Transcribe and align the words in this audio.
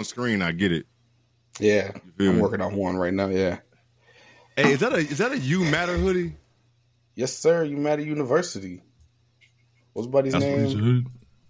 on 0.00 0.04
screen, 0.04 0.42
I 0.42 0.52
get 0.52 0.72
it. 0.72 0.86
Yeah, 1.60 1.92
I'm 2.18 2.36
me? 2.36 2.40
working 2.40 2.60
on 2.62 2.74
one 2.74 2.96
right 2.96 3.12
now. 3.12 3.28
Yeah. 3.28 3.58
Hey, 4.56 4.72
is 4.72 4.80
that 4.80 4.92
a 4.92 4.96
is 4.96 5.18
that 5.18 5.32
a 5.32 5.38
you 5.38 5.60
matter 5.64 5.96
hoodie? 5.96 6.36
Yes, 7.14 7.36
sir. 7.36 7.64
You 7.64 7.76
Matter 7.76 8.02
university. 8.02 8.82
What's 9.92 10.08
buddy's 10.08 10.32
That's 10.32 10.44
what 10.44 10.56
name? 10.56 11.06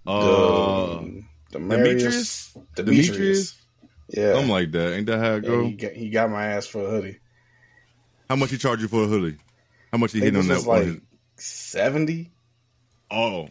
Uh, 0.06 0.98
Um, 0.98 1.28
Demetrius? 1.52 2.52
Demetrius. 2.74 2.74
Demetrius. 2.74 3.56
Yeah. 4.08 4.32
Something 4.34 4.50
like 4.50 4.72
that. 4.72 4.94
Ain't 4.94 5.06
that 5.06 5.18
how 5.18 5.34
it 5.34 5.44
Yeah, 5.44 5.50
go? 5.50 5.64
he, 5.64 5.72
got, 5.74 5.92
he 5.92 6.10
got 6.10 6.30
my 6.30 6.46
ass 6.46 6.66
for 6.66 6.84
a 6.84 6.90
hoodie. 6.90 7.20
How 8.28 8.36
much 8.36 8.50
he 8.50 8.58
charge 8.58 8.80
you 8.82 8.88
for 8.88 9.04
a 9.04 9.06
hoodie? 9.06 9.36
How 9.92 9.98
much 9.98 10.12
he 10.12 10.20
hitting 10.20 10.40
on 10.40 10.48
that 10.48 10.64
like 10.66 11.00
seventy. 11.36 12.32
Oh, 13.10 13.48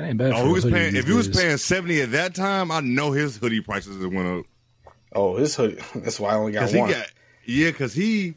That 0.00 0.08
ain't 0.08 0.18
bad. 0.18 0.32
oh, 0.32 0.44
for 0.46 0.52
was 0.52 0.64
paying. 0.64 0.96
If 0.96 1.06
he 1.06 1.12
was 1.12 1.28
paying 1.28 1.58
seventy 1.58 2.00
at 2.00 2.12
that 2.12 2.34
time, 2.34 2.70
I 2.70 2.80
know 2.80 3.12
his 3.12 3.36
hoodie 3.36 3.60
prices 3.60 3.98
went 4.06 4.26
up. 4.40 4.46
Oh, 5.14 5.36
his 5.36 5.54
hoodie. 5.54 5.78
That's 5.96 6.18
why 6.18 6.30
I 6.30 6.34
only 6.36 6.52
got 6.52 6.60
Cause 6.60 6.72
he 6.72 6.78
one. 6.78 6.90
got 6.90 7.06
yeah, 7.44 7.70
cause 7.72 7.92
he 7.92 8.34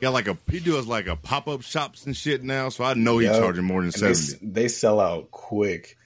got 0.00 0.12
like 0.12 0.26
a 0.26 0.36
he 0.50 0.58
does 0.58 0.88
like 0.88 1.06
a 1.06 1.14
pop 1.14 1.46
up 1.46 1.62
shops 1.62 2.04
and 2.06 2.16
shit 2.16 2.42
now. 2.42 2.68
So 2.68 2.82
I 2.82 2.94
know 2.94 3.18
he's 3.18 3.30
Yeah. 3.30 3.38
charging 3.38 3.62
more 3.64 3.80
than 3.80 3.92
And 3.94 4.02
they, 4.02 4.14
seventy. 4.14 4.46
they 4.46 4.68
sell 4.68 4.98
out 4.98 5.30
quick. 5.30 5.96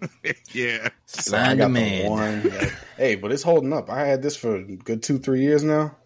Yeah, 0.52 0.88
So 1.06 1.36
I 1.36 1.40
Sign 1.56 1.58
got 1.58 1.72
the 1.72 2.04
one. 2.08 2.42
yeah. 2.44 2.70
Hey, 2.96 3.14
but 3.16 3.30
it's 3.32 3.42
holding 3.42 3.72
up. 3.72 3.90
I 3.90 4.06
had 4.06 4.22
this 4.22 4.36
for 4.36 4.56
a 4.56 4.62
good 4.62 5.02
two, 5.02 5.18
three 5.18 5.40
years 5.40 5.62
now. 5.64 5.96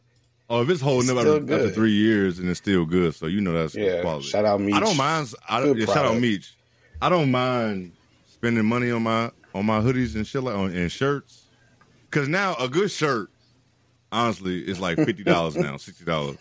Oh, 0.50 0.62
if 0.62 0.70
it's 0.70 0.80
holding 0.80 1.10
up 1.10 1.18
after, 1.18 1.36
after 1.36 1.70
three 1.70 1.92
years 1.92 2.38
and 2.38 2.48
it's 2.48 2.58
still 2.58 2.84
good, 2.84 3.14
so 3.14 3.26
you 3.26 3.40
know 3.40 3.52
that's 3.52 3.74
Yeah. 3.74 4.00
quality. 4.02 4.26
Shout 4.26 4.44
out 4.44 4.60
Meech. 4.60 4.74
I 4.74 4.80
don't 4.80 4.96
mind. 4.96 5.32
I 5.48 5.60
don't, 5.60 5.76
yeah, 5.78 5.84
shout 5.86 5.96
out 5.98 6.02
product. 6.02 6.20
Meech. 6.22 6.56
I 7.02 7.08
don't 7.08 7.30
mind 7.30 7.92
spending 8.38 8.64
money 8.64 8.90
on 8.90 9.02
my 9.02 9.30
on 9.54 9.66
my 9.66 9.80
hoodies 9.80 10.14
and 10.14 10.26
shit 10.26 10.42
like 10.42 10.54
on 10.54 10.72
and 10.74 10.90
shirts. 10.90 11.44
Cause 12.10 12.26
now 12.28 12.54
a 12.58 12.68
good 12.68 12.90
shirt, 12.90 13.28
honestly, 14.10 14.60
is 14.66 14.80
like 14.80 14.96
fifty 14.96 15.24
dollars 15.24 15.56
now, 15.56 15.76
sixty 15.76 16.04
dollars. 16.04 16.38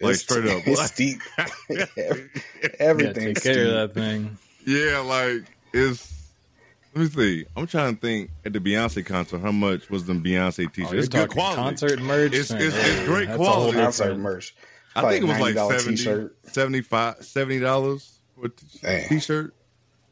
Like 0.00 0.14
It's- 0.14 0.22
straight 0.22 0.46
up, 0.46 0.62
It's 0.66 0.78
Like, 0.78 0.88
steep. 0.90 1.18
yeah, 1.70 3.12
take 3.12 3.42
care 3.42 3.54
steep. 3.54 3.56
of 3.66 3.72
that 3.72 3.90
thing. 3.94 4.38
yeah, 4.66 4.98
like 5.00 5.44
it's. 5.72 6.14
Let 6.94 7.02
me 7.02 7.08
see. 7.10 7.44
I'm 7.54 7.66
trying 7.66 7.94
to 7.94 8.00
think 8.00 8.30
at 8.46 8.54
the 8.54 8.58
Beyonce 8.58 9.04
concert 9.04 9.40
how 9.40 9.52
much 9.52 9.90
was 9.90 10.06
the 10.06 10.14
Beyonce 10.14 10.66
Oh, 10.66 10.70
t-shirt? 10.70 10.90
you're 10.92 10.98
it's 11.00 11.08
good 11.08 11.28
quality. 11.30 11.56
concert 11.62 12.00
merch. 12.00 12.32
It's- 12.32 12.50
man. 12.50 12.62
it's- 12.62 12.74
it's 12.98 13.06
great 13.06 13.26
That's 13.26 13.36
quality. 13.36 13.78
Concert 13.78 14.16
merch. 14.16 14.54
I 14.94 15.02
think 15.10 15.24
it 15.24 15.28
was 15.28 15.38
like 15.40 15.54
$90 15.56 15.78
70 15.80 15.96
t-shirt. 15.96 16.36
75 16.52 17.22
70 17.24 17.60
dollars 17.60 18.18
for 18.34 18.46
a 18.46 18.48
t- 18.48 18.66
Damn. 18.82 19.08
t-shirt. 19.10 19.54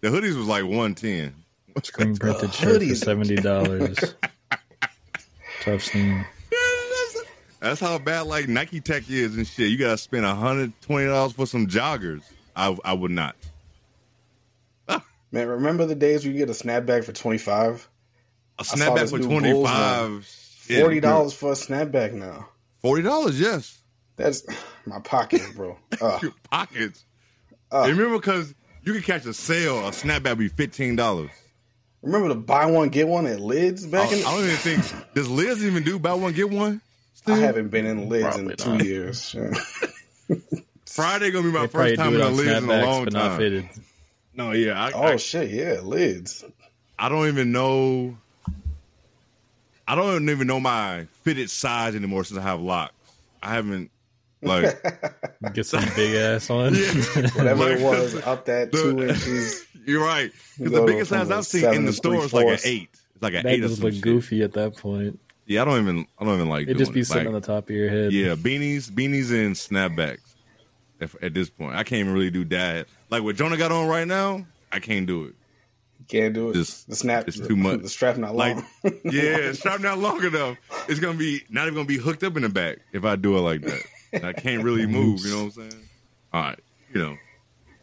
The 0.05 0.11
hoodies 0.11 0.37
was 0.37 0.47
like 0.47 0.67
one 0.67 0.95
ten. 0.95 1.35
Screen 1.83 2.15
printed 2.15 2.53
shirt 2.53 2.75
for 2.75 2.79
hoodies. 2.79 2.97
seventy 3.03 3.37
dollars. 3.37 3.97
Tough 5.63 5.83
scene. 5.83 6.27
That's 7.61 7.81
how 7.81 7.99
bad 7.99 8.27
like 8.27 8.47
Nike 8.47 8.83
Tech 8.83 9.09
is 9.09 9.35
and 9.35 9.47
shit. 9.47 9.71
You 9.71 9.79
gotta 9.79 9.97
spend 9.97 10.27
hundred 10.27 10.79
twenty 10.83 11.07
dollars 11.07 11.33
for 11.33 11.47
some 11.47 11.69
joggers. 11.69 12.21
I 12.55 12.77
I 12.85 12.93
would 12.93 13.13
not. 13.13 13.35
Man, 15.33 15.49
remember 15.49 15.87
the 15.87 15.95
days 15.95 16.27
we 16.27 16.35
get 16.35 16.51
a 16.51 16.53
snapback 16.53 17.05
for 17.05 17.13
twenty 17.13 17.39
five? 17.39 17.89
A 18.59 18.65
saw 18.67 18.77
snapback 18.77 19.09
for 19.09 19.19
new 19.21 19.25
twenty 19.25 19.53
Forty 20.83 21.01
dollars 21.01 21.33
for 21.33 21.53
a 21.53 21.55
snapback 21.55 22.13
now. 22.13 22.51
Forty 22.83 23.01
dollars, 23.01 23.41
yes. 23.41 23.81
That's 24.17 24.45
my 24.85 25.01
pocket, 25.01 25.41
bro. 25.57 25.79
Ugh. 26.03 26.23
Your 26.25 26.35
pockets. 26.51 27.07
Ugh. 27.73 27.89
Remember, 27.89 28.19
because 28.19 28.55
you 28.85 28.93
can 28.93 29.03
catch 29.03 29.25
a 29.27 29.35
sale. 29.35 29.87
A 29.87 29.91
snapback 29.91 30.39
be 30.39 30.49
fifteen 30.49 30.97
dollars. 30.97 31.31
Remember 32.03 32.29
the 32.29 32.35
buy 32.35 32.67
one 32.67 32.91
get 32.91 33.09
one 33.09 33.27
at 33.27 33.41
Lids 33.41 33.87
I, 33.87 33.89
back 33.91 34.13
in? 34.13 34.19
I 34.19 34.31
don't 34.35 34.45
even 34.45 34.57
think 34.57 35.15
does 35.15 35.29
Lids 35.29 35.65
even 35.65 35.83
do 35.85 35.99
buy 35.99 36.15
one 36.15 36.33
get 36.33 36.51
one. 36.51 36.81
I 37.27 37.37
haven't 37.37 37.69
been 37.69 37.87
in 37.87 38.09
Lids 38.11 38.25
Probably 38.37 38.51
in 38.53 38.57
two 38.57 38.71
not. 38.73 38.85
years. 38.85 39.35
Friday 40.87 41.31
gonna 41.31 41.49
be 41.49 41.53
my 41.53 41.63
They 41.63 41.69
first 41.69 41.97
time 41.97 42.15
in 42.15 42.21
it 42.21 42.25
a 42.25 42.27
on 42.27 42.37
Liz 42.37 42.47
in 42.47 42.53
a 42.53 42.61
snapbacks, 42.61 42.85
long 42.85 43.05
but 43.05 43.13
not 43.15 43.29
time. 43.29 43.39
fitted. 43.39 43.69
No, 44.35 44.53
yeah, 44.53 44.85
I, 44.85 44.93
oh 44.93 45.03
I, 45.05 45.17
shit, 45.17 45.51
yeah, 45.51 45.81
Lids. 45.83 46.45
I 46.99 47.09
don't 47.09 47.29
even 47.29 47.53
know. 47.53 48.17
I 49.89 49.95
don't 49.95 50.29
even 50.29 50.47
know 50.47 50.61
my 50.61 51.07
fitted 51.23 51.51
size 51.51 51.95
anymore 51.95 52.25
since 52.25 52.39
I 52.39 52.43
have 52.43 52.61
locks. 52.61 52.93
I 53.43 53.55
haven't 53.55 53.91
like 54.45 54.77
Get 55.55 55.67
some 55.67 55.85
big 55.97 56.15
ass 56.17 56.49
on. 56.51 56.75
Whatever 56.75 57.55
Like, 57.65 57.79
it 57.79 57.83
was, 57.83 58.15
up 58.23 58.45
that 58.47 58.73
the- 58.73 58.79
two 58.83 59.03
inches. 59.03 59.65
you're 59.87 60.05
right. 60.05 60.31
Because 60.59 60.73
the 60.73 60.83
biggest 60.83 61.09
from 61.11 61.19
size 61.27 61.31
a 61.31 61.35
I've 61.37 61.47
seen 61.47 61.75
in 61.75 61.85
the 61.85 61.91
to 61.93 61.97
store 61.97 62.17
is 62.25 62.33
like 62.33 62.47
an 62.47 62.59
eight. 62.65 62.89
It's 63.15 63.23
like 63.23 63.35
an 63.35 63.43
that 63.45 63.53
eight 63.53 63.61
or 63.65 63.69
just 63.69 63.77
some 63.77 63.85
look 63.85 63.95
shit. 63.95 64.03
goofy 64.03 64.43
at 64.43 64.53
that 64.53 64.77
point. 64.77 65.19
Yeah, 65.47 65.63
I 65.63 65.65
don't 65.67 65.81
even. 65.81 66.07
I 66.19 66.25
don't 66.25 66.35
even 66.35 66.49
like. 66.49 66.63
It'd 66.63 66.79
just 66.79 66.93
be 66.95 67.01
it. 67.01 67.07
sitting 67.07 67.25
Like, 67.27 67.35
on 67.35 67.41
the 67.41 67.47
top 67.47 67.65
of 67.69 67.71
your 67.77 67.91
head. 67.91 68.13
Yeah, 68.13 68.35
beanies, 68.35 68.91
beanies, 68.91 69.31
and 69.31 69.55
snapbacks. 69.55 70.21
If, 71.01 71.15
at 71.23 71.35
this 71.35 71.51
point, 71.51 71.75
I 71.77 71.83
can't 71.85 72.01
even 72.01 72.15
really 72.15 72.31
do 72.31 72.45
that. 72.47 72.87
Like 73.11 73.23
what 73.23 73.37
Jonah 73.37 73.57
got 73.59 73.71
on 73.73 73.87
right 73.89 74.07
now, 74.09 74.47
I 74.73 74.79
can't 74.81 75.07
do 75.07 75.25
it. 75.25 75.35
Can't 76.09 76.33
do 76.35 76.51
it. 76.51 76.55
Just- 76.55 76.89
the 76.89 76.97
snap, 76.97 77.29
it's 77.29 77.39
too 77.39 77.57
much. 77.57 77.81
The 77.83 77.89
strap 77.89 78.17
not 78.17 78.35
Like, 78.35 78.57
long. 78.57 78.93
yeah, 79.05 79.53
strap 79.53 79.81
not 79.81 79.99
long 79.99 80.23
enough. 80.25 80.57
It's 80.89 81.01
gonna 81.01 81.19
be 81.19 81.43
not 81.51 81.63
even 81.65 81.75
gonna 81.75 81.87
be 81.89 81.99
hooked 81.99 82.23
up 82.25 82.37
in 82.37 82.43
the 82.43 82.49
back 82.49 82.79
if 82.93 83.05
I 83.05 83.17
do 83.17 83.37
it 83.37 83.41
like 83.41 83.63
that. 83.63 83.83
And 84.15 84.25
I 84.25 84.33
can't 84.33 84.63
really 84.65 84.87
move. 84.87 85.21
You 85.25 85.31
know 85.31 85.37
what 85.39 85.45
I'm 85.45 85.51
saying? 85.71 85.89
All 86.33 86.43
right, 86.43 86.59
you 86.93 87.01
know. 87.01 87.17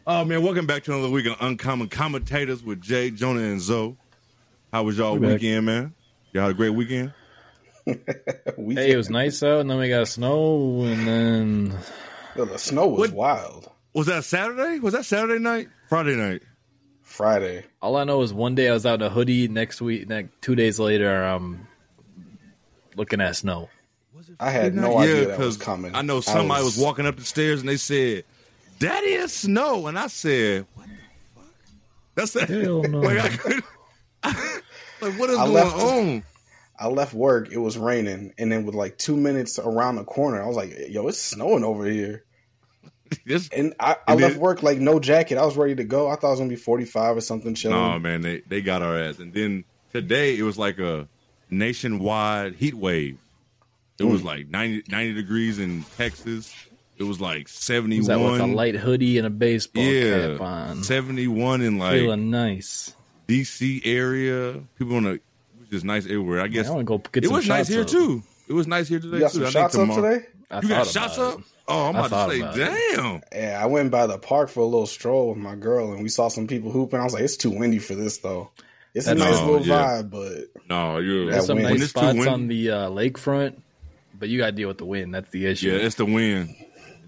Oh 0.06 0.24
man, 0.24 0.42
welcome 0.42 0.66
back 0.66 0.82
to 0.84 0.92
another 0.92 1.10
week 1.10 1.26
of 1.26 1.36
Uncommon 1.40 1.88
Commentators 1.88 2.62
with 2.64 2.80
Jay, 2.80 3.10
Jonah, 3.10 3.40
and 3.40 3.60
Zoe. 3.60 3.96
How 4.72 4.82
was 4.82 4.98
y'all 4.98 5.14
We 5.14 5.20
back. 5.26 5.40
weekend, 5.40 5.66
man? 5.66 5.94
Y'all 6.32 6.42
had 6.44 6.50
a 6.52 6.54
great 6.54 6.70
weekend. 6.70 7.12
We 8.56 8.74
Hey, 8.76 8.92
it 8.92 8.96
was 8.96 9.10
nice 9.10 9.42
out, 9.42 9.60
and 9.60 9.70
then 9.70 9.78
we 9.78 9.88
got 9.88 10.06
snow, 10.08 10.82
and 10.82 11.06
then 11.06 11.78
Yo, 12.36 12.44
the 12.44 12.58
snow 12.58 12.86
was 12.88 13.10
What- 13.10 13.12
wild. 13.12 13.68
Was 13.94 14.06
that 14.06 14.24
Saturday? 14.24 14.78
Was 14.78 14.94
that 14.94 15.04
Saturday 15.04 15.38
night? 15.38 15.68
Friday 15.88 16.16
night? 16.16 16.42
Friday. 17.02 17.64
all 17.82 17.96
I 17.96 18.04
know 18.04 18.22
is 18.22 18.32
one 18.32 18.54
day 18.54 18.70
I 18.70 18.72
was 18.72 18.86
out 18.86 19.02
in 19.02 19.06
a 19.06 19.10
hoodie. 19.10 19.48
Next 19.48 19.82
week, 19.82 20.08
next 20.08 20.30
two 20.40 20.54
days 20.54 20.78
later, 20.80 21.22
I'm 21.22 21.66
looking 22.96 23.20
at 23.20 23.36
snow. 23.36 23.68
I 24.40 24.50
had 24.50 24.74
no 24.74 24.92
yeah, 24.92 24.98
idea 24.98 25.26
that 25.28 25.38
was 25.38 25.56
'cause 25.56 25.64
coming. 25.64 25.94
I 25.94 26.02
know 26.02 26.20
somebody 26.20 26.62
was, 26.64 26.76
walking 26.78 27.06
up 27.06 27.16
the 27.16 27.24
stairs 27.24 27.60
and 27.60 27.68
they 27.68 27.76
said, 27.76 28.24
"Daddy, 28.78 29.08
it's 29.08 29.32
snow," 29.34 29.86
and 29.86 29.98
I 29.98 30.06
said, 30.08 30.66
"What 30.74 30.86
the 30.86 30.92
fuck?" 31.40 31.50
That's 32.14 32.32
that. 32.32 32.48
Hell 32.48 32.82
no. 32.82 33.00
Like 33.02 33.18
I 33.18 33.28
could. 33.28 33.62
like 35.00 35.18
what 35.18 35.30
is 35.30 35.38
I 35.38 35.44
going 35.46 35.52
left- 35.52 35.76
on? 35.76 36.22
I 36.78 36.88
left 36.88 37.14
work. 37.14 37.50
It 37.52 37.58
was 37.58 37.76
raining, 37.78 38.34
and 38.38 38.50
then 38.50 38.64
with 38.64 38.74
like 38.74 38.98
two 38.98 39.16
minutes 39.16 39.58
around 39.58 39.96
the 39.96 40.04
corner, 40.04 40.42
I 40.42 40.46
was 40.46 40.56
like, 40.56 40.74
"Yo, 40.88 41.06
it's 41.08 41.18
snowing 41.20 41.64
over 41.64 41.84
here." 41.86 42.24
This, 43.26 43.50
And 43.50 43.74
I, 43.78 43.96
I 44.08 44.14
left 44.14 44.32
then- 44.34 44.40
work 44.40 44.62
like 44.62 44.78
no 44.78 44.98
jacket. 44.98 45.36
I 45.36 45.44
was 45.44 45.54
ready 45.54 45.74
to 45.74 45.84
go. 45.84 46.08
I 46.08 46.16
thought 46.16 46.28
it 46.28 46.30
was 46.30 46.38
gonna 46.40 46.48
be 46.48 46.56
forty 46.56 46.86
five 46.86 47.14
or 47.16 47.20
something. 47.20 47.54
Chilling. 47.54 47.76
no 47.76 47.98
man, 47.98 48.22
they 48.22 48.40
they 48.48 48.62
got 48.62 48.80
our 48.80 48.98
ass. 48.98 49.18
And 49.18 49.34
then 49.34 49.64
today 49.92 50.36
it 50.38 50.42
was 50.42 50.56
like 50.56 50.78
a 50.78 51.06
nationwide 51.50 52.54
heat 52.54 52.74
wave. 52.74 53.18
It 54.02 54.10
was 54.12 54.22
like 54.24 54.48
90, 54.48 54.84
90 54.90 55.14
degrees 55.14 55.58
in 55.58 55.84
Texas. 55.96 56.54
It 56.98 57.04
was 57.04 57.20
like 57.20 57.48
seventy 57.48 57.98
Was 57.98 58.06
that 58.08 58.20
with 58.20 58.40
a 58.40 58.46
light 58.46 58.76
hoodie 58.76 59.18
and 59.18 59.26
a 59.26 59.30
baseball 59.30 59.82
Yeah, 59.82 60.32
cap 60.36 60.40
on? 60.40 60.82
seventy 60.84 61.26
one 61.26 61.60
in 61.62 61.78
like 61.78 61.94
Feeling 61.94 62.30
nice. 62.30 62.94
DC 63.26 63.80
area. 63.84 64.60
People 64.78 64.94
want 64.94 65.06
to, 65.06 65.12
which 65.58 65.72
is 65.72 65.84
nice 65.84 66.04
everywhere. 66.04 66.40
I 66.40 66.48
guess 66.48 66.66
I 66.68 66.70
want 66.70 66.80
to 66.80 66.84
go 66.84 66.98
get 66.98 67.24
it 67.24 67.30
was 67.30 67.48
nice 67.48 67.68
here 67.68 67.80
up. 67.82 67.86
too. 67.88 68.22
It 68.48 68.52
was 68.52 68.66
nice 68.66 68.88
here 68.88 69.00
today 69.00 69.14
you 69.16 69.20
got 69.22 69.32
too. 69.32 69.38
some 69.38 69.46
I 69.46 69.50
shots 69.50 69.74
think 69.74 69.88
up 69.90 69.94
tomorrow- 69.96 70.14
today? 70.18 70.26
I 70.50 70.60
You 70.60 70.68
got 70.68 70.86
thought 70.86 70.92
shots 70.92 71.16
about 71.16 71.32
up? 71.34 71.38
it. 71.40 71.44
Oh, 71.68 71.84
I'm 71.86 71.96
about 71.96 72.28
to 72.28 72.34
say, 72.34 72.40
about 72.40 72.58
it. 72.58 72.96
damn. 72.96 73.22
Yeah, 73.32 73.60
I 73.62 73.66
went 73.66 73.90
by 73.90 74.06
the 74.06 74.18
park 74.18 74.50
for 74.50 74.60
a 74.60 74.64
little 74.66 74.86
stroll 74.86 75.30
with 75.30 75.38
my 75.38 75.54
girl, 75.54 75.92
and 75.92 76.02
we 76.02 76.08
saw 76.10 76.28
some 76.28 76.46
people 76.46 76.70
hooping. 76.70 77.00
I 77.00 77.04
was 77.04 77.14
like, 77.14 77.22
"It's 77.22 77.36
too 77.36 77.50
windy 77.50 77.78
for 77.78 77.94
this, 77.94 78.18
though." 78.18 78.50
It's 78.94 79.06
a 79.06 79.14
nice 79.14 79.36
all, 79.38 79.52
little 79.52 79.66
yeah. 79.66 80.02
vibe, 80.02 80.10
but 80.10 80.62
No, 80.68 80.98
you're 80.98 81.24
There's 81.30 81.36
That 81.36 81.44
some 81.46 81.56
wind. 81.56 81.70
when 81.70 81.78
nice 81.80 81.88
spots 81.88 82.14
windy- 82.14 82.28
on 82.28 82.48
the 82.48 82.70
uh, 82.70 82.90
lakefront, 82.90 83.54
but 84.22 84.28
you 84.28 84.38
got 84.38 84.46
to 84.46 84.52
deal 84.52 84.68
with 84.68 84.78
the 84.78 84.84
wind. 84.86 85.12
That's 85.12 85.28
the 85.30 85.46
issue. 85.46 85.72
Yeah, 85.72 85.78
it's 85.84 85.96
the 85.96 86.04
wind. 86.04 86.54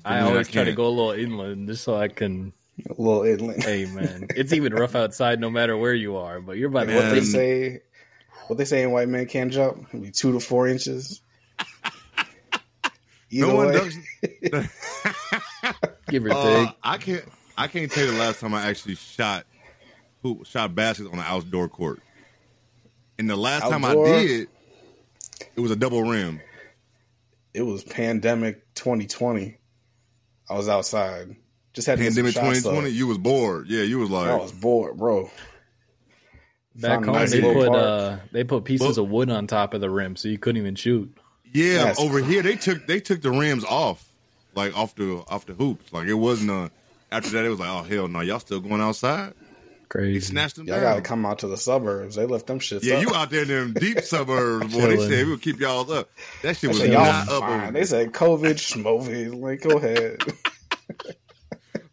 I 0.04 0.16
wind, 0.16 0.26
always 0.26 0.48
I 0.48 0.50
try 0.50 0.64
to 0.64 0.72
go 0.72 0.88
a 0.88 0.88
little 0.88 1.12
inland 1.12 1.68
just 1.68 1.84
so 1.84 1.94
I 1.94 2.08
can. 2.08 2.52
a 2.90 3.00
little 3.00 3.22
inland. 3.22 3.62
Hey, 3.62 3.84
man, 3.84 4.26
it's 4.30 4.52
even 4.52 4.74
rough 4.74 4.96
outside 4.96 5.38
no 5.38 5.48
matter 5.48 5.76
where 5.76 5.94
you 5.94 6.16
are. 6.16 6.40
But 6.40 6.56
you're 6.56 6.70
by 6.70 6.86
the 6.86 6.94
what 6.96 7.10
they 7.10 7.20
say, 7.20 7.82
what 8.48 8.58
they 8.58 8.64
say 8.64 8.82
in 8.82 8.90
white 8.90 9.06
man 9.08 9.26
can't 9.26 9.52
jump, 9.52 9.86
It'd 9.90 10.02
be 10.02 10.10
two 10.10 10.32
to 10.32 10.40
four 10.40 10.66
inches. 10.66 11.20
Either 13.30 13.46
No 13.46 13.54
one 13.54 13.68
way, 13.68 13.74
does. 13.74 13.96
give 16.08 16.24
or 16.24 16.32
Uh, 16.32 16.64
take. 16.66 16.76
I 16.82 16.98
can't. 16.98 17.24
I 17.56 17.68
can't 17.68 17.92
tell 17.92 18.06
you 18.06 18.10
the 18.10 18.18
last 18.18 18.40
time 18.40 18.54
I 18.54 18.66
actually 18.66 18.96
shot, 18.96 19.46
who 20.24 20.42
shot 20.44 20.74
baskets 20.74 21.08
on 21.12 21.20
an 21.20 21.24
outdoor 21.24 21.68
court. 21.68 22.02
And 23.20 23.30
the 23.30 23.36
last 23.36 23.62
time 23.62 23.84
I 23.84 23.94
did, 23.94 24.48
it 25.54 25.60
was 25.60 25.70
a 25.70 25.76
double 25.76 26.02
rim. 26.02 26.40
It 27.54 27.62
was 27.62 27.84
pandemic 27.84 28.74
2020. 28.74 29.56
I 30.50 30.54
was 30.54 30.68
outside, 30.68 31.36
just 31.72 31.86
had 31.86 31.98
Pandemic 31.98 32.34
get 32.34 32.40
some 32.40 32.52
shots 32.52 32.58
2020. 32.64 32.90
You 32.90 33.06
was 33.06 33.18
bored. 33.18 33.66
Yeah, 33.68 33.82
you 33.82 33.98
was 34.00 34.10
like, 34.10 34.28
I 34.28 34.36
was 34.36 34.52
bored, 34.52 34.96
bro. 34.98 35.30
Back 36.76 36.90
Found 36.90 37.04
home, 37.06 37.14
nice 37.14 37.30
they 37.30 37.40
put 37.40 37.68
park. 37.68 37.78
uh, 37.80 38.16
they 38.32 38.42
put 38.44 38.64
pieces 38.64 38.96
Well- 38.96 39.06
of 39.06 39.10
wood 39.10 39.30
on 39.30 39.46
top 39.46 39.74
of 39.74 39.80
the 39.80 39.88
rim, 39.90 40.16
so 40.16 40.28
you 40.28 40.38
couldn't 40.38 40.60
even 40.60 40.74
shoot. 40.74 41.16
Yeah, 41.52 41.84
That's 41.84 42.00
over 42.00 42.18
here 42.18 42.42
they 42.42 42.56
took 42.56 42.84
they 42.88 42.98
took 42.98 43.22
the 43.22 43.30
rims 43.30 43.64
off, 43.64 44.08
like 44.56 44.76
off 44.76 44.96
the 44.96 45.22
off 45.28 45.46
the 45.46 45.52
hoops. 45.54 45.92
Like 45.92 46.08
it 46.08 46.14
wasn't 46.14 46.50
a. 46.50 46.70
After 47.12 47.30
that, 47.30 47.44
it 47.44 47.48
was 47.48 47.60
like, 47.60 47.68
oh 47.68 47.84
hell 47.84 48.08
no, 48.08 48.20
y'all 48.22 48.40
still 48.40 48.58
going 48.58 48.80
outside? 48.80 49.34
They 49.94 50.00
Crazy. 50.00 50.20
snatched 50.20 50.56
them 50.56 50.66
Y'all 50.66 50.76
down. 50.80 50.84
gotta 50.94 51.02
come 51.02 51.24
out 51.24 51.38
to 51.38 51.46
the 51.46 51.56
suburbs. 51.56 52.16
They 52.16 52.26
left 52.26 52.48
them 52.48 52.58
shits 52.58 52.82
yeah, 52.82 52.96
up. 52.96 53.02
you 53.02 53.14
out 53.14 53.30
there 53.30 53.42
in 53.42 53.48
them 53.48 53.72
deep 53.74 54.00
suburbs, 54.02 54.74
boy. 54.74 54.88
They 54.88 55.08
said 55.08 55.26
we'll 55.28 55.38
keep 55.38 55.60
y'all 55.60 55.88
up. 55.92 56.10
That 56.42 56.56
shit 56.56 56.70
was 56.70 56.78
said, 56.80 56.90
not 56.90 57.28
up. 57.28 57.42
over 57.44 57.70
They 57.70 57.84
said 57.84 58.12
COVID, 58.12 58.54
schmovid. 58.54 59.40
Like, 59.40 59.60
go 59.62 59.76
ahead. 59.78 60.18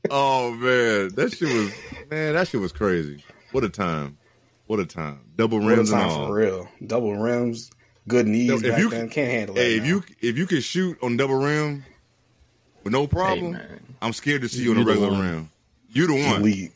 Oh 0.09 0.51
man, 0.51 1.09
that 1.15 1.31
shit 1.33 1.47
was 1.47 1.71
man. 2.09 2.33
That 2.33 2.47
shit 2.47 2.59
was 2.59 2.71
crazy. 2.73 3.23
What 3.51 3.63
a 3.63 3.69
time! 3.69 4.17
What 4.67 4.79
a 4.81 4.85
time! 4.85 5.21
Double 5.37 5.59
What 5.59 5.71
a 5.71 5.75
rims 5.77 5.91
and 5.91 6.01
time 6.01 6.09
all. 6.09 6.27
for 6.27 6.33
real. 6.33 6.67
Double 6.85 7.15
rims, 7.15 7.71
good 8.09 8.27
knees 8.27 8.51
if 8.51 8.71
back 8.71 8.79
you- 8.79 8.89
then. 8.89 9.09
Can't 9.09 9.31
handle 9.31 9.57
it. 9.57 9.61
Hey, 9.61 9.77
if 9.77 9.85
you 9.85 10.03
if 10.19 10.37
you 10.37 10.47
can 10.47 10.59
shoot 10.59 10.97
on 11.01 11.15
double 11.15 11.35
rim 11.35 11.85
with 12.83 12.91
no 12.91 13.07
problem, 13.07 13.53
man. 13.53 13.95
I'm 14.01 14.11
scared 14.11 14.41
to 14.41 14.49
see 14.49 14.63
you 14.63 14.71
on 14.71 14.77
a 14.77 14.79
You 14.79 14.85
the 14.85 14.91
regular 14.91 15.11
one. 15.11 15.21
rim. 15.21 15.49
You 15.93 16.07
the 16.07 16.13
one, 16.15 16.41
elite. 16.41 16.71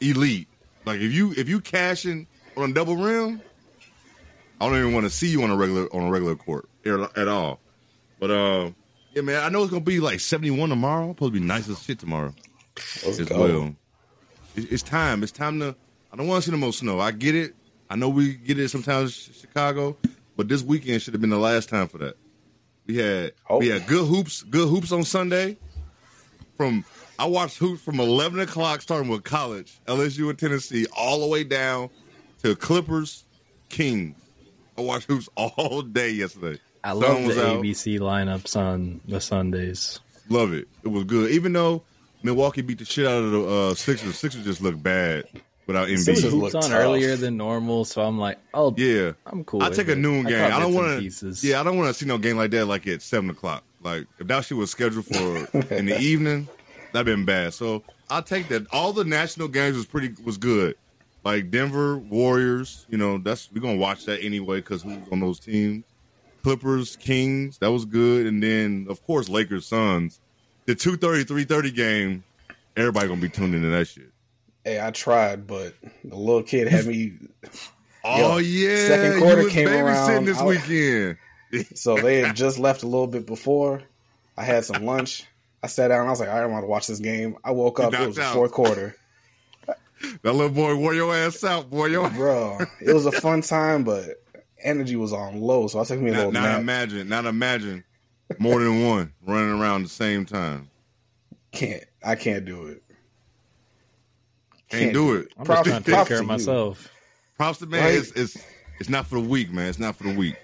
elite. 0.00 0.48
Like 0.86 1.00
if 1.00 1.12
you 1.12 1.32
if 1.36 1.48
you 1.48 1.60
cashing 1.60 2.26
on 2.56 2.70
a 2.70 2.72
double 2.72 2.96
rim, 2.96 3.42
I 4.60 4.68
don't 4.68 4.78
even 4.78 4.94
want 4.94 5.04
to 5.04 5.10
see 5.10 5.28
you 5.28 5.42
on 5.42 5.50
a 5.50 5.56
regular 5.56 5.92
on 5.94 6.04
a 6.04 6.10
regular 6.10 6.36
court 6.36 6.68
at 6.86 7.28
all. 7.28 7.60
But 8.20 8.30
uh, 8.30 8.70
yeah, 9.12 9.22
man, 9.22 9.42
I 9.42 9.48
know 9.48 9.62
it's 9.62 9.70
gonna 9.70 9.84
be 9.84 10.00
like 10.00 10.20
71 10.20 10.68
tomorrow. 10.70 11.08
Supposed 11.08 11.34
to 11.34 11.40
be 11.40 11.44
nice 11.44 11.68
as 11.68 11.82
shit 11.82 11.98
tomorrow 11.98 12.32
Let's 13.04 13.18
as 13.18 13.28
go. 13.28 13.40
well. 13.40 13.74
It's 14.54 14.82
time. 14.82 15.22
It's 15.22 15.32
time 15.32 15.60
to. 15.60 15.74
I 16.12 16.16
don't 16.16 16.28
want 16.28 16.42
to 16.44 16.48
see 16.50 16.52
the 16.52 16.56
most 16.56 16.78
snow. 16.78 17.00
I 17.00 17.10
get 17.10 17.34
it. 17.34 17.54
I 17.90 17.96
know 17.96 18.08
we 18.08 18.34
get 18.34 18.58
it 18.58 18.68
sometimes 18.70 19.28
in 19.28 19.34
Chicago, 19.34 19.96
but 20.36 20.48
this 20.48 20.62
weekend 20.62 21.02
should 21.02 21.14
have 21.14 21.20
been 21.20 21.30
the 21.30 21.36
last 21.38 21.68
time 21.68 21.88
for 21.88 21.98
that. 21.98 22.16
We 22.86 22.96
had 22.96 23.32
Oh. 23.50 23.58
we 23.58 23.68
had 23.68 23.86
good 23.86 24.06
hoops, 24.06 24.42
good 24.44 24.68
hoops 24.68 24.92
on 24.92 25.02
Sunday. 25.02 25.58
From 26.56 26.84
I 27.18 27.26
watched 27.26 27.58
hoops 27.58 27.82
from 27.82 28.00
eleven 28.00 28.40
o'clock, 28.40 28.82
starting 28.82 29.08
with 29.08 29.24
college, 29.24 29.78
LSU 29.86 30.28
and 30.30 30.38
Tennessee, 30.38 30.86
all 30.96 31.20
the 31.20 31.26
way 31.26 31.44
down 31.44 31.90
to 32.42 32.54
Clippers, 32.56 33.24
Kings. 33.68 34.16
I 34.76 34.82
watched 34.82 35.06
hoops 35.06 35.28
all 35.36 35.82
day 35.82 36.10
yesterday. 36.10 36.60
I 36.84 36.90
Sun 36.90 37.00
love 37.00 37.34
the 37.34 37.46
out. 37.46 37.62
ABC 37.62 37.98
lineups 37.98 38.56
on 38.56 39.00
the 39.08 39.20
Sundays. 39.20 39.98
Love 40.28 40.52
it. 40.52 40.68
It 40.84 40.88
was 40.88 41.04
good. 41.04 41.30
Even 41.30 41.52
though 41.52 41.82
Milwaukee 42.22 42.62
beat 42.62 42.78
the 42.78 42.84
shit 42.84 43.06
out 43.06 43.22
of 43.24 43.30
the 43.32 43.44
uh, 43.48 43.74
Sixers, 43.74 44.16
Sixers 44.18 44.44
just 44.44 44.60
looked 44.60 44.82
bad 44.82 45.24
without 45.66 45.88
Sixers 45.88 46.32
Embiid. 46.32 46.40
look 46.40 46.52
Hoops 46.52 46.66
on 46.66 46.70
tough. 46.70 46.80
earlier 46.80 47.16
than 47.16 47.36
normal, 47.36 47.84
so 47.84 48.02
I'm 48.02 48.18
like, 48.18 48.38
oh, 48.54 48.74
Yeah, 48.76 49.12
I'm 49.24 49.42
cool. 49.44 49.62
I 49.62 49.68
with 49.68 49.78
take 49.78 49.88
a 49.88 49.96
noon 49.96 50.26
I 50.26 50.30
game. 50.30 50.38
caught 50.50 50.52
I 50.52 50.60
don't 50.60 50.74
want 50.74 50.92
to. 50.96 51.00
pieces. 51.00 51.42
Yeah, 51.42 51.60
I 51.60 51.64
don't 51.64 51.76
want 51.76 51.88
to 51.88 51.94
see 51.94 52.06
no 52.06 52.18
game 52.18 52.36
like 52.36 52.50
that 52.52 52.66
like 52.66 52.86
at 52.86 53.02
seven 53.02 53.30
o'clock. 53.30 53.64
Like 53.82 54.06
if 54.18 54.26
that 54.28 54.44
shit 54.44 54.58
was 54.58 54.70
scheduled 54.70 55.06
for 55.06 55.14
in 55.74 55.86
the 55.86 55.98
evening, 55.98 56.48
that'd 56.96 57.06
been 57.06 57.24
bad. 57.26 57.52
So 57.54 57.82
I 58.10 58.20
take 58.22 58.48
that. 58.48 58.66
All 58.72 58.92
the 58.92 59.04
national 59.04 59.48
games 59.48 59.76
was 59.76 59.86
pretty 59.86 60.14
was 60.24 60.38
good. 60.38 60.76
Like 61.24 61.50
Denver 61.50 61.98
Warriors, 61.98 62.86
you 62.88 62.96
know, 62.98 63.18
that's 63.18 63.50
we're 63.52 63.60
gonna 63.60 63.76
watch 63.76 64.04
that 64.06 64.22
anyway 64.22 64.56
because 64.58 64.82
who's 64.82 64.96
on 65.12 65.20
those 65.20 65.38
teams. 65.40 65.84
Clippers, 66.42 66.94
Kings, 66.96 67.58
that 67.58 67.72
was 67.72 67.84
good, 67.84 68.26
and 68.26 68.40
then 68.42 68.86
of 68.88 69.04
course 69.04 69.28
Lakers, 69.28 69.66
Suns. 69.66 70.20
The 70.66 70.74
2:30, 70.74 71.24
3:30 71.24 71.74
game, 71.74 72.24
everybody 72.76 73.08
gonna 73.08 73.20
be 73.20 73.28
tuned 73.28 73.54
into 73.54 73.68
that 73.68 73.86
shit. 73.86 74.10
Hey, 74.64 74.80
I 74.80 74.90
tried, 74.90 75.46
but 75.46 75.74
the 76.04 76.16
little 76.16 76.42
kid 76.42 76.68
had 76.68 76.86
me. 76.86 77.14
Oh 78.08 78.36
Yo, 78.36 78.36
yeah, 78.36 78.86
second 78.86 79.20
quarter 79.20 79.48
came 79.48 79.66
around, 79.66 80.26
this 80.26 80.38
I- 80.38 80.44
weekend. 80.46 81.16
So 81.74 81.96
they 81.96 82.20
had 82.20 82.36
just 82.36 82.56
left 82.56 82.84
a 82.84 82.86
little 82.86 83.08
bit 83.08 83.26
before. 83.26 83.82
I 84.36 84.44
had 84.44 84.64
some 84.64 84.84
lunch. 84.84 85.24
I 85.62 85.66
sat 85.68 85.88
down. 85.88 86.06
I 86.06 86.10
was 86.10 86.20
like, 86.20 86.28
all 86.28 86.34
right, 86.36 86.44
I'm 86.44 86.50
going 86.50 86.62
to 86.62 86.68
watch 86.68 86.86
this 86.86 87.00
game. 87.00 87.36
I 87.44 87.50
woke 87.50 87.80
up. 87.80 87.92
It 87.92 87.96
knocked 87.96 88.06
was 88.08 88.16
the 88.16 88.22
fourth 88.24 88.52
quarter. 88.52 88.96
That 90.22 90.34
little 90.34 90.50
boy 90.50 90.76
wore 90.76 90.92
your 90.92 91.14
ass 91.16 91.42
out, 91.42 91.70
boy. 91.70 91.86
Your 91.86 92.10
Bro, 92.10 92.58
it 92.82 92.92
was 92.92 93.06
a 93.06 93.12
fun 93.12 93.40
time, 93.40 93.82
but 93.82 94.22
energy 94.62 94.94
was 94.94 95.10
on 95.14 95.40
low. 95.40 95.68
So 95.68 95.80
I 95.80 95.84
took 95.84 95.98
me 95.98 96.10
a 96.10 96.12
Now, 96.12 96.18
little 96.18 96.32
Not 96.32 96.42
nap. 96.42 96.60
imagine, 96.60 97.08
Not 97.08 97.24
imagine 97.24 97.82
more 98.38 98.60
than 98.62 98.84
one 98.86 99.14
running 99.26 99.58
around 99.58 99.84
the 99.84 99.88
same 99.88 100.26
time. 100.26 100.68
Can't. 101.50 101.82
I 102.04 102.14
can't 102.14 102.44
do 102.44 102.66
it. 102.66 102.82
Can't 104.68 104.92
do 104.92 105.14
it. 105.16 105.28
I'm 105.38 105.46
Props- 105.46 105.68
just 105.68 105.70
trying 105.70 105.82
to 105.84 105.90
take 105.90 106.08
care 106.08 106.20
of 106.20 106.26
myself. 106.26 106.92
Props 107.38 107.58
to 107.60 107.66
man. 107.66 107.82
Right. 107.84 107.94
It's, 107.94 108.10
it's 108.12 108.36
it's 108.78 108.88
not 108.90 109.06
for 109.06 109.14
the 109.20 109.26
weak, 109.26 109.50
man. 109.50 109.68
It's 109.68 109.78
not 109.78 109.96
for 109.96 110.04
the 110.04 110.14
weak. 110.14 110.36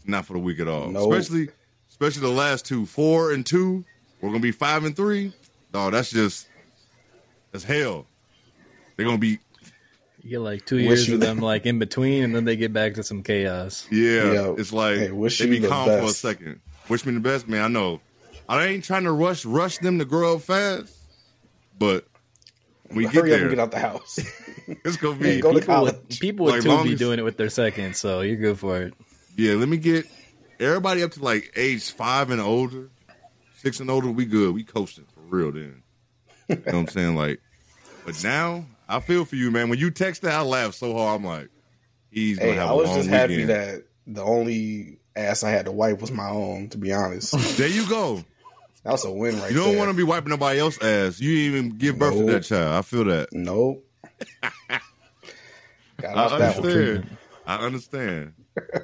It's 0.00 0.08
not 0.08 0.26
for 0.26 0.34
the 0.34 0.38
weak 0.38 0.60
at 0.60 0.68
all. 0.68 0.88
Nope. 0.90 1.12
Especially 1.14 1.48
especially 1.88 2.22
the 2.22 2.28
last 2.28 2.66
two, 2.66 2.84
four 2.84 3.32
and 3.32 3.44
two. 3.46 3.84
We're 4.20 4.30
gonna 4.30 4.40
be 4.40 4.52
five 4.52 4.84
and 4.84 4.96
three. 4.96 5.32
No, 5.74 5.90
that's 5.90 6.10
just 6.10 6.48
that's 7.52 7.64
hell. 7.64 8.06
They're 8.96 9.06
gonna 9.06 9.18
be 9.18 9.38
You 10.22 10.30
get 10.30 10.38
like 10.40 10.64
two 10.66 10.78
years 10.78 11.06
you 11.08 11.14
of 11.14 11.20
them 11.20 11.38
like 11.40 11.66
in 11.66 11.78
between, 11.78 12.24
and 12.24 12.34
then 12.34 12.44
they 12.44 12.56
get 12.56 12.72
back 12.72 12.94
to 12.94 13.02
some 13.02 13.22
chaos. 13.22 13.86
yeah. 13.90 14.32
Yeah. 14.32 14.54
It's 14.58 14.72
like 14.72 14.96
Hey, 14.98 15.10
wish 15.10 15.38
they 15.38 15.46
be 15.46 15.58
the 15.58 15.68
calm 15.68 15.86
for 15.86 15.98
a 16.06 16.08
second. 16.08 16.60
Wish 16.88 17.04
me 17.04 17.12
the 17.14 17.20
best, 17.20 17.48
man. 17.48 17.62
I 17.62 17.68
know. 17.68 18.00
I 18.48 18.64
ain't 18.66 18.84
trying 18.84 19.04
to 19.04 19.12
rush 19.12 19.44
rush 19.44 19.78
them 19.78 19.98
to 19.98 20.04
grow 20.04 20.36
up 20.36 20.42
fast, 20.42 20.94
but 21.78 22.06
we 22.92 23.04
get 23.04 23.14
Hurry 23.14 23.32
up 23.32 23.38
there. 23.38 23.46
and 23.48 23.50
get 23.50 23.58
out 23.60 23.70
the 23.72 23.78
house. 23.80 24.18
It's 24.84 24.96
gonna 24.96 25.16
be 25.16 25.24
Hey, 25.26 25.40
go 25.40 25.52
people 25.52 25.54
would, 25.54 25.64
college. 25.66 26.18
people 26.20 26.46
would 26.46 26.54
Like, 26.54 26.62
too 26.64 26.82
be 26.84 26.94
as- 26.94 26.98
doing 26.98 27.20
it 27.20 27.22
with 27.22 27.36
their 27.36 27.50
second, 27.50 27.94
so 27.94 28.20
you're 28.22 28.34
good 28.34 28.58
for 28.58 28.82
it. 28.82 28.94
Yeah, 29.36 29.54
let 29.54 29.68
me 29.68 29.76
get 29.76 30.06
everybody 30.58 31.04
up 31.04 31.12
to 31.12 31.22
like 31.22 31.52
age 31.54 31.92
five 31.92 32.30
and 32.30 32.40
older, 32.40 32.88
six 33.66 33.80
and 33.80 33.90
older. 33.90 34.08
We 34.08 34.26
good. 34.26 34.54
We 34.54 34.62
coasting 34.62 35.06
for 35.12 35.20
real. 35.22 35.50
Then 35.50 35.82
you 36.48 36.54
know 36.54 36.62
what 36.66 36.74
I'm 36.74 36.88
saying? 36.88 37.16
Like, 37.16 37.40
but 38.04 38.22
now 38.22 38.64
I 38.88 39.00
feel 39.00 39.24
for 39.24 39.34
you, 39.34 39.50
man. 39.50 39.68
When 39.68 39.80
you 39.80 39.90
text 39.90 40.22
that, 40.22 40.34
I 40.34 40.42
laugh 40.42 40.74
so 40.74 40.94
hard. 40.94 41.20
I'm 41.20 41.26
like, 41.26 41.48
he's 42.08 42.38
gonna 42.38 42.52
hey, 42.52 42.56
have 42.58 42.70
I 42.70 42.72
was 42.74 42.94
just 42.94 43.08
happy 43.08 43.38
weekend. 43.38 43.50
that 43.50 43.82
the 44.06 44.22
only 44.22 44.98
ass 45.16 45.42
I 45.42 45.50
had 45.50 45.66
to 45.66 45.72
wipe 45.72 46.00
was 46.00 46.12
my 46.12 46.28
own, 46.28 46.68
to 46.68 46.78
be 46.78 46.92
honest. 46.92 47.32
There 47.56 47.66
you 47.66 47.88
go. 47.88 48.24
That 48.84 48.92
was 48.92 49.04
a 49.04 49.10
win 49.10 49.36
right 49.40 49.50
You 49.50 49.56
don't 49.56 49.76
want 49.76 49.90
to 49.90 49.96
be 49.96 50.04
wiping 50.04 50.30
nobody 50.30 50.60
else's 50.60 50.80
ass. 50.80 51.20
You 51.20 51.32
even 51.32 51.70
give 51.70 51.98
birth 51.98 52.14
to 52.14 52.24
that 52.26 52.44
child. 52.44 52.72
I 52.72 52.82
feel 52.82 53.02
that. 53.06 53.30
Nope. 53.32 53.84
Got 56.00 56.16
I 56.16 56.38
that 56.38 56.60
one. 56.60 56.70
understand. 56.70 57.16
I 57.48 57.56
understand. 57.56 58.34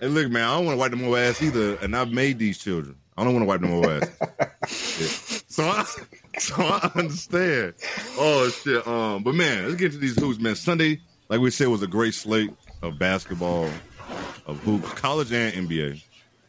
hey, 0.00 0.08
look, 0.08 0.28
man, 0.32 0.42
I 0.42 0.56
don't 0.56 0.66
want 0.66 0.74
to 0.74 0.80
wipe 0.80 0.90
no 0.92 0.98
more 0.98 1.18
ass 1.18 1.40
either, 1.40 1.76
and 1.76 1.96
I've 1.96 2.10
made 2.10 2.40
these 2.40 2.58
children. 2.58 2.96
I 3.16 3.22
don't 3.22 3.34
want 3.34 3.42
to 3.42 3.46
wipe 3.46 3.60
no 3.60 3.68
more 3.68 3.92
ass. 3.92 4.10
Yeah. 5.58 5.84
So 5.84 6.02
I, 6.32 6.38
so 6.38 6.54
I 6.58 6.90
understand. 6.94 7.74
Oh 8.18 8.48
shit. 8.50 8.86
Um, 8.86 9.22
but 9.22 9.34
man, 9.34 9.64
let's 9.64 9.76
get 9.76 9.92
to 9.92 9.98
these 9.98 10.18
hoops, 10.18 10.38
man. 10.38 10.54
Sunday, 10.54 11.00
like 11.28 11.40
we 11.40 11.50
said, 11.50 11.68
was 11.68 11.82
a 11.82 11.86
great 11.86 12.14
slate 12.14 12.50
of 12.82 12.98
basketball, 12.98 13.68
of 14.46 14.58
hoops, 14.64 14.88
college 14.94 15.32
and 15.32 15.68
NBA. 15.68 16.02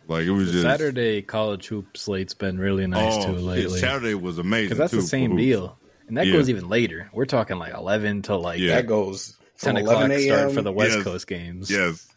Like 0.08 0.26
it 0.26 0.32
was 0.32 0.52
just 0.52 0.64
Saturday 0.64 1.22
college 1.22 1.68
hoop 1.68 1.96
slate's 1.96 2.34
been 2.34 2.60
really 2.60 2.88
nice 2.88 3.14
Oh, 3.16 3.28
too 3.28 3.34
shit, 3.36 3.42
lately. 3.44 3.80
Saturday 3.80 4.16
was 4.16 4.38
amazing 4.38 4.66
Because 4.70 4.78
that's 4.78 4.92
too 4.92 4.98
the 5.02 5.08
same 5.08 5.38
deal, 5.38 5.78
and 6.08 6.18
that 6.18 6.28
Yeah. 6.28 6.34
goes 6.34 6.50
even 6.50 6.68
later. 6.68 7.10
We're 7.14 7.26
talking 7.26 7.58
like 7.58 7.74
eleven 7.74 8.22
to 8.24 8.36
like 8.36 8.60
Yeah. 8.60 8.76
That 8.76 8.88
goes 8.88 9.38
ten 9.60 9.78
o'clock 9.78 10.12
start 10.12 10.52
for 10.52 10.62
the 10.62 10.72
West 10.74 10.96
Yes. 10.96 11.04
Coast 11.04 11.28
games. 11.28 11.72
Yes, 11.72 12.08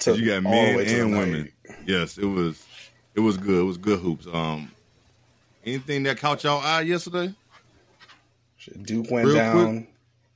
to 0.00 0.16
you 0.18 0.26
got 0.26 0.42
men 0.42 0.76
way 0.76 0.84
to 0.86 1.00
and 1.02 1.10
night. 1.12 1.18
women. 1.20 1.52
Yes, 1.86 2.18
it 2.18 2.24
was. 2.26 2.60
It 3.14 3.20
was 3.20 3.36
good. 3.36 3.60
It 3.60 3.64
was 3.64 3.78
good 3.78 4.00
hoops. 4.00 4.26
Um, 4.30 4.70
anything 5.66 6.04
that 6.04 6.18
caught 6.18 6.44
y'all 6.44 6.60
eye 6.62 6.82
yesterday? 6.82 7.34
Duke 8.82 9.10
went 9.10 9.26
Real 9.26 9.36
down. 9.36 9.86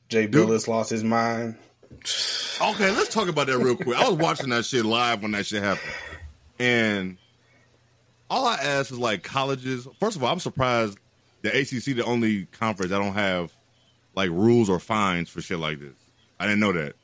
Jay 0.09 0.27
Duke- 0.27 0.49
Bilas 0.49 0.69
lost 0.69 0.91
his 0.91 1.05
mind. 1.05 1.57
Okay, 2.61 2.91
let's 2.91 3.13
talk 3.13 3.29
about 3.29 3.47
that 3.47 3.59
real 3.59 3.77
quick. 3.77 3.97
I 3.97 4.09
was 4.09 4.19
watching 4.19 4.51
that 4.51 4.65
shit 4.65 4.85
live 4.85 5.23
when 5.23 5.33
that 5.33 5.47
shit 5.47 5.63
happened, 5.63 5.93
and 6.59 7.17
all 8.29 8.47
I 8.47 8.57
asked 8.57 8.93
is 8.93 8.99
like 8.99 9.23
colleges. 9.23 9.89
First 9.99 10.17
of 10.17 10.23
all, 10.23 10.33
I'm 10.33 10.39
surprised 10.41 10.99
the 11.43 11.49
ACC 11.49 11.97
the 11.97 12.05
only 12.05 12.45
conference 12.47 12.91
that 12.91 12.99
don't 12.99 13.15
have 13.15 13.53
like 14.15 14.31
rules 14.31 14.69
or 14.69 14.79
fines 14.79 15.29
for 15.31 15.41
shit 15.41 15.59
like 15.59 15.81
this. 15.81 15.95
I 16.39 16.45
didn't 16.47 16.61
know 16.61 16.73
that, 16.73 16.95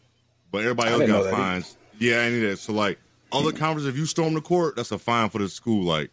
but 0.52 0.58
everybody 0.62 0.90
else 0.90 1.00
got 1.00 1.06
that 1.06 1.18
either. 1.20 1.30
fines. 1.30 1.76
Yeah, 1.98 2.20
I 2.20 2.28
knew 2.28 2.50
that. 2.50 2.58
So 2.58 2.72
like 2.72 2.98
other 3.32 3.52
conferences, 3.52 3.86
if 3.88 3.96
you 3.96 4.06
storm 4.06 4.34
the 4.34 4.40
court, 4.40 4.76
that's 4.76 4.92
a 4.92 4.98
fine 4.98 5.30
for 5.30 5.38
the 5.38 5.48
school. 5.48 5.84
Like 5.84 6.10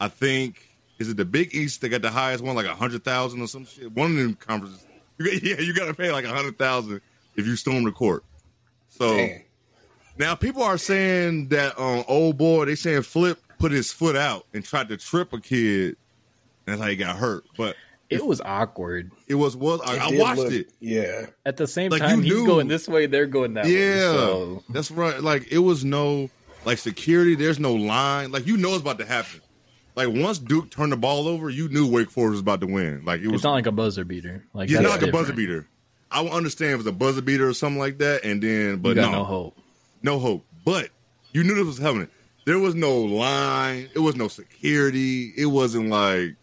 I 0.00 0.08
think 0.08 0.67
is 0.98 1.08
it 1.08 1.16
the 1.16 1.24
Big 1.24 1.54
East 1.54 1.80
that 1.82 1.88
got 1.90 2.02
the 2.02 2.10
highest 2.10 2.42
one, 2.42 2.56
like 2.56 2.66
a 2.66 2.74
hundred 2.74 3.04
thousand 3.04 3.40
or 3.40 3.46
some 3.46 3.64
shit. 3.66 3.92
One 3.92 4.10
of 4.12 4.16
them 4.16 4.34
conferences, 4.34 4.84
you 5.18 5.30
yeah, 5.42 5.60
you 5.60 5.74
got 5.74 5.86
to 5.86 5.94
pay 5.94 6.10
like 6.12 6.24
a 6.24 6.28
hundred 6.34 6.58
thousand 6.58 7.00
if 7.36 7.46
you 7.46 7.56
storm 7.56 7.84
the 7.84 7.92
court. 7.92 8.24
So 8.88 9.16
Dang. 9.16 9.42
now 10.18 10.34
people 10.34 10.62
are 10.62 10.78
saying 10.78 11.48
that 11.48 11.78
um, 11.78 12.04
old 12.08 12.36
boy, 12.38 12.64
they 12.64 12.74
saying 12.74 13.02
Flip 13.02 13.38
put 13.58 13.70
his 13.72 13.92
foot 13.92 14.16
out 14.16 14.46
and 14.54 14.64
tried 14.64 14.88
to 14.88 14.96
trip 14.96 15.32
a 15.32 15.40
kid, 15.40 15.96
and 16.66 16.74
that's 16.74 16.80
how 16.82 16.88
he 16.88 16.96
got 16.96 17.16
hurt. 17.16 17.44
But 17.56 17.76
It 18.10 18.24
was 18.26 18.40
awkward. 18.40 19.10
It 19.28 19.34
was 19.36 19.56
was 19.56 19.80
I, 19.84 19.96
It 19.96 20.00
I 20.02 20.10
did 20.10 20.20
watched 20.20 20.40
look- 20.40 20.52
it. 20.52 20.70
Yeah, 20.80 21.26
At 21.46 21.56
the 21.58 21.66
same 21.68 21.90
Like, 21.92 22.00
time, 22.02 22.22
he's 22.22 22.32
knew- 22.34 22.46
going 22.46 22.66
this 22.68 22.88
way, 22.88 23.06
they're 23.06 23.26
going 23.26 23.54
that 23.54 23.66
way. 23.66 23.72
Yeah, 23.96 24.00
So 24.12 24.64
that's 24.70 24.90
right. 24.90 25.22
Like 25.22 25.52
it 25.52 25.58
was 25.58 25.84
no 25.84 26.28
like 26.64 26.78
security. 26.78 27.34
There's 27.36 27.60
no 27.60 27.74
line. 27.74 28.32
Like 28.32 28.46
you 28.48 28.56
know 28.56 28.70
it's 28.70 28.80
about 28.80 28.98
to 28.98 29.06
happen. 29.06 29.40
Like 29.98 30.10
once 30.10 30.38
Duke 30.38 30.70
turned 30.70 30.92
the 30.92 30.96
ball 30.96 31.26
over, 31.26 31.50
you 31.50 31.68
knew 31.68 31.90
Wake 31.90 32.08
Forest 32.08 32.30
was 32.30 32.40
about 32.40 32.60
to 32.60 32.68
win. 32.68 33.04
Like 33.04 33.20
it 33.20 33.26
was 33.26 33.38
it's 33.38 33.44
not 33.44 33.54
like 33.54 33.66
a 33.66 33.72
buzzer 33.72 34.04
beater. 34.04 34.44
Like 34.54 34.70
yeah, 34.70 34.78
not 34.78 34.92
like 34.92 35.02
a 35.02 35.10
buzzer 35.10 35.32
beater. 35.32 35.66
I 36.08 36.20
would 36.20 36.30
understand 36.30 36.68
if 36.68 36.74
it 36.74 36.76
was 36.84 36.86
a 36.86 36.92
buzzer 36.92 37.20
beater 37.20 37.48
or 37.48 37.52
something 37.52 37.80
like 37.80 37.98
that, 37.98 38.22
and 38.22 38.40
then 38.40 38.76
but 38.76 38.94
no, 38.96 39.10
no 39.10 39.24
hope. 39.24 39.58
no 40.04 40.20
hope. 40.20 40.44
But 40.64 40.90
you 41.32 41.42
knew 41.42 41.56
this 41.56 41.66
was 41.66 41.78
happening. 41.78 42.06
There 42.44 42.60
was 42.60 42.76
no 42.76 42.96
line. 42.96 43.90
It 43.92 43.98
was 43.98 44.14
no 44.14 44.28
security. 44.28 45.32
It 45.36 45.46
wasn't 45.46 45.88
like, 45.88 46.36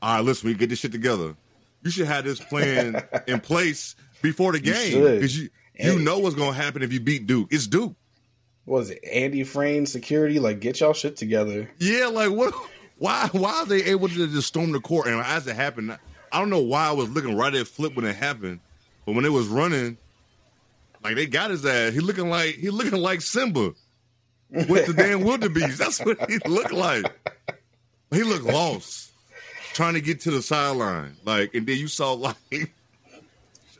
all 0.00 0.14
right, 0.14 0.24
listen, 0.24 0.48
we 0.48 0.54
get 0.54 0.70
this 0.70 0.78
shit 0.78 0.92
together. 0.92 1.36
You 1.82 1.90
should 1.90 2.06
have 2.06 2.24
this 2.24 2.40
plan 2.40 3.06
in 3.26 3.38
place 3.40 3.96
before 4.22 4.52
the 4.52 4.64
You 4.64 4.72
game 4.72 5.04
because 5.16 5.38
you 5.38 5.50
you 5.78 5.98
know 5.98 6.20
what's 6.20 6.36
gonna 6.36 6.54
happen 6.54 6.82
if 6.82 6.90
you 6.90 7.00
beat 7.00 7.26
Duke. 7.26 7.48
It's 7.50 7.66
Duke. 7.66 7.96
what 8.64 8.78
was 8.78 8.90
it 8.92 9.04
Andy 9.04 9.44
Frame 9.44 9.84
security? 9.84 10.38
Like, 10.38 10.60
get 10.60 10.80
y'all 10.80 10.94
shit 10.94 11.18
together. 11.18 11.70
Yeah, 11.78 12.06
like 12.06 12.30
what? 12.30 12.54
Why? 12.98 13.28
Why 13.32 13.60
are 13.60 13.66
they 13.66 13.84
able 13.84 14.08
to 14.08 14.26
just 14.28 14.48
storm 14.48 14.72
the 14.72 14.80
court? 14.80 15.06
And 15.06 15.20
as 15.20 15.46
it 15.46 15.56
happened, 15.56 15.96
I 16.32 16.38
don't 16.38 16.50
know 16.50 16.60
why 16.60 16.88
I 16.88 16.92
was 16.92 17.08
looking 17.10 17.36
right 17.36 17.54
at 17.54 17.66
Flip 17.68 17.94
when 17.94 18.04
it 18.04 18.16
happened, 18.16 18.60
but 19.04 19.14
when 19.14 19.24
it 19.24 19.32
was 19.32 19.46
running, 19.48 19.96
like 21.02 21.16
they 21.16 21.26
got 21.26 21.50
his 21.50 21.64
ass. 21.66 21.92
He 21.92 22.00
looking 22.00 22.30
like 22.30 22.54
he 22.54 22.70
looking 22.70 23.00
like 23.00 23.20
Simba 23.20 23.74
with 24.50 24.86
the 24.86 24.94
damn 24.94 25.22
wildebeest. 25.22 25.78
That's 25.78 26.00
what 26.00 26.30
he 26.30 26.38
looked 26.46 26.72
like. 26.72 27.04
He 28.10 28.22
looked 28.22 28.44
lost, 28.44 29.12
trying 29.72 29.94
to 29.94 30.00
get 30.00 30.20
to 30.20 30.30
the 30.30 30.42
sideline. 30.42 31.16
Like, 31.24 31.54
and 31.54 31.66
then 31.66 31.78
you 31.78 31.88
saw 31.88 32.12
like 32.12 32.36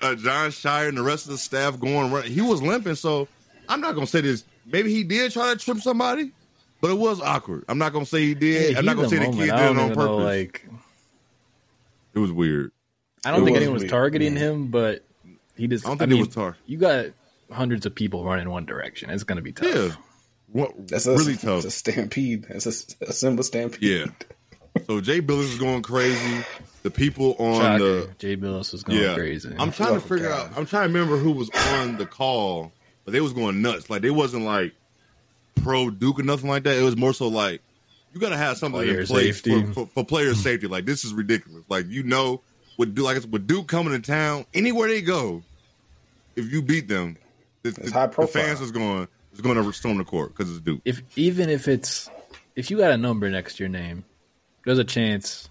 uh, 0.03 0.15
Jon 0.17 0.51
Scheyer 0.51 0.89
and 0.89 0.99
the 0.99 1.03
rest 1.03 1.27
of 1.27 1.33
the 1.33 1.39
staff 1.39 1.79
going. 1.79 2.25
He 2.25 2.41
was 2.41 2.61
limping, 2.61 2.97
so 2.97 3.29
I'm 3.69 3.81
not 3.81 3.95
gonna 3.95 4.07
say 4.07 4.21
this. 4.21 4.45
Maybe 4.67 4.93
he 4.93 5.05
did 5.05 5.33
try 5.33 5.53
to 5.53 5.59
trip 5.59 5.79
somebody. 5.79 6.33
But 6.85 6.91
it 6.91 6.99
was 6.99 7.19
awkward. 7.23 7.65
I'm 7.67 7.79
not 7.79 7.95
gonna 7.95 8.05
say 8.05 8.21
he 8.27 8.35
did. 8.35 8.73
Yeah, 8.73 8.79
I'm 8.79 8.85
not 8.85 8.97
gonna 8.97 9.09
say 9.09 9.17
the 9.17 9.25
the 9.31 9.31
kid 9.33 9.39
did 9.39 9.49
it 9.49 9.53
on 9.55 9.77
purpose. 9.89 9.97
know, 9.97 10.17
like 10.17 10.67
it 12.13 12.19
was 12.19 12.31
weird. 12.31 12.73
I 13.25 13.31
don't 13.31 13.41
It 13.41 13.45
think 13.47 13.55
was 13.55 13.61
anyone 13.63 13.73
was 13.75 13.83
weird. 13.85 13.91
targeting 13.91 14.37
him, 14.37 14.67
but 14.69 15.03
he 15.57 15.67
just. 15.67 15.87
I 15.87 15.89
don't 15.89 16.03
I 16.03 16.07
think 16.07 16.19
it 16.19 16.27
was 16.27 16.35
tar- 16.35 16.57
You 16.67 16.77
got 16.77 17.07
hundreds 17.51 17.87
of 17.87 17.95
people 17.95 18.23
running 18.23 18.51
one 18.51 18.67
direction. 18.67 19.09
It's 19.09 19.25
going 19.25 19.37
to 19.37 19.43
be 19.43 19.53
tough. 19.53 19.75
Yeah, 19.75 19.89
what 20.49 20.89
That's 20.89 21.07
a, 21.07 21.13
really 21.13 21.37
tough. 21.37 21.65
It's 21.65 21.67
a 21.67 21.71
stampede. 21.71 22.45
It's 22.51 22.67
a, 22.67 23.05
a 23.09 23.13
Simba 23.15 23.43
stampede. 23.45 23.83
Yeah. 23.83 24.07
So 24.87 25.01
Jay 25.01 25.23
Bilas 25.23 25.45
is 25.53 25.59
going 25.59 25.81
crazy. 25.83 26.45
The 26.83 26.91
people 26.91 27.35
on 27.39 27.61
Shocker. 27.63 27.79
the 27.79 28.11
Jay 28.19 28.37
Bilas 28.37 28.73
was 28.73 28.83
going 28.83 29.01
yeah, 29.01 29.15
crazy. 29.15 29.55
I'm 29.59 29.73
trying 29.73 29.93
Oh, 29.93 29.95
to 29.95 30.01
figure 30.01 30.29
God. 30.29 30.51
out. 30.51 30.59
I'm 30.59 30.67
trying 30.67 30.89
to 30.89 30.93
remember 30.93 31.17
who 31.17 31.33
was 31.33 31.49
on 31.81 31.97
the 31.97 32.05
call, 32.05 32.73
but 33.07 33.13
they 33.13 33.23
was 33.23 33.33
going 33.33 33.63
nuts. 33.63 33.89
Like 33.89 34.03
they 34.03 34.11
wasn't 34.11 34.45
like 34.45 34.75
pro 35.57 35.91
Duke 35.91 36.21
or 36.21 36.23
nothing 36.23 36.49
like 36.49 36.65
that. 36.65 36.77
It 36.77 36.83
was 36.83 36.97
more 36.97 37.13
so 37.15 37.29
like 37.29 37.61
you 38.13 38.21
got 38.21 38.29
to 38.31 38.37
have 38.37 38.57
something 38.59 38.81
Player 38.81 39.01
in 39.01 39.07
place 39.07 39.41
for, 39.41 39.73
for, 39.73 39.87
for 39.87 40.05
player 40.05 40.35
safety. 40.35 40.67
Like 40.67 40.85
this 40.87 41.05
is 41.05 41.13
ridiculous. 41.13 41.65
Like 41.69 41.87
you 41.89 42.03
know, 42.03 42.41
with 42.77 42.95
Duke, 42.95 43.05
like 43.05 43.17
with 43.31 43.47
Duke 43.47 43.67
coming 43.67 43.93
to 43.93 43.99
town, 44.01 44.47
anywhere 44.55 44.89
they 44.89 45.01
go, 45.03 45.43
if 46.37 46.51
you 46.53 46.63
beat 46.63 46.89
them, 46.89 47.17
the, 47.63 47.71
the- 47.73 47.91
high 47.91 48.07
the 48.07 48.27
fans 48.27 48.61
is 48.61 48.71
going 48.71 49.09
is 49.33 49.41
going 49.41 49.57
to 49.63 49.73
storm 49.73 49.99
the 49.99 50.05
court 50.05 50.35
because 50.37 50.51
it's 50.51 50.61
Duke. 50.65 50.81
if 50.85 51.03
even 51.17 51.49
if 51.51 51.67
it's 51.69 52.09
if 52.57 52.71
you 52.71 52.79
got 52.79 52.93
a 52.93 52.97
number 52.97 53.29
next 53.31 53.57
to 53.57 53.65
your 53.65 53.71
name, 53.71 54.05
there's 54.65 54.79
a 54.79 54.85
chance 54.85 55.49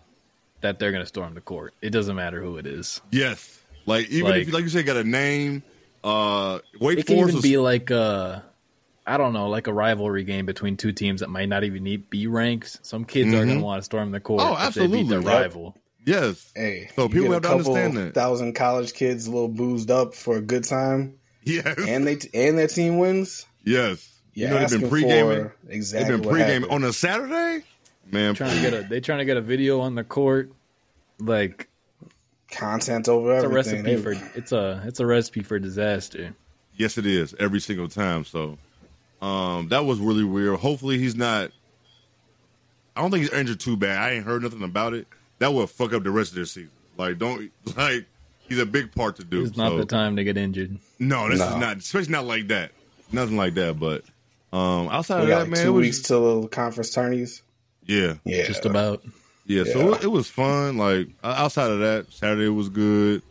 that 0.62 0.80
they're 0.80 0.92
going 0.92 1.04
to 1.04 1.08
storm 1.08 1.34
the 1.34 1.42
court. 1.42 1.74
It 1.82 1.90
doesn't 1.90 2.16
matter 2.16 2.42
who 2.42 2.56
it 2.58 2.66
is. 2.66 3.02
Yes, 3.12 3.60
like 3.86 4.10
even 4.10 4.32
Like- 4.32 4.42
if 4.42 4.48
you 4.48 4.54
like 4.54 4.64
you 4.64 4.70
said, 4.70 4.86
got 4.86 4.96
a 4.98 5.04
name. 5.04 5.64
Uh, 6.04 6.60
Wake 6.82 7.00
It 7.00 7.06
can 7.08 7.16
Forest 7.16 7.30
even 7.30 7.38
is- 7.40 7.44
be 7.44 7.58
like 7.58 7.90
a, 7.90 8.44
I 9.06 9.18
don't 9.18 9.34
know, 9.34 9.50
like 9.50 9.68
a 9.68 9.74
rivalry 9.74 10.24
game 10.24 10.46
between 10.46 10.78
two 10.78 10.92
teams 10.94 11.20
that 11.20 11.30
might 11.30 11.50
not 11.50 11.64
even 11.64 11.84
need 11.84 12.10
be 12.10 12.28
ranked. 12.28 12.80
Some 12.86 13.04
kids 13.06 13.30
are 13.30 13.38
going 13.38 13.48
to 13.50 13.54
mm-hmm. 13.56 13.64
want 13.64 13.80
to 13.82 13.84
storm 13.84 14.12
the 14.12 14.20
court 14.20 14.42
Oh, 14.44 14.56
if 14.68 14.74
they 14.76 14.88
beat 14.88 15.10
their 15.10 15.18
absolutely. 15.20 15.32
Yep. 15.32 15.42
rival. 15.42 15.78
yes. 16.06 16.52
Hey, 16.56 16.90
So 16.96 17.10
people 17.10 17.32
have 17.34 17.44
a 17.44 17.48
to 17.48 17.48
couple 17.58 17.76
understand 17.76 17.98
that. 17.98 18.14
Thousand 18.14 18.54
college 18.54 18.94
kids 18.94 19.28
a 19.28 19.32
little 19.32 19.50
boozed 19.50 19.92
up 19.92 20.14
for 20.14 20.38
a 20.38 20.42
good 20.42 20.64
time, 20.64 21.16
Yes. 21.44 21.78
and 21.86 22.08
they 22.08 22.18
and 22.34 22.58
their 22.58 22.68
team 22.68 22.98
wins. 22.98 23.46
yes. 23.64 24.10
You're 24.36 24.48
you 24.48 24.54
know 24.56 24.60
they've 24.62 24.70
been 24.70 24.76
asking 24.78 24.90
pre-gaming. 24.90 25.52
exactly 25.70 26.10
they've 26.12 26.22
been 26.22 26.28
what 26.28 26.34
pre-gaming 26.40 26.70
on 26.72 26.84
a 26.86 26.92
Saturday. 26.94 27.64
Man, 28.12 28.34
Trying 28.36 28.56
to 28.56 28.62
get 28.70 28.74
a, 28.74 28.88
they 28.88 29.00
trying 29.00 29.20
to 29.20 29.26
get 29.26 29.38
a 29.38 29.42
video 29.42 29.80
on 29.82 29.94
the 29.96 30.04
court. 30.04 30.52
Like 31.20 31.68
content 32.50 33.08
over 33.08 33.34
it's 33.36 33.44
a 33.44 33.46
everything. 33.48 33.84
recipe 33.84 33.96
They- 33.96 34.02
for 34.20 34.38
it's 34.38 34.52
a 34.52 34.82
it's 34.86 35.00
a 35.00 35.06
recipe 35.06 35.42
for 35.44 35.60
disaster. 35.60 36.34
yes, 36.78 36.98
it 36.98 37.06
is 37.06 37.36
every 37.40 37.60
single 37.60 37.88
time. 37.88 38.26
So, 38.26 38.58
um, 39.24 39.70
that 39.70 39.86
was 39.86 40.00
really 40.00 40.24
weird. 40.24 40.60
Hopefully, 40.60 40.98
he's 41.00 41.16
not. 41.16 41.52
I 42.96 43.02
don't 43.02 43.12
think 43.12 43.24
he's 43.24 43.34
injured 43.34 43.60
too 43.60 43.76
bad. 43.78 43.98
I 43.98 44.12
ain't 44.12 44.26
heard 44.26 44.44
nothing 44.44 44.64
about 44.64 44.94
it. 44.94 45.08
That 45.40 45.54
would 45.54 45.70
fuck 45.70 45.94
up 45.94 46.04
the 46.04 46.12
rest 46.12 46.32
of 46.32 46.36
their 46.36 46.46
season. 46.46 46.72
Like, 46.98 47.18
don't 47.18 47.52
like. 47.78 48.06
He's 48.50 48.60
a 48.60 48.66
big 48.66 48.94
part 48.94 49.16
to 49.16 49.24
do. 49.24 49.44
It's 49.44 49.56
not 49.58 49.70
so- 49.72 49.78
the 49.78 49.86
time 49.86 50.18
to 50.18 50.24
get 50.24 50.38
injured. 50.38 50.78
No, 51.00 51.30
this 51.30 51.40
is 51.40 51.56
not, 51.56 51.78
especially 51.78 52.12
not 52.12 52.26
like 52.26 52.50
that. 52.50 52.72
Nothing 53.12 53.38
like 53.38 53.54
that. 53.56 53.80
But 53.80 54.04
um, 54.56 54.90
outside 54.90 55.20
we 55.20 55.24
of 55.24 55.30
got 55.30 55.36
that, 55.36 55.40
like 55.44 55.50
man, 55.52 55.60
it 55.62 55.64
two 55.64 55.74
was 55.74 55.82
weeks 55.82 56.02
till 56.02 56.42
the 56.42 56.48
conference 56.50 56.92
tourneys. 56.92 57.42
yeah, 57.86 58.16
Yeah, 58.26 58.46
Just 58.46 58.66
about. 58.66 59.02
yeah. 59.46 59.64
So 59.64 59.94
it, 59.96 60.04
it 60.04 60.08
was 60.08 60.30
fun. 60.30 60.78
Like 60.78 61.08
outside 61.24 61.72
of 61.72 61.80
that, 61.80 62.12
Saturday 62.12 62.50
was 62.50 62.68
good. 62.70 63.24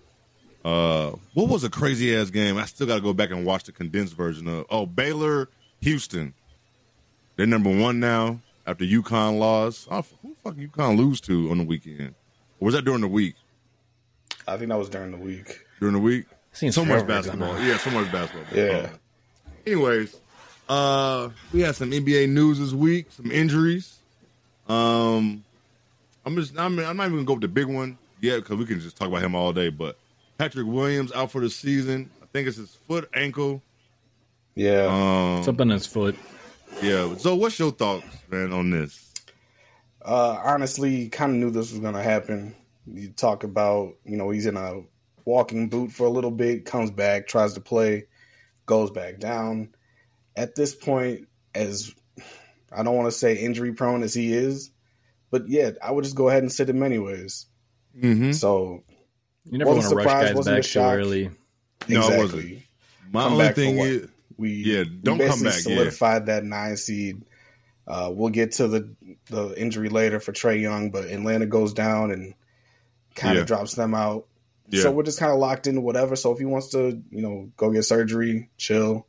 Uh, 0.64 1.12
what 1.34 1.48
was 1.48 1.62
a 1.62 1.70
crazy 1.70 2.16
ass 2.16 2.30
game? 2.30 2.56
I 2.56 2.64
still 2.64 2.86
got 2.86 2.94
to 2.96 3.00
go 3.02 3.12
back 3.12 3.30
and 3.30 3.44
watch 3.44 3.64
the 3.64 3.72
condensed 3.72 4.14
version 4.16 4.48
of. 4.48 4.64
Oh, 4.70 4.86
Baylor, 4.86 5.48
Houston. 5.82 6.32
They're 7.36 7.46
number 7.46 7.76
one 7.76 8.00
now 8.00 8.40
after 8.66 8.84
UConn 8.84 9.38
lost. 9.38 9.88
Oh, 9.90 10.04
who 10.22 10.30
the 10.30 10.50
fuck 10.50 10.54
UConn 10.56 10.96
lose 10.96 11.20
to 11.22 11.50
on 11.50 11.58
the 11.58 11.64
weekend? 11.64 12.14
Or 12.60 12.66
was 12.66 12.74
that 12.74 12.84
during 12.84 13.00
the 13.00 13.08
week? 13.08 13.34
I 14.46 14.56
think 14.56 14.70
that 14.70 14.78
was 14.78 14.88
during 14.88 15.10
the 15.10 15.18
week. 15.18 15.60
During 15.80 15.94
the 15.94 16.00
week? 16.00 16.26
Seems 16.52 16.74
so 16.74 16.84
much 16.84 17.06
basketball. 17.06 17.58
Yeah, 17.60 17.76
so 17.78 17.90
much 17.90 18.10
basketball. 18.12 18.56
Yeah. 18.56 18.90
Oh. 18.92 18.98
Anyways, 19.66 20.16
uh, 20.68 21.30
we 21.52 21.60
had 21.60 21.74
some 21.74 21.90
NBA 21.90 22.28
news 22.28 22.58
this 22.58 22.72
week, 22.72 23.06
some 23.10 23.30
injuries. 23.30 23.98
Um, 24.68 25.44
I'm 26.24 26.36
just, 26.36 26.58
I'm, 26.58 26.78
I'm 26.78 26.96
not 26.96 27.06
even 27.06 27.16
gonna 27.16 27.24
go 27.24 27.32
with 27.34 27.42
the 27.42 27.48
big 27.48 27.66
one 27.66 27.98
yet 28.20 28.36
because 28.36 28.56
we 28.56 28.66
can 28.66 28.80
just 28.80 28.96
talk 28.96 29.08
about 29.08 29.22
him 29.22 29.34
all 29.34 29.52
day. 29.52 29.70
But 29.70 29.98
Patrick 30.38 30.66
Williams 30.66 31.12
out 31.12 31.30
for 31.30 31.40
the 31.40 31.50
season. 31.50 32.10
I 32.22 32.26
think 32.26 32.48
it's 32.48 32.56
his 32.56 32.74
foot, 32.86 33.08
ankle. 33.14 33.62
Yeah. 34.54 35.36
Um, 35.36 35.42
Something 35.44 35.68
in 35.68 35.74
his 35.74 35.86
foot. 35.86 36.16
yeah. 36.82 37.14
So, 37.16 37.34
what's 37.36 37.58
your 37.58 37.70
thoughts, 37.72 38.06
man, 38.30 38.52
on 38.52 38.70
this? 38.70 39.12
Uh, 40.04 40.38
honestly, 40.44 41.08
kind 41.08 41.32
of 41.32 41.38
knew 41.38 41.50
this 41.50 41.70
was 41.70 41.80
going 41.80 41.94
to 41.94 42.02
happen. 42.02 42.54
You 42.86 43.10
talk 43.10 43.44
about, 43.44 43.94
you 44.04 44.16
know, 44.16 44.30
he's 44.30 44.46
in 44.46 44.56
a 44.56 44.80
walking 45.24 45.68
boot 45.68 45.92
for 45.92 46.06
a 46.06 46.10
little 46.10 46.32
bit, 46.32 46.64
comes 46.64 46.90
back, 46.90 47.28
tries 47.28 47.54
to 47.54 47.60
play, 47.60 48.06
goes 48.66 48.90
back 48.90 49.20
down. 49.20 49.74
At 50.34 50.54
this 50.56 50.74
point, 50.74 51.28
as 51.54 51.94
I 52.74 52.82
don't 52.82 52.96
want 52.96 53.06
to 53.06 53.16
say 53.16 53.36
injury 53.36 53.72
prone 53.72 54.02
as 54.02 54.12
he 54.14 54.32
is, 54.32 54.70
but 55.30 55.48
yeah, 55.48 55.70
I 55.82 55.92
would 55.92 56.02
just 56.04 56.16
go 56.16 56.28
ahead 56.28 56.42
and 56.42 56.50
sit 56.50 56.68
him 56.68 56.82
anyways. 56.82 57.46
Mm-hmm. 57.96 58.32
So 58.32 58.82
You 59.44 59.58
never 59.58 59.70
want 59.70 59.82
to 59.88 59.94
rush 59.94 60.06
guys 60.06 60.44
back 60.44 60.56
too 60.56 60.62
shock. 60.62 60.94
early. 60.94 61.30
No, 61.88 62.00
I 62.02 62.18
wasn't. 62.18 62.58
My 63.12 63.24
Come 63.24 63.32
only 63.34 63.48
thing 63.52 63.76
what? 63.76 63.88
is, 63.88 64.08
We 64.42 64.50
Yeah, 64.50 64.84
don't 65.02 65.18
come 65.18 65.28
basically 65.42 65.44
back, 65.44 65.54
yeah. 65.56 65.60
Solidified 65.76 66.26
that 66.26 66.44
nine 66.44 66.76
seed. 66.76 67.22
Uh, 67.86 68.10
we'll 68.12 68.30
get 68.30 68.52
to 68.52 68.68
the 68.68 68.94
the 69.30 69.54
injury 69.60 69.88
later 69.88 70.20
for 70.20 70.32
Trae 70.32 70.60
Young, 70.60 70.90
but 70.90 71.04
Atlanta 71.04 71.46
goes 71.46 71.72
down 71.72 72.10
and 72.10 72.34
kind 73.14 73.38
of 73.38 73.42
Yeah. 73.42 73.46
drops 73.46 73.74
them 73.74 73.94
out. 73.94 74.26
Yeah. 74.68 74.82
So 74.82 74.90
we're 74.92 75.02
just 75.02 75.18
kind 75.18 75.32
of 75.32 75.38
locked 75.38 75.66
into 75.66 75.80
whatever. 75.80 76.14
So 76.16 76.32
if 76.32 76.38
he 76.38 76.44
wants 76.44 76.68
to, 76.70 77.02
you 77.10 77.22
know, 77.22 77.50
go 77.56 77.70
get 77.70 77.84
surgery, 77.84 78.50
chill. 78.56 79.06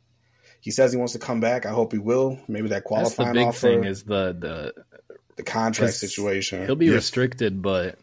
He 0.60 0.70
says 0.70 0.92
he 0.92 0.98
wants 0.98 1.12
to 1.12 1.18
come 1.18 1.40
back. 1.40 1.66
I 1.66 1.70
hope 1.70 1.92
he 1.92 1.98
will. 1.98 2.38
Maybe 2.48 2.68
that 2.68 2.84
That's 2.90 3.14
the 3.14 3.24
big 3.32 3.46
offer, 3.48 3.58
thing 3.68 3.84
is 3.84 4.02
the 4.04 4.34
the 4.38 4.74
the 5.36 5.42
contract 5.42 5.92
'cause 5.92 6.00
situation. 6.00 6.64
he'll 6.66 6.74
be 6.76 6.86
Yes. 6.86 6.94
restricted, 6.94 7.60
but 7.62 7.98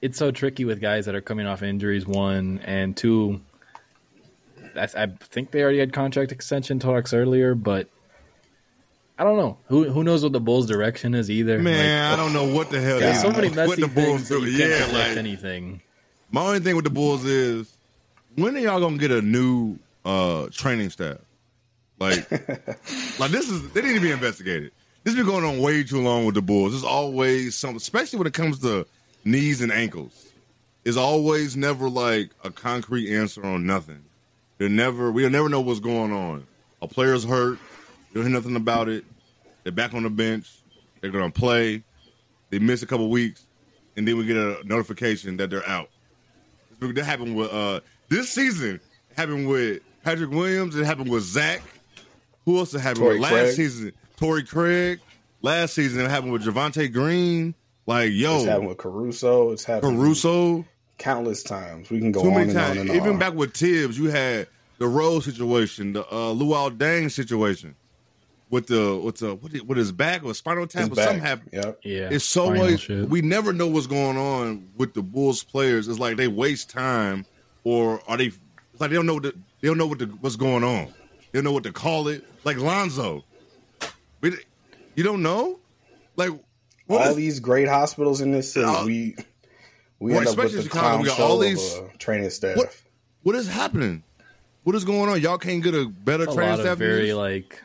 it's 0.00 0.16
so 0.18 0.30
tricky 0.30 0.64
with 0.64 0.80
guys 0.80 1.06
that 1.06 1.14
are 1.14 1.20
coming 1.20 1.46
off 1.46 1.62
injuries. 1.62 2.06
One 2.06 2.60
and 2.64 2.96
two. 2.96 3.40
I, 4.76 4.88
I 5.04 5.06
think 5.20 5.50
they 5.50 5.62
already 5.62 5.78
had 5.78 5.92
contract 5.92 6.32
extension 6.32 6.78
talks 6.78 7.12
earlier, 7.12 7.54
but 7.54 7.88
I 9.18 9.24
don't 9.24 9.36
know. 9.36 9.58
Who 9.68 9.90
who 9.90 10.02
knows 10.04 10.22
what 10.22 10.32
the 10.32 10.40
Bulls' 10.40 10.66
direction 10.66 11.14
is 11.14 11.30
either? 11.30 11.58
man, 11.58 12.12
I 12.12 12.16
don't 12.16 12.32
know 12.32 12.52
what 12.54 12.70
the 12.70 12.80
hell. 12.80 12.94
Like, 12.94 13.00
they- 13.00 13.06
there's 13.06 13.20
so 13.20 13.30
many 13.30 13.48
what 13.48 13.56
messy 13.68 13.82
the 13.82 13.88
things 13.88 14.06
Bulls 14.08 14.28
that 14.28 14.40
do. 14.40 14.50
you 14.50 14.58
can't 14.58 14.92
Yeah, 14.92 14.98
like 14.98 15.16
anything. 15.16 15.82
My 16.30 16.42
only 16.42 16.60
thing 16.60 16.76
with 16.76 16.84
the 16.84 16.90
Bulls 16.90 17.24
is 17.24 17.76
when 18.36 18.56
are 18.56 18.60
y'all 18.60 18.80
gonna 18.80 18.96
get 18.98 19.10
a 19.10 19.20
new 19.20 19.78
uh 20.04 20.46
training 20.52 20.90
staff? 20.90 21.18
Like, 21.98 22.30
like 23.18 23.30
this 23.30 23.50
is 23.50 23.70
they 23.72 23.82
need 23.82 23.94
to 23.94 24.00
be 24.00 24.10
investigated. 24.10 24.72
This 25.04 25.14
has 25.14 25.16
been 25.16 25.26
going 25.30 25.44
on 25.44 25.60
way 25.60 25.82
too 25.82 26.00
long 26.00 26.24
with 26.24 26.34
the 26.34 26.42
Bulls. 26.42 26.72
There's 26.72 26.84
always 26.84 27.54
something, 27.56 27.76
especially 27.76 28.18
when 28.18 28.26
it 28.26 28.34
comes 28.34 28.60
to 28.60 28.86
knees 29.24 29.60
and 29.60 29.70
ankles. 29.72 30.28
It's 30.84 30.96
always 30.96 31.56
never 31.56 31.90
like 31.90 32.30
a 32.42 32.50
concrete 32.50 33.14
answer 33.14 33.44
on 33.44 33.66
nothing. 33.66 34.02
They 34.60 34.68
never 34.68 35.10
we'll 35.10 35.30
never 35.30 35.48
know 35.48 35.62
what's 35.62 35.80
going 35.80 36.12
on. 36.12 36.46
A 36.82 36.86
player's 36.86 37.24
hurt, 37.24 37.58
you 38.10 38.14
don't 38.14 38.24
hear 38.24 38.32
nothing 38.32 38.56
about 38.56 38.90
it. 38.90 39.06
They're 39.62 39.72
back 39.72 39.94
on 39.94 40.02
the 40.02 40.10
bench. 40.10 40.50
They're 41.00 41.10
gonna 41.10 41.30
play. 41.30 41.82
They 42.50 42.58
miss 42.58 42.82
a 42.82 42.86
couple 42.86 43.08
weeks, 43.08 43.46
and 43.96 44.06
then 44.06 44.18
we 44.18 44.26
get 44.26 44.36
a 44.36 44.58
notification 44.64 45.38
that 45.38 45.48
they're 45.48 45.66
out. 45.66 45.88
That 46.78 47.04
happened 47.04 47.36
with 47.36 47.50
uh 47.50 47.80
this 48.10 48.28
season. 48.28 48.74
It 49.10 49.16
happened 49.16 49.48
with 49.48 49.80
Patrick 50.04 50.30
Williams. 50.30 50.76
It 50.76 50.84
happened 50.84 51.10
with 51.10 51.22
Zach. 51.22 51.62
Who 52.44 52.58
else 52.58 52.74
it 52.74 52.80
happened 52.80 52.98
Torrey 53.04 53.14
with 53.14 53.22
last 53.22 53.32
Craig. 53.32 53.54
season? 53.54 53.92
Torrey 54.18 54.42
Craig. 54.42 55.00
Last 55.40 55.72
season 55.72 56.04
it 56.04 56.10
happened 56.10 56.32
with 56.32 56.44
Javonte 56.44 56.92
Green. 56.92 57.54
Like 57.86 58.10
yo, 58.12 58.36
It's 58.36 58.44
happened 58.44 58.68
with 58.68 58.76
Caruso. 58.76 59.52
It's 59.52 59.64
happened 59.64 59.96
Caruso. 59.96 60.66
Countless 61.00 61.42
times. 61.42 61.90
We 61.90 61.98
can 61.98 62.12
go 62.12 62.22
Too 62.22 62.28
on 62.28 62.34
many 62.34 62.50
and 62.50 62.58
on 62.58 62.64
times. 62.66 62.80
and 62.80 62.90
Even 62.90 63.08
on. 63.14 63.18
back 63.18 63.34
with 63.34 63.54
Thibs, 63.54 63.98
you 63.98 64.10
had 64.10 64.46
the 64.78 64.86
Rose 64.86 65.24
situation, 65.24 65.92
the 65.94 66.02
uh, 66.06 66.32
Luol 66.34 66.76
Deng 66.76 67.10
situation 67.10 67.74
with 68.50 68.66
the 68.66 68.96
with 68.96 69.16
the 69.18 69.34
what 69.34 69.52
is, 69.54 69.62
with 69.62 69.78
his 69.78 69.92
back 69.92 70.24
or 70.24 70.34
spinal 70.34 70.66
tap 70.66 70.82
His 70.82 70.90
or 70.90 70.94
back. 70.96 71.04
something 71.06 71.22
happened. 71.24 71.50
Yep. 71.52 71.80
Yeah, 71.84 72.08
It's 72.12 72.24
so 72.24 72.46
spinal 72.54 72.70
like 73.02 73.08
we 73.10 73.22
never 73.22 73.52
know 73.52 73.66
what's 73.66 73.86
going 73.86 74.16
on 74.16 74.68
with 74.76 74.94
the 74.94 75.02
Bulls 75.02 75.42
players. 75.42 75.88
It's 75.88 75.98
like 75.98 76.16
they 76.16 76.28
waste 76.28 76.68
time, 76.70 77.24
or 77.64 78.00
are 78.08 78.16
they? 78.16 78.26
It's 78.26 78.38
like 78.80 78.90
they 78.90 78.96
don't 78.96 79.06
know 79.06 79.14
what 79.14 79.22
the, 79.24 79.34
they 79.60 79.68
don't 79.68 79.78
know 79.78 79.86
what 79.86 79.98
the, 80.00 80.06
what's 80.06 80.36
going 80.36 80.64
on. 80.64 80.86
They 81.32 81.38
don't 81.38 81.44
know 81.44 81.52
what 81.52 81.62
to 81.64 81.72
call 81.72 82.08
it. 82.08 82.24
Like 82.44 82.56
Lonzo, 82.58 83.24
we, 84.20 84.32
you 84.96 85.04
don't 85.04 85.22
know. 85.22 85.60
Like 86.16 86.30
what 86.86 87.02
all 87.02 87.10
is- 87.10 87.16
these 87.16 87.40
great 87.40 87.68
hospitals 87.68 88.20
in 88.20 88.32
this 88.32 88.52
city, 88.52 88.66
Uh, 88.66 88.84
we 88.84 89.16
we 90.00 90.10
well, 90.12 90.20
end 90.20 90.28
up 90.28 90.36
with 90.36 90.46
especially 90.46 90.56
the 90.56 90.62
Chicago, 90.64 90.80
clown 90.88 91.00
we 91.02 91.06
got 91.08 91.20
all 91.20 91.38
these- 91.38 91.74
uh, 91.76 91.88
training 91.98 92.30
staff. 92.30 92.56
What? 92.56 92.76
what 93.22 93.36
is 93.36 93.46
happening? 93.46 94.02
What 94.64 94.74
is 94.76 94.84
going 94.84 95.08
on? 95.08 95.20
Y'all 95.20 95.38
can't 95.38 95.62
get 95.62 95.74
a 95.74 95.86
better 95.86 96.24
a 96.24 96.26
training 96.26 96.50
lot 96.50 96.60
staff. 96.60 96.72
of 96.72 96.78
very 96.78 97.06
this? 97.08 97.14
like 97.14 97.62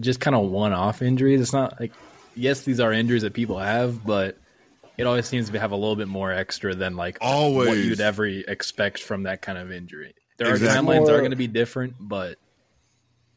just 0.00 0.20
kind 0.20 0.34
of 0.36 0.50
one-off 0.50 1.02
injuries. 1.02 1.40
It's 1.40 1.52
not 1.52 1.78
like 1.80 1.92
yes, 2.34 2.62
these 2.62 2.80
are 2.80 2.92
injuries 2.92 3.22
that 3.22 3.32
people 3.34 3.58
have, 3.58 4.04
but 4.04 4.36
it 4.98 5.06
always 5.06 5.26
seems 5.26 5.50
to 5.50 5.58
have 5.58 5.72
a 5.72 5.76
little 5.76 5.96
bit 5.96 6.08
more 6.08 6.32
extra 6.32 6.74
than 6.74 6.96
like 6.96 7.18
always 7.20 7.68
what 7.68 7.78
you'd 7.78 8.00
ever 8.00 8.26
expect 8.26 9.02
from 9.02 9.24
that 9.24 9.42
kind 9.42 9.58
of 9.58 9.70
injury. 9.70 10.14
There 10.38 10.50
Exactly. 10.50 10.68
are 10.96 11.00
timelines 11.00 11.06
that 11.06 11.14
are 11.14 11.18
going 11.20 11.30
to 11.30 11.36
be 11.36 11.46
different, 11.46 11.94
but 11.98 12.36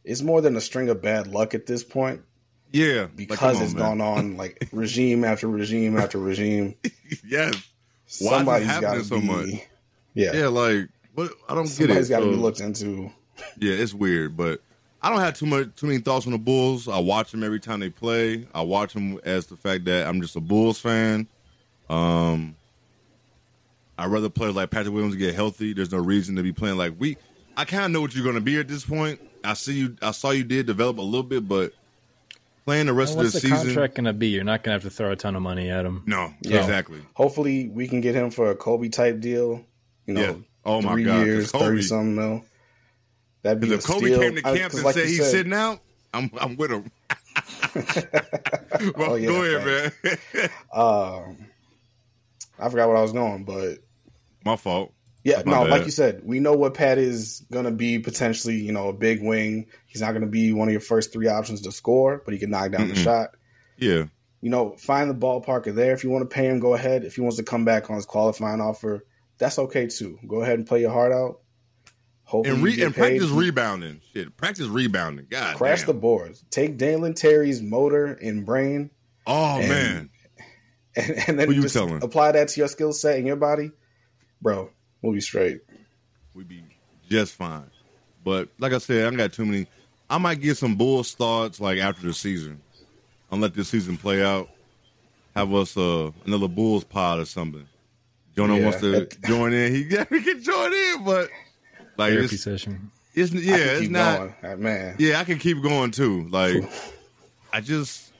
It's 0.04 0.22
more 0.22 0.42
than 0.42 0.56
a 0.56 0.62
string 0.62 0.90
of 0.90 1.02
bad 1.02 1.28
luck 1.28 1.54
at 1.54 1.66
this 1.66 1.84
point 1.84 2.22
yeah, 2.72 3.08
because 3.16 3.40
come 3.40 3.56
on, 3.56 3.64
it's 3.64 3.74
man. 3.74 3.84
gone 3.84 4.02
on 4.02 4.38
like 4.38 4.68
regime 4.72 5.24
after 5.24 5.48
regime 5.48 5.98
after 5.98 6.18
regime. 6.18 6.76
yes, 7.26 7.56
Why 8.20 8.38
Somebody's 8.38 8.68
got 8.68 8.94
to 8.96 9.04
so 9.04 9.20
be, 9.20 9.26
much? 9.28 9.50
Yeah, 10.14 10.34
yeah. 10.34 10.48
Like 10.48 10.90
what? 11.16 11.32
I 11.48 11.56
don't 11.56 11.66
get 11.78 11.90
it. 11.90 11.96
Has 11.96 12.10
got 12.10 12.20
to 12.20 12.28
be 12.28 12.36
looked 12.36 12.60
into. 12.60 13.12
Yeah, 13.58 13.74
it's 13.74 13.94
weird, 13.94 14.36
but 14.36 14.62
I 15.02 15.10
don't 15.10 15.20
have 15.20 15.38
too 15.38 15.46
much 15.46 15.76
too 15.76 15.88
many 15.88 16.00
thoughts 16.00 16.26
on 16.26 16.34
the 16.34 16.38
Bulls. 16.38 16.88
I 16.88 17.00
watch 17.00 17.32
them 17.32 17.44
every 17.44 17.60
time 17.60 17.80
they 17.80 17.90
play. 17.90 18.48
I 18.54 18.62
watch 18.62 18.94
them 18.94 19.20
as 19.24 19.48
the 19.48 19.56
fact 19.56 19.86
that 19.86 20.08
I'm 20.08 20.22
just 20.22 20.36
a 20.36 20.42
Bulls 20.42 20.80
fan. 20.80 21.28
Um, 21.90 22.56
I'd 23.98 24.08
rather 24.08 24.30
players 24.30 24.56
like 24.56 24.70
Patrick 24.70 24.94
Williams 24.94 25.16
get 25.16 25.34
healthy. 25.34 25.74
There's 25.74 25.92
no 25.92 25.98
reason 25.98 26.36
to 26.36 26.44
be 26.44 26.54
playing 26.54 26.78
like 26.78 26.94
we. 27.00 27.18
I 27.58 27.66
kind 27.66 27.86
of 27.86 27.92
know 27.92 28.02
what 28.02 28.14
you're 28.14 28.24
going 28.24 28.36
to 28.36 28.42
be 28.42 28.58
at 28.60 28.68
this 28.68 28.86
point. 28.86 29.20
I 29.44 29.54
see 29.54 29.74
you. 29.74 29.98
I 30.02 30.12
saw 30.12 30.32
you 30.32 30.44
did 30.44 30.66
develop 30.66 30.98
a 30.98 31.02
little 31.02 31.24
bit, 31.24 31.48
but 31.48 31.74
playing 32.70 32.86
the 32.86 32.94
rest 32.94 33.18
what's 33.18 33.30
of 33.30 33.42
the, 33.42 33.48
the 33.48 33.56
season, 33.56 33.68
contract 33.68 33.96
going 33.96 34.06
to 34.06 34.14
be? 34.14 34.28
You're 34.28 34.44
not 34.44 34.64
going 34.64 34.78
to 34.80 34.84
have 34.84 34.92
to 34.92 34.96
throw 34.96 35.12
a 35.12 35.16
ton 35.16 35.36
of 35.36 35.42
money 35.42 35.70
at 35.72 35.86
him. 35.86 36.04
no, 36.06 36.34
Yeah. 36.42 36.60
exactly. 36.60 37.02
Hopefully, 37.16 37.68
we 37.68 37.88
can 37.88 38.00
get 38.02 38.14
him 38.16 38.30
for 38.30 38.52
a 38.52 38.56
Coby 38.56 38.92
type 38.92 39.20
deal. 39.20 39.66
You 40.06 40.14
know, 40.14 40.22
Yeah. 40.22 40.34
Oh 40.66 40.82
my 40.82 40.92
three 40.94 41.04
God, 41.06 41.18
'cause 41.18 41.26
years, 41.26 41.52
Coby- 41.52 41.60
thirty 41.60 41.82
something 41.82 42.16
mil. 42.16 42.46
That'd 43.42 43.60
be 43.62 43.70
Because 43.70 43.86
a 43.90 43.92
if 43.92 43.96
Coby 43.98 44.06
steal. 44.06 44.20
came 44.20 44.36
to 44.36 44.48
I- 44.48 44.52
and 44.58 44.84
like 44.84 44.96
said 44.96 45.06
he's 45.08 45.18
said, 45.18 45.32
sitting 45.32 45.54
out, 45.54 45.80
I'm 46.14 46.30
I'm 46.40 46.56
with 46.58 46.72
him. 46.72 46.92
well, 48.96 49.12
Oh, 49.12 49.16
yeah, 49.16 49.28
go 49.28 49.44
ahead, 49.44 49.94
man. 50.04 50.50
Um, 50.74 51.38
I 52.60 52.70
forgot 52.70 52.88
what 52.88 52.98
I 52.98 53.02
was 53.02 53.14
going, 53.14 53.44
but 53.46 53.78
My 54.46 54.56
fault. 54.58 54.94
Yeah, 55.24 55.44
My 55.46 55.52
no, 55.52 55.62
bad. 55.64 55.70
like 55.72 55.86
you 55.86 55.92
said, 55.92 56.22
we 56.24 56.40
know 56.40 56.54
what 56.54 56.74
Pat 56.76 56.98
is 56.98 57.46
gonna 57.52 57.72
be 57.72 58.00
potentially. 58.00 58.56
You 58.56 58.72
know, 58.72 58.90
a 58.90 58.94
big 58.94 59.22
wing. 59.22 59.68
He's 59.88 60.02
not 60.02 60.14
gonna 60.14 60.28
be 60.28 60.54
one 60.54 60.68
of 60.68 60.72
your 60.72 60.82
first 60.82 61.12
three 61.14 61.28
options 61.28 61.62
to 61.62 61.72
score, 61.72 62.22
but 62.24 62.34
he 62.34 62.40
can 62.40 62.50
knock 62.52 62.72
down 62.72 62.88
the 62.88 62.94
Mm-mm. 62.94 63.04
shot. 63.04 63.30
Yeah, 63.78 64.06
You 64.42 64.50
know, 64.50 64.76
find 64.78 65.10
the 65.10 65.14
ballpark 65.16 65.74
there. 65.74 65.94
If 65.94 66.04
you 66.04 66.10
want 66.10 66.30
to 66.30 66.34
pay 66.34 66.48
him, 66.48 66.60
go 66.60 66.74
ahead. 66.74 67.04
If 67.06 67.16
he 67.16 67.22
wants 67.22 67.38
to 67.38 67.44
come 67.44 67.64
back 67.66 67.90
on 67.90 67.96
his 67.96 68.06
qualifying 68.06 68.60
offer, 68.62 69.06
that's 69.38 69.58
okay 69.60 69.88
too. 69.88 70.20
Go 70.28 70.42
ahead 70.42 70.58
and 70.60 70.68
play 70.68 70.82
your 70.82 70.92
heart 70.92 71.12
out. 71.14 71.40
Hopefully, 72.24 72.56
and 72.56 72.64
re- 72.64 72.82
and 72.84 72.94
practice 72.94 73.30
rebounding. 73.30 74.02
Shit, 74.14 74.38
practice 74.38 74.68
rebounding. 74.68 75.26
God 75.30 75.56
Crash 75.58 75.80
damn. 75.80 75.88
the 75.88 75.94
boards. 75.96 76.44
Take 76.52 76.78
Dalen 76.78 77.16
Terry's 77.16 77.62
motor 77.62 78.06
and 78.06 78.46
brain, 78.46 78.92
oh 79.26 79.60
and- 79.60 79.70
man, 79.70 80.10
and, 80.96 81.24
and 81.28 81.40
then 81.40 81.52
you 81.52 81.62
just 81.64 81.74
telling? 81.74 82.04
apply 82.04 82.34
that 82.34 82.50
to 82.50 82.60
your 82.60 82.68
skill 82.68 82.94
set 82.94 83.18
and 83.18 83.26
your 83.26 83.36
body, 83.36 83.72
bro. 84.42 84.70
We'll 85.02 85.14
be 85.14 85.22
straight. 85.22 85.62
we'd 86.34 86.48
be 86.48 86.64
just 87.10 87.34
fine. 87.36 87.70
But 88.24 88.50
like 88.60 88.74
I 88.74 88.78
said, 88.80 89.12
I 89.12 89.16
got 89.16 89.34
too 89.34 89.46
many. 89.46 89.68
I 90.10 90.18
might 90.18 90.42
get 90.42 90.58
some 90.58 90.76
Bulls 90.76 91.14
thoughts 91.14 91.60
like 91.62 91.80
after 91.80 92.06
the 92.08 92.14
season. 92.14 92.62
I'll 93.32 93.40
let 93.40 93.54
this 93.54 93.70
season 93.70 93.98
play 93.98 94.24
out. 94.24 94.50
Have 95.36 95.54
us 95.54 95.78
uh, 95.78 96.12
another 96.26 96.48
Bulls 96.48 96.84
pod 96.84 97.20
or 97.20 97.26
something. 97.26 97.66
Jonah 98.36 98.58
Yeah. 98.58 98.64
wants 98.66 98.80
to 98.82 99.06
join 99.28 99.54
in. 99.54 99.74
He, 99.74 99.82
yeah, 99.90 100.06
he 100.10 100.22
can 100.22 100.42
join 100.42 100.74
in, 100.74 101.04
but 101.06 101.30
like 101.98 102.14
Therapy 102.14 102.36
it's, 102.36 102.44
session. 102.44 102.92
it's 103.14 103.32
I 103.34 103.38
yeah, 103.38 103.58
can 103.58 103.84
it's 103.84 103.90
not. 103.90 104.18
going. 104.42 104.54
Uh, 104.54 104.56
man. 104.58 104.96
Yeah, 105.00 105.20
I 105.20 105.24
can 105.24 105.38
keep 105.40 105.62
going 105.62 105.92
too. 105.92 106.28
Like, 106.30 106.64
I 107.54 107.62
just, 107.62 108.12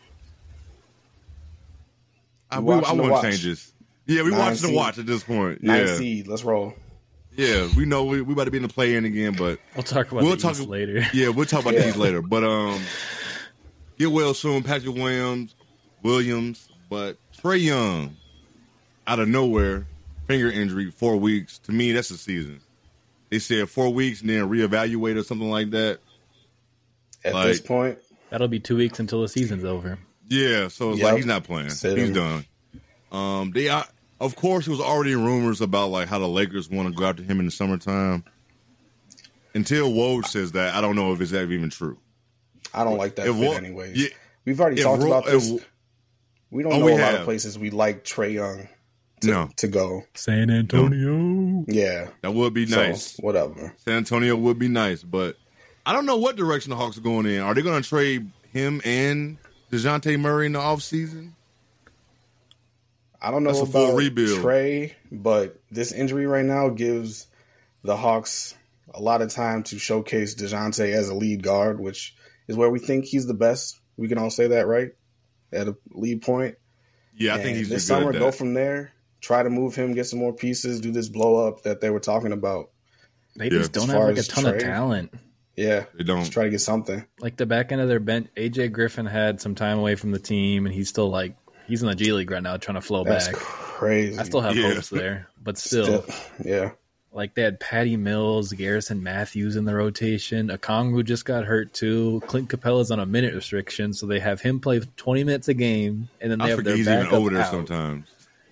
I, 2.52 2.60
We 2.60 2.66
we, 2.66 2.74
I 2.74 2.78
watching 2.78 2.98
the 2.98 3.02
want 3.04 3.14
watch. 3.14 3.24
Changes. 4.10 4.18
Yeah, 4.18 4.24
we 4.24 4.30
Nine 4.32 4.40
watching 4.40 4.54
the 4.62 4.68
seed. 4.68 4.76
watch 4.76 4.98
at 4.98 5.06
this 5.06 5.24
point. 5.24 5.64
Nine 5.64 5.88
yeah, 5.88 5.96
seed. 5.96 6.28
Let's 6.28 6.44
roll. 6.44 6.74
yeah, 7.36 7.68
we 7.78 7.86
know 7.86 8.06
we 8.06 8.22
we 8.22 8.34
about 8.34 8.46
to 8.46 8.52
be 8.52 8.58
in 8.58 8.64
the 8.64 8.70
play 8.70 8.96
in 8.96 9.06
again, 9.06 9.34
but 9.38 9.60
We'll 9.76 9.84
talk 9.84 10.12
about 10.12 10.24
We'll 10.24 10.32
the 10.36 10.42
talk- 10.42 10.54
East 10.54 10.68
later. 10.68 11.06
yeah, 11.14 11.30
we'll 11.30 11.46
talk 11.46 11.62
about 11.62 11.74
Yeah. 11.76 11.86
these 11.86 11.96
later. 11.98 12.22
But 12.22 12.44
um, 12.44 12.82
get 13.98 14.12
well 14.12 14.34
soon, 14.34 14.64
Patrick 14.64 14.96
Williams, 14.96 15.56
Williams, 16.04 16.68
but 16.90 17.18
Trae 17.42 17.62
Young, 17.64 18.16
out 19.08 19.20
of 19.20 19.28
nowhere, 19.28 19.86
finger 20.28 20.50
injury, 20.52 20.92
four 20.92 21.18
weeks. 21.18 21.60
To 21.60 21.72
me, 21.72 21.92
that's 21.92 22.10
a 22.12 22.18
season. 22.18 22.62
They 23.30 23.40
said 23.40 23.70
four 23.70 23.94
weeks 23.94 24.22
and 24.22 24.30
then 24.32 24.50
reevaluate 24.50 25.16
or 25.18 25.24
something 25.24 25.50
like 25.50 25.70
that. 25.72 26.00
At 27.24 27.34
Like- 27.34 27.48
this 27.48 27.62
point, 27.62 28.00
That'll 28.32 28.48
be 28.48 28.60
two 28.60 28.76
weeks 28.78 29.00
until 29.00 29.22
the 29.24 29.28
season's 29.28 29.64
over. 29.66 29.98
Yeah, 30.30 30.68
so 30.68 30.92
it's 30.92 31.00
Yep. 31.00 31.06
like 31.06 31.16
he's 31.18 31.26
not 31.26 31.44
playing. 31.44 31.70
Sit 31.70 31.98
he's 31.98 32.10
him. 32.10 32.14
done. 32.14 32.46
Um, 33.12 33.52
they 33.52 33.70
are, 33.70 33.86
of 34.20 34.36
course, 34.36 34.68
it 34.68 34.72
was 34.72 34.80
already 34.82 35.16
rumors 35.16 35.62
about 35.62 35.90
like 35.90 36.08
how 36.08 36.20
the 36.20 36.28
Lakers 36.28 36.70
want 36.70 36.88
to 36.90 36.94
go 36.94 37.06
after 37.06 37.24
him 37.24 37.40
in 37.40 37.46
the 37.46 37.52
summertime. 37.52 38.24
Until 39.56 39.92
Woj 39.92 40.26
says 40.26 40.52
that, 40.54 40.76
I 40.76 40.82
don't 40.82 40.96
know 40.96 41.12
if 41.14 41.22
it's 41.22 41.34
even 41.34 41.70
true. 41.70 41.98
I 42.74 42.84
don't 42.84 42.98
like 42.98 43.16
that 43.16 43.28
If 43.28 43.36
fit 43.36 43.48
Wo- 43.48 43.54
anyways. 43.54 43.98
yeah, 43.98 44.10
We've 44.46 44.60
already 44.62 44.82
talked 44.82 45.02
Ro- 45.02 45.08
about 45.10 45.26
this. 45.26 45.50
if- 45.50 45.68
we 46.52 46.64
don't 46.64 46.74
Oh, 46.74 46.80
know 46.80 46.86
we 46.86 46.94
a 46.94 46.98
lot 46.98 47.16
of 47.16 47.24
places 47.26 47.58
we 47.58 47.70
like 47.72 48.04
Trae 48.04 48.34
Young 48.34 48.68
to, 49.22 49.28
No. 49.28 49.50
to 49.58 49.68
go. 49.68 50.04
San 50.16 50.50
Antonio. 50.52 51.66
Yeah. 51.68 52.10
that 52.22 52.34
would 52.34 52.54
be 52.54 52.66
So, 52.68 52.76
nice. 52.76 53.18
whatever. 53.18 53.74
San 53.86 53.96
Antonio 53.98 54.36
would 54.36 54.58
be 54.60 54.68
nice, 54.68 55.04
but 55.04 55.36
I 55.86 55.94
don't 55.94 56.06
know 56.06 56.18
what 56.18 56.36
direction 56.36 56.70
the 56.72 56.76
Hawks 56.76 56.98
are 56.98 57.02
going 57.02 57.26
in. 57.26 57.42
Are 57.42 57.54
they 57.54 57.62
going 57.64 57.82
to 57.82 57.88
trade 57.88 58.32
him 58.54 58.82
and 58.86 59.38
Dejounte 59.72 60.20
Murray 60.20 60.46
in 60.48 60.54
the 60.54 60.60
offseason? 60.60 61.32
I 63.22 63.32
don't 63.32 63.44
know 63.44 63.52
That's 63.52 63.68
a 63.68 63.72
full 63.72 63.86
about 63.90 63.98
rebuild. 63.98 64.40
Trae, 64.40 64.94
but 65.12 65.60
this 65.72 65.92
injury 65.92 66.26
right 66.26 66.46
now 66.46 66.70
gives 66.70 67.28
the 67.84 67.98
Hawks 67.98 68.56
a 68.94 69.02
lot 69.02 69.22
of 69.22 69.32
time 69.32 69.64
to 69.64 69.78
showcase 69.80 70.36
DeJounte 70.36 70.92
as 70.94 71.10
a 71.10 71.14
lead 71.16 71.44
guard, 71.44 71.80
which 71.80 72.16
is 72.48 72.56
where 72.56 72.70
we 72.70 72.80
think 72.80 73.06
he's 73.06 73.28
the 73.28 73.34
best. 73.34 73.80
We 73.98 74.08
can 74.08 74.18
all 74.18 74.30
say 74.30 74.48
that, 74.48 74.68
right? 74.68 74.92
At 75.52 75.68
a 75.68 75.76
lead 75.92 76.22
point. 76.22 76.56
Yeah, 77.16 77.34
I 77.34 77.36
And 77.36 77.44
think 77.44 77.58
he's 77.58 77.70
this 77.70 77.88
just 77.88 77.90
good 77.90 77.96
summer. 78.04 78.10
at 78.14 78.20
Go 78.20 78.32
from 78.32 78.54
there. 78.54 78.94
Try 79.22 79.44
to 79.44 79.50
move 79.50 79.76
him, 79.76 79.94
get 79.94 80.06
some 80.08 80.20
more 80.20 80.32
pieces, 80.34 80.80
do 80.80 80.92
this 80.92 81.10
blow 81.10 81.46
up 81.48 81.64
that 81.64 81.82
they 81.82 81.90
were 81.90 82.00
talking 82.00 82.32
about. 82.32 82.70
They 83.36 83.46
Yeah. 83.46 83.50
just 83.60 83.76
As 83.76 83.84
don't 83.86 83.90
have 83.90 84.08
like 84.08 84.16
a 84.16 84.20
as 84.20 84.28
ton 84.30 84.46
of 84.46 84.60
talent. 84.60 85.14
Yeah, 85.58 85.86
They 85.94 86.06
don't. 86.06 86.20
just 86.22 86.32
try 86.32 86.46
to 86.46 86.50
get 86.50 86.62
something. 86.62 87.04
Like 87.20 87.36
the 87.36 87.46
back 87.46 87.74
end 87.74 87.82
of 87.82 87.90
their 87.90 88.00
bench, 88.00 88.30
AJ 88.38 88.72
Griffin 88.72 89.06
had 89.06 89.42
some 89.42 89.56
time 89.56 89.78
away 89.78 89.96
from 89.96 90.12
the 90.12 90.20
team, 90.20 90.66
and 90.66 90.74
he's 90.74 90.88
still 90.88 91.10
like 91.10 91.36
he's 91.70 91.82
in 91.82 91.88
the 91.88 91.96
G 91.96 92.12
League 92.12 92.30
right 92.32 92.44
now, 92.44 92.58
trying 92.58 92.76
to 92.76 92.82
flow 92.82 93.06
That's 93.06 93.28
back. 93.28 93.38
crazy. 93.38 94.20
I 94.20 94.24
still 94.24 94.42
have 94.42 94.58
Yeah. 94.58 94.74
hopes 94.74 94.90
there, 94.90 95.28
but 95.42 95.58
still, 95.58 96.04
Still- 96.04 96.16
yeah. 96.44 96.72
Like 97.12 97.34
they 97.34 97.42
had 97.42 97.60
Patty 97.60 97.98
Mills, 97.98 98.54
Garrison 98.54 99.02
Matthews 99.02 99.56
in 99.56 99.66
the 99.66 99.74
rotation. 99.74 100.50
Okongwu 100.50 101.04
just 101.04 101.26
got 101.26 101.44
hurt 101.46 101.74
too. 101.74 102.22
Clint 102.28 102.50
Capela's 102.50 102.92
on 102.92 103.00
a 103.00 103.06
minute 103.06 103.34
restriction, 103.34 103.94
so 103.94 104.06
they 104.06 104.20
have 104.20 104.42
him 104.42 104.60
play 104.60 104.80
20 104.98 105.24
minutes 105.24 105.48
a 105.48 105.56
game, 105.56 106.10
and 106.22 106.30
then 106.32 106.38
they 106.38 106.46
I 106.46 106.50
have 106.50 106.64
their 106.64 106.76
he's 106.76 106.88
even 106.88 107.00
backup 107.06 107.14
over 107.14 107.32
there 107.32 107.42
out. 107.42 107.50
sometimes. 107.52 108.08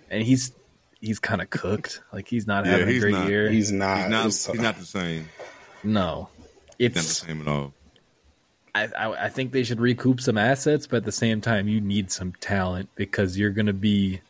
And 0.09 0.23
he's 0.23 0.51
he's 0.99 1.19
kind 1.19 1.39
of 1.41 1.51
cooked. 1.51 2.01
Like 2.11 2.27
he's 2.27 2.47
not 2.47 2.65
Yeah, 2.65 2.77
having 2.77 2.95
a 2.95 2.99
great 2.99 3.11
not. 3.13 3.29
year. 3.29 3.47
He's 3.49 3.71
not. 3.71 3.97
He's 3.99 4.09
not. 4.09 4.23
He's 4.55 4.61
not 4.61 4.77
the 4.79 4.85
same. 4.85 5.29
no, 5.83 6.29
He's 6.79 6.95
not 6.95 7.03
the 7.03 7.09
same 7.09 7.41
at 7.41 7.47
all. 7.47 7.73
I, 8.95 9.07
I 9.07 9.25
I 9.25 9.29
think 9.29 9.51
they 9.51 9.63
should 9.63 9.79
recoup 9.79 10.21
some 10.21 10.37
assets, 10.37 10.87
but 10.87 10.97
at 10.97 11.05
the 11.05 11.11
same 11.11 11.41
time, 11.41 11.67
you 11.67 11.81
need 11.81 12.11
some 12.11 12.33
talent 12.33 12.89
because 12.95 13.37
you're 13.37 13.49
going 13.51 13.65
to 13.67 13.73
be. 13.73 14.21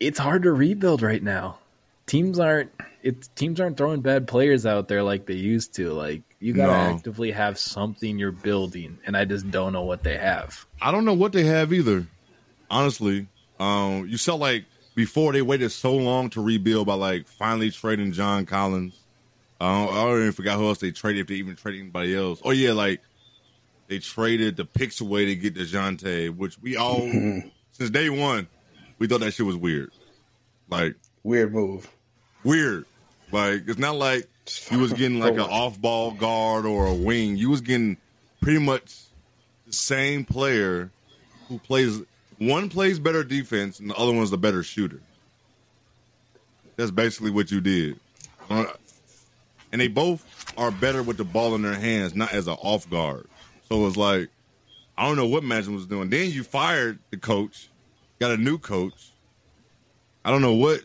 It's 0.00 0.18
hard 0.18 0.42
to 0.42 0.52
rebuild 0.52 1.02
right 1.02 1.22
now. 1.22 1.58
Teams 2.06 2.38
aren't. 2.38 2.70
It's 3.02 3.28
teams 3.28 3.60
aren't 3.60 3.76
throwing 3.76 4.00
bad 4.00 4.26
players 4.28 4.66
out 4.66 4.88
there 4.88 5.02
like 5.02 5.26
they 5.26 5.34
used 5.34 5.74
to. 5.76 5.92
Like 5.92 6.22
you 6.40 6.52
got 6.52 6.66
to 6.66 6.72
No. 6.72 6.78
actively 6.96 7.30
have 7.32 7.58
something 7.58 8.18
you're 8.18 8.32
building, 8.32 8.98
and 9.06 9.16
I 9.16 9.24
just 9.24 9.50
don't 9.50 9.72
know 9.72 9.82
what 9.84 10.02
they 10.02 10.16
have. 10.16 10.66
I 10.82 10.90
don't 10.90 11.04
know 11.04 11.14
what 11.14 11.32
they 11.32 11.44
have 11.44 11.72
either. 11.72 12.06
Honestly, 12.70 13.26
um, 13.60 14.06
you 14.08 14.18
felt 14.18 14.40
like 14.40 14.64
before 14.94 15.32
they 15.32 15.42
waited 15.42 15.70
so 15.70 15.94
long 15.94 16.30
to 16.30 16.42
rebuild 16.42 16.86
by 16.86 16.94
like 16.94 17.26
finally 17.28 17.70
trading 17.70 18.12
John 18.12 18.46
Collins. 18.46 18.98
I 19.60 19.86
don't, 19.86 19.94
I 19.96 20.04
don't 20.04 20.20
even 20.20 20.32
forgot 20.32 20.58
who 20.58 20.66
else 20.66 20.78
they 20.78 20.90
traded 20.90 21.22
if 21.22 21.26
they 21.28 21.34
even 21.34 21.56
traded 21.56 21.80
anybody 21.82 22.14
else. 22.14 22.40
Oh 22.44 22.50
yeah, 22.50 22.72
like 22.72 23.00
they 23.88 23.98
traded 23.98 24.56
the 24.56 24.64
picks 24.64 25.00
away 25.00 25.26
to 25.26 25.36
get 25.36 25.54
Dejounte, 25.54 26.36
which 26.36 26.58
we 26.60 26.76
all 26.76 27.00
since 27.72 27.90
day 27.90 28.10
one 28.10 28.48
we 28.98 29.06
thought 29.06 29.20
that 29.20 29.32
shit 29.32 29.46
was 29.46 29.56
weird. 29.56 29.90
Like 30.68 30.94
Weird 31.22 31.52
move. 31.52 31.88
weird. 32.42 32.84
Like 33.32 33.64
it's 33.66 33.78
not 33.78 33.96
like 33.96 34.28
you 34.70 34.78
was 34.78 34.92
getting 34.92 35.18
like 35.20 35.34
an 35.34 35.40
off 35.40 35.80
ball 35.80 36.12
guard 36.12 36.66
or 36.66 36.86
a 36.86 36.94
wing. 36.94 37.36
You 37.36 37.50
was 37.50 37.60
getting 37.60 37.96
pretty 38.40 38.58
much 38.60 38.94
the 39.66 39.72
same 39.72 40.24
player 40.24 40.90
who 41.48 41.58
plays 41.58 42.00
one 42.38 42.68
plays 42.68 42.98
better 42.98 43.24
defense 43.24 43.80
and 43.80 43.88
the 43.90 43.94
other 43.94 44.12
one's 44.12 44.30
the 44.30 44.36
better 44.38 44.62
shooter. 44.62 45.00
That's 46.76 46.90
basically 46.90 47.30
what 47.30 47.50
you 47.50 47.60
did. 47.60 47.98
Uh, 48.50 48.66
And 49.74 49.80
they 49.80 49.88
both 49.88 50.54
are 50.56 50.70
better 50.70 51.02
with 51.02 51.16
the 51.16 51.24
ball 51.24 51.56
in 51.56 51.62
their 51.62 51.74
hands, 51.74 52.14
not 52.14 52.32
as 52.32 52.46
an 52.46 52.54
off 52.62 52.88
guard. 52.88 53.26
So 53.68 53.84
it's 53.88 53.96
like 53.96 54.28
I 54.96 55.04
don't 55.08 55.16
know 55.16 55.26
what 55.26 55.42
Magic 55.42 55.72
was 55.74 55.84
doing. 55.84 56.10
Then 56.10 56.30
you 56.30 56.44
fired 56.44 57.00
the 57.10 57.16
coach, 57.16 57.68
got 58.20 58.30
a 58.30 58.36
new 58.36 58.56
coach. 58.56 59.10
I 60.24 60.30
don't 60.30 60.42
know 60.42 60.54
what 60.54 60.84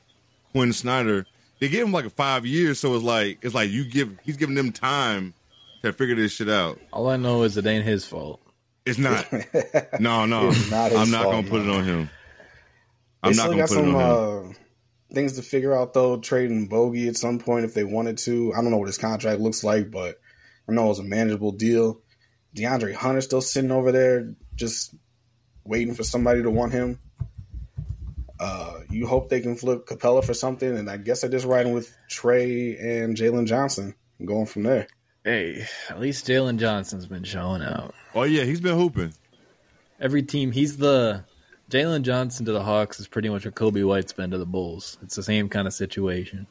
Quin 0.53 0.73
Snyder. 0.73 1.27
They 1.59 1.69
gave 1.69 1.85
him 1.85 1.91
like 1.91 2.05
a 2.05 2.09
five 2.09 2.47
years, 2.47 2.79
so 2.79 2.95
it's 2.95 3.03
like 3.03 3.37
it's 3.43 3.53
like 3.53 3.69
you 3.69 3.85
give 3.85 4.17
he's 4.23 4.37
giving 4.37 4.55
them 4.55 4.71
time 4.71 5.35
to 5.83 5.93
figure 5.93 6.15
this 6.15 6.31
shit 6.31 6.49
out. 6.49 6.79
All 6.91 7.09
I 7.11 7.17
know 7.17 7.43
is 7.43 7.57
it 7.57 7.67
ain't 7.67 7.85
his 7.85 8.05
fault. 8.07 8.41
It's 8.87 8.97
not. 8.97 9.31
no, 9.99 10.25
no. 10.25 10.49
It's 10.49 10.71
not 10.71 10.89
his 10.89 10.99
I'm 10.99 11.11
not 11.11 11.25
fault, 11.25 11.35
gonna 11.35 11.47
put 11.47 11.61
it 11.61 11.69
on 11.69 11.83
him. 11.83 12.09
I'm 13.21 13.35
not 13.35 13.35
still 13.35 13.51
gonna 13.51 13.57
got 13.61 13.69
put 13.69 13.77
it 13.77 13.95
on 13.95 14.45
him. 14.45 14.51
uh, 14.51 14.53
things 15.13 15.33
to 15.33 15.41
figure 15.41 15.75
out 15.75 15.93
though. 15.93 16.19
Trading 16.19 16.67
Bogey 16.67 17.07
at 17.07 17.17
some 17.17 17.39
point 17.39 17.65
if 17.65 17.73
they 17.73 17.83
wanted 17.83 18.17
to. 18.19 18.53
I 18.53 18.61
don't 18.61 18.71
know 18.71 18.77
what 18.77 18.87
his 18.87 18.97
contract 18.97 19.39
looks 19.41 19.63
like, 19.63 19.91
but 19.91 20.19
I 20.67 20.73
know 20.73 20.85
it 20.85 20.89
was 20.89 20.99
a 20.99 21.03
manageable 21.03 21.51
deal. 21.51 22.01
DeAndre 22.55 22.93
Hunter 22.93 23.21
still 23.21 23.41
sitting 23.41 23.71
over 23.71 23.91
there, 23.91 24.33
just 24.55 24.95
waiting 25.63 25.93
for 25.93 26.03
somebody 26.03 26.41
to 26.43 26.49
want 26.49 26.71
him. 26.71 26.99
Uh, 28.39 28.79
you 28.89 29.05
hope 29.05 29.29
they 29.29 29.41
can 29.41 29.55
flip 29.55 29.85
Capela 29.85 30.23
for 30.23 30.33
something, 30.33 30.77
and 30.77 30.89
I 30.89 30.97
guess 30.97 31.21
they're 31.21 31.29
just 31.29 31.45
riding 31.45 31.73
with 31.73 31.93
Trae 32.09 32.81
and 32.81 33.15
Jalen 33.15 33.47
Johnson 33.47 33.95
going 34.23 34.45
from 34.45 34.63
there. 34.63 34.87
Hey, 35.23 35.65
at 35.89 35.99
least 35.99 36.27
Jalen 36.27 36.57
Johnson's 36.57 37.05
been 37.05 37.25
showing 37.25 37.61
out. 37.61 37.93
Oh 38.15 38.23
yeah, 38.23 38.45
he's 38.45 38.61
been 38.61 38.77
hooping. 38.77 39.13
Every 39.99 40.23
team, 40.23 40.51
he's 40.51 40.77
the 40.77 41.25
Jalen 41.69 42.01
Johnson 42.01 42.45
to 42.47 42.51
the 42.51 42.63
Hawks 42.63 42.99
is 42.99 43.07
pretty 43.07 43.29
much 43.29 43.45
what 43.45 43.53
Coby 43.53 43.85
White's 43.85 44.11
been 44.11 44.31
to 44.31 44.37
the 44.37 44.45
Bulls. 44.45 44.97
It's 45.03 45.15
the 45.15 45.23
same 45.23 45.49
kind 45.49 45.67
of 45.67 45.73
situation. 45.73 46.47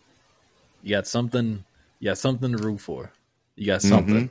You 0.82 0.90
got 0.90 1.08
something, 1.08 1.64
you 1.98 2.10
got 2.10 2.18
something 2.18 2.56
to 2.56 2.58
root 2.58 2.78
for. 2.78 3.10
You 3.56 3.66
got 3.66 3.80
mm-hmm. 3.80 3.88
something. 3.88 4.30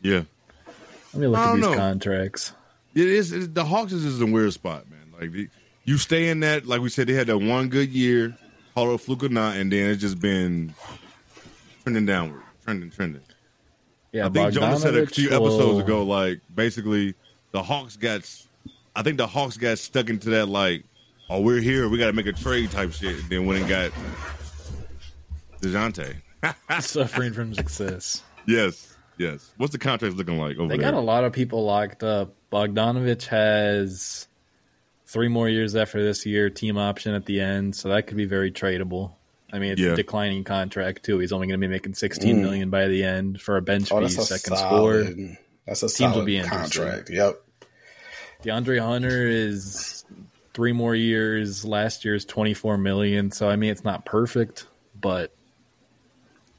Yeah, 0.00 0.22
Let 1.12 1.20
me 1.20 1.26
look 1.26 1.38
at 1.38 1.54
these 1.54 1.62
know. 1.62 1.74
contracts. 1.74 2.52
it 2.94 3.06
is. 3.06 3.32
It, 3.32 3.54
the 3.54 3.64
Hawks 3.64 3.92
is 3.92 4.04
just 4.04 4.22
a 4.22 4.26
weird 4.26 4.52
spot, 4.52 4.88
man. 4.90 5.12
Like 5.20 5.32
the, 5.32 5.48
you 5.84 5.98
stay 5.98 6.28
in 6.28 6.40
that. 6.40 6.66
Like 6.66 6.80
we 6.80 6.88
said, 6.88 7.06
they 7.06 7.12
had 7.12 7.26
that 7.26 7.38
one 7.38 7.68
good 7.68 7.90
year, 7.90 8.36
it 8.76 8.98
fluke 8.98 9.24
or 9.24 9.28
not, 9.28 9.56
and 9.56 9.70
then 9.70 9.90
it's 9.90 10.00
just 10.00 10.18
been 10.18 10.74
trending 11.82 12.06
downward, 12.06 12.42
trending, 12.64 12.90
trending. 12.90 13.22
Yeah, 14.12 14.26
I 14.26 14.30
think 14.30 14.54
Jonas 14.54 14.80
said 14.80 14.96
a 14.96 15.06
few 15.06 15.28
episodes 15.28 15.80
ago, 15.80 16.04
like 16.04 16.40
basically 16.54 17.14
the 17.52 17.62
Hawks 17.62 17.96
got. 17.96 18.22
I 18.96 19.02
think 19.02 19.18
the 19.18 19.26
Hawks 19.26 19.56
got 19.56 19.78
stuck 19.78 20.08
into 20.10 20.30
that 20.30 20.46
like, 20.46 20.84
oh, 21.30 21.40
we're 21.42 21.60
here, 21.60 21.88
we 21.88 21.98
got 21.98 22.06
to 22.06 22.12
make 22.14 22.26
a 22.26 22.32
trade 22.32 22.70
type 22.70 22.92
shit. 22.92 23.16
And 23.20 23.28
then 23.28 23.46
went 23.46 23.60
and 23.60 23.68
got 23.68 23.92
Dejounte. 25.60 26.16
suffering 26.80 27.32
from 27.32 27.54
success. 27.54 28.22
Yes, 28.46 28.96
yes. 29.18 29.50
What's 29.56 29.72
the 29.72 29.78
contract 29.78 30.16
looking 30.16 30.38
like 30.38 30.56
over 30.56 30.68
there? 30.68 30.76
They 30.76 30.82
there? 30.82 30.92
got 30.92 30.98
a 30.98 31.00
lot 31.00 31.24
of 31.24 31.32
people 31.32 31.64
locked 31.64 32.02
up. 32.02 32.34
Bogdanovic 32.52 33.26
has 33.26 34.28
three 35.06 35.28
more 35.28 35.48
years 35.48 35.74
after 35.76 36.02
this 36.02 36.24
year, 36.26 36.48
team 36.50 36.78
option 36.78 37.14
at 37.14 37.26
the 37.26 37.40
end, 37.40 37.74
so 37.74 37.88
that 37.88 38.06
could 38.06 38.16
be 38.16 38.24
very 38.26 38.50
tradable. 38.52 39.12
I 39.52 39.58
mean, 39.58 39.72
it's 39.72 39.80
Yeah. 39.80 39.92
a 39.92 39.96
declining 39.96 40.44
contract 40.44 41.04
too. 41.04 41.18
He's 41.18 41.32
only 41.32 41.46
going 41.46 41.60
to 41.60 41.66
be 41.66 41.70
making 41.70 41.94
sixteen 41.94 42.36
Mm. 42.38 42.42
million 42.42 42.70
by 42.70 42.88
the 42.88 43.02
end 43.04 43.40
for 43.40 43.56
a 43.56 43.62
bench 43.62 43.90
Oh, 43.92 43.96
fee, 43.96 44.02
that's 44.02 44.18
a 44.18 44.38
second 44.38 44.56
score. 44.58 45.04
That's 45.66 45.82
a 45.82 45.88
Teams 45.88 46.00
will 46.00 46.08
solid 46.12 46.26
be 46.26 46.36
interested. 46.36 46.80
contract. 46.82 47.10
Yep. 47.10 47.42
DeAndre 48.42 48.80
Hunter 48.80 49.26
is 49.26 50.04
three 50.54 50.72
more 50.72 50.94
years. 50.94 51.64
Last 51.64 52.04
year's 52.04 52.24
twenty 52.24 52.54
four 52.54 52.78
million. 52.78 53.30
So 53.30 53.48
I 53.48 53.56
mean, 53.56 53.70
it's 53.70 53.84
not 53.84 54.04
perfect, 54.04 54.66
but 55.00 55.34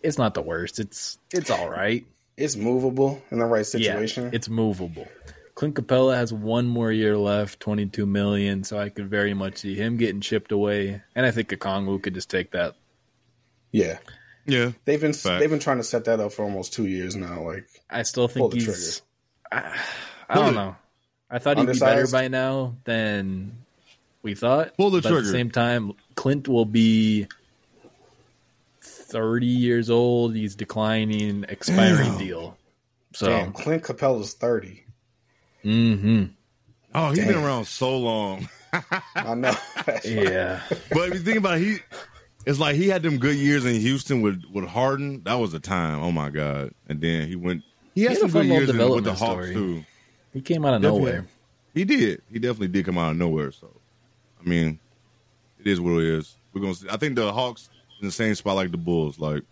it's 0.02 0.18
not 0.18 0.34
the 0.34 0.42
worst. 0.42 0.80
It's 0.80 1.18
it's 1.34 1.50
all 1.50 1.70
right. 1.70 2.06
It's 2.36 2.56
movable 2.56 3.22
in 3.32 3.40
the 3.40 3.46
right 3.46 3.66
situation. 3.66 4.26
Yeah, 4.26 4.30
it's 4.34 4.50
movable. 4.50 5.08
Clint 5.56 5.74
Capela 5.74 6.16
has 6.16 6.32
one 6.32 6.68
more 6.68 6.92
year 6.92 7.18
left, 7.18 7.60
twenty 7.60 7.88
two 7.88 8.06
million. 8.06 8.64
So 8.64 8.78
I 8.78 8.90
could 8.90 9.10
very 9.10 9.34
much 9.34 9.58
see 9.58 9.76
him 9.76 9.98
getting 9.98 10.22
chipped 10.22 10.52
away, 10.52 11.02
and 11.16 11.26
I 11.26 11.32
think 11.32 11.50
Okongwu 11.50 12.04
could 12.04 12.14
just 12.14 12.30
take 12.30 12.52
that. 12.52 12.76
yeah. 13.72 13.98
yeah, 14.46 14.72
They've 14.86 15.02
been 15.02 15.14
Facts. 15.14 15.40
they've 15.40 15.50
been 15.50 15.60
trying 15.60 15.78
to 15.78 15.84
set 15.84 16.06
that 16.06 16.20
up 16.20 16.32
for 16.34 16.44
almost 16.44 16.74
two 16.74 16.86
years 16.86 17.16
now. 17.16 17.42
Like 17.42 17.68
I 17.90 18.04
still 18.04 18.28
Pull 18.28 18.52
think 18.52 18.66
the 18.66 18.72
he's. 18.72 19.02
I, 19.52 19.80
I 20.30 20.36
don't 20.36 20.54
know. 20.54 20.76
I 21.30 21.40
thought 21.40 21.58
he'd 21.58 21.68
be 21.68 21.80
better 21.80 22.08
by 22.08 22.28
now 22.28 22.76
than 22.86 23.58
we 24.22 24.34
thought. 24.34 24.78
Pull 24.78 24.92
the 24.92 25.02
but 25.02 25.14
At 25.14 25.24
the 25.24 25.30
same 25.30 25.52
time, 25.52 25.94
Clint 26.16 26.48
will 26.48 26.66
be 26.66 27.28
thirty 28.82 29.46
years 29.46 29.90
old. 29.90 30.36
He's 30.36 30.56
declining, 30.56 31.46
expiring 31.50 32.10
Damn. 32.10 32.18
deal. 32.18 32.58
So, 33.14 33.28
damn, 33.28 33.54
Clint 33.54 33.84
Capela's 33.84 34.34
thirty. 34.34 34.86
hmm 35.64 36.26
Oh, 36.96 37.10
he's 37.10 37.20
been 37.20 37.36
around 37.36 37.66
so 37.66 37.98
long. 37.98 38.50
I 39.16 39.36
know. 39.36 39.56
yeah, 40.06 40.62
But 40.92 41.10
if 41.10 41.14
you 41.16 41.20
think 41.20 41.38
about 41.38 41.58
it, 41.58 41.62
he, 41.62 41.78
it's 42.46 42.60
like 42.60 42.76
he 42.76 42.88
had 42.88 43.04
them 43.04 43.18
good 43.18 43.36
years 43.36 43.66
in 43.66 43.76
Houston 43.76 44.22
with 44.22 44.42
with 44.52 44.66
Harden. 44.66 45.24
That 45.24 45.36
was 45.36 45.52
the 45.52 45.60
time. 45.60 46.02
Oh 46.02 46.12
my 46.12 46.30
god! 46.30 46.72
And 46.88 47.02
then 47.02 47.28
he 47.28 47.36
went. 47.36 47.64
He 47.94 48.04
had 48.04 48.12
He 48.12 48.22
had 48.22 48.32
some 48.32 48.32
good 48.32 48.48
years 48.48 48.70
in, 48.70 48.78
with 48.78 49.04
the 49.04 49.14
Hawks 49.14 49.20
story. 49.20 49.54
too. 49.54 49.84
He 50.34 50.42
came 50.42 50.66
out 50.66 50.74
of 50.76 50.82
Definitely. 50.82 51.06
nowhere. 51.12 51.26
He 51.74 51.84
did. 51.86 52.22
He 52.32 52.40
definitely 52.40 52.68
did 52.70 52.86
come 52.86 52.98
out 52.98 53.12
of 53.12 53.18
nowhere. 53.18 53.52
So, 53.52 53.70
I 54.44 54.48
mean, 54.48 54.80
it 55.60 55.68
is 55.68 55.80
what 55.80 56.00
it 56.02 56.06
is. 56.06 56.36
We're 56.54 56.62
gonna. 56.62 56.76
See. 56.76 56.88
I 56.90 56.98
think 56.98 57.16
the 57.16 57.32
Hawks 57.32 57.70
in 58.02 58.08
the 58.08 58.12
same 58.12 58.34
spot 58.36 58.56
like 58.56 58.72
the 58.72 58.78
Bulls. 58.78 59.20
Like 59.20 59.44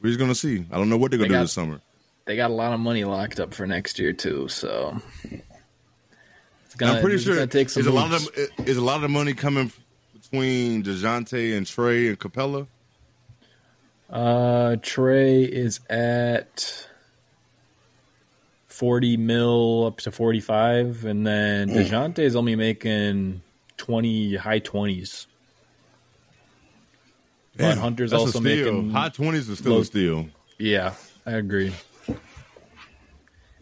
we're 0.00 0.08
just 0.10 0.20
gonna 0.20 0.34
see. 0.34 0.64
I 0.70 0.76
don't 0.76 0.88
know 0.88 0.96
what 0.96 1.10
they're 1.10 1.18
gonna 1.18 1.28
They 1.28 1.34
do 1.34 1.38
got- 1.38 1.42
this 1.42 1.52
summer. 1.52 1.80
They 2.26 2.36
got 2.36 2.50
a 2.50 2.54
lot 2.54 2.72
of 2.72 2.80
money 2.80 3.04
locked 3.04 3.38
up 3.38 3.52
for 3.52 3.66
next 3.66 3.98
year 3.98 4.12
too. 4.14 4.48
So, 4.48 4.98
it's 5.24 6.74
gonna, 6.76 6.94
I'm 6.94 7.02
pretty 7.02 7.18
sure 7.18 7.34
gonna 7.34 7.46
take 7.46 7.68
some 7.68 7.82
is 7.82 7.86
a 7.86 7.92
lot 7.92 8.10
moves. 8.10 8.28
of 8.28 8.68
is 8.68 8.76
a 8.78 8.82
lot 8.84 9.04
of 9.04 9.10
money 9.10 9.34
coming 9.34 9.70
between 10.14 10.82
Dejounte 10.82 11.54
and 11.56 11.66
Trae 11.66 12.08
and 12.08 12.18
Capela. 12.18 12.66
Uh, 14.08 14.76
Trae 14.76 15.46
is 15.48 15.80
at 15.90 16.88
forty 18.74 19.16
mil 19.16 19.86
up 19.86 19.98
to 19.98 20.10
forty 20.10 20.40
five, 20.40 21.04
and 21.04 21.26
then 21.26 21.68
mm. 21.68 21.76
Dejounte 21.76 22.18
is 22.18 22.34
only 22.34 22.56
making 22.56 23.42
twenty 23.76 24.34
high 24.34 24.58
twenties. 24.58 25.26
But 27.56 27.78
Hunter's 27.78 28.10
that's 28.10 28.20
also 28.20 28.40
making 28.40 28.90
high 28.90 29.10
twenties 29.10 29.48
is 29.48 29.58
still 29.58 29.74
low- 29.74 29.80
a 29.80 29.84
steal. 29.84 30.26
Yeah, 30.58 30.94
I 31.24 31.32
agree. 31.32 31.72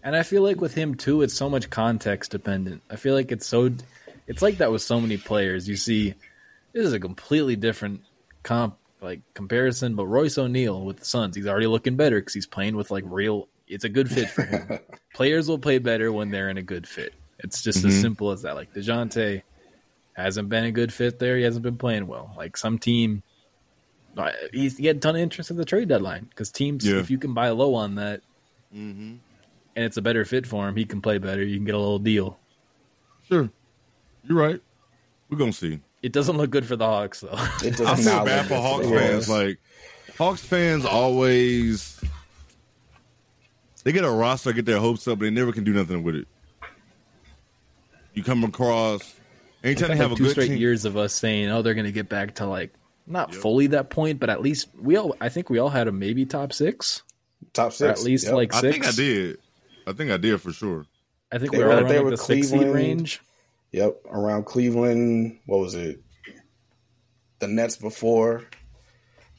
And 0.02 0.16
I 0.16 0.24
feel 0.24 0.42
like 0.42 0.60
with 0.60 0.74
him 0.74 0.96
too, 0.96 1.22
it's 1.22 1.34
so 1.34 1.48
much 1.48 1.70
context 1.70 2.32
dependent. 2.32 2.82
I 2.90 2.96
feel 2.96 3.14
like 3.14 3.30
it's 3.30 3.46
so, 3.46 3.70
it's 4.26 4.42
like 4.42 4.58
that 4.58 4.72
with 4.72 4.82
so 4.82 5.00
many 5.00 5.16
players. 5.16 5.68
You 5.68 5.76
see, 5.76 6.14
this 6.72 6.84
is 6.84 6.92
a 6.92 6.98
completely 6.98 7.54
different 7.54 8.00
comp 8.42 8.78
like 9.00 9.20
comparison, 9.34 9.94
but 9.94 10.06
Royce 10.06 10.38
O'Neale 10.38 10.84
with 10.84 10.98
the 10.98 11.04
Suns, 11.04 11.36
he's 11.36 11.46
already 11.46 11.66
looking 11.66 11.96
better 11.96 12.18
because 12.18 12.34
he's 12.34 12.46
playing 12.46 12.76
with 12.76 12.90
like 12.90 13.04
real. 13.06 13.48
It's 13.72 13.84
a 13.84 13.88
good 13.88 14.10
fit 14.10 14.28
for 14.30 14.42
him. 14.42 14.78
Players 15.14 15.48
will 15.48 15.58
play 15.58 15.78
better 15.78 16.12
when 16.12 16.30
they're 16.30 16.48
in 16.48 16.58
a 16.58 16.62
good 16.62 16.86
fit. 16.86 17.14
It's 17.38 17.62
just 17.62 17.84
as 17.84 17.94
Mhm. 17.96 18.00
simple 18.02 18.30
as 18.30 18.42
that. 18.42 18.54
Like 18.54 18.72
Dejounte 18.74 19.42
hasn't 20.14 20.48
been 20.48 20.64
a 20.64 20.70
good 20.72 20.92
fit 20.92 21.18
there. 21.18 21.36
He 21.36 21.42
hasn't 21.42 21.62
been 21.62 21.76
playing 21.78 22.06
well. 22.06 22.32
Like 22.36 22.56
some 22.56 22.78
team, 22.78 23.22
uh, 24.16 24.30
he's 24.52 24.76
he 24.78 24.86
had 24.86 24.96
a 24.96 25.00
ton 25.00 25.16
of 25.16 25.22
interest 25.22 25.50
at 25.50 25.56
the 25.56 25.64
trade 25.64 25.88
deadline 25.88 26.26
because 26.30 26.50
teams, 26.50 26.86
Yeah. 26.86 26.98
if 26.98 27.10
you 27.10 27.18
can 27.18 27.34
buy 27.34 27.48
low 27.50 27.74
on 27.74 27.94
that 27.96 28.20
Mm-hmm. 28.74 29.16
and 29.76 29.84
it's 29.84 29.96
a 29.96 30.02
better 30.02 30.24
fit 30.24 30.46
for 30.46 30.68
him, 30.68 30.76
he 30.76 30.84
can 30.84 31.00
play 31.02 31.18
better. 31.18 31.42
You 31.42 31.56
can 31.56 31.64
get 31.64 31.74
a 31.74 31.78
little 31.78 31.98
deal. 31.98 32.38
Sure, 33.28 33.50
you're 34.28 34.38
right. 34.38 34.60
We're 35.30 35.38
gonna 35.38 35.52
see. 35.52 35.80
It 36.02 36.12
doesn't 36.12 36.36
look 36.36 36.50
good 36.50 36.66
for 36.66 36.76
the 36.76 36.86
Hawks 36.86 37.20
though. 37.20 37.30
It 37.64 37.76
does 37.76 37.80
I 37.86 37.96
feel 37.96 38.04
not 38.12 38.26
bad 38.26 38.46
for 38.46 38.54
Hawks 38.56 38.86
fans. 38.88 39.28
Like 39.28 39.58
Hawks 40.18 40.44
fans 40.44 40.84
always 40.84 41.91
they 43.84 43.92
get 43.92 44.04
a 44.04 44.10
roster, 44.10 44.52
get 44.52 44.66
their 44.66 44.78
hopes 44.78 45.06
up, 45.08 45.18
but 45.18 45.24
they 45.26 45.30
never 45.30 45.52
can 45.52 45.64
do 45.64 45.72
nothing 45.72 46.02
with 46.02 46.16
it. 46.16 46.28
You 48.14 48.22
come 48.22 48.44
across 48.44 49.14
anytime 49.64 49.88
they 49.88 49.94
I've 49.94 50.00
have 50.00 50.12
a 50.12 50.16
two 50.16 50.24
good 50.24 50.30
straight 50.32 50.48
team. 50.48 50.58
years 50.58 50.84
of 50.84 50.96
us 50.96 51.14
saying, 51.14 51.48
"Oh, 51.50 51.62
they're 51.62 51.74
going 51.74 51.86
to 51.86 51.92
get 51.92 52.08
back 52.08 52.34
to 52.36 52.46
like 52.46 52.72
not 53.06 53.32
Yep. 53.32 53.40
fully 53.42 53.66
that 53.68 53.90
point, 53.90 54.20
but 54.20 54.28
at 54.30 54.42
least 54.42 54.68
we 54.78 54.96
all." 54.96 55.16
I 55.20 55.28
think 55.30 55.48
we 55.48 55.58
all 55.58 55.70
had 55.70 55.88
a 55.88 55.92
maybe 55.92 56.26
top 56.26 56.52
six, 56.52 57.02
top 57.54 57.68
or 57.68 57.70
six, 57.72 58.00
at 58.00 58.04
least 58.04 58.24
Yep. 58.26 58.34
like 58.34 58.54
I 58.54 58.60
think 58.60 58.86
I 58.86 58.90
did. 58.92 59.38
I 59.86 59.92
think 59.92 60.10
I 60.10 60.16
did 60.18 60.40
for 60.40 60.52
sure. 60.52 60.86
I 61.32 61.38
think 61.38 61.52
They 61.52 61.58
we 61.58 61.64
were 61.64 61.70
were 61.70 61.76
around 61.76 61.88
there 61.88 62.02
like 62.02 62.10
with 62.10 62.20
the 62.20 62.24
six 62.24 62.48
seed 62.48 62.58
Cleveland. 62.58 62.74
range. 62.74 63.22
Yep, 63.72 63.96
around 64.10 64.44
Cleveland. 64.44 65.38
What 65.46 65.60
was 65.60 65.74
it? 65.74 66.02
The 67.38 67.48
Nets 67.48 67.76
before. 67.76 68.44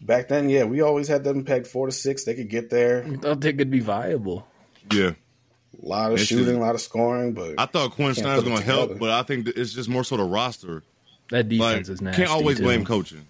Back 0.05 0.27
then, 0.27 0.49
yeah, 0.49 0.65
we 0.65 0.81
always 0.81 1.07
had 1.07 1.23
them 1.23 1.45
pegged 1.45 1.65
four 1.67 1.85
to 1.87 1.91
six. 1.93 2.25
They 2.25 2.33
could 2.35 2.49
get 2.49 2.69
there. 2.69 3.05
We 3.07 3.15
thought 3.17 3.39
they 3.39 3.53
could 3.53 3.71
be 3.71 3.79
viable. 3.79 4.45
Yeah, 4.91 5.11
A 5.81 5.85
lot 5.87 6.11
of 6.11 6.19
It's 6.19 6.27
shooting, 6.27 6.45
just- 6.45 6.57
a 6.57 6.59
lot 6.61 6.75
of 6.75 6.81
scoring, 6.81 7.31
but 7.33 7.55
I 7.57 7.65
thought 7.67 7.91
Quinn 7.91 8.07
Can't 8.07 8.17
Snyder's 8.17 8.43
going 8.43 8.57
to 8.57 8.63
help, 8.63 8.99
but 8.99 9.11
I 9.11 9.23
think 9.23 9.47
it's 9.47 9.71
just 9.73 9.87
more 9.87 10.03
so 10.03 10.17
the 10.17 10.23
roster. 10.23 10.83
That 11.29 11.49
Like, 11.49 11.49
defense 11.49 11.89
is 11.89 12.01
nasty. 12.01 12.21
can't 12.23 12.31
always 12.31 12.57
too. 12.57 12.63
blame 12.63 12.83
coaching. 12.83 13.25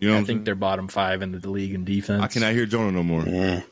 You 0.00 0.08
know, 0.08 0.14
what 0.14 0.18
I 0.22 0.24
think 0.24 0.26
saying? 0.38 0.44
they're 0.44 0.54
bottom 0.56 0.88
five 0.88 1.22
in 1.22 1.32
the 1.32 1.48
league 1.50 1.72
in 1.72 1.84
defense. 1.84 2.22
I 2.22 2.26
cannot 2.26 2.52
hear 2.52 2.66
Jonah 2.66 2.90
no 2.92 3.02
more. 3.04 3.22
mm, 3.22 3.64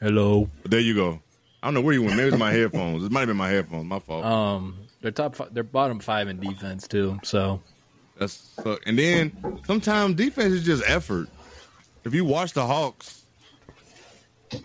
Hello. 0.00 0.50
But 0.62 0.70
there 0.70 0.80
you 0.80 0.94
go. 0.94 1.20
I 1.62 1.66
don't 1.68 1.74
know 1.74 1.80
where 1.80 1.94
you 1.94 2.02
went. 2.02 2.16
Maybe 2.16 2.28
it's 2.28 2.38
my 2.38 2.52
headphones. 2.52 3.04
It 3.04 3.10
might 3.10 3.20
have 3.20 3.28
been 3.28 3.36
my 3.38 3.48
headphones. 3.48 3.86
My 3.86 3.98
fault. 3.98 4.24
Um, 4.24 4.76
they're 5.00 5.10
top. 5.10 5.36
Five, 5.36 5.54
they're 5.54 5.62
bottom 5.62 5.98
five 6.00 6.28
in 6.28 6.38
defense 6.38 6.86
too. 6.86 7.18
So 7.22 7.62
That's 8.18 8.34
so, 8.62 8.78
and 8.86 8.98
then 8.98 9.60
sometimes 9.66 10.14
defense 10.14 10.52
is 10.54 10.64
just 10.64 10.82
effort. 10.86 11.28
If 12.04 12.14
you 12.14 12.24
watch 12.24 12.52
the 12.52 12.66
Hawks, 12.66 13.24
they, 14.50 14.58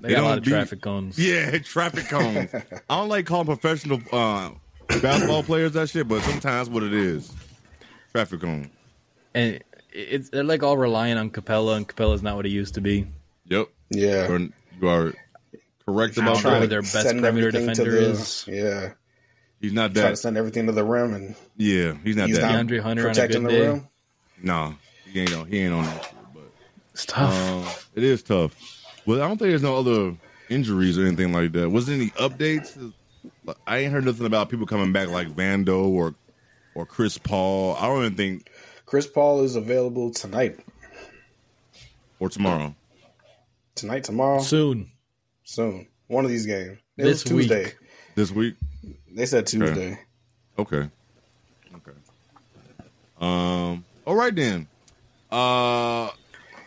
They 0.00 0.08
got 0.10 0.20
a 0.20 0.22
lot 0.22 0.28
don't 0.28 0.38
of 0.38 0.44
beat- 0.44 0.50
traffic 0.50 0.80
cones. 0.82 1.18
yeah, 1.24 1.58
traffic 1.58 2.08
cones. 2.08 2.50
I 2.88 2.96
don't 2.98 3.08
like 3.08 3.26
calling 3.26 3.46
professional 3.46 4.00
uh, 4.12 4.50
basketball 4.88 5.42
players 5.42 5.72
that 5.72 5.88
shit, 5.88 6.06
but 6.06 6.22
sometimes 6.22 6.68
what 6.68 6.82
it 6.82 6.92
is, 6.92 7.32
traffic 8.12 8.40
cone. 8.40 8.70
and 9.34 9.62
it's 9.92 10.28
they're 10.28 10.44
like 10.44 10.62
all 10.62 10.76
relying 10.76 11.16
on 11.16 11.30
Capela, 11.30 11.76
and 11.76 11.88
Capela's 11.88 12.22
not 12.22 12.36
what 12.36 12.44
he 12.44 12.50
used 12.52 12.74
to 12.74 12.80
be. 12.80 13.06
Yep, 13.48 13.68
yeah. 13.90 14.28
Or 14.30 14.38
you 14.38 14.88
are 14.88 15.14
correct 15.86 16.16
about 16.18 16.34
know 16.36 16.40
Trying 16.40 16.54
who 16.54 16.60
that. 16.60 16.60
to 16.60 16.66
their 16.68 16.82
best 16.82 17.16
perimeter 17.16 17.50
defender 17.50 17.90
the- 17.90 18.10
is. 18.10 18.44
Yeah, 18.46 18.92
He's 19.60 19.72
not 19.72 19.94
that. 19.94 20.00
try 20.00 20.10
to 20.10 20.16
send 20.16 20.36
everything 20.36 20.66
to 20.66 20.72
the 20.72 20.84
rim 20.84 21.14
and 21.14 21.34
Yeah, 21.56 21.94
he's 22.04 22.16
not 22.16 22.28
he's 22.28 22.38
that. 22.38 22.50
not 22.50 22.66
DeAndre 22.66 22.80
Hunter 22.80 23.02
on 23.04 23.10
a 23.10 23.14
protecting 23.14 23.42
good 23.44 23.52
the 23.52 23.56
day. 23.58 23.66
rim. 23.68 23.88
No, 24.42 24.74
he 25.10 25.20
ain't 25.20 25.32
on. 25.34 25.46
He 25.46 25.58
ain't 25.60 25.72
on 25.74 25.84
that 25.84 26.04
shit. 26.04 26.14
But 26.34 26.42
It's 26.92 27.06
tough. 27.06 27.50
Um, 27.50 27.64
it 27.94 28.04
is 28.04 28.22
tough. 28.22 28.54
Well, 29.06 29.22
I 29.22 29.28
don't 29.28 29.38
think 29.38 29.50
there's 29.50 29.62
no 29.62 29.76
other 29.76 30.14
injuries 30.50 30.98
or 30.98 31.06
anything 31.06 31.32
like 31.32 31.52
that. 31.52 31.70
Was 31.70 31.86
there 31.86 31.96
any 31.96 32.10
updates? 32.10 32.92
I 33.66 33.78
ain't 33.78 33.92
heard 33.92 34.04
nothing 34.04 34.26
about 34.26 34.50
people 34.50 34.66
coming 34.66 34.92
back 34.92 35.08
like 35.08 35.28
Vando 35.28 35.86
or 35.88 36.14
or 36.74 36.84
Chris 36.84 37.16
Paul. 37.18 37.74
I 37.76 37.86
don't 37.86 38.04
even 38.04 38.16
think 38.16 38.50
Chris 38.84 39.06
Paul 39.06 39.42
is 39.42 39.56
available 39.56 40.10
tonight, 40.12 40.60
or 42.20 42.28
tomorrow. 42.28 42.74
tonight, 43.74 44.04
tomorrow, 44.04 44.40
Soon. 44.42 44.90
soon. 45.44 45.88
One 46.08 46.24
of 46.24 46.30
these 46.30 46.46
games. 46.46 46.78
It 46.96 47.02
This 47.04 47.24
was 47.24 47.32
Tuesday. 47.32 47.64
week. 47.64 47.76
This 48.14 48.30
week. 48.30 48.54
They 49.12 49.26
said 49.26 49.46
Tuesday. 49.46 49.98
Okay. 50.58 50.88
Okay. 51.74 51.92
Um. 53.20 53.84
All 54.06 54.14
right 54.14 54.34
then. 54.34 54.68
Uh, 55.30 56.10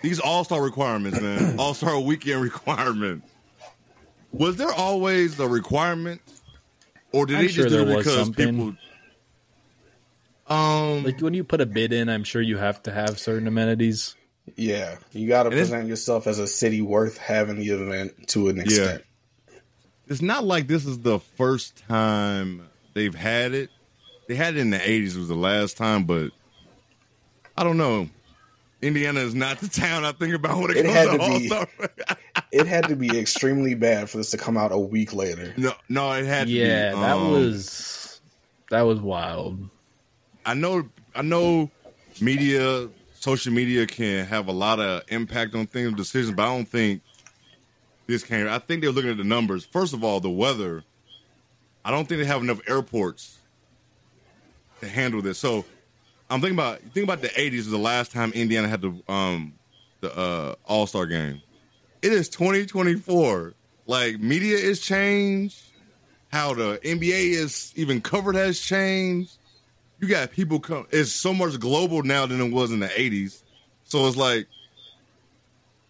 these 0.01 0.19
All 0.19 0.43
Star 0.43 0.61
requirements, 0.61 1.19
man. 1.21 1.55
All 1.59 1.73
Star 1.73 1.99
Weekend 1.99 2.41
requirements. 2.41 3.27
Was 4.31 4.57
there 4.57 4.71
always 4.71 5.39
a 5.39 5.47
requirement, 5.47 6.21
or 7.11 7.25
did 7.25 7.37
I'm 7.37 7.41
they 7.43 7.47
sure 7.47 7.63
just 7.65 7.75
do 7.75 7.85
there 7.85 7.95
it 7.95 7.97
because 7.97 8.15
something. 8.15 8.55
people? 8.55 8.75
Um. 10.47 11.03
Like 11.03 11.19
when 11.21 11.33
you 11.33 11.43
put 11.43 11.61
a 11.61 11.65
bid 11.65 11.93
in, 11.93 12.09
I'm 12.09 12.23
sure 12.23 12.41
you 12.41 12.57
have 12.57 12.81
to 12.83 12.91
have 12.91 13.19
certain 13.19 13.47
amenities. 13.47 14.15
Yeah, 14.55 14.97
you 15.11 15.27
got 15.27 15.43
to 15.43 15.51
present 15.51 15.87
yourself 15.87 16.25
as 16.25 16.39
a 16.39 16.47
city 16.47 16.81
worth 16.81 17.17
having 17.17 17.57
the 17.57 17.69
event 17.69 18.29
to 18.29 18.49
an 18.49 18.59
extent. 18.59 19.03
It's 20.09 20.21
not 20.21 20.43
like 20.43 20.67
this 20.67 20.85
is 20.85 20.99
the 20.99 21.19
first 21.19 21.77
time 21.87 22.67
they've 22.93 23.15
had 23.15 23.53
it. 23.53 23.69
They 24.27 24.35
had 24.35 24.55
it 24.55 24.59
in 24.59 24.69
the 24.69 24.77
'80s 24.77 25.15
was 25.15 25.27
the 25.27 25.35
last 25.35 25.77
time, 25.77 26.05
but 26.05 26.31
I 27.57 27.63
don't 27.63 27.77
know. 27.77 28.09
Indiana 28.81 29.19
is 29.19 29.35
not 29.35 29.59
the 29.59 29.67
town 29.67 30.05
I 30.05 30.13
think 30.13 30.33
about 30.33 30.57
when 30.57 30.71
it, 30.71 30.77
It 30.77 30.83
comes 30.85 30.95
had 30.95 31.11
to 31.11 31.17
to 31.17 31.23
All 31.23 31.39
be. 31.39 31.47
Star. 31.47 31.67
It 32.51 32.65
had 32.65 32.87
to 32.87 32.95
be 32.95 33.19
extremely 33.19 33.75
bad 33.75 34.09
for 34.09 34.17
this 34.17 34.31
to 34.31 34.37
come 34.37 34.57
out 34.57 34.71
a 34.71 34.77
week 34.77 35.13
later. 35.13 35.53
no, 35.55 35.71
no, 35.87 36.11
it 36.13 36.25
had 36.25 36.47
to 36.47 36.53
Yeah, 36.53 36.93
be. 36.95 36.99
that 36.99 37.13
um, 37.15 37.31
was 37.31 38.21
that 38.71 38.81
was 38.81 38.99
wild. 38.99 39.69
I 40.45 40.55
know. 40.55 40.89
I 41.13 41.21
know. 41.21 41.69
Media, 42.21 42.89
social 43.13 43.53
media 43.53 43.85
can 43.85 44.25
have 44.25 44.47
a 44.47 44.51
lot 44.51 44.79
of 44.79 45.03
impact 45.09 45.53
on 45.53 45.67
things, 45.67 45.93
decisions, 45.93 46.35
but 46.35 46.43
I 46.43 46.55
don't 46.55 46.67
think 46.67 47.01
this 48.09 48.23
came. 48.23 48.47
I 48.47 48.57
think 48.57 48.81
they're 48.81 48.91
looking 48.91 49.11
at 49.11 49.17
the 49.17 49.23
numbers. 49.23 49.63
First 49.63 49.93
of 49.93 50.03
all, 50.03 50.19
the 50.19 50.31
weather. 50.31 50.83
I 51.85 51.91
don't 51.91 52.09
think 52.09 52.19
they 52.19 52.25
have 52.25 52.41
enough 52.41 52.59
airports 52.67 53.37
to 54.81 54.87
handle 54.87 55.21
this. 55.21 55.37
So 55.37 55.63
I'm 56.29 56.41
thinking 56.41 56.57
about 56.57 56.81
think 56.93 57.03
about 57.03 57.21
the 57.21 57.29
80s 57.29 57.57
was 57.57 57.69
the 57.69 57.77
last 57.77 58.11
time 58.11 58.31
Indiana 58.33 58.67
had 58.67 58.81
the 58.81 58.99
um 59.07 59.53
the 60.01 60.17
uh, 60.17 60.55
All 60.65 60.87
Star 60.87 61.05
game. 61.05 61.41
It 62.01 62.11
is 62.11 62.29
2024. 62.29 63.53
Like 63.85 64.19
media 64.19 64.57
is 64.57 64.81
changed. 64.81 65.61
How 66.31 66.53
the 66.53 66.79
NBA 66.83 67.33
is 67.33 67.73
even 67.75 68.01
covered 68.01 68.35
has 68.35 68.59
changed. 68.59 69.37
You 69.99 70.07
got 70.07 70.31
people 70.31 70.59
come. 70.59 70.87
It's 70.89 71.11
so 71.11 71.33
much 71.33 71.59
global 71.59 72.01
now 72.01 72.25
than 72.25 72.41
it 72.41 72.51
was 72.51 72.71
in 72.71 72.79
the 72.79 72.87
80s. 72.87 73.43
So 73.83 74.07
it's 74.07 74.17
like 74.17 74.47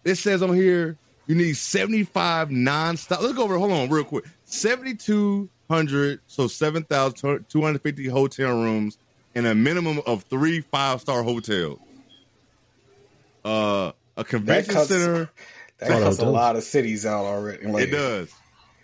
it 0.04 0.16
says 0.16 0.42
on 0.42 0.54
here 0.54 0.98
you 1.30 1.36
need 1.36 1.56
75 1.56 2.48
nonstop. 2.48 3.20
Look 3.20 3.38
over. 3.38 3.56
Hold 3.56 3.70
on, 3.70 3.88
real 3.88 4.02
quick. 4.02 4.24
7,200, 4.46 6.18
so 6.26 6.48
7,250 6.48 8.08
hotel 8.08 8.60
rooms 8.60 8.98
and 9.36 9.46
a 9.46 9.54
minimum 9.54 10.00
of 10.06 10.24
three 10.24 10.60
five 10.60 11.00
star 11.00 11.22
hotels. 11.22 11.78
Uh, 13.44 13.92
a 14.16 14.24
convention 14.24 14.74
cuts- 14.74 14.88
center. 14.88 15.30
That 15.78 16.02
cuts 16.02 16.18
a 16.18 16.26
lot 16.26 16.56
of 16.56 16.64
cities 16.64 17.06
out 17.06 17.24
already. 17.24 17.64
Like, 17.64 17.84
It 17.84 17.92
does. 17.92 18.32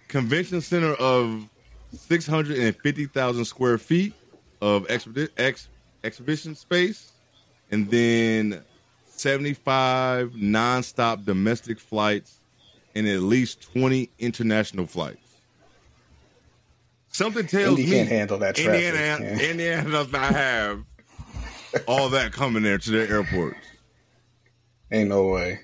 Convention 0.07 0.61
center 0.61 0.95
of 0.95 1.49
650,000 1.97 3.45
square 3.45 3.77
feet 3.77 4.15
of 4.61 4.87
exhibition 4.89 6.55
space, 6.55 7.11
and 7.73 7.91
then 7.91 8.63
75 9.19 10.33
nonstop 10.33 11.25
domestic 11.25 11.79
flights 11.81 12.39
and 12.95 13.07
at 13.07 13.21
least 13.21 13.73
20 13.73 14.11
international 14.19 14.87
flights. 14.87 15.19
Something 17.09 17.47
tells 17.47 17.79
Indy 17.79 17.91
me 17.91 17.97
can't 17.97 18.09
handle 18.09 18.39
that 18.39 18.57
traffic. 18.57 18.85
Indiana, 18.85 19.25
yeah. 19.25 19.51
Indiana 19.51 19.91
does 19.91 20.13
not 20.13 20.35
have 20.35 20.85
all 21.87 22.11
that 22.11 22.33
coming 22.33 22.63
there 22.63 22.79
to 22.79 22.91
their 22.91 23.09
airports. 23.09 23.59
Ain't 24.91 25.09
no 25.09 25.29
way. 25.29 25.61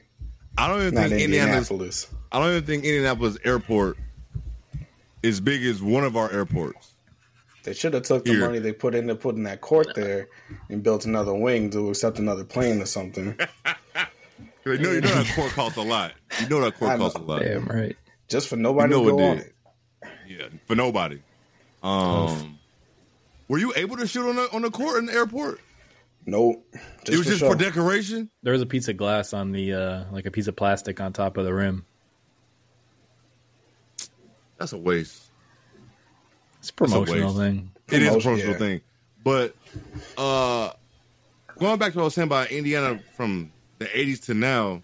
I 0.56 0.68
don't 0.68 0.80
even 0.80 0.94
Not 0.94 1.08
think 1.08 1.22
Indianapolis. 1.22 2.06
I 2.30 2.38
don't 2.38 2.50
even 2.50 2.64
think 2.64 2.84
Indianapolis 2.84 3.38
Airport 3.44 3.96
is 5.22 5.40
big 5.40 5.64
as 5.64 5.82
one 5.82 6.04
of 6.04 6.16
our 6.16 6.30
airports. 6.32 6.91
They 7.64 7.74
should 7.74 7.94
have 7.94 8.02
took 8.02 8.24
the 8.24 8.32
Here. 8.32 8.40
money 8.40 8.58
they 8.58 8.72
put 8.72 8.94
into 8.94 9.14
putting 9.14 9.44
that 9.44 9.60
court 9.60 9.94
there 9.94 10.28
and 10.68 10.82
built 10.82 11.04
another 11.06 11.32
wing 11.34 11.70
to 11.70 11.90
accept 11.90 12.18
another 12.18 12.44
plane 12.44 12.80
or 12.82 12.86
something. 12.86 13.38
You 14.64 14.78
know, 14.78 14.92
you 14.92 15.00
know 15.00 15.08
that 15.08 15.34
court 15.34 15.50
costs 15.50 15.76
a 15.76 15.82
lot. 15.82 16.12
You 16.40 16.48
know 16.48 16.60
that 16.60 16.78
court 16.78 16.96
costs 16.96 17.18
a 17.18 17.22
lot. 17.22 17.42
Damn 17.42 17.64
right. 17.64 17.96
Just 18.28 18.46
for 18.46 18.54
nobody 18.54 18.94
You 18.94 19.00
know 19.02 19.04
to 19.06 19.10
go 19.10 19.18
it 19.18 19.22
on 19.30 19.36
did. 19.38 19.46
it. 19.46 19.54
Yeah, 20.28 20.46
for 20.68 20.76
nobody. 20.76 21.20
Um, 21.82 22.60
were 23.48 23.58
you 23.58 23.72
able 23.74 23.96
to 23.96 24.06
shoot 24.06 24.28
on 24.28 24.36
the 24.36 24.48
on 24.52 24.62
the 24.62 24.70
court 24.70 24.98
in 24.98 25.06
the 25.06 25.14
airport? 25.14 25.58
Nope. 26.26 26.64
it 27.06 27.10
was 27.10 27.24
for 27.24 27.24
just 27.24 27.40
show. 27.40 27.50
for 27.50 27.56
decoration. 27.56 28.30
There 28.44 28.52
was 28.52 28.62
a 28.62 28.66
piece 28.66 28.86
of 28.86 28.96
glass 28.96 29.32
on 29.32 29.50
the 29.50 29.72
uh, 29.72 30.04
like 30.12 30.26
a 30.26 30.30
piece 30.30 30.46
of 30.46 30.54
plastic 30.54 31.00
on 31.00 31.12
top 31.12 31.36
of 31.38 31.44
the 31.44 31.52
rim. 31.52 31.84
That's 34.58 34.72
a 34.72 34.78
waste. 34.78 35.24
It's 36.62 36.70
a 36.70 36.74
promotional 36.74 37.34
waste. 37.34 37.36
thing. 37.38 37.70
It 37.90 38.02
is 38.02 38.08
a 38.08 38.10
Promotion, 38.10 38.30
personal 38.36 38.52
yeah. 38.52 38.58
thing. 38.58 38.80
But 39.24 39.56
uh 40.16 40.70
going 41.58 41.78
back 41.78 41.92
to 41.92 41.98
what 41.98 42.02
I 42.02 42.04
was 42.04 42.14
saying 42.14 42.28
about 42.28 42.50
Indiana 42.52 43.00
from 43.16 43.52
the 43.78 43.86
80s 43.86 44.24
to 44.26 44.34
now, 44.34 44.82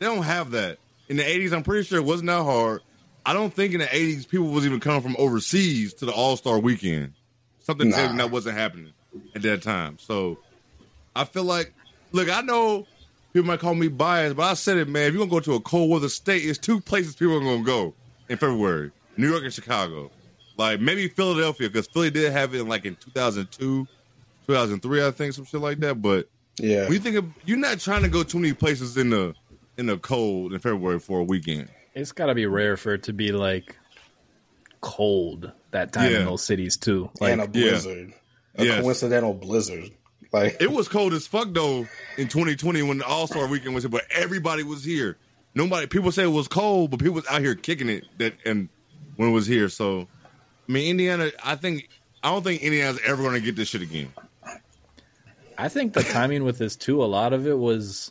they 0.00 0.06
don't 0.06 0.22
have 0.24 0.50
that. 0.52 0.78
In 1.08 1.16
the 1.16 1.22
80s, 1.22 1.52
I'm 1.52 1.62
pretty 1.62 1.84
sure 1.84 1.98
it 1.98 2.04
wasn't 2.04 2.28
that 2.28 2.42
hard. 2.42 2.80
I 3.26 3.32
don't 3.32 3.52
think 3.54 3.72
in 3.74 3.80
the 3.80 3.86
80s 3.86 4.28
people 4.28 4.48
was 4.48 4.66
even 4.66 4.80
coming 4.80 5.00
from 5.02 5.14
overseas 5.18 5.94
to 5.94 6.06
the 6.06 6.12
All 6.12 6.36
Star 6.36 6.58
weekend. 6.58 7.12
Something 7.60 7.90
Nah. 7.90 8.16
that 8.16 8.30
wasn't 8.30 8.56
happening 8.58 8.92
at 9.34 9.42
that 9.42 9.62
time. 9.62 9.98
So 9.98 10.38
I 11.16 11.24
feel 11.24 11.44
like, 11.44 11.72
look, 12.12 12.28
I 12.28 12.40
know 12.42 12.86
people 13.32 13.46
might 13.46 13.60
call 13.60 13.74
me 13.74 13.88
biased, 13.88 14.36
but 14.36 14.42
I 14.42 14.54
said 14.54 14.76
it, 14.78 14.88
man. 14.88 15.04
If 15.08 15.14
you're 15.14 15.26
going 15.26 15.30
to 15.30 15.34
go 15.36 15.40
to 15.40 15.54
a 15.54 15.60
cold 15.60 15.90
weather 15.90 16.08
state, 16.08 16.42
it's 16.44 16.58
two 16.58 16.80
places 16.80 17.14
people 17.16 17.36
are 17.36 17.40
going 17.40 17.60
to 17.60 17.66
go 17.66 17.94
in 18.28 18.36
February 18.36 18.90
New 19.16 19.30
York 19.30 19.44
and 19.44 19.52
Chicago. 19.52 20.10
Like 20.56 20.80
maybe 20.80 21.08
Philadelphia, 21.08 21.68
because 21.68 21.86
Philly 21.88 22.10
did 22.10 22.30
have 22.32 22.54
it 22.54 22.60
in 22.60 22.68
like 22.68 22.84
in 22.84 22.96
2002, 22.96 23.86
2003, 24.46 25.04
I 25.06 25.10
think, 25.10 25.32
some 25.34 25.44
shit 25.44 25.60
like 25.60 25.78
that. 25.80 26.00
But 26.00 26.28
Yeah. 26.58 26.84
when 26.84 26.92
you 26.92 26.98
think 27.00 27.16
of, 27.16 27.24
you're 27.44 27.58
not 27.58 27.80
trying 27.80 28.02
to 28.02 28.08
go 28.08 28.22
too 28.22 28.38
many 28.38 28.52
places 28.54 28.96
in 28.96 29.10
the 29.10 29.34
in 29.76 29.86
the 29.86 29.96
cold 29.98 30.52
in 30.52 30.60
February 30.60 31.00
for 31.00 31.18
a 31.20 31.24
weekend. 31.24 31.68
It's 31.94 32.12
got 32.12 32.26
to 32.26 32.34
be 32.34 32.46
rare 32.46 32.76
for 32.76 32.94
it 32.94 33.02
to 33.04 33.12
be 33.12 33.32
like 33.32 33.76
cold 34.80 35.50
that 35.70 35.92
time 35.92 36.10
Yeah. 36.12 36.20
in 36.20 36.24
those 36.26 36.44
cities 36.44 36.76
too. 36.76 37.10
Like 37.20 37.32
and 37.32 37.40
a 37.40 37.48
blizzard. 37.48 38.12
A 38.56 38.64
Yes. 38.64 38.80
coincidental 38.82 39.34
blizzard. 39.34 39.90
Like 40.32 40.56
It 40.60 40.70
was 40.70 40.88
cold 40.88 41.12
as 41.12 41.26
fuck 41.26 41.48
though 41.52 41.86
in 42.18 42.28
2020 42.28 42.82
when 42.82 42.98
the 42.98 43.06
All 43.06 43.26
Star 43.26 43.46
Weekend 43.48 43.74
was 43.74 43.84
here, 43.84 43.90
but 43.90 44.04
everybody 44.10 44.62
was 44.62 44.84
here. 44.84 45.16
Nobody, 45.54 45.86
people 45.86 46.10
say 46.12 46.24
it 46.24 46.28
was 46.28 46.48
cold, 46.48 46.90
but 46.90 46.98
people 47.00 47.14
was 47.14 47.26
out 47.28 47.40
here 47.40 47.54
kicking 47.54 47.88
it. 47.88 48.04
That 48.18 48.34
and 48.44 48.68
when 49.16 49.28
it 49.28 49.32
was 49.32 49.46
here, 49.46 49.68
so 49.68 50.08
I 50.68 50.72
mean, 50.72 50.90
Indiana. 50.90 51.30
I 51.42 51.56
think 51.56 51.88
I 52.22 52.30
don't 52.30 52.42
think 52.42 52.62
Indiana's 52.62 53.00
ever 53.04 53.22
going 53.22 53.34
to 53.34 53.40
get 53.40 53.56
this 53.56 53.68
shit 53.68 53.82
again. 53.82 54.12
I 55.56 55.68
think 55.68 55.92
the 55.92 56.02
timing 56.02 56.44
with 56.44 56.58
this 56.58 56.74
too. 56.76 57.02
A 57.02 57.06
lot 57.06 57.32
of 57.32 57.46
it 57.46 57.56
was 57.58 58.10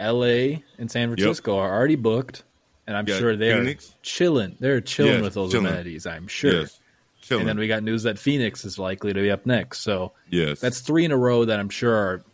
L.A. 0.00 0.62
and 0.78 0.90
San 0.90 1.08
Francisco 1.08 1.58
are 1.58 1.70
already 1.74 1.96
booked, 1.96 2.44
and 2.86 2.96
I'm 2.96 3.06
Yeah, 3.06 3.18
sure 3.18 3.36
they're 3.36 3.58
Phoenix. 3.62 3.94
chilling. 4.02 4.56
They're 4.60 4.80
chilling 4.80 5.14
Yes, 5.14 5.22
with 5.22 5.34
those 5.34 5.50
chilling. 5.52 5.66
amenities. 5.66 6.06
I'm 6.06 6.26
sure. 6.28 6.60
Yes, 6.62 6.80
chilling. 7.20 7.42
And 7.42 7.48
then 7.50 7.58
we 7.58 7.68
got 7.68 7.82
news 7.82 8.04
that 8.04 8.18
Phoenix 8.18 8.64
is 8.64 8.78
likely 8.78 9.12
to 9.12 9.20
be 9.20 9.30
up 9.30 9.44
next. 9.44 9.80
So 9.80 10.12
yes, 10.30 10.60
that's 10.60 10.80
three 10.80 11.04
in 11.04 11.12
a 11.12 11.16
row 11.18 11.44
that 11.44 11.58
I'm 11.60 11.68
sure 11.68 11.94
are 11.94 12.24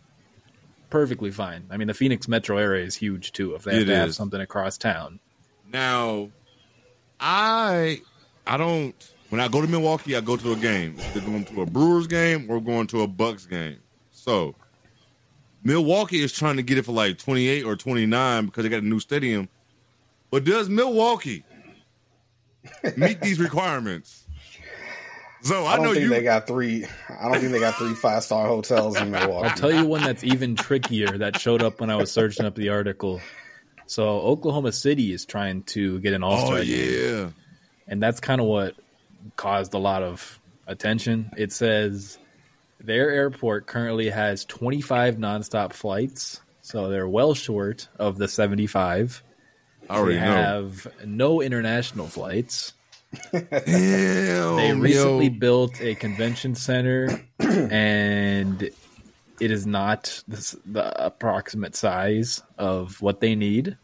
perfectly 0.91 1.31
fine. 1.31 1.65
I 1.71 1.77
mean, 1.79 1.89
the 1.89 1.95
Phoenix 1.95 2.29
metro 2.29 2.59
area 2.59 2.85
is 2.85 2.95
huge 2.95 3.33
too. 3.33 3.55
If 3.55 3.63
they 3.65 3.75
have 3.75 3.87
to 3.87 3.97
have 3.97 4.15
something 4.15 4.41
across 4.41 4.79
town, 4.79 5.19
Now, 5.69 6.31
I 7.19 8.03
I 8.47 8.57
don't 8.57 8.95
when 9.33 9.41
I 9.41 9.49
go 9.49 9.63
to 9.63 9.67
Milwaukee, 9.67 10.15
I 10.15 10.21
go 10.21 10.37
to 10.37 10.53
a 10.53 10.57
game. 10.57 10.95
Either 11.01 11.21
going 11.23 11.47
to 11.47 11.63
a 11.63 11.67
Brewers 11.67 12.07
game 12.07 12.51
or 12.51 12.61
going 12.61 12.87
to 12.89 13.01
a 13.01 13.07
Bucks 13.07 13.47
game. 13.47 13.79
So 14.11 14.55
Milwaukee 15.65 16.23
is 16.23 16.35
trying 16.35 16.57
to 16.57 16.63
get 16.63 16.77
it 16.77 16.85
for 16.85 16.93
like 16.93 17.17
twenty 17.17 17.49
eight 17.49 17.63
or 17.65 17.75
twenty 17.75 18.05
nine 18.05 18.45
because 18.45 18.63
they 18.63 18.69
got 18.69 18.83
a 18.83 18.87
new 18.87 19.01
stadium. 19.01 19.49
But 20.31 20.45
does 20.45 20.69
Milwaukee 20.69 21.45
meet 22.95 23.23
these 23.23 23.41
requirements? 23.41 24.27
So 25.41 25.65
I, 25.65 25.73
I 25.73 25.77
don't 25.77 25.87
know 25.87 25.93
think 25.95 26.05
you. 26.05 26.11
they 26.11 26.23
got 26.23 26.47
three. 26.47 26.85
I 27.09 27.31
don't 27.31 27.41
think 27.41 27.53
they 27.53 27.59
got 27.59 27.77
three 27.77 27.95
five 27.95 28.23
star 28.25 28.47
hotels 28.47 29.01
in 29.01 29.11
Milwaukee. 29.13 29.49
I'll 29.49 29.57
tell 29.57 29.73
you 29.73 29.87
one 29.87 30.03
that's 30.03 30.25
even 30.25 30.57
trickier 30.57 31.17
that 31.17 31.41
showed 31.41 31.63
up 31.63 31.81
when 31.81 31.89
I 31.89 31.97
was 31.97 32.13
searching 32.13 32.45
up 32.45 32.55
the 32.55 32.69
article. 32.69 33.19
So 33.87 34.05
Oklahoma 34.21 34.73
City 34.73 35.11
is 35.11 35.25
trying 35.25 35.63
to 35.63 36.01
get 36.01 36.13
an 36.13 36.23
All 36.23 36.37
Star 36.37 36.59
oh 36.59 36.65
game. 36.65 37.23
yeah, 37.25 37.31
and 37.89 38.03
that's 38.03 38.21
kind 38.21 38.39
of 38.39 38.47
what 38.47 38.75
caused 39.37 39.75
a 39.75 39.79
lot 39.79 40.03
of 40.03 40.39
attention. 40.67 41.31
It 41.37 41.53
says 41.53 42.19
their 42.81 43.11
airport 43.11 43.67
currently 43.67 44.11
has 44.11 44.45
25 44.45 45.17
nonstop 45.17 45.73
flights, 45.73 46.41
so 46.61 46.89
they're 46.89 47.09
well 47.09 47.35
short 47.35 47.89
of 47.99 48.19
the 48.19 48.29
75. 48.29 49.23
I 49.91 49.97
already 49.97 50.19
they 50.19 50.25
know. 50.25 50.35
have 50.35 50.87
no 51.05 51.41
international 51.43 52.07
flights. 52.07 52.73
Damn, 53.33 54.57
They 54.57 54.73
recently 54.73 55.27
yo. 55.29 55.39
built 55.39 55.81
a 55.81 55.95
convention 55.95 56.55
center, 56.55 57.23
and 57.39 58.63
it 58.63 59.51
is 59.51 59.67
not 59.67 60.23
the, 60.29 60.57
the 60.65 61.05
approximate 61.07 61.75
size 61.75 62.43
of 62.57 63.03
what 63.03 63.21
they 63.21 63.35
need. 63.35 63.77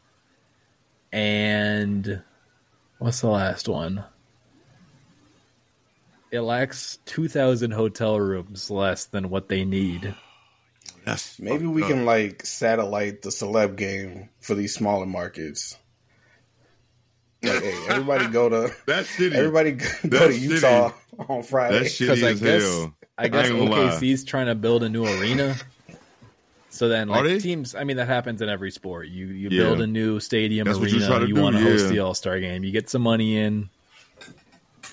And 1.13 2.23
what's 2.99 3.21
the 3.21 3.29
last 3.29 3.69
one? 3.69 4.05
It 6.31 6.41
lacks 6.41 6.99
2,000 7.07 7.71
hotel 7.71 8.19
rooms 8.21 8.71
less 8.71 9.07
than 9.07 9.31
what 9.31 9.49
they 9.49 9.65
need. 9.65 10.15
That's 11.05 11.39
Maybe 11.41 11.67
we 11.67 11.83
up. 11.83 11.89
can 11.89 12.05
like 12.05 12.45
satellite 12.45 13.23
the 13.23 13.31
celeb 13.31 13.77
game 13.77 14.29
for 14.41 14.55
these 14.55 14.75
smaller 14.75 15.07
markets. 15.07 15.77
Like, 17.43 17.63
hey, 17.63 17.85
everybody 17.89 18.27
go 18.27 18.49
to 18.49 18.75
That 18.87 19.05
shitty. 19.07 19.33
everybody 19.33 19.73
go 19.73 19.87
That's 20.05 20.35
to 20.35 20.39
Utah 20.39 20.93
on 21.29 21.43
Friday. 21.45 21.79
That's 21.79 21.95
shitty 21.95 22.01
Because 22.01 22.23
I 22.25 22.31
as 22.31 22.41
guess 22.41 22.63
hell. 22.63 22.95
I 23.17 23.29
guess 23.29 23.47
ain't 23.47 23.59
gonna 23.59 23.71
lie. 23.71 24.17
Trying 24.27 24.47
to 24.47 24.55
build 24.55 24.83
a 24.83 24.89
new 24.89 25.05
arena. 25.07 25.57
So 26.71 26.89
then, 26.89 27.09
like 27.09 27.41
teams, 27.41 27.75
I 27.75 27.85
mean 27.85 27.97
that 27.97 28.07
happens 28.09 28.43
in 28.43 28.49
every 28.49 28.71
sport. 28.71 29.09
You 29.09 29.27
you 29.29 29.49
Yeah. 29.51 29.63
build 29.65 29.81
a 29.81 29.87
new 29.87 30.21
stadium 30.21 30.67
That's 30.67 30.79
what 30.79 30.91
you 30.91 30.99
arena. 30.99 31.27
You, 31.27 31.35
want 31.37 31.57
to 31.57 31.63
host 31.63 31.87
yeah. 31.87 31.91
the 31.93 31.99
All 32.01 32.15
Star 32.15 32.39
game. 32.39 32.65
You 32.65 32.71
get 32.71 32.91
some 32.91 33.03
money 33.03 33.39
in. 33.39 33.71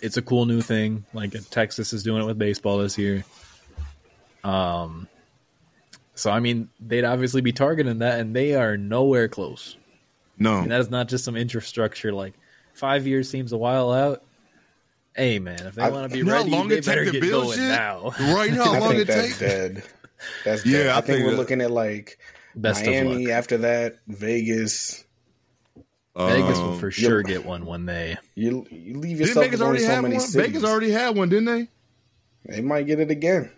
It's 0.02 0.18
a 0.18 0.22
cool 0.22 0.46
new 0.46 0.62
thing. 0.62 1.06
Like 1.14 1.34
Texas 1.50 1.94
is 1.94 2.04
doing 2.04 2.22
it 2.22 2.26
with 2.26 2.38
baseball 2.38 2.78
this 2.80 2.98
year. 2.98 3.24
Um, 4.44 5.08
so 6.14 6.32
I 6.32 6.40
mean 6.40 6.70
they'd 6.80 7.04
obviously 7.06 7.42
be 7.42 7.52
targeting 7.52 8.00
that, 8.00 8.20
and 8.20 8.36
they 8.36 8.54
are 8.56 8.78
nowhere 8.78 9.28
close. 9.28 9.76
No, 10.38 10.58
And 10.60 10.72
that 10.72 10.82
is 10.82 10.90
not 10.90 11.08
just 11.08 11.24
some 11.24 11.36
infrastructure. 11.38 12.12
Like 12.12 12.34
five 12.74 13.08
years 13.08 13.30
seems 13.30 13.54
a 13.54 13.58
while 13.58 13.92
out. 13.92 14.22
Hey 15.16 15.40
man, 15.40 15.66
if 15.66 15.76
they 15.76 15.90
want 15.90 16.10
to 16.10 16.14
be 16.14 16.20
You 16.20 16.26
how 16.30 16.40
ready, 16.40 16.50
long 16.50 16.68
they 16.68 16.76
it 16.80 16.84
take 16.84 16.86
better 16.92 17.06
to 17.06 17.12
get 17.12 17.22
build 17.22 17.46
going 17.46 17.58
shit? 17.58 17.70
now. 17.70 18.10
right? 18.20 18.50
You 18.50 18.58
know 18.58 18.64
how 18.66 18.74
I 18.74 18.80
long 18.80 18.90
think 18.92 19.02
it 19.04 19.08
that's 19.08 19.28
takes? 19.28 19.40
dead. 19.40 19.84
That's 20.44 20.66
Yeah. 20.66 20.94
I 20.94 20.98
I, 20.98 21.02
think 21.02 21.06
think 21.06 21.24
we're 21.24 21.32
that- 21.32 21.38
looking 21.38 21.62
at 21.62 21.72
like 21.72 22.20
Best 22.58 22.86
Miami 22.86 23.32
after 23.32 23.58
that, 23.60 23.98
Vegas. 24.08 25.05
Vegas 26.18 26.58
will 26.58 26.72
Um, 26.74 26.80
for 26.80 26.92
sure 26.92 27.24
get 27.24 27.46
one 27.46 27.66
when 27.66 27.86
they. 27.86 28.18
You 28.36 28.66
you 28.72 28.98
leave 28.98 29.18
Didn't 29.18 29.28
yourself 29.28 29.46
Vegas 29.46 29.60
with 29.60 29.68
already 29.68 29.84
so 29.84 30.02
many 30.02 30.16
one? 30.16 30.26
cities. 30.26 30.48
Vegas 30.48 30.64
already 30.64 30.92
had 30.92 31.16
one, 31.16 31.30
didn't 31.30 31.46
they? 31.46 31.68
They 32.46 32.62
might 32.62 32.86
get 32.88 33.00
it 33.00 33.12
again. 33.12 33.50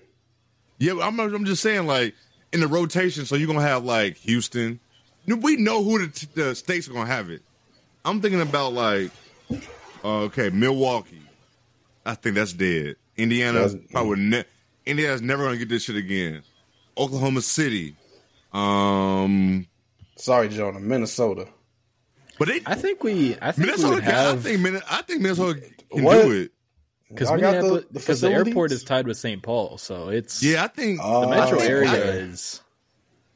Yeah, 0.79 0.99
I'm, 1.01 1.19
I'm 1.19 1.45
just 1.45 1.61
saying, 1.61 1.85
like 1.87 2.15
in 2.53 2.59
the 2.59 2.67
rotation, 2.67 3.25
so 3.25 3.35
you're 3.35 3.47
gonna 3.47 3.61
have 3.61 3.83
like 3.83 4.17
Houston. 4.17 4.79
We 5.27 5.57
know 5.57 5.83
who 5.83 6.07
the, 6.07 6.27
the 6.33 6.55
states 6.55 6.87
are 6.87 6.93
gonna 6.93 7.05
have 7.05 7.29
it. 7.29 7.41
I'm 8.05 8.21
thinking 8.21 8.41
about 8.41 8.73
like, 8.73 9.11
uh, 10.03 10.21
okay, 10.21 10.49
Milwaukee. 10.49 11.21
I 12.05 12.15
think 12.15 12.35
that's 12.35 12.53
dead. 12.53 12.95
Indiana 13.17 13.69
probably 13.91 14.19
ne- 14.19 14.45
Indiana's 14.85 15.21
never 15.21 15.43
gonna 15.43 15.57
get 15.57 15.67
this 15.69 15.83
shit 15.83 15.95
again. 15.97 16.41
Oklahoma 16.97 17.41
City. 17.41 17.95
Um, 18.53 19.67
Sorry, 20.15 20.47
Jonah. 20.49 20.79
Minnesota. 20.79 21.47
But 22.39 22.47
they 22.47 22.61
I 22.65 22.75
think 22.75 23.03
we. 23.03 23.35
I 23.41 23.51
think 23.51 23.57
we 23.57 23.65
Minnesota. 23.65 23.95
would 23.95 24.03
Can, 24.03 24.13
I 24.15 24.35
think 24.37 24.59
Min- 24.61 24.81
I 24.89 25.01
think 25.01 25.21
Minnesota 25.21 25.61
can 25.91 26.03
What? 26.03 26.21
do 26.23 26.31
it. 26.31 26.51
because 27.09 27.29
the- 27.29 27.85
the 27.91 28.13
the, 28.15 28.29
airport 28.31 28.71
is 28.71 28.83
tied 28.83 29.07
with 29.07 29.17
St. 29.17 29.41
Paul, 29.41 29.77
so 29.77 30.09
it's 30.09 30.43
Yeah, 30.43 30.63
I 30.63 30.67
think 30.67 30.99
Oh, 31.03 31.21
the 31.21 31.27
metro 31.27 31.57
think- 31.59 31.69
area 31.71 31.89
I- 31.89 31.95
is. 31.95 32.61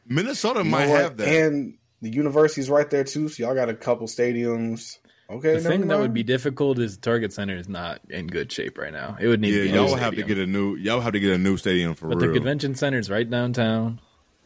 Minnesota 0.07 0.59
You 0.63 0.65
might 0.69 0.87
what? 0.89 0.99
have 1.01 1.17
that. 1.17 1.27
And 1.27 1.75
the 2.01 2.09
university's 2.09 2.69
right 2.69 2.89
there 2.89 3.03
too, 3.03 3.29
so 3.29 3.43
y'all 3.43 3.55
got 3.55 3.69
a 3.69 3.73
couple 3.73 4.07
stadiums. 4.07 4.97
Okay, 5.29 5.55
The 5.55 5.61
never 5.61 5.69
thing 5.69 5.87
that 5.87 5.99
would 5.99 6.13
be 6.13 6.23
difficult 6.23 6.77
is 6.79 6.97
Target 6.97 7.31
Center 7.31 7.55
is 7.55 7.69
not 7.69 8.01
in 8.09 8.27
good 8.27 8.51
shape 8.51 8.77
right 8.77 8.91
now. 8.91 9.15
It 9.17 9.27
would 9.27 9.39
need 9.39 9.53
yeah, 9.53 9.59
to 9.59 9.63
be 9.63 9.69
y'all 9.69 9.85
new 9.85 9.91
will 9.91 9.97
have 9.97 10.15
to 10.15 10.23
get 10.23 10.37
a 10.37 10.45
new. 10.45 10.75
Y'all 10.75 10.99
have 10.99 11.13
to 11.13 11.21
get 11.21 11.31
a 11.31 11.37
new 11.37 11.55
stadium 11.55 11.95
for 11.95 12.09
But 12.09 12.17
real. 12.17 12.27
the 12.33 12.33
convention 12.33 12.75
center's 12.75 13.09
right 13.09 13.29
downtown. 13.29 14.01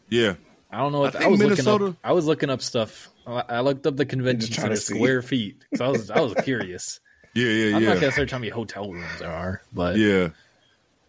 yeah, 0.08 0.34
I 0.70 0.78
don't 0.78 0.92
know 0.92 1.04
if 1.04 1.16
I 1.16 1.24
I, 1.24 1.26
was 1.28 1.38
Minnesota- 1.40 1.70
looking 1.84 1.88
up. 1.88 1.96
I 2.04 2.12
was 2.12 2.26
looking 2.26 2.50
up 2.50 2.62
stuff. 2.62 3.08
I 3.26 3.42
I 3.48 3.60
looked 3.60 3.86
up 3.86 3.96
the 3.96 4.06
convention 4.06 4.52
center 4.52 4.76
square 4.76 5.22
feet. 5.22 5.62
So 5.74 5.84
I 5.84 5.88
was 5.88 6.10
I 6.10 6.20
was 6.20 6.34
curious. 6.42 7.00
yeah, 7.34 7.44
yeah, 7.48 7.64
yeah. 7.68 7.76
I'm 7.76 7.84
not 7.84 8.00
gonna 8.00 8.12
search 8.12 8.30
how 8.30 8.38
many 8.38 8.50
hotel 8.50 8.90
rooms 8.90 9.18
there 9.18 9.30
are, 9.30 9.62
but 9.72 9.96
yeah. 9.96 10.28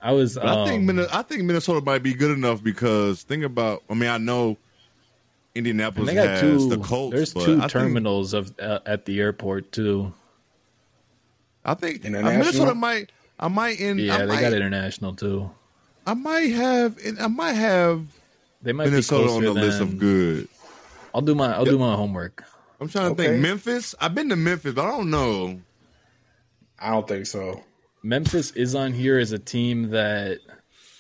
I 0.02 0.12
was. 0.12 0.36
But 0.36 0.46
I 0.46 0.68
think 0.68 0.90
um, 0.90 1.08
I 1.12 1.22
think 1.24 1.44
Minnesota 1.44 1.82
might 1.84 2.04
be 2.04 2.14
good 2.14 2.32
enough 2.32 2.64
because 2.64 3.24
think 3.24 3.44
about. 3.44 3.84
I 3.90 3.96
mean, 3.96 4.10
I 4.10 4.20
know 4.20 4.58
Indianapolis 5.56 6.08
they 6.10 6.16
got 6.16 6.28
has 6.28 6.42
two. 6.42 6.70
the 6.70 6.78
Colts. 6.78 7.16
there's 7.16 7.34
but 7.34 7.46
two 7.46 7.56
I 7.58 7.60
think- 7.62 7.72
terminals 7.72 8.34
of 8.34 8.54
uh, 8.60 8.80
at 8.86 9.06
the 9.06 9.20
airport 9.20 9.72
too. 9.72 10.14
I 11.66 11.74
think 11.74 12.06
uh, 12.06 12.10
Minnesota 12.10 12.76
might. 12.76 13.12
I 13.40 13.48
might 13.48 13.80
in. 13.80 13.98
Yeah, 13.98 14.16
I 14.16 14.18
they 14.20 14.26
might, 14.28 14.42
got 14.42 14.54
international 14.54 15.14
too. 15.16 15.50
I 16.06 16.14
might 16.14 16.52
have, 16.54 16.98
I 17.20 17.28
might 17.28 17.54
have 17.54 18.06
They 18.62 18.74
might 18.74 18.86
Minnesota 18.90 19.24
be 19.26 19.30
on 19.30 19.42
closer 19.42 19.54
the 19.54 19.60
list 19.66 19.82
of 19.82 19.90
than- 19.90 19.98
good. 20.00 20.48
I'll 21.14 21.22
do 21.22 21.36
my 21.36 21.54
I'll 21.54 21.66
do 21.66 21.78
my 21.80 21.96
homework. 21.96 22.44
I'm 22.80 22.88
trying 22.90 23.06
to 23.06 23.12
Okay. 23.12 23.32
think. 23.32 23.42
Memphis. 23.42 23.96
I've 24.00 24.14
been 24.14 24.30
to 24.30 24.36
Memphis, 24.36 24.74
but 24.74 24.86
I 24.86 24.90
don't 24.92 25.10
know. 25.10 25.62
I 26.80 26.92
don't 26.92 27.08
think 27.08 27.26
so. 27.26 27.64
Memphis 28.04 28.52
is 28.52 28.76
on 28.76 28.94
here 28.94 29.18
as 29.18 29.32
a 29.32 29.40
team 29.40 29.90
that 29.90 30.40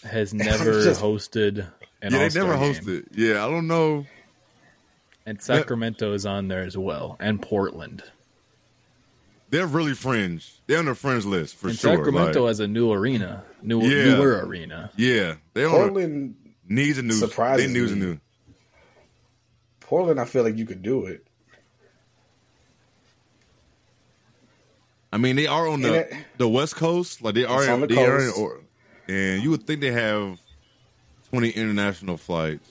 has 0.03 0.33
never 0.33 0.81
Just- 0.83 1.01
hosted 1.01 1.67
an 2.01 2.11
yeah, 2.13 2.17
they 2.17 2.23
All-Star 2.25 2.43
never 2.43 2.57
game. 2.57 2.73
hosted. 2.73 3.05
Yeah, 3.15 3.45
I 3.45 3.49
don't 3.49 3.67
know. 3.67 4.05
And 5.25 5.41
Sacramento 5.41 6.13
is 6.13 6.25
on 6.25 6.47
there 6.47 6.63
as 6.63 6.77
well, 6.77 7.17
and 7.19 7.41
Portland. 7.41 8.01
They're 9.49 9.67
really 9.67 9.93
fringe. 9.93 10.53
They're 10.67 10.79
on 10.79 10.85
the 10.85 10.95
fringe 10.95 11.25
list 11.25 11.55
for 11.55 11.67
and 11.69 11.77
sure. 11.77 11.95
Sacramento 11.97 12.41
like- 12.43 12.49
has 12.49 12.59
a 12.59 12.67
new 12.67 12.91
arena, 12.91 13.43
new 13.61 13.81
Yeah. 13.81 14.15
newer 14.15 14.45
arena. 14.45 14.89
yeah, 14.97 15.35
they 15.53 15.63
on 15.65 15.71
Portland, 15.71 16.35
needs 16.67 16.97
a 16.97 17.01
new. 17.03 17.13
They 17.13 17.27
surprises 17.27 17.71
needs 17.71 17.91
a 17.91 17.95
new. 17.95 18.19
Portland, 19.79 20.19
I 20.19 20.25
feel 20.25 20.43
like 20.43 20.57
you 20.57 20.65
could 20.65 20.81
do 20.81 21.05
it. 21.05 21.25
I 25.11 25.17
mean, 25.17 25.35
they 25.35 25.47
are 25.47 25.67
on 25.67 25.81
the 25.81 25.93
it- 25.99 26.13
the 26.37 26.47
West 26.49 26.75
Coast. 26.75 27.21
Like 27.23 27.35
they 27.35 27.45
are, 27.45 27.67
on 27.69 27.81
the 27.81 27.87
they 27.87 28.05
are 28.05 28.19
in, 28.21 28.31
or, 28.37 28.59
and 29.07 29.41
you 29.41 29.49
would 29.51 29.65
think 29.65 29.81
they 29.81 29.91
have 29.91 30.39
twenty 31.29 31.49
international 31.49 32.17
flights. 32.17 32.69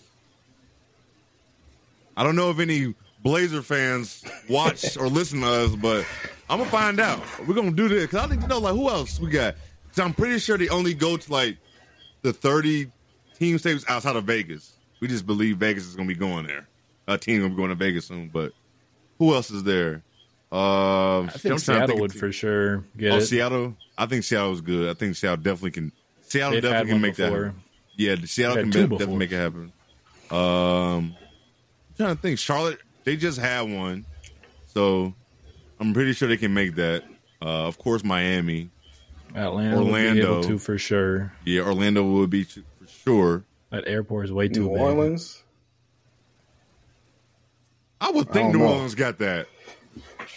I 2.17 2.23
don't 2.23 2.37
know 2.37 2.51
if 2.51 2.59
any 2.59 2.95
Blazer 3.23 3.63
fans 3.63 4.23
watch 4.49 4.97
or 4.99 5.09
listen 5.09 5.41
to 5.41 5.47
us, 5.47 5.75
but 5.75 6.05
I'm 6.51 6.59
gonna 6.59 6.71
find 6.71 7.01
out. 7.01 7.23
We're 7.47 7.55
gonna 7.55 7.73
do 7.73 7.89
this 7.89 8.03
because 8.05 8.27
I 8.27 8.35
need 8.35 8.43
to 8.43 8.49
know 8.49 8.59
like 8.59 8.75
who 8.75 8.89
else 8.91 9.19
we 9.19 9.31
got. 9.31 9.55
Because 9.85 10.05
I'm 10.05 10.13
pretty 10.15 10.39
sure 10.39 10.59
they 10.59 10.69
only 10.69 10.93
go 10.93 11.17
to 11.17 11.33
like 11.33 11.57
the 12.23 12.33
30 12.35 12.91
team 13.39 13.57
stadiums 13.57 13.85
outside 13.89 14.17
of 14.17 14.25
Vegas. 14.25 14.73
We 15.01 15.09
just 15.09 15.27
believe 15.27 15.59
Vegas 15.59 15.87
is 15.87 15.95
gonna 15.97 16.09
be 16.09 16.15
going 16.15 16.47
there. 16.47 16.67
A 17.09 17.17
team 17.19 17.39
gonna 17.41 17.51
be 17.51 17.57
going 17.57 17.69
to 17.71 17.75
Vegas 17.75 18.07
soon, 18.07 18.29
but 18.33 18.53
who 19.19 19.35
else 19.35 19.51
is 19.51 19.63
there? 19.63 20.03
Um, 20.53 21.27
I 21.29 21.33
think 21.37 21.59
Seattle 21.61 21.99
would 22.01 22.13
for 22.13 22.31
sure 22.33 22.85
get 22.97 23.13
Oh, 23.13 23.17
it. 23.17 23.23
Seattle. 23.23 23.77
I 23.99 24.07
think 24.07 24.25
Seattle's 24.25 24.61
good. 24.61 24.89
I 24.89 24.95
think 24.95 25.17
Seattle 25.17 25.37
definitely 25.43 25.73
can. 25.73 25.93
Seattle 26.23 26.53
They've 26.53 26.63
definitely 26.63 26.93
can 26.93 27.01
make 27.01 27.17
before. 27.17 27.31
that. 27.39 27.45
Happen. 27.47 27.63
Yeah, 27.97 28.17
Seattle 28.25 28.57
can 28.57 28.71
definitely 28.71 28.97
before. 28.99 29.19
make 29.19 29.33
it 29.33 29.37
happen. 29.37 29.73
Um, 30.31 30.39
I'm 30.39 31.15
trying 31.97 32.17
to 32.17 32.23
think. 32.23 32.39
Charlotte, 32.39 32.79
they 33.05 33.17
just 33.17 33.39
had 33.39 33.63
one, 33.63 34.05
so 34.67 35.15
I'm 35.81 35.93
pretty 35.95 36.13
sure 36.13 36.29
they 36.29 36.37
can 36.37 36.55
make 36.55 36.75
that. 36.77 37.05
Uh, 37.43 37.67
of 37.67 37.79
course, 37.79 38.03
Miami. 38.05 38.71
Atlanta 39.35 39.77
Orlando. 39.77 40.43
to 40.43 40.59
for 40.59 40.79
sure. 40.79 41.33
Yeah, 41.45 41.63
Orlando 41.63 42.03
would 42.05 42.31
be 42.31 42.47
sure. 43.07 43.45
That 43.71 43.85
airport 43.87 44.27
is 44.27 44.33
way 44.33 44.49
too 44.49 44.63
New 44.65 44.69
big. 44.71 44.81
Orleans. 44.81 45.43
I 48.01 48.11
would 48.11 48.31
think 48.31 48.53
don't 48.53 48.61
New 48.61 48.67
know. 48.67 48.73
Orleans 48.75 48.95
got 48.95 49.19
that. 49.19 49.49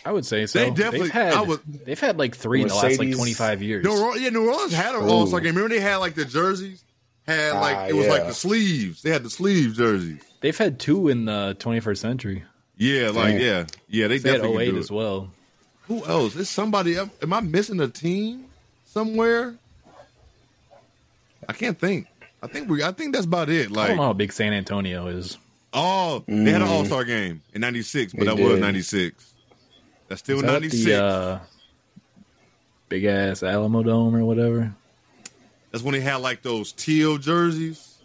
I 0.05 0.11
would 0.11 0.25
say 0.25 0.45
so. 0.45 0.59
They 0.59 0.69
definitely- 0.69 0.99
They've 1.01 1.11
had, 1.11 1.33
I 1.33 1.41
would- 1.41 1.61
they've 1.85 1.99
had 1.99 2.17
like 2.17 2.35
three 2.35 2.61
in 2.61 2.67
the 2.69 2.75
last 2.75 2.97
like 2.99 3.13
25 3.13 3.61
years. 3.61 3.83
New 3.85 3.91
Orleans, 3.91 4.21
yeah, 4.21 4.29
New 4.29 4.47
Orleans 4.49 4.73
had 4.73 4.95
an 4.95 5.01
True. 5.01 5.09
All 5.09 5.27
Star 5.27 5.39
game. 5.41 5.55
Remember 5.55 5.75
they 5.75 5.81
had 5.81 5.97
like 5.97 6.15
the 6.15 6.25
jerseys. 6.25 6.83
Had 7.27 7.53
like 7.55 7.75
Ah, 7.75 7.85
it 7.87 7.93
was 7.95 8.07
like 8.07 8.25
the 8.25 8.33
sleeves. 8.33 9.01
They 9.03 9.11
had 9.11 9.23
the 9.23 9.29
sleeve 9.29 9.75
jerseys. 9.75 10.21
They've 10.41 10.57
had 10.57 10.79
two 10.79 11.09
in 11.09 11.25
the 11.25 11.55
21st 11.59 11.97
century. 11.97 12.43
Yeah, 12.77 13.09
like 13.09 13.33
Damn. 13.37 13.41
yeah, 13.41 13.65
yeah. 13.89 14.07
They, 14.07 14.17
They 14.19 14.29
had 14.31 14.37
definitely 14.41 14.67
can 14.67 14.75
08 14.75 14.79
as 14.79 14.91
well. 14.91 15.29
Who 15.87 16.05
else? 16.05 16.35
Is 16.37 16.49
somebody? 16.49 16.97
Am 16.97 17.11
am 17.21 17.33
I 17.33 17.41
missing 17.41 17.79
a 17.81 17.87
team 17.89 18.45
somewhere? 18.85 19.55
I 21.47 21.53
can't 21.53 21.77
think. 21.77 22.07
I 22.41 22.47
think 22.47 22.69
we. 22.69 22.83
I 22.83 22.91
think 22.91 23.13
that's 23.13 23.25
about 23.25 23.49
it. 23.49 23.67
I 23.69 23.73
Like, 23.73 23.87
don't 23.89 23.97
know 23.97 24.03
how 24.03 24.13
big 24.13 24.31
San 24.31 24.53
Antonio 24.53 25.07
is. 25.07 25.37
oh, 25.73 26.23
they 26.27 26.51
had 26.51 26.61
an 26.61 26.67
All 26.67 26.85
Star 26.85 27.03
game 27.03 27.41
in 27.53 27.61
'96, 27.61 28.13
but 28.13 28.19
They 28.21 28.25
that 28.27 28.37
was 28.37 28.53
did. 28.53 28.61
'96. 28.61 29.33
That's 30.07 30.19
still 30.21 30.37
Is 30.37 30.41
that 30.43 30.51
'96. 30.53 30.85
the 30.85 31.03
uh, 31.03 31.39
big 32.87 33.05
ass 33.05 33.43
Alamo 33.43 33.83
Dome 33.83 34.15
or 34.15 34.25
whatever? 34.25 34.73
that's 35.71 35.83
when 35.83 35.93
they 35.93 35.99
had 36.01 36.17
like 36.17 36.41
those 36.41 36.71
teal 36.71 37.17
jerseys. 37.17 37.97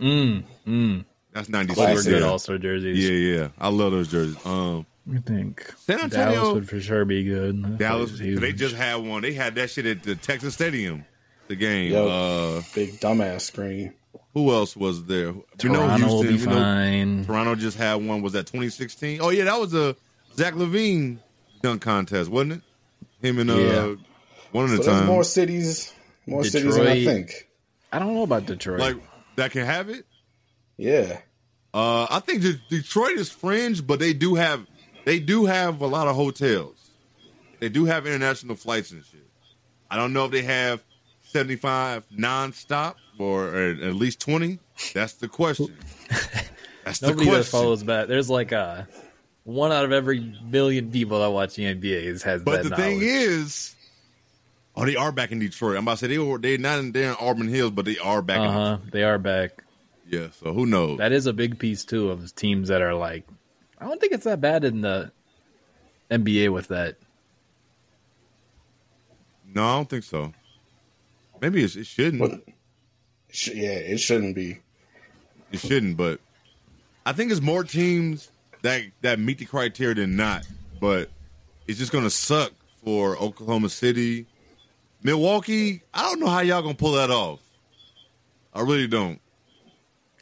Mm, 0.00 0.44
mm. 0.66 1.04
That's 1.32 1.48
Those 1.48 1.52
were 1.52 1.58
'96. 1.58 1.76
Classic. 1.76 2.12
good 2.12 2.22
Yeah. 2.22 2.28
All 2.28 2.38
Star 2.38 2.58
jerseys. 2.58 2.98
yeah, 3.08 3.38
yeah. 3.40 3.48
I 3.58 3.68
love 3.68 3.92
those 3.92 4.08
jerseys. 4.08 4.36
Um, 4.46 4.86
I 5.12 5.18
think 5.18 5.72
San 5.78 6.00
Antonio- 6.00 6.32
Dallas 6.34 6.54
would 6.54 6.68
for 6.68 6.80
sure 6.80 7.04
be 7.04 7.24
good. 7.24 7.62
That 7.64 7.78
Dallas. 7.78 8.10
place 8.10 8.20
is 8.20 8.26
huge. 8.26 8.40
They 8.40 8.52
just 8.52 8.74
had 8.76 8.96
one. 8.96 9.22
They 9.22 9.32
had 9.32 9.54
that 9.56 9.70
shit 9.70 9.84
at 9.86 10.02
the 10.04 10.14
Texas 10.14 10.54
Stadium. 10.54 11.04
The 11.48 11.56
game. 11.56 11.92
Yep. 11.92 12.04
Uh, 12.08 12.62
Big 12.74 13.00
dumbass 13.00 13.42
screen. 13.42 13.92
who 14.34 14.50
else 14.52 14.74
was 14.76 15.04
there? 15.04 15.26
You 15.28 15.68
know 15.68 15.80
Toronto 15.86 16.06
will 16.06 16.22
be 16.22 16.34
you 16.34 16.46
know- 16.46 16.52
fine. 16.54 17.24
Toronto 17.26 17.54
just 17.56 17.76
had 17.76 17.94
one. 17.96 18.22
Was 18.22 18.32
that 18.34 18.46
2016? 18.46 19.20
Oh 19.20 19.30
yeah, 19.30 19.44
that 19.44 19.58
was 19.60 19.74
a 19.74 19.94
Zach 20.36 20.54
LaVine 20.54 21.18
dunk 21.62 21.82
contest, 21.82 22.30
wasn't 22.30 22.52
it? 22.54 22.60
Him 23.26 23.38
and 23.38 23.50
uh, 23.50 23.56
Yeah. 23.56 23.94
one 24.52 24.68
So 24.68 24.76
the 24.76 24.82
a 24.82 24.84
time. 24.84 25.06
more 25.06 25.24
cities, 25.24 25.92
more 26.26 26.44
cities 26.44 26.76
than 26.76 26.86
I 26.86 27.04
think. 27.04 27.48
I 27.92 27.98
don't 27.98 28.14
know 28.14 28.22
about 28.22 28.46
Detroit. 28.46 28.80
like 28.80 28.96
that 29.36 29.50
can 29.50 29.66
have 29.66 29.88
it. 29.90 30.06
Yeah, 30.78 31.18
Uh, 31.74 32.06
I 32.10 32.20
think 32.20 32.42
Detroit 32.70 33.12
is 33.18 33.30
fringe, 33.30 33.86
but 33.86 33.98
they 33.98 34.12
do 34.14 34.34
have 34.36 34.66
they 35.04 35.18
do 35.20 35.44
have 35.46 35.80
a 35.82 35.86
lot 35.86 36.08
of 36.08 36.16
hotels. 36.16 36.76
They 37.60 37.68
do 37.68 37.84
have 37.84 38.06
international 38.06 38.56
flights 38.56 38.90
and 38.90 39.04
shit. 39.04 39.20
I 39.90 39.96
don't 39.96 40.12
know 40.12 40.24
if 40.24 40.30
they 40.32 40.42
have 40.42 40.82
75 41.32 42.04
nonstop 42.16 42.94
or, 43.18 43.48
or 43.48 43.68
at 43.70 43.94
least 43.94 44.20
20. 44.20 44.58
That's 44.94 45.14
the 45.14 45.28
question. 45.28 45.74
That's 46.84 46.98
the 46.98 47.08
Nobody 47.08 47.26
that 47.26 47.30
question. 47.36 47.50
follows 47.58 47.82
back. 47.82 48.08
There's 48.08 48.28
like 48.30 48.52
a 48.52 48.86
one 49.44 49.72
out 49.72 49.84
of 49.84 49.92
every 49.92 50.36
million 50.44 50.90
people 50.90 51.20
that 51.20 51.30
watch 51.30 51.54
the 51.54 51.64
NBA 51.64 52.22
has 52.22 52.42
But 52.42 52.62
that 52.62 52.70
the 52.70 52.76
thing 52.76 53.00
is, 53.02 53.74
oh, 54.76 54.84
they 54.84 54.96
are 54.96 55.12
back 55.12 55.32
in 55.32 55.38
Detroit. 55.38 55.76
I'm 55.76 55.84
about 55.84 55.98
to 55.98 56.04
say 56.04 56.06
they 56.08 56.18
were 56.18 56.38
they're 56.38 56.58
not 56.58 56.78
in 56.78 56.92
there 56.92 57.10
in 57.10 57.16
Auburn 57.20 57.48
Hills, 57.48 57.70
but 57.72 57.84
they 57.84 57.98
are 57.98 58.22
back. 58.22 58.38
uh 58.38 58.50
huh, 58.50 58.78
they 58.90 59.02
are 59.04 59.18
back. 59.18 59.64
Yeah, 60.08 60.28
so 60.32 60.52
who 60.52 60.66
knows? 60.66 60.98
That 60.98 61.12
is 61.12 61.26
a 61.26 61.32
big 61.32 61.58
piece 61.58 61.84
too 61.84 62.10
of 62.10 62.34
teams 62.34 62.68
that 62.68 62.82
are 62.82 62.94
like. 62.94 63.26
I 63.78 63.86
don't 63.86 64.00
think 64.00 64.12
it's 64.12 64.24
that 64.24 64.40
bad 64.40 64.64
in 64.64 64.80
the 64.82 65.10
NBA 66.10 66.52
with 66.52 66.68
that. 66.68 66.96
no, 69.54 69.64
I 69.64 69.76
don't 69.76 69.88
think 69.88 70.04
so. 70.04 70.32
Maybe 71.42 71.62
it's, 71.62 71.76
it 71.76 71.86
shouldn't. 71.86 72.20
but 72.20 72.42
sh- 73.30 73.50
yeah, 73.54 73.72
it 73.72 73.98
shouldn't 73.98 74.34
be. 74.34 74.60
It 75.50 75.58
shouldn't, 75.60 75.98
but 75.98 76.20
I 77.04 77.12
think 77.12 77.30
it's 77.32 77.42
more 77.42 77.64
teams 77.64 78.30
that 78.62 78.82
that 79.02 79.18
meet 79.18 79.36
the 79.38 79.44
criteria 79.44 79.96
than 79.96 80.16
not. 80.16 80.46
But 80.80 81.10
it's 81.66 81.78
just 81.78 81.92
gonna 81.92 82.08
suck 82.10 82.52
for 82.84 83.18
Oklahoma 83.18 83.68
City, 83.68 84.26
Milwaukee. 85.02 85.82
I 85.92 86.02
don't 86.04 86.20
know 86.20 86.28
how 86.28 86.40
y'all 86.40 86.62
gonna 86.62 86.74
pull 86.74 86.92
that 86.92 87.10
off. 87.10 87.40
I 88.54 88.60
really 88.62 88.86
don't. 88.86 89.20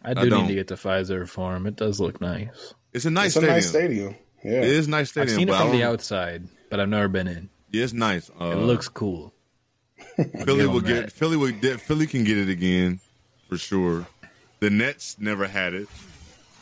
I 0.02 0.14
do 0.14 0.20
I 0.20 0.24
need 0.24 0.30
don't. 0.30 0.48
to 0.48 0.54
get 0.54 0.68
to 0.68 0.74
Fiserv 0.74 1.28
Forum. 1.28 1.66
It 1.66 1.76
does 1.76 2.00
look 2.00 2.20
nice. 2.20 2.74
It's 2.92 3.04
a 3.04 3.10
nice 3.10 3.32
stadium. 3.32 3.56
It's 3.56 3.66
a 3.66 3.68
stadium. 3.68 4.06
nice 4.06 4.14
stadium. 4.14 4.16
Yeah, 4.42 4.60
It 4.62 4.72
is 4.74 4.86
a 4.86 4.90
nice 4.90 5.10
stadium. 5.10 5.34
I've 5.34 5.38
seen 5.38 5.48
it 5.50 5.54
from 5.56 5.70
the 5.72 5.84
outside, 5.84 6.48
but 6.70 6.80
I've 6.80 6.88
never 6.88 7.08
been 7.08 7.28
in. 7.28 7.50
Yeah, 7.70 7.84
it's 7.84 7.92
nice. 7.92 8.30
Uh, 8.40 8.46
It 8.46 8.56
looks 8.56 8.88
cool. 8.88 9.34
Philly 10.44 10.66
will 10.66 10.76
on 10.76 10.84
get 10.84 11.02
that. 11.06 11.12
Philly 11.12 11.36
will 11.36 11.50
get 11.52 11.80
Philly 11.80 12.06
can 12.06 12.24
get 12.24 12.38
it 12.38 12.48
again 12.48 13.00
for 13.48 13.56
sure. 13.58 14.06
The 14.60 14.70
Nets 14.70 15.16
never 15.18 15.46
had 15.46 15.72
it, 15.74 15.88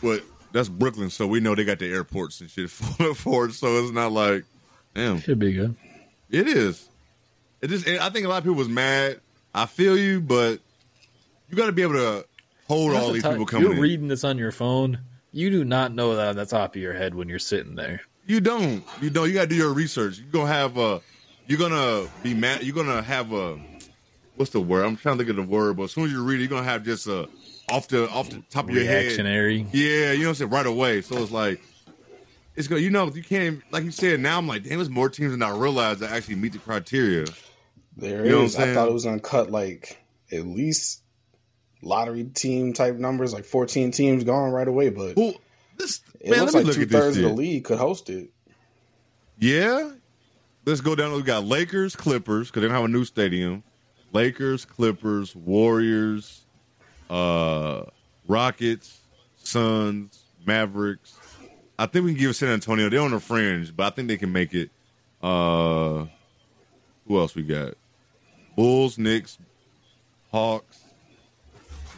but 0.02 0.22
that's 0.52 0.68
Brooklyn, 0.68 1.10
so 1.10 1.26
we 1.26 1.40
know 1.40 1.54
they 1.54 1.64
got 1.64 1.78
the 1.78 1.90
airports 1.92 2.40
and 2.40 2.48
shit 2.50 2.70
for, 2.70 3.14
for 3.14 3.46
it. 3.46 3.52
So 3.54 3.82
it's 3.82 3.92
not 3.92 4.12
like, 4.12 4.44
damn, 4.94 5.20
Should 5.20 5.38
be 5.38 5.52
good. 5.52 5.74
it 6.30 6.46
is. 6.48 6.88
It 7.60 7.72
is. 7.72 7.86
I 7.86 8.08
think 8.10 8.24
a 8.24 8.28
lot 8.28 8.38
of 8.38 8.44
people 8.44 8.56
was 8.56 8.68
mad. 8.68 9.20
I 9.54 9.66
feel 9.66 9.98
you, 9.98 10.20
but 10.20 10.60
you 11.50 11.56
got 11.56 11.66
to 11.66 11.72
be 11.72 11.82
able 11.82 11.94
to 11.94 12.24
hold 12.68 12.94
all 12.94 13.10
these 13.12 13.22
That's 13.24 13.34
people 13.34 13.46
coming 13.46 13.64
You're 13.66 13.74
in. 13.74 13.80
reading 13.80 14.08
this 14.08 14.22
on 14.22 14.38
your 14.38 14.52
phone. 14.52 15.00
You 15.32 15.50
do 15.50 15.64
not 15.64 15.92
know 15.92 16.14
that 16.16 16.28
on 16.28 16.36
the 16.36 16.46
top 16.46 16.76
of 16.76 16.80
your 16.80 16.94
head 16.94 17.14
when 17.14 17.28
you're 17.28 17.38
sitting 17.40 17.74
there. 17.74 18.00
You 18.26 18.40
don't. 18.40 18.84
You 19.02 19.10
don't. 19.10 19.26
You 19.26 19.34
got 19.34 19.42
to 19.42 19.46
do 19.48 19.56
your 19.56 19.72
research. 19.72 20.18
You're 20.18 20.30
gonna 20.30 20.52
have 20.52 20.76
a. 20.78 21.00
You're 21.48 21.58
gonna 21.58 22.06
be 22.22 22.34
mad. 22.34 22.62
You're 22.62 22.74
gonna 22.76 23.02
have 23.02 23.32
a. 23.32 23.58
What's 24.36 24.52
the 24.52 24.60
word? 24.60 24.84
I'm 24.84 24.96
trying 24.96 25.18
to 25.18 25.24
think 25.24 25.30
of 25.36 25.44
the 25.44 25.50
word, 25.50 25.76
but 25.78 25.84
as 25.84 25.92
soon 25.92 26.04
as 26.04 26.12
you 26.12 26.22
read 26.22 26.36
it, 26.36 26.42
you're 26.42 26.48
gonna 26.50 26.62
have 26.62 26.84
just 26.84 27.06
a 27.08 27.28
off 27.70 27.88
the 27.88 28.08
off 28.10 28.30
the 28.30 28.42
top 28.50 28.68
of 28.68 28.74
your 28.74 28.84
head. 28.84 29.04
Reactionary. 29.06 29.66
Yeah, 29.72 30.12
you 30.12 30.18
know 30.20 30.24
what 30.26 30.28
I'm 30.28 30.34
saying 30.36 30.50
right 30.50 30.66
away. 30.66 31.00
So 31.02 31.16
it's 31.22 31.32
like 31.32 31.60
it's 32.54 32.68
going. 32.68 32.84
You 32.84 32.90
know, 32.90 33.06
you 33.10 33.22
can't. 33.24 33.44
even- 33.44 33.62
Like 33.72 33.84
you 33.84 33.90
said, 33.90 34.20
now 34.20 34.38
I'm 34.38 34.46
like, 34.46 34.62
damn, 34.62 34.76
there's 34.76 34.88
more 34.90 35.08
teams 35.08 35.32
than 35.32 35.42
I 35.42 35.50
realized 35.56 36.00
that 36.00 36.10
actually 36.12 36.36
meet 36.36 36.52
the 36.52 36.58
criteria. 36.58 37.24
there 37.96 38.24
You 38.24 38.30
know 38.30 38.36
what 38.38 38.44
is. 38.44 38.56
I'm 38.56 38.70
I 38.70 38.74
thought 38.74 38.88
it 38.88 38.92
was 38.94 39.04
gonna 39.04 39.18
cut 39.18 39.50
like 39.50 39.98
at 40.30 40.46
least 40.46 41.02
lottery 41.82 42.24
team 42.24 42.74
type 42.74 42.96
numbers, 42.96 43.32
like 43.32 43.44
14 43.46 43.90
teams 43.90 44.22
gone 44.24 44.50
right 44.50 44.68
away. 44.68 44.90
But 44.90 45.16
Well, 45.16 45.34
this 45.78 46.00
it 46.20 46.30
man, 46.30 46.40
looks 46.40 46.52
let 46.54 46.60
me 46.64 46.66
like 46.68 46.76
look 46.78 46.88
two 46.88 46.92
thirds 46.92 47.16
of 47.16 47.22
the 47.22 47.28
league 47.30 47.64
could 47.64 47.78
host 47.78 48.10
it. 48.10 48.30
Yeah. 49.38 49.92
Let's 50.68 50.82
go 50.82 50.94
down. 50.94 51.14
We 51.14 51.22
got 51.22 51.46
Lakers, 51.46 51.96
Clippers, 51.96 52.48
because 52.48 52.60
they 52.60 52.68
don't 52.68 52.76
have 52.76 52.84
a 52.84 52.88
new 52.88 53.06
stadium. 53.06 53.62
Lakers, 54.12 54.66
Clippers, 54.66 55.34
Warriors, 55.34 56.42
uh, 57.08 57.84
Rockets, 58.26 59.00
Suns, 59.36 60.24
Mavericks. 60.44 61.16
I 61.78 61.86
think 61.86 62.04
we 62.04 62.12
can 62.12 62.20
give 62.20 62.36
San 62.36 62.50
Antonio. 62.50 62.90
They're 62.90 63.00
on 63.00 63.12
the 63.12 63.18
fringe, 63.18 63.74
but 63.74 63.86
I 63.86 63.96
think 63.96 64.08
they 64.08 64.18
can 64.18 64.30
make 64.30 64.52
it. 64.52 64.68
Uh, 65.22 66.04
who 67.06 67.18
else 67.18 67.34
we 67.34 67.44
got? 67.44 67.72
Bulls, 68.54 68.98
Knicks, 68.98 69.38
Hawks, 70.30 70.80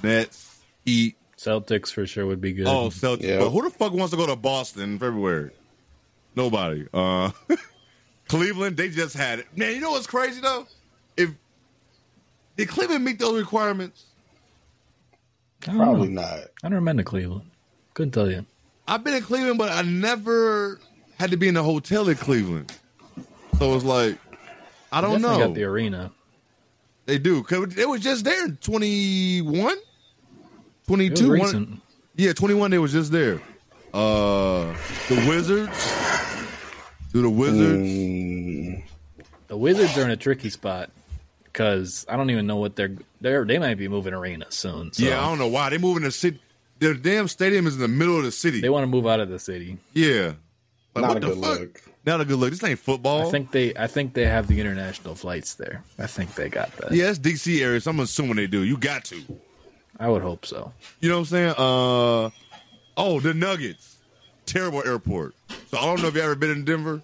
Nets, 0.00 0.60
Heat. 0.84 1.16
Celtics 1.36 1.92
for 1.92 2.06
sure 2.06 2.24
would 2.24 2.40
be 2.40 2.52
good. 2.52 2.68
Oh, 2.68 2.90
Celtics. 2.90 3.22
Yeah. 3.22 3.40
But 3.40 3.50
who 3.50 3.62
the 3.62 3.70
fuck 3.70 3.92
wants 3.92 4.12
to 4.12 4.16
go 4.16 4.28
to 4.28 4.36
Boston 4.36 4.92
in 4.92 4.98
February? 5.00 5.50
Nobody. 6.36 6.86
Uh, 6.94 7.32
Cleveland, 8.30 8.76
they 8.76 8.88
just 8.88 9.16
had 9.16 9.40
it. 9.40 9.46
Man, 9.56 9.74
you 9.74 9.80
know 9.80 9.90
what's 9.90 10.06
crazy 10.06 10.40
though? 10.40 10.66
If 11.16 11.30
did 12.56 12.68
Cleveland 12.68 13.04
meet 13.04 13.18
those 13.18 13.36
requirements? 13.38 14.04
Probably 15.62 16.08
know. 16.08 16.22
not. 16.22 16.38
I 16.62 16.68
never 16.68 16.80
been 16.84 16.96
to 16.98 17.02
Cleveland. 17.04 17.50
Couldn't 17.94 18.12
tell 18.12 18.30
you. 18.30 18.46
I've 18.86 19.02
been 19.02 19.14
in 19.14 19.22
Cleveland, 19.22 19.58
but 19.58 19.72
I 19.72 19.82
never 19.82 20.78
had 21.18 21.32
to 21.32 21.36
be 21.36 21.48
in 21.48 21.56
a 21.56 21.62
hotel 21.62 22.08
in 22.08 22.16
Cleveland. 22.16 22.72
So 23.58 23.74
it's 23.74 23.84
like 23.84 24.16
I 24.92 25.00
don't 25.00 25.12
Definitely 25.20 25.38
know. 25.38 25.46
Got 25.48 25.54
the 25.54 25.64
arena. 25.64 26.12
they 27.06 27.18
do. 27.18 27.42
'Cause 27.42 27.76
It 27.76 27.88
was 27.88 28.00
just 28.00 28.24
there 28.24 28.44
in 28.44 28.56
21? 28.58 29.72
It 29.72 29.76
was 29.76 29.80
22? 30.86 31.36
One- 31.38 31.80
Yeah, 32.16 32.32
21 32.32 32.70
they 32.70 32.78
was 32.78 32.92
just 32.92 33.10
there. 33.10 33.40
Uh 33.92 34.72
the 35.08 35.24
Wizards. 35.28 35.76
Do 37.12 37.22
the 37.22 37.30
Wizards? 37.30 37.88
Mm, 37.88 38.82
The 39.48 39.56
Wizards 39.56 39.96
are 39.98 40.04
in 40.04 40.10
a 40.10 40.16
tricky 40.16 40.50
spot 40.50 40.90
because 41.44 42.06
I 42.08 42.16
don't 42.16 42.30
even 42.30 42.46
know 42.46 42.56
what 42.56 42.76
they're 42.76 42.96
they're 43.20 43.44
they 43.44 43.58
might 43.58 43.74
be 43.78 43.88
moving 43.88 44.14
arenas 44.14 44.54
soon. 44.54 44.92
So 44.92 45.04
Yeah, 45.04 45.18
I 45.20 45.28
don't 45.28 45.38
know 45.38 45.48
why. 45.48 45.70
They 45.70 45.78
moving 45.78 46.04
the 46.04 46.10
city. 46.12 46.40
Their 46.78 46.94
damn 46.94 47.28
stadium 47.28 47.66
is 47.66 47.74
in 47.74 47.80
the 47.80 47.88
middle 47.88 48.16
of 48.16 48.24
the 48.24 48.32
city. 48.32 48.60
they 48.60 48.70
want 48.70 48.84
to 48.84 48.86
move 48.86 49.06
out 49.06 49.20
of 49.20 49.28
the 49.28 49.38
city. 49.38 49.78
yeah. 49.92 50.32
Like, 50.94 51.02
not 51.02 51.08
what 51.14 51.16
a 51.18 51.20
the 51.20 51.34
good 51.34 51.44
fuck? 51.44 51.58
look. 51.60 51.82
Not 52.04 52.20
a 52.20 52.24
good 52.24 52.38
look. 52.38 52.50
This 52.50 52.64
ain't 52.64 52.78
football. 52.78 53.28
I 53.28 53.30
think 53.30 53.52
they 53.52 53.72
I 53.76 53.86
think 53.86 54.14
they 54.14 54.26
have 54.26 54.48
the 54.48 54.60
international 54.60 55.14
flights 55.14 55.54
there. 55.54 55.84
I 56.00 56.06
think 56.08 56.34
they 56.34 56.48
got 56.48 56.74
that. 56.78 56.90
yeah, 56.92 57.10
it's 57.10 57.18
DC 57.20 57.60
area, 57.62 57.80
so 57.80 57.90
I'm 57.92 58.00
assuming 58.00 58.36
they 58.36 58.46
do. 58.48 58.64
You 58.64 58.76
got 58.76 59.04
to. 59.06 59.22
I 60.00 60.08
would 60.08 60.22
hope 60.22 60.46
so. 60.46 60.72
You 61.00 61.08
know 61.10 61.16
what 61.16 61.20
I'm 61.20 61.24
saying? 61.26 61.50
Uh 61.58 62.30
oh, 62.96 63.20
the 63.20 63.34
Nuggets. 63.34 63.89
Terrible 64.50 64.82
airport. 64.84 65.34
So 65.70 65.78
I 65.78 65.84
don't 65.84 66.00
know 66.02 66.08
if 66.08 66.14
you 66.14 66.20
ever 66.20 66.34
been 66.34 66.50
in 66.50 66.64
Denver. 66.64 67.02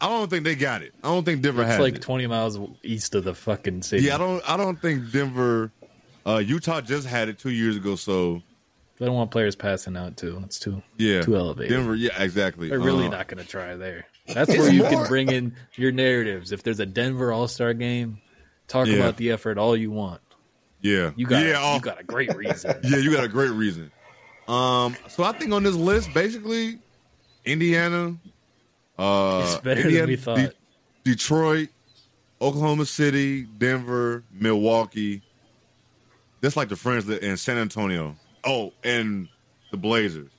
I 0.00 0.08
don't 0.08 0.28
think 0.30 0.44
they 0.44 0.54
got 0.54 0.82
it. 0.82 0.94
I 1.02 1.08
don't 1.08 1.24
think 1.24 1.42
Denver 1.42 1.62
It's 1.62 1.72
has 1.72 1.80
like 1.80 1.96
it. 1.96 2.02
20 2.02 2.26
miles 2.28 2.58
east 2.82 3.14
of 3.14 3.24
the 3.24 3.34
fucking 3.34 3.82
city. 3.82 4.04
yeah, 4.04 4.14
I 4.14 4.18
don't 4.18 4.48
I 4.50 4.56
don't 4.56 4.80
think 4.80 5.10
Denver 5.12 5.70
uh 6.26 6.36
Utah 6.38 6.80
just 6.80 7.06
had 7.06 7.28
it 7.28 7.38
two 7.38 7.50
years 7.50 7.76
ago, 7.76 7.96
so 7.96 8.42
They 8.98 9.06
don't 9.06 9.14
want 9.16 9.30
players 9.30 9.56
passing 9.56 9.96
out 9.96 10.16
too. 10.16 10.40
It's 10.44 10.58
too 10.58 10.82
yeah. 10.98 11.22
too 11.22 11.36
elevated. 11.36 11.76
Denver, 11.76 11.94
yeah, 11.96 12.20
exactly. 12.22 12.68
They're 12.68 12.78
really 12.80 13.06
Uh, 13.06 13.10
not 13.10 13.28
going 13.28 13.42
to 13.42 13.48
try 13.48 13.74
there. 13.76 14.06
That's 14.26 14.50
where 14.50 14.70
you 14.72 14.82
more- 14.82 14.90
can 14.90 15.06
bring 15.08 15.30
in 15.32 15.54
your 15.74 15.90
narratives. 15.92 16.52
If 16.52 16.62
there's 16.62 16.80
a 16.80 16.86
Denver 16.86 17.32
All 17.32 17.48
Star 17.48 17.74
game, 17.74 18.20
talk 18.68 18.86
Yeah. 18.86 18.96
about 18.96 19.16
the 19.16 19.30
effort 19.30 19.56
all 19.58 19.76
you 19.76 19.90
want. 19.90 20.20
Yeah. 20.80 21.10
You 21.16 21.26
got 21.26 21.44
yeah, 21.44 21.74
you 21.74 21.80
got 21.80 22.00
a 22.00 22.04
great 22.04 22.34
reason. 22.36 22.74
yeah, 22.84 22.98
you 22.98 23.10
got 23.12 23.24
a 23.24 23.28
great 23.28 23.50
reason. 23.50 23.90
Um, 24.46 24.96
so 25.08 25.24
I 25.24 25.32
think 25.32 25.52
on 25.52 25.62
this 25.64 25.74
list, 25.74 26.14
basically, 26.14 26.78
Indiana, 27.48 28.16
uh, 28.98 29.42
It's 29.44 29.60
better 29.62 29.90
than 29.90 30.06
we 30.06 30.16
thought. 30.16 30.36
De- 30.36 30.52
Detroit, 31.04 31.68
Oklahoma 32.40 32.86
City, 32.86 33.42
Denver, 33.44 34.22
Milwaukee. 34.32 35.22
That's 36.40 36.56
like 36.56 36.68
the 36.68 36.76
friends 36.76 37.06
that 37.06 37.22
in 37.22 37.36
San 37.36 37.56
Antonio. 37.58 38.16
Oh, 38.44 38.72
and 38.84 39.28
the 39.70 39.76
Blazers 39.76 40.30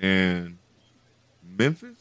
and 0.00 0.58
Memphis. 1.56 1.96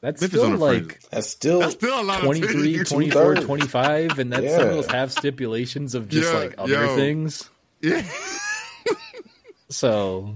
That's 0.00 0.20
Memphis 0.20 0.40
still 0.40 0.52
on 0.52 0.60
like. 0.60 1.00
That's 1.10 1.26
still 1.28 1.58
That's 1.60 1.72
still 1.74 2.00
a 2.00 2.04
lot 2.04 2.20
23, 2.22 2.80
of 2.80 2.88
24, 2.88 3.34
25, 3.40 4.18
and 4.20 4.32
that's 4.32 4.44
Yeah. 4.44 4.58
some 4.58 4.68
of 4.68 4.74
those 4.74 4.86
have 4.86 5.10
stipulations 5.10 5.94
of 5.96 6.08
just 6.08 6.32
Yeah, 6.32 6.38
like 6.38 6.54
other 6.58 6.72
yo. 6.72 6.96
things. 6.96 7.50
Yeah. 7.80 8.02
So 9.70 10.34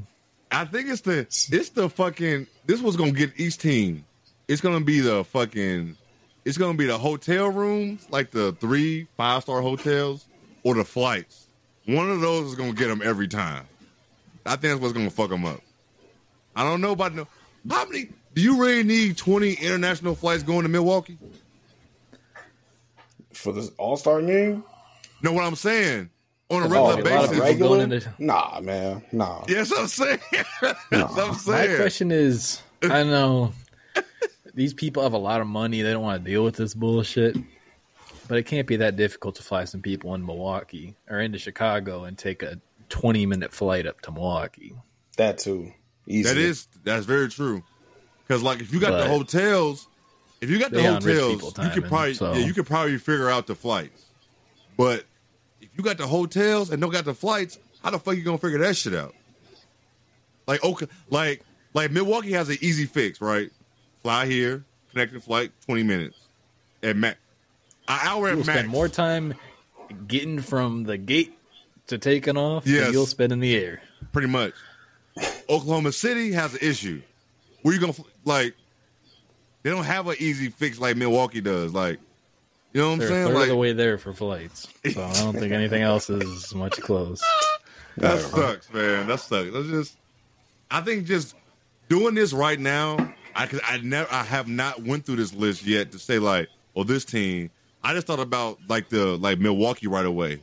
I 0.53 0.65
think 0.65 0.89
it's 0.89 1.01
the 1.01 1.21
it's 1.21 1.71
the 1.71 1.89
fucking 1.89 2.47
this 2.67 2.81
was 2.81 2.97
gonna 2.97 3.13
get 3.13 3.33
each 3.37 3.59
team. 3.59 4.05
It's 4.49 4.61
gonna 4.61 4.85
be 4.85 5.01
the 5.01 5.25
fucking 5.25 5.97
it's 6.45 6.59
gonna 6.59 6.77
be 6.77 6.87
the 6.87 6.99
hotel 6.99 7.49
rooms, 7.49 8.07
like 8.11 8.31
the 8.31 8.53
three 8.61 9.07
five 9.17 9.43
star 9.43 9.63
hotels, 9.63 10.27
or 10.63 10.75
the 10.75 10.85
flights. 10.85 11.49
One 11.87 12.11
of 12.11 12.21
those 12.21 12.49
is 12.49 12.55
gonna 12.55 12.73
get 12.73 12.89
them 12.89 13.03
every 13.03 13.29
time. 13.29 13.67
I 14.45 14.51
think 14.51 14.63
that's 14.63 14.81
what's 14.81 14.93
gonna 14.93 15.11
fuck 15.11 15.31
them 15.31 15.45
up. 15.45 15.61
I 16.55 16.65
don't 16.65 16.81
know 16.81 16.93
about 16.93 17.15
no. 17.15 17.27
How 17.71 17.87
many? 17.87 18.11
Do 18.35 18.43
you 18.43 18.61
really 18.61 18.83
need 18.83 19.17
twenty 19.17 19.55
international 19.55 20.15
flights 20.15 20.43
going 20.43 20.63
to 20.63 20.69
Milwaukee? 20.69 21.19
for 23.33 23.53
the 23.53 23.71
All 23.79 23.97
Star 23.97 24.23
game. 24.23 24.65
Know 25.23 25.33
what 25.33 25.45
I'm 25.45 25.57
saying? 25.57 26.11
On 26.53 26.63
a 26.63 26.67
Oh, 26.67 26.69
regular 26.69 26.81
a 26.81 26.85
lot 26.85 26.99
of 26.99 27.05
basis. 27.05 27.31
people 27.31 27.45
regular? 27.47 27.77
going 27.79 27.93
into- 27.93 28.15
Nah, 28.19 28.61
man, 28.61 29.03
nah. 29.11 29.45
Yes, 29.49 29.73
I'm 29.77 29.87
saying. 29.89 30.19
That's 30.61 30.77
what 30.91 31.19
I'm 31.19 31.35
saying. 31.35 31.71
My 31.73 31.77
question 31.77 32.11
is, 32.13 32.61
I 32.83 33.03
know 33.05 33.53
these 34.55 34.75
people 34.75 35.03
have 35.03 35.13
a 35.15 35.19
lot 35.19 35.41
of 35.41 35.47
money; 35.47 35.83
they 35.83 35.93
don't 35.93 36.03
want 36.03 36.23
to 36.25 36.31
deal 36.31 36.45
with 36.45 36.57
this 36.57 36.75
bullshit. 36.75 37.37
But 38.29 38.39
it 38.39 38.45
can't 38.45 38.67
be 38.67 38.77
that 38.77 38.97
difficult 38.97 39.35
to 39.37 39.43
fly 39.43 39.65
some 39.65 39.83
people 39.83 40.15
in 40.15 40.25
Milwaukee 40.25 40.95
or 41.11 41.19
into 41.21 41.39
Chicago 41.39 42.05
and 42.05 42.17
take 42.17 42.43
a 42.43 42.61
twenty-minute 42.89 43.53
flight 43.53 43.87
up 43.87 44.01
to 44.03 44.13
Milwaukee. 44.13 44.75
That 45.17 45.39
too. 45.39 45.73
Easy. 46.07 46.29
That 46.29 46.37
is 46.39 46.69
that's 46.85 47.05
very 47.07 47.29
true. 47.29 47.63
Because 48.27 48.43
like 48.43 48.61
if 48.61 48.73
you 48.73 48.81
got 48.81 48.93
the 48.99 49.09
hotels, 49.09 49.89
if 50.41 50.51
you 50.51 50.59
got 50.59 50.71
the 50.71 50.79
They 50.79 50.87
on 50.87 51.03
rich 51.03 51.17
hotels, 51.19 51.53
people 51.53 51.65
you 51.65 51.71
could 51.73 51.85
probably 51.89 52.15
so- 52.15 52.33
yeah, 52.35 52.45
you 52.47 52.55
could 52.55 52.67
probably 52.67 52.97
figure 52.99 53.29
out 53.29 53.47
the 53.47 53.55
flights. 53.55 54.05
But 54.77 54.99
if 55.01 55.05
you 55.77 55.83
got 55.83 55.99
the 55.99 56.07
hotels 56.07 56.71
and 56.71 56.81
don't 56.81 56.91
got 56.91 57.05
the 57.05 57.15
flights, 57.15 57.59
how 57.83 57.91
the 57.91 57.99
fuck 57.99 58.17
you 58.17 58.23
gonna 58.23 58.39
figure 58.39 58.59
that 58.59 58.77
shit 58.77 58.95
out? 58.95 59.15
Like 60.47 60.63
okay, 60.65 60.87
like 61.11 61.43
like 61.75 61.91
Milwaukee 61.91 62.33
has 62.33 62.49
an 62.49 62.59
easy 62.61 62.87
fix, 62.87 63.21
right? 63.21 63.51
Fly 64.03 64.27
here, 64.27 64.65
connecting 64.91 65.21
flight, 65.21 65.53
twenty 65.65 65.83
minutes 65.83 66.19
at 66.83 66.97
max. 66.97 67.19
An 67.89 67.99
hour 68.03 68.29
at 68.29 68.37
You'll 68.37 68.47
max. 68.47 68.59
spend 68.59 68.69
more 68.69 68.89
time 68.89 69.35
getting 70.07 70.41
from 70.41 70.85
the 70.85 70.97
gate 70.97 71.37
to 71.89 71.99
taking 71.99 72.37
off 72.37 72.67
Yes. 72.67 72.85
than 72.85 72.93
you'll 72.93 73.07
spend 73.07 73.33
in 73.33 73.41
the 73.41 73.57
air. 73.57 73.83
pretty 74.13 74.29
much. 74.29 74.53
Oklahoma 75.49 75.93
City 75.93 76.33
has 76.33 76.55
an 76.55 76.61
issue. 76.63 77.03
Where 77.63 77.75
you 77.75 77.81
gonna 77.81 77.95
like? 78.25 78.55
They 79.63 79.71
don't 79.71 79.85
have 79.85 80.09
an 80.09 80.17
easy 80.19 80.49
fix 80.49 80.79
like 80.81 80.97
Milwaukee 80.97 81.41
does. 81.41 81.73
Like, 81.73 82.01
you 82.73 82.81
know 82.81 82.89
what 82.89 82.93
I'm 82.95 82.99
They're 83.01 83.09
a 83.09 83.11
saying? 83.11 83.27
third 83.29 83.35
Like 83.35 83.43
of 83.45 83.49
the 83.51 83.57
way 83.57 83.73
there 83.73 83.99
for 83.99 84.13
flights, 84.13 84.69
so 84.93 85.03
I 85.03 85.13
don't 85.15 85.35
think 85.39 85.53
anything 85.53 85.83
else 85.83 86.09
is 86.11 86.55
much 86.55 86.81
close. 86.81 87.23
that 87.99 88.21
sucks, 88.21 88.73
man. 88.73 89.07
That 89.07 89.21
sucks. 89.21 89.53
That's 89.53 89.69
just. 89.69 89.97
I 90.71 90.81
think 90.81 91.05
just 91.07 91.35
doing 91.89 92.15
this 92.15 92.33
right 92.33 92.59
now. 92.59 93.15
I 93.35 93.47
cause 93.47 93.61
I 93.67 93.79
never 93.79 94.13
I 94.13 94.23
have 94.25 94.49
not 94.49 94.83
went 94.83 95.07
through 95.07 95.17
this 95.17 95.35
list 95.35 95.65
yet 95.65 95.93
to 95.93 95.99
say 95.99 96.19
like, 96.19 96.49
oh, 96.77 96.85
this 96.85 97.05
team. 97.05 97.51
I 97.83 97.95
just 97.95 98.07
thought 98.07 98.21
about 98.21 98.59
like 98.69 98.89
the 98.89 99.17
like 99.19 99.39
Milwaukee 99.39 99.87
right 99.89 100.07
away, 100.07 100.41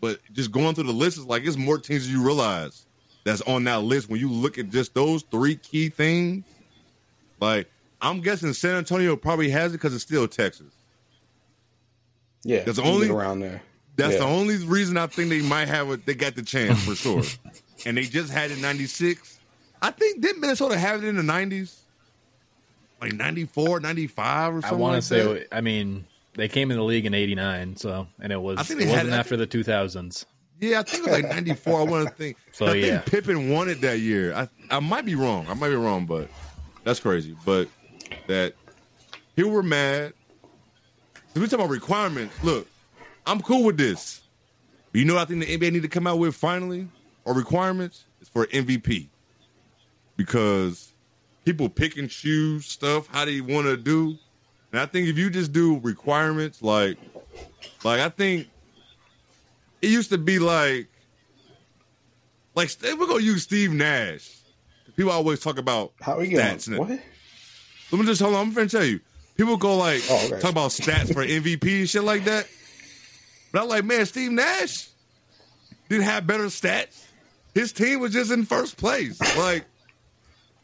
but 0.00 0.20
just 0.32 0.52
going 0.52 0.74
through 0.74 0.84
the 0.84 0.92
list 0.92 1.18
is 1.18 1.24
like 1.26 1.44
it's 1.44 1.56
more 1.56 1.78
teams 1.78 2.06
than 2.06 2.14
you 2.16 2.24
realize 2.24 2.86
that's 3.24 3.40
on 3.42 3.64
that 3.64 3.82
list. 3.82 4.08
When 4.08 4.20
you 4.20 4.30
look 4.30 4.58
at 4.58 4.70
just 4.70 4.94
those 4.94 5.22
three 5.22 5.56
key 5.56 5.88
things, 5.88 6.44
like 7.40 7.68
I'm 8.00 8.20
guessing 8.20 8.52
San 8.52 8.76
Antonio 8.76 9.16
probably 9.16 9.50
has 9.50 9.72
it 9.72 9.78
because 9.78 9.94
it's 9.94 10.04
still 10.04 10.28
Texas. 10.28 10.72
Yeah, 12.44 12.62
That's 12.62 12.78
you 12.78 12.84
can 12.84 12.92
only- 12.92 13.08
around 13.10 13.40
there. 13.40 13.62
That's 13.96 14.12
Yeah. 14.12 14.18
the 14.20 14.26
only 14.26 14.56
reason 14.58 14.96
I 14.96 15.08
think 15.08 15.28
they 15.28 15.42
might 15.42 15.66
have 15.66 15.90
it. 15.90 16.06
They 16.06 16.14
got 16.14 16.36
the 16.36 16.42
chance 16.42 16.80
for 16.84 16.94
sure, 16.94 17.22
and 17.86 17.96
they 17.96 18.04
just 18.04 18.32
had 18.32 18.50
it 18.52 18.58
'96. 18.60 19.40
I 19.82 19.90
think 19.90 20.20
did 20.20 20.38
Minnesota 20.38 20.78
have 20.78 21.02
it 21.02 21.08
in 21.08 21.16
the 21.16 21.22
'90s, 21.22 21.74
like 23.00 23.12
'94, 23.12 23.80
'95 23.80 24.54
or 24.54 24.60
something. 24.60 24.66
I 24.66 24.68
something 24.68 24.78
want 24.80 24.92
like 24.94 25.00
to 25.02 25.06
say, 25.06 25.22
that. 25.24 25.48
I 25.56 25.60
mean, 25.62 26.04
they 26.34 26.46
came 26.48 26.70
in 26.70 26.76
the 26.76 26.84
league 26.84 27.06
in 27.06 27.14
'89, 27.14 27.76
so 27.76 28.06
and 28.20 28.32
it 28.32 28.40
was 28.40 28.58
I 28.58 28.62
think 28.62 28.80
it 28.80 28.84
they 28.84 28.90
had 28.90 28.96
wasn't 29.06 29.10
that- 29.10 29.18
after 29.20 29.36
the 29.36 29.46
2000s. 29.46 30.24
Yeah, 30.60 30.80
I 30.80 30.82
think 30.84 31.06
it 31.06 31.10
was 31.10 31.20
like 31.22 31.28
'94. 31.30 31.80
I 31.80 31.82
want 31.82 32.08
to 32.08 32.14
think. 32.16 32.36
So, 32.52 32.66
I 32.66 32.72
think 32.72 32.86
yeah. 32.86 32.98
Pippen 33.00 33.50
won 33.50 33.68
it 33.68 33.80
that 33.80 33.98
year. 34.00 34.32
I 34.34 34.48
I 34.70 34.78
might 34.80 35.04
be 35.04 35.14
wrong. 35.16 35.46
I 35.48 35.54
might 35.54 35.70
be 35.70 35.74
wrong, 35.76 36.06
but 36.06 36.28
that's 36.84 37.00
crazy. 37.00 37.36
But 37.44 37.68
that 38.28 38.54
here 39.36 39.48
we're 39.48 39.62
mad. 39.62 40.14
If 41.38 41.42
we 41.42 41.46
talking 41.46 41.64
about 41.66 41.72
requirements, 41.72 42.34
look, 42.42 42.66
I'm 43.24 43.40
cool 43.40 43.62
with 43.62 43.76
this. 43.76 44.22
But 44.90 44.98
you 44.98 45.04
know 45.04 45.14
what 45.14 45.20
I 45.22 45.24
think 45.26 45.46
the 45.46 45.56
NBA 45.56 45.72
need 45.72 45.82
to 45.82 45.88
come 45.88 46.04
out 46.08 46.18
with 46.18 46.34
finally 46.34 46.88
or 47.24 47.32
requirements 47.32 48.06
is 48.20 48.28
for 48.28 48.46
MVP. 48.46 49.06
Because 50.16 50.92
people 51.44 51.68
pick 51.68 51.96
and 51.96 52.10
choose 52.10 52.66
stuff 52.66 53.06
how 53.06 53.24
they 53.24 53.40
want 53.40 53.68
to 53.68 53.76
do. 53.76 54.18
And 54.72 54.80
I 54.80 54.86
think 54.86 55.06
if 55.06 55.16
you 55.16 55.30
just 55.30 55.52
do 55.52 55.78
requirements 55.78 56.60
like 56.60 56.98
like 57.84 58.00
I 58.00 58.08
think 58.08 58.48
it 59.80 59.90
used 59.90 60.10
to 60.10 60.18
be 60.18 60.40
like, 60.40 60.88
like 62.56 62.68
we're 62.82 63.06
gonna 63.06 63.22
use 63.22 63.44
Steve 63.44 63.70
Nash. 63.72 64.38
People 64.96 65.12
always 65.12 65.38
talk 65.38 65.56
about 65.58 65.92
How 66.00 66.14
are 66.14 66.18
we 66.18 66.30
stats. 66.30 66.68
going? 66.68 66.80
and- 66.80 66.90
What? 66.96 67.00
Let 67.92 68.00
me 68.00 68.06
just 68.06 68.20
hold 68.20 68.34
on. 68.34 68.48
I'm 68.48 68.52
gonna 68.52 68.68
tell 68.68 68.84
you. 68.84 68.98
People 69.38 69.56
go 69.56 69.76
like 69.78 70.02
Oh, 70.10 70.26
okay. 70.26 70.40
talk 70.40 70.50
about 70.50 70.70
stats 70.72 71.14
for 71.14 71.24
MVP 71.24 71.78
and 71.80 71.88
shit 71.88 72.02
like 72.04 72.24
that. 72.24 72.46
But 73.52 73.62
I'm 73.62 73.68
like, 73.68 73.84
man, 73.84 74.04
Steve 74.04 74.32
Nash 74.32 74.88
didn't 75.88 76.04
have 76.04 76.26
better 76.26 76.44
stats. 76.46 77.06
His 77.54 77.72
team 77.72 78.00
was 78.00 78.12
just 78.12 78.30
in 78.30 78.44
first 78.44 78.76
place. 78.76 79.18
Like, 79.38 79.64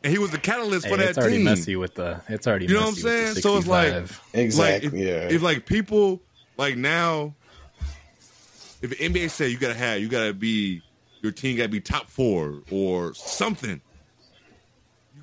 and 0.02 0.12
he 0.12 0.18
was 0.18 0.30
the 0.32 0.38
catalyst 0.38 0.84
Hey, 0.84 0.90
for 0.90 0.96
that 0.98 1.08
it's 1.10 1.18
already 1.18 1.36
team. 1.36 1.44
messy 1.44 1.76
with 1.76 1.94
the. 1.94 2.20
It's 2.28 2.46
already 2.46 2.66
You 2.66 2.74
know 2.74 2.80
what 2.80 2.88
I'm 2.90 2.94
saying? 2.96 3.34
So 3.36 3.56
it's 3.56 3.66
like- 3.66 4.04
Exactly. 4.34 4.90
Like, 4.90 5.00
if, 5.00 5.06
yeah. 5.06 5.34
if 5.34 5.40
like 5.40 5.64
people 5.66 6.20
like 6.58 6.76
now, 6.76 7.34
if 8.82 8.90
the 8.90 8.96
NBA 8.96 9.30
say 9.30 9.48
you 9.48 9.56
gotta 9.56 9.72
have, 9.74 10.00
you 10.00 10.08
gotta 10.08 10.34
be, 10.34 10.82
your 11.22 11.32
team 11.32 11.56
gotta 11.56 11.70
be 11.70 11.80
top 11.80 12.10
four 12.10 12.60
or 12.70 13.14
something. 13.14 13.80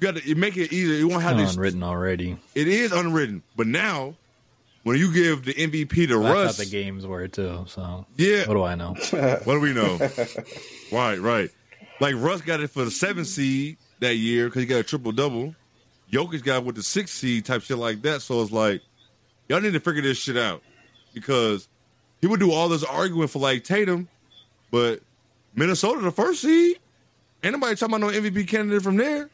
You 0.02 0.12
gotta 0.12 0.36
make 0.36 0.58
it 0.58 0.74
easier. 0.74 0.96
You 0.96 1.08
won't 1.08 1.22
have 1.22 1.38
It's 1.40 1.50
this. 1.50 1.56
unwritten 1.56 1.84
already. 1.84 2.38
It 2.56 2.68
is 2.68 2.92
unwritten, 2.92 3.44
but 3.56 3.68
now 3.68 4.16
when 4.82 4.98
you 4.98 5.14
give 5.14 5.46
the 5.46 5.54
MVP 5.54 6.08
to 6.08 6.16
I 6.26 6.34
Russ, 6.34 6.58
thought 6.58 6.66
the 6.66 6.72
games 6.72 7.06
were 7.06 7.28
too. 7.28 7.66
So 7.68 8.08
yeah, 8.18 8.48
what 8.48 8.56
do 8.56 8.64
I 8.64 8.74
know? 8.74 8.96
what 9.44 9.46
do 9.46 9.60
we 9.60 9.74
know? 9.74 10.00
right, 10.92 11.20
right. 11.20 11.50
Like 12.00 12.16
Russ 12.18 12.42
got 12.42 12.62
it 12.62 12.72
for 12.72 12.84
the 12.84 12.90
seven 12.90 13.26
seed 13.26 13.78
that 14.00 14.16
year 14.16 14.48
because 14.48 14.62
he 14.62 14.66
got 14.66 14.80
a 14.80 14.84
triple 14.84 15.12
double. 15.12 15.56
Jokic 16.12 16.44
got 16.44 16.58
it 16.58 16.66
with 16.66 16.76
the 16.78 16.84
six 16.84 17.12
seed 17.12 17.46
type 17.46 17.62
shit 17.62 17.78
like 17.78 18.02
that. 18.02 18.24
So 18.24 18.42
it's 18.42 18.52
like 18.52 18.82
y'all 19.50 19.62
need 19.62 19.74
to 19.74 19.80
figure 19.80 20.02
this 20.02 20.18
shit 20.18 20.36
out 20.36 20.64
because 21.14 21.68
he 22.22 22.28
would 22.28 22.40
do 22.40 22.52
all 22.52 22.70
this 22.70 22.84
arguing 22.84 23.28
for 23.28 23.38
like 23.38 23.64
Tatum, 23.64 24.10
but 24.72 25.02
Minnesota 25.54 26.02
the 26.02 26.12
first 26.12 26.42
seed. 26.42 26.80
Anybody 27.44 27.76
talking 27.76 27.96
about 27.96 28.12
no 28.14 28.20
MVP 28.20 28.48
candidate 28.48 28.82
from 28.82 28.98
there. 28.98 29.30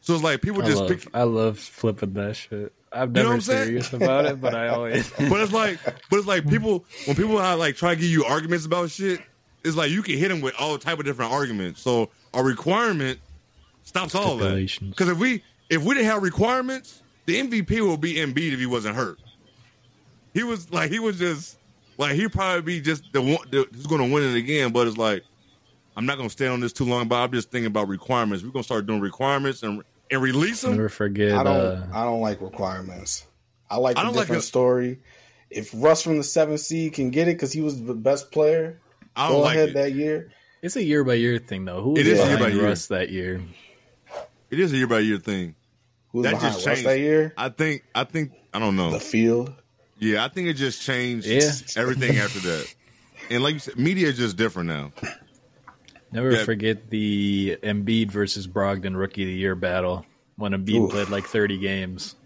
So 0.00 0.14
it's 0.14 0.22
like 0.22 0.40
people 0.40 0.62
I 0.62 0.66
just 0.66 0.78
love, 0.78 0.88
pick. 0.88 1.06
I 1.14 1.22
love 1.24 1.58
flipping 1.58 2.14
that 2.14 2.36
shit. 2.36 2.72
I'm 2.92 3.12
know 3.12 3.22
never 3.22 3.34
I'm 3.34 3.40
saying? 3.40 3.66
serious 3.66 3.92
about 3.92 4.24
it, 4.26 4.40
but 4.40 4.54
I 4.54 4.68
always. 4.68 5.10
but 5.18 5.40
it's 5.40 5.52
like, 5.52 5.78
but 6.10 6.18
it's 6.18 6.26
like 6.26 6.48
people 6.48 6.84
when 7.06 7.16
people 7.16 7.38
are 7.38 7.56
like 7.56 7.76
try 7.76 7.94
to 7.94 8.00
give 8.00 8.10
you 8.10 8.24
arguments 8.24 8.66
about 8.66 8.90
shit. 8.90 9.20
It's 9.62 9.76
like 9.76 9.90
you 9.90 10.02
can 10.02 10.16
hit 10.16 10.28
them 10.28 10.40
with 10.40 10.54
all 10.58 10.78
type 10.78 10.98
of 10.98 11.04
different 11.04 11.32
arguments. 11.32 11.82
So 11.82 12.10
a 12.32 12.42
requirement 12.42 13.20
stops 13.82 14.14
all 14.14 14.36
that. 14.38 14.78
Because 14.80 15.08
if 15.08 15.18
we 15.18 15.42
if 15.68 15.82
we 15.82 15.94
didn't 15.94 16.06
have 16.06 16.22
requirements, 16.22 17.02
the 17.26 17.40
MVP 17.40 17.80
will 17.80 17.98
be 17.98 18.14
Embiid 18.14 18.52
if 18.52 18.58
he 18.58 18.66
wasn't 18.66 18.96
hurt. 18.96 19.18
He 20.32 20.42
was 20.42 20.72
like 20.72 20.90
he 20.90 20.98
was 20.98 21.18
just 21.18 21.58
like 21.98 22.14
he'd 22.14 22.32
probably 22.32 22.62
be 22.62 22.80
just 22.80 23.04
the 23.12 23.20
one 23.20 23.38
who's 23.50 23.86
going 23.86 24.00
to 24.02 24.12
win 24.12 24.24
it 24.24 24.34
again. 24.34 24.72
But 24.72 24.88
it's 24.88 24.96
like 24.96 25.24
I'm 25.96 26.06
not 26.06 26.16
going 26.16 26.28
to 26.28 26.32
stay 26.32 26.46
on 26.46 26.60
this 26.60 26.72
too 26.72 26.84
long. 26.84 27.06
But 27.06 27.16
I'm 27.16 27.32
just 27.32 27.50
thinking 27.50 27.66
about 27.66 27.88
requirements. 27.88 28.42
We're 28.42 28.50
going 28.50 28.62
to 28.62 28.66
start 28.66 28.86
doing 28.86 29.00
requirements 29.00 29.62
and 29.62 29.84
and 30.10 30.20
release 30.22 30.62
them. 30.62 30.72
Never 30.72 30.88
forget. 30.88 31.32
I 31.32 31.42
don't. 31.42 31.56
uh, 31.56 31.86
I 31.92 32.04
don't 32.04 32.20
like 32.20 32.40
requirements. 32.40 33.26
I 33.70 33.76
like 33.76 33.96
I 33.96 34.00
a 34.02 34.04
don't 34.04 34.14
like 34.14 34.22
different 34.24 34.42
a- 34.42 34.46
story. 34.46 35.00
If 35.50 35.70
Russ 35.74 36.02
from 36.02 36.16
the 36.16 36.22
seventh 36.24 36.60
seed 36.60 36.92
can 36.92 37.10
get 37.10 37.26
it 37.28 37.34
because 37.36 37.52
he 37.52 37.60
was 37.60 37.82
the 37.82 37.94
best 37.94 38.30
player, 38.30 38.80
I 39.16 39.28
don't 39.28 39.38
go 39.38 39.42
like 39.42 39.56
ahead 39.56 39.68
it. 39.70 39.74
that 39.74 39.92
year. 39.94 40.30
it's 40.62 40.76
a 40.76 40.82
year 40.82 41.02
by 41.04 41.14
year 41.14 41.38
thing, 41.38 41.64
though. 41.64 41.82
Who 41.82 41.90
was 41.90 42.00
It 42.00 42.06
is 42.06 42.18
year 42.18 42.26
behind 42.36 42.40
by 42.40 42.48
year. 42.56 42.64
Russ 42.66 42.86
that 42.86 43.10
year? 43.10 43.40
It 44.50 44.60
is 44.60 44.72
a 44.72 44.76
year 44.76 44.86
by 44.86 45.00
year 45.00 45.18
thing. 45.18 45.54
Who 46.12 46.18
was 46.18 46.24
That 46.24 46.34
behind 46.34 46.54
just 46.54 46.66
Russ 46.66 46.76
changed. 46.78 46.88
that 46.88 46.98
year? 47.00 47.32
I 47.36 47.48
think. 47.48 47.82
I 47.94 48.04
think. 48.04 48.32
I 48.54 48.58
don't 48.60 48.76
know. 48.76 48.90
The 48.92 49.00
field. 49.00 49.52
Yeah, 49.98 50.24
I 50.24 50.28
think 50.28 50.48
it 50.48 50.54
just 50.54 50.82
changed 50.82 51.26
Yeah. 51.26 51.50
everything 51.76 52.16
after 52.18 52.38
that. 52.40 52.74
And 53.28 53.42
like 53.42 53.54
you 53.54 53.60
said, 53.60 53.76
media 53.76 54.08
is 54.08 54.16
just 54.16 54.36
different 54.36 54.68
now. 54.68 54.92
Never 56.12 56.32
Yeah. 56.32 56.44
forget 56.44 56.90
the 56.90 57.56
Embiid 57.62 58.10
versus 58.10 58.46
Brogdon 58.48 58.96
Rookie 58.96 59.22
of 59.22 59.28
the 59.28 59.34
Year 59.34 59.54
battle 59.54 60.04
when 60.36 60.52
Embiid 60.52 60.80
Oof. 60.84 60.90
played 60.90 61.08
like 61.08 61.24
30 61.26 61.58
games. 61.58 62.16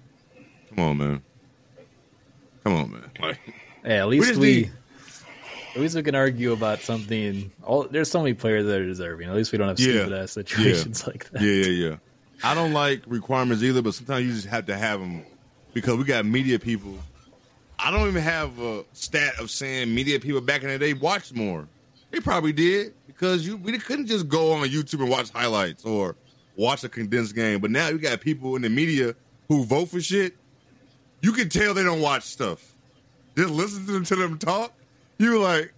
Come 0.70 0.78
on, 0.84 0.96
man. 0.98 1.22
Come 2.64 2.72
on, 2.74 2.92
man. 2.92 3.10
Like, 3.20 3.38
Hey, 3.84 3.98
at 3.98 4.08
least 4.08 4.36
we, 4.36 4.46
need- 4.54 4.72
at 5.74 5.80
least 5.80 5.94
we 5.94 6.02
can 6.02 6.14
argue 6.14 6.52
about 6.52 6.80
something. 6.80 7.50
All 7.62 7.82
there's 7.90 8.10
so 8.10 8.20
many 8.22 8.32
players 8.32 8.64
that 8.64 8.80
are 8.80 8.86
deserving. 8.86 9.28
At 9.28 9.34
least 9.34 9.52
we 9.52 9.58
don't 9.58 9.68
have 9.68 9.78
Yeah. 9.78 9.86
stupid 10.04 10.12
ass 10.14 10.32
situations 10.32 11.06
like 11.06 11.28
that. 11.30 11.42
yeah, 11.42 11.52
yeah, 11.66 11.88
yeah. 11.90 11.96
I 12.42 12.54
don't 12.54 12.72
like 12.72 13.02
requirements 13.06 13.62
either, 13.62 13.82
but 13.82 13.94
sometimes 13.94 14.26
you 14.26 14.32
just 14.32 14.46
have 14.46 14.66
to 14.66 14.76
have 14.76 15.00
them 15.00 15.22
because 15.74 15.96
we 15.98 16.04
got 16.04 16.24
media 16.24 16.58
people. 16.58 16.98
I 17.78 17.90
don't 17.90 18.08
even 18.08 18.22
have 18.22 18.58
a 18.60 18.84
stat 18.94 19.34
of 19.38 19.50
saying 19.50 19.94
media 19.94 20.18
people 20.20 20.40
back 20.40 20.62
in 20.62 20.68
the 20.68 20.78
day 20.78 20.94
watched 20.94 21.34
more. 21.34 21.68
They 22.10 22.20
probably 22.20 22.52
did 22.52 22.94
because 23.14 23.46
you 23.46 23.56
we 23.56 23.78
couldn't 23.78 24.06
just 24.06 24.28
go 24.28 24.52
on 24.52 24.68
YouTube 24.68 25.00
and 25.00 25.08
watch 25.10 25.30
highlights 25.30 25.84
or 25.84 26.16
watch 26.56 26.84
a 26.84 26.88
condensed 26.88 27.34
game. 27.34 27.60
But 27.60 27.70
now 27.70 27.88
you 27.88 27.98
got 27.98 28.20
people 28.20 28.56
in 28.56 28.62
the 28.62 28.68
media 28.70 29.14
who 29.48 29.64
vote 29.64 29.86
for 29.90 30.00
shit. 30.00 30.34
You 31.22 31.32
can 31.32 31.48
tell 31.48 31.74
they 31.74 31.82
don't 31.82 32.00
watch 32.00 32.24
stuff. 32.24 32.74
Just 33.36 33.50
listen 33.50 33.86
to 33.86 33.92
them, 33.92 34.04
to 34.04 34.16
them 34.16 34.38
talk. 34.38 34.72
You 35.18 35.38
like 35.40 35.72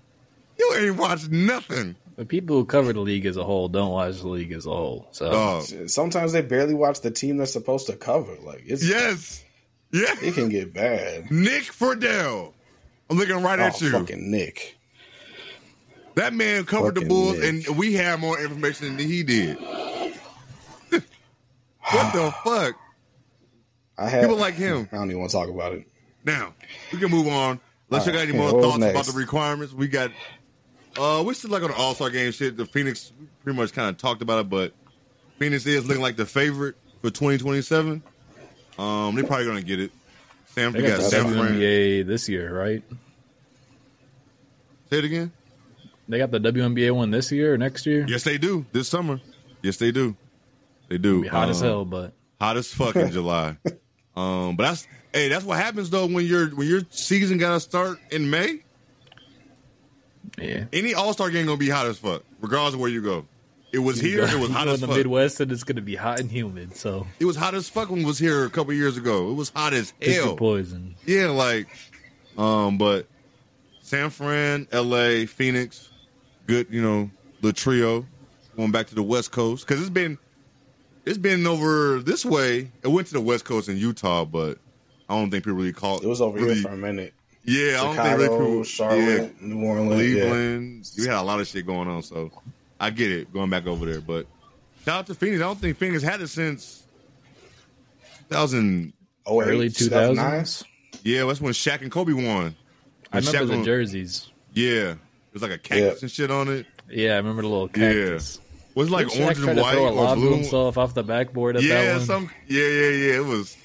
you 0.59 0.75
ain't 0.79 0.97
watched 0.97 1.31
nothing. 1.31 1.95
But 2.17 2.29
people 2.29 2.57
who 2.57 2.65
cover 2.65 2.95
the 2.95 3.01
league 3.01 3.27
as 3.27 3.37
a 3.37 3.45
whole 3.45 3.69
don't 3.69 3.91
watch 3.93 4.21
the 4.23 4.29
league 4.29 4.53
as 4.53 4.65
a 4.65 4.71
whole. 4.71 5.07
So 5.13 5.61
Sometimes 5.87 6.33
they 6.33 6.41
barely 6.41 6.73
watch 6.73 7.03
the 7.03 7.11
team 7.11 7.37
they're 7.37 7.47
supposed 7.47 7.87
to 7.89 7.93
cover. 7.97 8.35
Like 8.43 8.63
it's 8.67 8.87
yes, 8.89 9.45
yeah. 9.93 10.15
it 10.23 10.33
can 10.35 10.49
get 10.49 10.73
bad. 10.73 11.31
Nick 11.31 11.65
Friedell. 11.65 12.55
I'm 13.11 13.19
looking 13.19 13.43
right 13.43 13.61
Oh, 13.61 13.65
at 13.65 13.81
you. 13.81 13.91
fucking 13.91 14.31
Nick. 14.31 14.79
That 16.17 16.33
man 16.33 16.65
covered 16.65 16.95
the 16.95 17.05
Bulls, 17.05 17.39
Nick. 17.39 17.69
and 17.69 17.77
we 17.77 17.93
have 17.95 18.19
more 18.19 18.41
information 18.41 18.97
than 18.97 19.07
he 19.07 19.23
did. 19.23 19.59
what 19.61 21.03
the 22.13 22.35
fuck? 22.43 22.75
I 23.99 24.09
had 24.09 24.23
People 24.23 24.37
like 24.37 24.55
him. 24.55 24.89
I 24.93 24.97
don't 24.97 25.11
even 25.11 25.21
want 25.21 25.31
to 25.31 25.37
talk 25.37 25.49
about 25.51 25.75
it. 25.75 25.87
Now 26.25 26.55
we 26.91 26.99
can 26.99 27.11
move 27.11 27.29
on. 27.29 27.61
Unless 27.91 28.07
you 28.07 28.13
got 28.13 28.19
Alright, 28.21 28.29
any 28.31 28.39
more 28.39 28.47
what 28.47 28.57
was 28.57 28.65
thoughts 28.65 28.85
about 28.91 29.07
the 29.07 29.13
requirements, 29.13 29.75
we 29.75 29.89
got. 29.89 30.11
Uh, 30.99 31.23
we're 31.25 31.35
still 31.35 31.51
like 31.51 31.63
on 31.63 31.69
the 31.71 31.77
All 31.77 31.95
Star 31.95 32.09
game 32.09 32.33
shit. 32.33 32.57
The 32.57 32.65
Phoenix 32.65 33.13
pretty 33.45 33.59
much 33.59 33.75
kind 33.75 33.91
of 33.91 33.99
talked 33.99 34.23
about 34.23 34.41
it, 34.41 34.49
but 34.49 34.73
Phoenix 35.39 35.67
is 35.67 35.87
looking 35.87 36.03
like 36.03 36.17
the 36.17 36.27
favorite 36.27 36.77
for 37.03 37.11
2027. 37.11 38.03
Um, 38.79 39.15
they're 39.15 39.25
probably 39.25 39.47
gonna 39.47 39.61
get 39.61 39.81
it. 39.81 39.93
Sam, 40.47 40.73
they 40.73 40.81
we 40.81 40.89
got 40.89 40.97
got 40.97 41.05
the 41.05 41.11
San 41.11 41.25
Fran. 41.25 41.59
WNBA 41.59 42.07
this 42.07 42.27
year, 42.27 42.59
right? 42.59 42.83
Say 44.89 44.99
it 44.99 45.05
again. 45.05 45.33
They 46.09 46.19
got 46.19 46.31
the 46.31 46.39
WNBA 46.39 46.93
one 46.95 47.11
this 47.11 47.33
year 47.33 47.55
or 47.55 47.59
next 47.59 47.85
year. 47.87 48.05
Yes, 48.09 48.23
they 48.25 48.39
do. 48.39 48.65
This 48.73 48.89
summer. 48.89 49.21
Yes, 49.63 49.77
they 49.79 49.91
do. 49.91 50.17
They 50.89 50.99
do. 50.99 51.23
Be 51.23 51.29
hot 51.29 51.49
as 51.49 51.61
Um, 51.63 51.69
hell, 51.69 51.85
but 51.85 52.13
Hot 52.41 52.57
as 52.57 52.69
fuck 52.73 52.95
in 52.97 53.11
July. 53.13 53.57
Um, 54.15 54.57
but 54.57 54.63
that's 54.65 54.87
hey, 55.13 55.29
that's 55.29 55.45
what 55.45 55.59
happens 55.59 55.91
though 55.91 56.07
when 56.07 56.25
your 56.27 56.49
when 56.51 56.69
your 56.69 56.83
season 56.91 57.39
gotta 57.39 57.61
start 57.61 57.99
in 58.11 58.31
May. 58.31 58.61
yeah. 60.39 60.65
Any 60.73 60.95
All 60.95 61.13
Star 61.13 61.31
game 61.31 61.47
gonna 61.47 61.57
be 61.59 61.69
hot 61.71 61.87
as 61.87 61.99
fuck, 61.99 62.23
regardless 62.41 62.75
of 62.75 62.81
where 62.81 62.91
you 62.91 63.03
go. 63.03 63.27
It 63.73 63.81
was 63.81 64.01
here. 64.01 64.23
It 64.23 64.39
was 64.39 64.51
hot 64.51 64.67
go 64.67 64.73
as 64.73 64.77
in 64.77 64.81
the 64.83 64.87
fuck. 64.87 64.97
Midwest, 64.99 65.41
and 65.41 65.51
it's 65.53 65.65
going 65.65 65.77
to 65.77 65.83
be 65.83 65.97
hot 65.97 66.19
and 66.21 66.31
humid. 66.31 66.77
So 66.77 67.07
It 67.21 67.27
was 67.27 67.37
hot 67.37 67.55
as 67.55 67.69
fuck 67.69 67.91
when 67.91 68.01
it 68.03 68.07
was 68.07 68.19
here 68.19 68.45
a 68.45 68.49
couple 68.49 68.73
years 68.73 68.97
ago. 68.97 69.31
It 69.31 69.35
was 69.35 69.51
hot 69.51 69.75
as 69.75 69.93
hell. 70.01 70.35
poison. 70.37 70.95
Yeah, 71.05 71.27
like, 71.27 71.67
um, 72.39 72.79
but 72.79 73.07
San 73.83 74.09
Fran, 74.11 74.67
L.A., 74.73 75.27
Phoenix, 75.27 75.91
good. 76.47 76.67
You 76.71 76.83
know, 76.83 77.11
the 77.43 77.53
trio 77.53 78.07
going 78.57 78.71
back 78.73 78.87
to 78.89 78.95
the 78.95 79.03
West 79.03 79.33
Coast 79.33 79.67
because 79.67 79.81
it's 79.81 79.91
been 79.91 80.19
it's 81.05 81.19
been 81.19 81.47
over 81.47 82.01
this 82.01 82.25
way. 82.25 82.71
It 82.83 82.89
went 82.89 83.07
to 83.09 83.15
the 83.15 83.21
West 83.21 83.45
Coast 83.45 83.69
in 83.69 83.77
Utah, 83.77 84.25
but 84.25 84.59
I 85.09 85.15
don't 85.17 85.31
think 85.31 85.45
people 85.45 85.59
really 85.59 85.73
call 85.73 85.99
It 86.01 86.07
was 86.07 86.21
over 86.21 86.39
really, 86.39 86.55
here 86.55 86.63
for 86.65 86.71
a 86.71 86.77
minute. 86.77 87.13
Yeah, 87.45 87.81
I 87.81 87.85
don't 87.85 87.95
think 87.95 88.07
Chicago, 88.07 88.17
really 88.17 88.47
people. 88.49 88.65
Charlotte, 88.65 89.43
New 89.43 89.61
yeah, 89.61 89.69
Orleans. 89.69 89.93
Yeah. 90.17 90.21
Cleveland. 90.25 90.91
We 90.99 91.05
had 91.07 91.15
a 91.21 91.23
lot 91.23 91.41
of 91.41 91.47
shit 91.47 91.65
going 91.67 91.87
on, 91.89 92.03
so 92.03 92.33
I 92.81 92.91
get 92.91 93.13
it 93.13 93.33
going 93.33 93.51
back 93.51 93.67
over 93.67 93.87
there. 93.87 94.01
But 94.01 94.27
shout 94.85 94.99
out 94.99 95.07
to 95.07 95.15
Phoenix. 95.15 95.41
I 95.41 95.45
don't 95.45 95.61
think 95.61 95.77
Phoenix 95.77 96.03
had 96.03 96.21
it 96.21 96.29
since 96.29 96.85
2000. 98.31 98.93
Oh, 99.27 99.41
Early 99.43 99.71
2009? 99.71 100.43
2000s. 100.43 100.65
Yeah, 101.05 101.25
that's 101.25 101.41
when 101.41 101.53
Shaq 101.53 101.83
and 101.83 101.91
Kobe 101.91 102.13
won. 102.13 102.25
I 103.13 103.19
When 103.19 103.25
remember 103.25 103.31
Shaq 103.31 103.47
the 103.49 103.57
won- 103.57 103.65
jerseys. 103.65 104.31
Yeah, 104.55 104.91
it 104.93 104.99
was 105.37 105.43
like 105.43 105.53
a 105.53 105.59
cactus 105.59 105.81
Yeah. 105.85 105.99
and 106.03 106.11
shit 106.11 106.31
on 106.31 106.49
it. 106.49 106.67
Yeah, 106.91 107.13
I 107.15 107.17
remember 107.17 107.43
the 107.43 107.49
little 107.49 107.71
Yeah. 107.75 107.93
cactus. 107.93 108.41
Was 108.75 108.89
it 108.89 108.91
like 108.91 109.09
Didn't 109.09 109.21
Shaq 109.21 109.25
orange 109.25 109.39
try 109.39 109.51
and 109.51 109.59
to 109.59 109.65
throw 109.71 109.87
a 109.87 109.89
or 109.89 109.93
lob 109.93 110.19
blue? 110.19 110.35
himself 110.37 110.79
off 110.79 110.95
the 110.95 111.03
backboard 111.03 111.57
at 111.57 111.63
that 111.63 111.69
Yeah, 111.69 111.97
one. 111.97 112.07
some. 112.07 112.31
Yeah, 112.47 112.63
yeah, 112.67 112.89
yeah. 112.91 113.17
It 113.17 113.25
was 113.25 113.57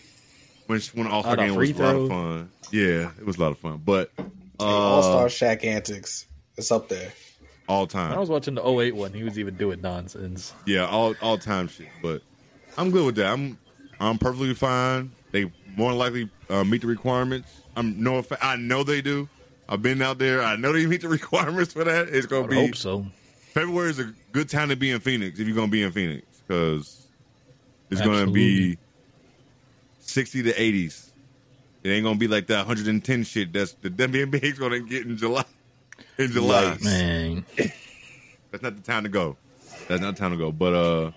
when 0.67 0.81
when 0.93 1.07
All 1.07 1.21
Star 1.21 1.33
Out 1.33 1.39
of 1.39 1.45
game 1.45 1.55
was 1.55 1.69
a 1.71 1.73
lot 1.83 1.95
of 1.95 2.07
fun. 2.09 2.49
Yeah, 2.71 3.11
it 3.19 3.25
was 3.25 3.37
a 3.37 3.41
lot 3.41 3.51
of 3.51 3.57
fun. 3.59 3.81
But 3.85 4.11
uh, 4.17 4.63
All 4.63 5.01
Star 5.03 5.25
Shaq 5.27 5.65
antics. 5.65 6.25
It's 6.57 6.71
up 6.71 6.89
there. 6.89 7.11
all 7.67 7.81
When 7.81 7.87
time. 7.89 8.11
I 8.13 8.19
was 8.19 8.29
watching 8.29 8.55
the 8.55 8.61
08 8.65 8.95
one, 8.95 9.13
he 9.13 9.23
was 9.23 9.39
even 9.39 9.55
doing 9.55 9.81
nonsense. 9.81 10.53
Yeah, 10.65 10.85
all 10.87 11.15
all 11.21 11.37
time 11.37 11.67
shit. 11.67 11.87
But 12.01 12.21
I'm 12.77 12.91
good 12.91 13.05
with 13.05 13.15
that. 13.15 13.31
I'm 13.33 13.57
I'm 13.99 14.17
perfectly 14.17 14.53
fine. 14.53 15.11
They 15.31 15.51
more 15.77 15.91
than 15.91 15.99
likely 15.99 16.29
uh, 16.49 16.63
meet 16.63 16.81
the 16.81 16.87
requirements. 16.87 17.49
I'm 17.75 18.01
no, 18.01 18.23
I 18.41 18.55
know 18.57 18.83
they 18.83 19.01
do. 19.01 19.27
I've 19.71 19.81
been 19.81 20.01
out 20.01 20.19
there. 20.19 20.43
I 20.43 20.57
know 20.57 20.73
they 20.73 20.85
meet 20.85 20.99
the 20.99 21.07
requirements 21.07 21.71
for 21.71 21.85
that. 21.85 22.09
It's 22.09 22.27
gonna 22.27 22.41
would 22.41 22.49
be 22.51 22.55
hope 22.57 22.75
so. 22.75 23.05
February 23.53 23.89
is 23.89 23.99
a 23.99 24.13
good 24.33 24.49
time 24.49 24.67
to 24.69 24.75
be 24.75 24.91
in 24.91 24.99
Phoenix 24.99 25.39
if 25.39 25.47
you're 25.47 25.55
gonna 25.55 25.71
be 25.71 25.81
in 25.81 25.93
Phoenix 25.93 26.25
because 26.45 27.07
it's 27.89 28.01
gonna 28.01 28.29
be 28.29 28.77
sixty 30.01 30.43
to 30.43 30.61
eighties. 30.61 31.13
It 31.83 31.89
ain't 31.89 32.03
gonna 32.03 32.19
be 32.19 32.27
like 32.27 32.47
that 32.47 32.67
110 32.67 33.23
shit 33.23 33.51
that's 33.53 33.73
the 33.73 33.89
WNBA 33.89 34.43
is 34.43 34.59
gonna 34.59 34.81
get 34.81 35.07
in 35.07 35.17
July. 35.17 35.45
In 36.17 36.29
July. 36.31 36.77
Man, 36.83 37.45
that's 38.51 38.61
not 38.61 38.75
the 38.75 38.83
time 38.83 39.03
to 39.03 39.09
go. 39.09 39.37
That's 39.87 40.01
not 40.01 40.15
the 40.15 40.19
time 40.19 40.31
to 40.31 40.37
go. 40.37 40.51
But 40.51 40.73
uh, 40.73 41.11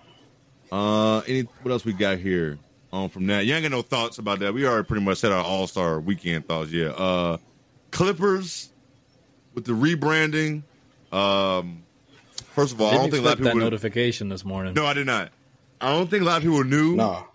uh, 0.72 1.20
any 1.26 1.42
what 1.62 1.72
else 1.72 1.84
we 1.84 1.92
got 1.92 2.18
here? 2.18 2.58
Um, 2.92 3.08
from 3.08 3.26
that, 3.26 3.44
you 3.44 3.52
ain't 3.52 3.64
got 3.64 3.72
no 3.72 3.82
thoughts 3.82 4.18
about 4.18 4.38
that. 4.38 4.54
We 4.54 4.64
already 4.64 4.86
pretty 4.86 5.04
much 5.04 5.18
said 5.18 5.32
our 5.32 5.42
All 5.42 5.66
Star 5.66 5.98
Weekend 5.98 6.46
thoughts. 6.46 6.70
Yeah. 6.70 6.90
Uh, 6.90 7.38
Clippers 7.94 8.70
with 9.54 9.64
the 9.64 9.72
rebranding. 9.72 10.62
Um, 11.12 11.84
first 12.52 12.74
of 12.74 12.80
all, 12.80 12.88
I 12.88 12.90
didn't 12.90 13.02
don't 13.04 13.10
think 13.12 13.22
a 13.22 13.24
lot 13.24 13.30
expect 13.32 13.38
of 13.40 13.44
that 13.44 13.50
people. 13.52 13.60
notification 13.60 14.28
this 14.28 14.44
morning. 14.44 14.74
No, 14.74 14.84
I 14.84 14.92
did 14.94 15.06
not. 15.06 15.30
I 15.80 15.90
don't 15.92 16.10
think 16.10 16.22
a 16.22 16.26
lot 16.26 16.38
of 16.38 16.42
people 16.42 16.64
knew 16.64 16.96
No. 16.96 17.26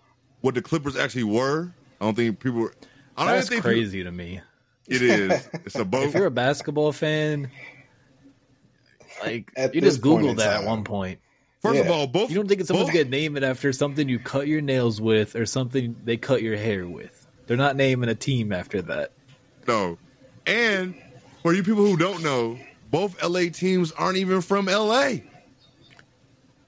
what 0.42 0.56
the 0.56 0.62
Clippers 0.62 0.96
actually 0.98 1.24
were. 1.24 1.72
I 2.02 2.06
don't 2.06 2.16
think 2.16 2.40
people. 2.40 2.60
Were, 2.62 2.74
I 3.18 3.26
don't 3.26 3.36
That's 3.36 3.48
even 3.48 3.64
think 3.64 3.64
people- 3.64 3.72
crazy 3.72 4.04
to 4.04 4.12
me. 4.12 4.42
it 4.88 5.02
is. 5.02 5.50
It's 5.66 5.76
a 5.76 5.86
boat. 5.86 6.04
If 6.08 6.14
you're 6.14 6.26
a 6.26 6.32
basketball 6.32 6.92
fan, 6.92 7.50
like 9.24 9.52
At 9.56 9.74
you 9.76 9.82
just 9.82 10.02
point 10.02 10.24
Googled 10.26 10.30
in 10.32 10.36
that 10.38 10.48
at 10.54 10.58
time. 10.58 10.66
one 10.66 10.84
point. 10.84 11.20
First 11.62 11.82
of 11.82 11.92
all, 11.92 12.08
both 12.08 12.30
You 12.30 12.38
don't 12.38 12.48
think 12.48 12.64
someone's 12.66 12.88
both, 12.90 12.96
gonna 12.96 13.10
name 13.10 13.36
it 13.36 13.44
after 13.44 13.74
something 13.74 14.08
you 14.08 14.18
cut 14.18 14.48
your 14.48 14.62
nails 14.62 15.02
with 15.02 15.36
or 15.36 15.46
something 15.46 15.96
they 16.06 16.16
cut 16.16 16.42
your 16.42 16.56
hair 16.56 16.88
with? 16.88 17.28
They're 17.48 17.58
not 17.58 17.76
naming 17.76 18.10
a 18.10 18.16
team 18.16 18.54
after 18.54 18.82
that. 18.84 19.12
No. 19.68 19.98
And 20.50 20.96
for 21.44 21.54
you 21.54 21.64
people 21.64 21.86
who 21.86 21.98
don't 21.98 22.22
know, 22.24 22.60
both 22.92 23.22
LA 23.24 23.50
teams 23.52 23.92
aren't 23.92 24.18
even 24.18 24.42
from 24.42 24.66
LA. 24.66 25.16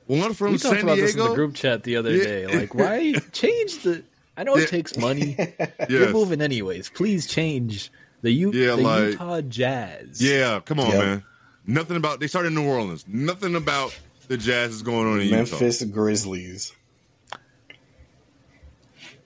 One 0.08 0.34
from 0.34 0.52
we 0.54 0.58
talked 0.58 0.76
San 0.76 0.84
about 0.84 0.98
this 0.98 1.14
in 1.14 1.20
the 1.20 1.34
group 1.34 1.56
chat 1.56 1.84
the 1.84 1.96
other 1.98 2.12
Yeah. 2.12 2.24
day. 2.24 2.48
Like, 2.48 2.74
why 2.76 3.14
change 3.32 3.82
the? 3.84 4.04
I 4.36 4.44
know 4.44 4.58
Yeah. 4.58 4.64
it 4.64 4.70
takes 4.70 4.98
money. 4.98 5.38
You're 5.90 6.12
moving 6.12 6.42
anyways. 6.42 6.90
Please 6.90 7.28
change 7.28 7.92
the, 8.22 8.32
U- 8.32 8.52
Yeah, 8.54 8.76
the 8.76 8.78
like- 8.78 9.04
Utah 9.12 9.42
Jazz. 9.42 10.22
Yeah, 10.22 10.60
come 10.66 10.80
on, 10.80 10.88
Yep. 10.90 10.98
man. 11.00 11.24
Nothing 11.66 11.98
about 11.98 12.20
they 12.20 12.28
started 12.28 12.48
in 12.50 12.56
New 12.56 12.68
Orleans. 12.68 13.06
Nothing 13.08 13.56
about 13.56 13.98
the 14.28 14.36
Jazz 14.38 14.72
is 14.74 14.82
going 14.82 15.08
on 15.08 15.20
in 15.22 15.28
Utah. 15.28 15.36
Memphis 15.38 15.84
Grizzlies. 15.84 16.74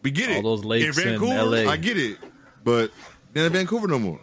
We 0.04 0.12
get 0.12 0.30
it. 0.30 0.36
All 0.44 0.56
those 0.56 0.66
lakes 0.66 0.98
in 1.00 1.16
in 1.16 1.22
LA. 1.22 1.70
I 1.72 1.78
get 1.78 1.98
it. 1.98 2.18
But 2.64 2.92
they're 3.34 3.48
in 3.48 3.54
Vancouver 3.54 3.88
no 3.88 3.98
more. 4.00 4.20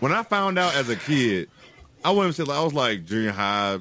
When 0.00 0.12
I 0.12 0.22
found 0.22 0.58
out 0.58 0.74
as 0.74 0.88
a 0.88 0.96
kid, 0.96 1.48
I 2.04 2.10
wouldn't 2.10 2.34
say 2.34 2.42
like 2.42 2.58
I 2.58 2.62
was 2.62 2.74
like 2.74 3.04
junior 3.04 3.32
high, 3.32 3.78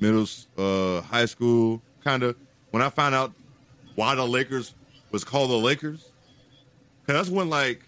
middle, 0.00 0.26
uh, 0.58 1.00
high 1.02 1.26
school, 1.26 1.82
kind 2.04 2.22
of. 2.22 2.36
When 2.70 2.82
I 2.82 2.90
found 2.90 3.14
out 3.14 3.32
why 3.94 4.14
the 4.14 4.26
Lakers 4.26 4.74
was 5.10 5.24
called 5.24 5.50
the 5.50 5.56
Lakers, 5.56 6.08
because 7.02 7.20
that's 7.20 7.28
when 7.30 7.48
like 7.50 7.82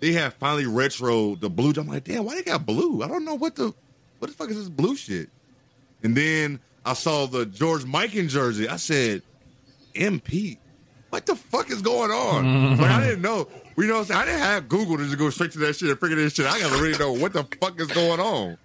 they 0.00 0.12
had 0.12 0.34
finally 0.34 0.66
retro 0.66 1.36
the 1.36 1.48
blue. 1.48 1.72
I'm 1.76 1.86
like, 1.86 2.04
damn, 2.04 2.24
why 2.24 2.34
they 2.34 2.42
got 2.42 2.66
blue? 2.66 3.02
I 3.02 3.08
don't 3.08 3.24
know 3.24 3.34
what 3.34 3.56
the 3.56 3.72
what 4.18 4.30
the 4.30 4.36
fuck 4.36 4.50
is 4.50 4.56
this 4.56 4.68
blue 4.68 4.96
shit. 4.96 5.30
And 6.02 6.16
then 6.16 6.60
I 6.84 6.94
saw 6.94 7.26
the 7.26 7.46
George 7.46 7.84
Mikan 7.84 8.28
jersey. 8.28 8.68
I 8.68 8.76
said, 8.76 9.22
MP, 9.94 10.58
what 11.12 11.26
the 11.26 11.36
fuck 11.36 11.70
is 11.70 11.82
going 11.82 12.10
on? 12.10 12.78
like 12.78 12.90
I 12.90 13.02
didn't 13.04 13.20
know. 13.20 13.46
You 13.76 13.86
know, 13.86 13.98
what 13.98 14.10
I'm? 14.10 14.16
I 14.22 14.24
didn't 14.24 14.40
have 14.40 14.66
Google 14.68 14.96
to 14.96 15.04
just 15.04 15.18
go 15.18 15.28
straight 15.28 15.52
to 15.52 15.58
that 15.60 15.74
shit 15.76 15.90
and 15.90 16.00
figure 16.00 16.16
this 16.16 16.32
shit. 16.32 16.46
I 16.46 16.58
gotta 16.58 16.80
really 16.82 16.98
know 16.98 17.12
what 17.12 17.34
the 17.34 17.44
fuck 17.60 17.78
is 17.78 17.88
going 17.88 18.18
on. 18.18 18.56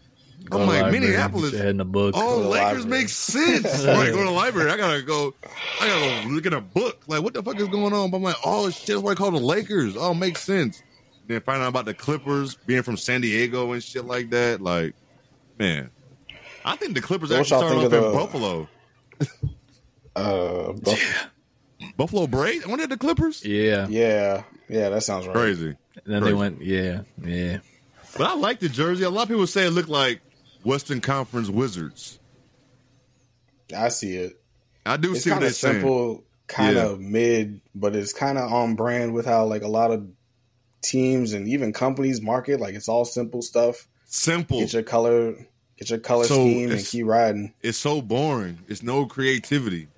Go 0.45 0.62
I'm 0.62 0.68
like 0.68 0.82
library, 0.84 1.00
Minneapolis. 1.08 1.52
get 1.52 1.58
your 1.58 1.64
head 1.64 1.72
in 1.72 1.78
the 1.78 1.84
book. 1.86 2.14
Oh, 2.18 2.38
to 2.38 2.43
the 2.43 2.50
Lakers 2.50 2.86
library. 2.86 3.02
make 3.02 3.10
sense. 3.10 3.66
right, 3.86 4.12
go 4.12 4.18
to 4.20 4.24
the 4.24 4.32
library. 4.32 4.72
I 4.72 4.78
gotta 4.78 5.02
go. 5.02 5.34
I 5.82 5.88
gotta 5.88 6.24
go 6.28 6.34
look 6.34 6.45
at 6.45 6.54
a 6.54 6.62
book. 6.62 7.04
Like, 7.08 7.22
what 7.22 7.34
the 7.34 7.43
fuck 7.43 7.60
is 7.60 7.68
going 7.68 7.91
on? 7.91 8.12
But 8.12 8.18
I'm 8.18 8.24
like, 8.24 8.38
oh 8.45 8.70
shit, 8.70 8.88
that's 8.88 9.02
why 9.02 9.12
I 9.12 9.16
call 9.16 9.32
the 9.32 9.39
Lakers. 9.39 9.98
Oh, 9.98 10.14
makes 10.14 10.41
sense. 10.41 10.82
Then 11.28 11.41
find 11.41 11.62
out 11.62 11.68
about 11.68 11.84
the 11.86 11.93
Clippers 11.93 12.56
being 12.66 12.84
from 12.84 12.95
San 12.95 13.20
Diego 13.20 13.74
and 13.74 13.84
shit 13.84 14.06
like 14.06 14.30
that. 14.30 14.62
Like, 14.62 14.95
man, 15.60 15.89
I 16.64 16.78
think 16.78 16.93
the 16.95 17.02
Clippers 17.02 17.30
What 17.32 17.39
actually 17.41 17.60
y'all 17.62 17.70
started 17.70 17.88
off 17.88 17.93
in 17.93 18.12
the- 18.12 18.18
Buffalo. 18.18 18.68
Uh, 20.16 20.72
Buff- 20.74 21.30
Buffalo 21.98 22.28
Braves. 22.28 22.64
I 22.66 22.70
wonder 22.70 22.88
the 22.88 22.95
Clippers. 22.98 23.43
yeah. 23.43 23.88
yeah, 23.89 24.43
yeah, 24.70 24.89
that 24.89 25.02
sounds 25.04 25.26
right. 25.28 25.36
Crazy. 25.36 25.70
And 25.70 25.78
then 26.06 26.22
Crazy. 26.22 26.26
they 26.26 26.39
went, 26.39 26.62
yeah, 26.62 27.02
yeah. 27.24 27.58
But 28.18 28.28
I 28.28 28.36
like 28.36 28.60
the 28.60 28.70
jersey. 28.70 29.04
A 29.04 29.10
lot 29.10 29.24
of 29.24 29.28
people 29.30 29.48
say 29.48 29.66
it 29.66 29.72
looked 29.72 29.89
like 29.89 30.22
Western 30.64 31.02
Conference 31.02 31.50
Wizards. 31.50 32.20
I 33.76 33.89
see 33.89 34.16
it. 34.16 34.39
I 34.86 34.98
do 34.98 35.12
It's 35.12 35.24
see 35.24 35.30
what 35.32 35.36
kind 35.36 35.41
they're 35.43 35.50
of 35.50 35.56
saying. 35.56 35.74
simple, 35.82 36.24
kind 36.48 36.76
Yeah. 36.78 36.86
of 36.86 37.00
mid, 37.02 37.62
but 37.76 37.95
it's 37.95 38.14
kind 38.14 38.38
of 38.38 38.52
on 38.54 38.76
brand 38.76 39.14
with 39.14 39.26
how 39.26 39.45
like 39.45 39.64
a 39.64 39.68
lot 39.68 39.91
of 39.91 40.08
teams 40.82 41.34
and 41.34 41.48
even 41.50 41.74
companies 41.74 42.22
market. 42.22 42.60
Like 42.60 42.76
it's 42.76 42.88
all 42.88 43.04
simple 43.06 43.41
stuff. 43.41 43.88
Simple. 44.06 44.60
Get 44.62 44.72
your 44.74 44.84
color, 44.84 45.34
get 45.78 45.89
your 45.89 46.00
color 46.00 46.24
So 46.24 46.36
scheme, 46.36 46.72
and 46.72 46.86
keep 46.86 47.06
riding. 47.06 47.54
It's 47.62 47.78
so 47.78 48.02
boring. 48.02 48.60
It's 48.70 48.82
no 48.82 49.06
creativity. 49.06 49.89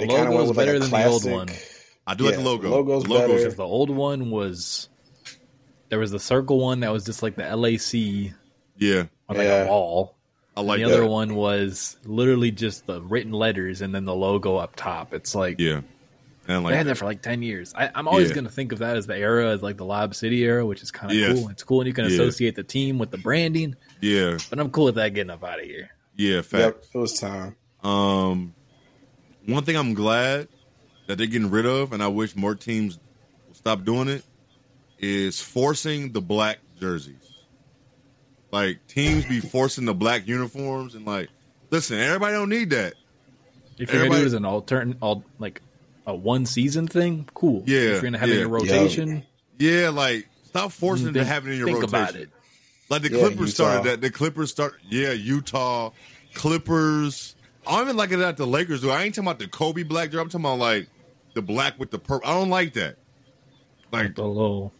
The 0.00 0.06
They 0.06 0.12
logo 0.12 0.30
went 0.30 0.42
is 0.42 0.48
with, 0.48 0.56
like, 0.58 0.66
better 0.66 0.76
a 0.76 0.80
than 0.80 0.90
the 0.90 1.06
old 1.06 1.24
one. 1.30 1.48
I 2.06 2.14
do 2.14 2.24
like 2.24 2.34
the 2.36 2.40
logo. 2.42 2.68
logo's 2.70 3.02
The 3.04 3.08
logo's 3.08 3.26
better. 3.28 3.38
Because 3.38 3.54
the 3.56 3.64
old 3.64 3.90
one 3.90 4.30
was 4.30 4.88
there 5.88 5.98
was 5.98 6.10
the 6.10 6.20
circle 6.20 6.60
one 6.60 6.80
that 6.80 6.92
was 6.92 7.04
just 7.04 7.22
like 7.22 7.36
the 7.36 7.44
LAC 7.56 8.32
Yeah, 8.78 9.04
on 9.28 9.36
like 9.36 9.46
Yeah. 9.46 9.64
a 9.64 9.66
wall. 9.68 10.14
I 10.56 10.60
like 10.62 10.80
and 10.80 10.86
that. 10.86 10.94
the 10.96 11.02
other 11.02 11.06
one 11.10 11.34
was 11.34 11.96
literally 12.04 12.50
just 12.50 12.86
the 12.86 13.00
written 13.02 13.32
letters 13.32 13.80
and 13.82 13.94
then 13.94 14.04
the 14.04 14.14
logo 14.14 14.56
up 14.56 14.74
top. 14.76 15.12
It's 15.14 15.34
like 15.34 15.58
Yeah, 15.60 15.82
and 16.48 16.62
like 16.64 16.72
they 16.72 16.76
had 16.78 16.86
that 16.86 16.96
for 16.96 17.04
like 17.06 17.22
ten 17.22 17.42
years. 17.42 17.72
I, 17.76 17.90
I'm 17.94 18.08
always 18.08 18.28
Yeah. 18.28 18.34
going 18.36 18.44
to 18.46 18.50
think 18.52 18.72
of 18.72 18.78
that 18.80 18.96
as 18.96 19.06
the 19.06 19.16
era, 19.16 19.50
as 19.50 19.62
like 19.62 19.76
the 19.76 19.84
Lob 19.84 20.14
City 20.14 20.42
era, 20.44 20.64
which 20.64 20.82
is 20.82 20.90
kind 20.90 21.10
of 21.12 21.18
Yes. 21.18 21.38
cool. 21.38 21.48
It's 21.50 21.62
cool, 21.62 21.80
and 21.80 21.88
you 21.88 21.92
can 21.92 22.04
Yeah. 22.06 22.12
associate 22.12 22.54
the 22.54 22.62
team 22.62 22.98
with 22.98 23.10
the 23.10 23.18
branding. 23.18 23.74
yeah, 24.00 24.38
But 24.50 24.58
I'm 24.60 24.70
cool 24.70 24.84
with 24.86 24.94
that 24.96 25.12
getting 25.14 25.30
up 25.30 25.42
out 25.44 25.58
of 25.60 25.66
here. 25.66 25.90
yeah. 26.16 26.36
Yep, 26.36 26.44
Fact. 26.46 26.86
it 26.94 26.98
was 26.98 27.18
time. 27.18 27.56
Um, 27.82 28.54
one 29.46 29.64
thing 29.64 29.76
I'm 29.76 29.94
glad 29.94 30.48
that 31.06 31.18
they're 31.18 31.26
getting 31.26 31.50
rid 31.50 31.66
of, 31.66 31.92
and 31.92 32.02
I 32.02 32.08
wish 32.08 32.34
more 32.36 32.54
teams 32.54 32.98
will 33.46 33.54
stop 33.54 33.84
doing 33.84 34.08
it, 34.08 34.24
is 34.98 35.40
forcing 35.40 36.12
the 36.12 36.20
black 36.20 36.58
jerseys. 36.80 37.14
Like 38.52 38.86
teams 38.86 39.24
be 39.26 39.40
forcing 39.40 39.84
the 39.84 39.94
black 39.94 40.26
uniforms, 40.26 40.94
and 40.94 41.04
like, 41.06 41.28
listen, 41.70 41.98
everybody 41.98 42.32
don't 42.34 42.48
need 42.48 42.70
that. 42.70 42.94
If 43.78 43.92
you're 43.92 43.98
gonna 44.02 44.10
do 44.10 44.16
Everybody- 44.16 44.22
it 44.22 44.26
as 44.26 44.32
an 44.34 44.44
alternate, 44.44 44.96
al- 45.02 45.24
like 45.38 45.60
a 46.06 46.14
one 46.14 46.46
season 46.46 46.86
thing, 46.86 47.28
cool. 47.34 47.62
Yeah, 47.66 47.78
If 47.78 47.84
you're 47.94 48.02
gonna 48.02 48.18
have 48.18 48.28
it 48.30 48.34
in 48.34 48.38
your 48.40 48.48
rotation, 48.48 49.24
Yeah, 49.58 49.90
like 49.90 50.26
stop 50.44 50.72
forcing 50.72 51.08
it 51.08 51.12
to 51.14 51.24
have 51.24 51.46
it 51.46 51.50
in 51.52 51.58
your 51.58 51.66
think 51.66 51.80
rotation. 51.80 51.96
about 51.98 52.16
it. 52.16 52.30
Like 52.88 53.02
the 53.02 53.10
Yeah, 53.12 53.18
Clippers 53.18 53.38
Utah. 53.38 53.50
started 53.50 53.90
that. 53.90 54.00
The 54.00 54.10
Clippers 54.10 54.50
start. 54.50 54.74
Yeah, 54.88 55.12
Utah 55.12 55.90
Clippers. 56.34 57.34
I 57.66 57.72
don't 57.78 57.82
even 57.88 57.96
like 57.96 58.12
it 58.12 58.16
that 58.18 58.36
the 58.36 58.46
Lakers 58.46 58.80
do. 58.80 58.90
I 58.90 59.02
ain't 59.02 59.14
talking 59.14 59.26
about 59.28 59.38
the 59.38 59.48
Kobe 59.48 59.82
black 59.82 60.10
jersey. 60.10 60.20
I'm 60.20 60.28
talking 60.28 60.44
about 60.44 60.58
like 60.58 60.88
the 61.34 61.42
black 61.42 61.78
with 61.78 61.90
the 61.90 61.98
purple. 61.98 62.28
I 62.28 62.34
don't 62.34 62.50
like 62.50 62.74
that. 62.74 62.96
Like, 63.92 64.14
The 64.14 64.24
low. 64.24 64.72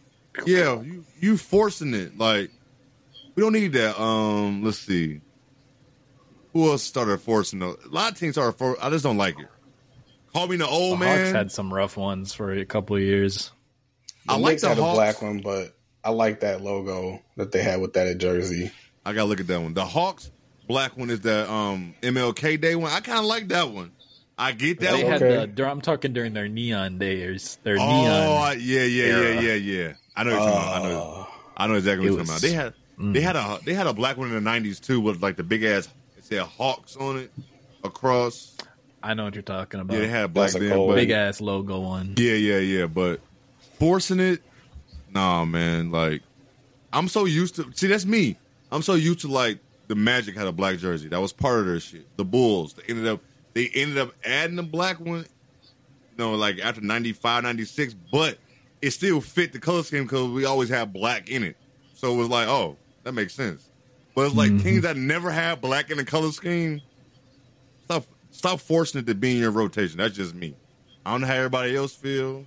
yeah, 0.45 0.81
you 0.81 1.05
you 1.19 1.37
forcing 1.37 1.93
it. 1.93 2.17
Like, 2.17 2.51
we 3.35 3.41
don't 3.41 3.53
need 3.53 3.73
that. 3.73 3.99
Um, 3.99 4.63
let's 4.63 4.79
see. 4.79 5.21
Who 6.53 6.69
else 6.71 6.83
started 6.83 7.19
forcing 7.21 7.59
those? 7.59 7.77
A 7.85 7.89
lot 7.89 8.11
of 8.11 8.17
teams 8.19 8.35
started 8.35 8.57
for. 8.57 8.77
I 8.83 8.89
just 8.89 9.03
don't 9.03 9.17
like 9.17 9.39
it. 9.39 9.47
Call 10.33 10.47
me 10.47 10.57
the 10.57 10.67
old 10.67 10.99
man. 10.99 11.07
The 11.09 11.13
old 11.13 11.19
Hawks 11.27 11.35
had 11.35 11.51
some 11.51 11.73
rough 11.73 11.97
ones 11.97 12.33
for 12.33 12.51
a 12.53 12.65
couple 12.65 12.95
of 12.95 13.01
years. 13.01 13.51
The 14.25 14.33
I 14.33 14.37
like 14.37 14.51
Knicks 14.53 14.61
the 14.63 14.69
had 14.69 14.77
a 14.77 14.81
black 14.81 15.21
one, 15.21 15.39
but 15.39 15.75
I 16.03 16.09
like 16.09 16.41
that 16.41 16.61
logo 16.61 17.21
that 17.37 17.51
they 17.51 17.63
had 17.63 17.79
with 17.81 17.93
that 17.93 18.17
jersey. 18.17 18.71
I 19.05 19.13
gotta 19.13 19.27
look 19.27 19.39
at 19.39 19.47
that 19.47 19.61
one. 19.61 19.73
The 19.73 19.85
Hawks 19.85 20.31
black 20.67 20.97
one 20.97 21.09
is 21.09 21.21
the 21.21 21.49
um 21.51 21.95
MLK 22.01 22.59
Day 22.61 22.75
one. 22.75 22.91
I 22.91 22.99
kind 22.99 23.19
of 23.19 23.25
like 23.25 23.47
that 23.49 23.69
one. 23.71 23.91
I 24.37 24.51
get 24.51 24.79
that 24.81 24.91
they 24.91 25.03
one. 25.03 25.11
had 25.13 25.23
Okay. 25.23 25.51
the. 25.51 25.67
I'm 25.69 25.81
talking 25.81 26.13
during 26.13 26.33
their 26.33 26.47
neon 26.47 26.99
days. 26.99 27.57
Their 27.63 27.77
Oh 27.79 27.87
neon. 27.87 28.57
yeah, 28.61 28.83
yeah, 28.83 29.03
era. 29.05 29.33
yeah, 29.35 29.39
yeah, 29.41 29.53
yeah. 29.55 29.93
I 30.15 30.23
know. 30.23 30.31
What 30.37 30.43
you're 30.43 30.51
talking 30.51 30.67
about. 30.67 30.85
I 30.85 30.89
know. 30.89 31.01
Uh, 31.01 31.25
I 31.57 31.67
know 31.67 31.73
exactly 31.75 32.09
what 32.11 32.15
you're 32.17 32.25
talking 32.25 32.29
about. 32.31 32.41
They 32.41 32.51
had 32.51 32.73
they 33.13 33.21
had 33.21 33.35
a 33.35 33.59
they 33.65 33.73
had 33.73 33.87
a 33.87 33.93
black 33.93 34.17
one 34.17 34.31
in 34.31 34.43
the 34.43 34.49
'90s 34.49 34.79
too, 34.79 35.01
with 35.01 35.21
like 35.23 35.37
the 35.37 35.43
big 35.43 35.63
ass. 35.63 35.87
It 36.17 36.25
said 36.25 36.41
Hawks 36.43 36.95
on 36.97 37.17
it 37.17 37.31
across. 37.83 38.55
I 39.01 39.13
know 39.13 39.25
what 39.25 39.35
you're 39.35 39.41
talking 39.43 39.79
about. 39.79 39.93
Yeah, 39.93 39.99
they 40.01 40.07
had 40.07 40.25
a 40.25 40.27
black 40.27 40.51
That's 40.51 40.55
a 40.55 40.59
then, 40.67 40.73
cold- 40.73 40.89
but 40.89 40.95
big 40.95 41.11
ass 41.11 41.39
logo 41.41 41.79
one. 41.79 42.13
yeah, 42.17 42.33
yeah, 42.33 42.57
yeah. 42.57 42.85
But 42.87 43.21
forcing 43.79 44.19
it, 44.19 44.41
nah, 45.11 45.45
man. 45.45 45.91
Like 45.91 46.21
I'm 46.93 47.07
so 47.07 47.25
used 47.25 47.55
to. 47.55 47.71
See, 47.75 47.87
that's 47.87 48.05
me. 48.05 48.37
I'm 48.71 48.81
so 48.81 48.95
used 48.95 49.19
to 49.21 49.27
like 49.27 49.59
the 49.87 49.95
Magic 49.95 50.35
had 50.35 50.47
a 50.47 50.51
black 50.51 50.77
jersey. 50.77 51.07
That 51.09 51.21
was 51.21 51.33
part 51.33 51.59
of 51.59 51.65
their 51.65 51.79
shit. 51.79 52.05
The 52.17 52.25
Bulls. 52.25 52.73
They 52.73 52.83
ended 52.89 53.07
up 53.07 53.21
they 53.53 53.69
ended 53.73 53.97
up 53.97 54.13
adding 54.23 54.55
the 54.55 54.63
black 54.63 54.99
one. 54.99 55.25
You 56.17 56.23
know, 56.23 56.35
like 56.35 56.59
after 56.59 56.81
95, 56.81 57.43
96, 57.43 57.95
but 58.11 58.37
it 58.81 58.91
still 58.91 59.21
fit 59.21 59.53
the 59.53 59.59
color 59.59 59.83
scheme 59.83 60.03
because 60.03 60.29
we 60.29 60.45
always 60.45 60.69
had 60.69 60.93
black 60.93 61.29
in 61.29 61.43
it. 61.43 61.55
so 61.93 62.13
it 62.13 62.17
was 62.17 62.29
like, 62.29 62.47
oh, 62.47 62.77
that 63.03 63.13
makes 63.13 63.33
sense. 63.33 63.69
But 64.15 64.27
it's 64.27 64.35
like 64.35 64.51
mm-hmm. 64.51 64.63
teams 64.63 64.83
that 64.83 64.97
never 64.97 65.29
had 65.31 65.61
black 65.61 65.91
in 65.91 65.97
the 65.97 66.05
color 66.05 66.31
scheme. 66.31 66.81
Stop, 67.85 68.05
stop 68.31 68.59
forcing 68.59 69.01
it 69.01 69.07
to 69.07 69.15
be 69.15 69.31
in 69.31 69.37
your 69.37 69.51
rotation. 69.51 69.97
That's 69.97 70.15
just 70.15 70.33
me. 70.33 70.55
I 71.05 71.11
don't 71.11 71.21
know 71.21 71.27
how 71.27 71.35
everybody 71.35 71.75
else 71.75 71.93
feel. 71.93 72.45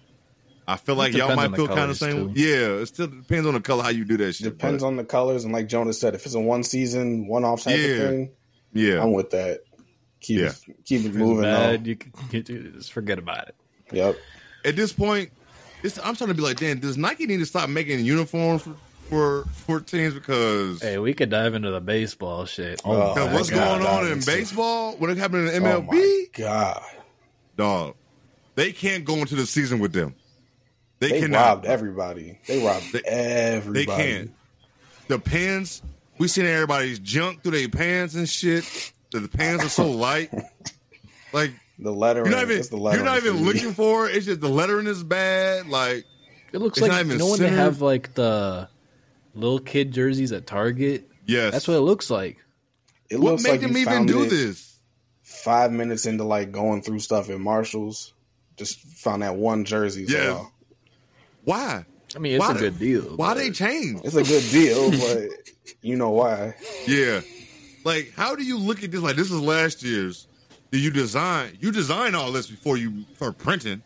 I 0.68 0.76
feel 0.76 0.94
like 0.94 1.12
y'all 1.14 1.34
might 1.34 1.54
feel 1.54 1.66
kind 1.68 1.90
of 1.90 1.96
same. 1.96 2.32
too. 2.34 2.40
Yeah, 2.40 2.80
it 2.82 2.86
still 2.86 3.08
depends 3.08 3.46
on 3.46 3.54
the 3.54 3.60
color 3.60 3.82
how 3.82 3.88
you 3.88 4.04
do 4.04 4.16
that 4.18 4.34
shit. 4.34 4.44
Depends 4.44 4.82
but- 4.82 4.86
on 4.88 4.96
the 4.96 5.04
colors, 5.04 5.44
and 5.44 5.52
like 5.52 5.68
Jonas 5.68 5.98
said, 6.00 6.14
if 6.14 6.24
it's 6.26 6.34
a 6.34 6.40
one 6.40 6.62
season, 6.62 7.26
one 7.26 7.44
off 7.44 7.64
type 7.64 7.76
Yeah. 7.76 7.84
of 7.86 8.08
thing, 8.10 8.30
yeah. 8.72 9.02
I'm 9.02 9.12
with 9.12 9.30
that. 9.30 9.60
Keep 10.20 10.38
Yeah. 10.40 10.46
it, 10.68 10.84
keep 10.84 11.04
it 11.06 11.14
moving. 11.14 11.42
bad, 11.42 11.84
though. 11.84 11.88
you 11.88 11.96
can 11.96 12.12
you 12.30 12.42
can 12.42 12.72
just 12.74 12.92
forget 12.92 13.18
about 13.18 13.48
it. 13.48 13.54
Yep. 13.92 14.16
At 14.64 14.76
this 14.76 14.92
point, 14.92 15.30
it's, 15.82 15.98
I'm 15.98 16.14
starting 16.14 16.36
to 16.36 16.40
be 16.40 16.46
like, 16.46 16.58
damn, 16.58 16.78
does 16.78 16.96
Nike 16.98 17.26
need 17.26 17.38
to 17.38 17.46
stop 17.46 17.68
making 17.68 18.04
uniforms 18.04 18.62
for 18.62 18.76
for, 19.08 19.44
for 19.66 19.80
teams 19.80 20.14
because 20.14 20.80
Hey, 20.80 20.98
we 20.98 21.14
could 21.14 21.30
dive 21.30 21.54
into 21.54 21.72
the 21.72 21.80
baseball 21.80 22.44
shit. 22.44 22.80
Oh, 22.84 22.92
oh 22.92 23.14
Because 23.14 23.32
what's 23.34 23.50
God, 23.50 23.80
going 23.80 23.92
on 23.92 24.02
in 24.06 24.18
it's- 24.18 24.26
baseball? 24.26 24.94
What 24.98 25.16
happened 25.16 25.48
in 25.48 25.64
Oh 25.66 25.80
MLB? 25.80 25.90
my 25.90 26.24
god, 26.34 26.82
dog, 27.56 27.94
they 28.54 28.70
can't 28.72 29.04
go 29.04 29.16
into 29.16 29.34
the 29.34 29.46
season 29.46 29.80
with 29.80 29.92
them. 29.92 30.14
They, 31.00 31.08
they 31.08 31.20
cannot. 31.20 31.38
robbed 31.40 31.66
everybody. 31.66 32.38
They 32.46 32.64
robbed 32.64 32.92
They- 32.92 33.02
everybody. 33.06 33.86
They 33.86 34.02
can't. 34.02 34.30
The 35.08 35.18
pants, 35.18 35.82
we 36.18 36.28
seen 36.28 36.46
everybody's 36.46 36.98
junk 37.00 37.42
through 37.42 37.52
their 37.58 37.68
pants 37.68 38.14
and 38.14 38.28
shit. 38.28 38.92
The, 39.10 39.20
the 39.20 39.28
pants 39.28 39.64
are 39.64 39.68
so 39.68 39.90
light. 39.90 40.30
Like 41.32 41.52
The 41.78 41.90
lettering. 41.90 42.26
you're 42.26 42.36
not 42.36 42.50
even 42.50 42.62
the 42.62 42.68
you're 42.70 42.80
lettering 42.80 43.04
not 43.06 43.16
even 43.18 43.38
for 43.38 43.42
looking 43.44 43.72
for 43.72 44.08
it. 44.08 44.14
It's 44.16 44.26
just 44.26 44.40
the 44.40 44.48
lettering 44.48 44.86
is 44.86 45.02
bad. 45.02 45.66
Like 45.68 46.04
It 46.52 46.58
looks 46.58 46.78
It's 46.78 46.86
like 46.88 47.00
even 47.04 47.12
you 47.12 47.18
know 47.18 47.30
when 47.30 47.40
they 47.40 47.48
have 47.48 47.80
like 47.80 48.14
the 48.14 48.68
little 49.34 49.58
kid 49.60 49.92
jerseys 49.92 50.32
at 50.32 50.46
Target. 50.46 51.08
yes, 51.26 51.52
That's 51.52 51.66
what 51.66 51.74
it 51.74 51.80
looks 51.80 52.10
like. 52.10 52.36
It 53.08 53.18
what 53.18 53.32
looks 53.32 53.42
made 53.44 53.50
like 53.52 53.60
them 53.62 53.72
you 53.72 53.78
even 53.78 54.06
do 54.06 54.26
this? 54.28 54.78
Five 55.22 55.72
minutes 55.72 56.06
into 56.06 56.24
like 56.24 56.52
going 56.52 56.82
through 56.82 56.98
stuff 57.00 57.30
in 57.30 57.40
Marshalls, 57.40 58.12
just 58.56 58.78
found 58.80 59.22
that 59.22 59.34
one 59.36 59.64
jersey. 59.64 60.04
Yeah. 60.08 60.44
Why? 61.44 61.84
I 62.14 62.18
mean, 62.18 62.32
it's 62.34 62.40
Why 62.40 62.50
a 62.50 62.54
the- 62.54 62.60
good 62.60 62.78
deal. 62.78 63.02
Why 63.16 63.34
they 63.34 63.50
change? 63.50 64.00
it's 64.04 64.14
a 64.16 64.22
good 64.24 64.44
deal, 64.50 64.90
but 64.90 65.50
you 65.82 65.96
know 65.96 66.10
why? 66.10 66.54
Yeah. 66.86 67.20
Like, 67.84 68.12
how 68.14 68.34
do 68.34 68.42
you 68.42 68.58
look 68.58 68.82
at 68.82 68.90
this? 68.90 69.00
Like, 69.00 69.16
this 69.16 69.30
is 69.30 69.40
last 69.40 69.82
year's. 69.82 70.26
Do 70.70 70.78
you 70.78 70.90
design? 70.90 71.56
You 71.60 71.72
design 71.72 72.14
all 72.14 72.30
this 72.32 72.46
before 72.46 72.76
you 72.76 73.04
for 73.14 73.32
printing. 73.32 73.82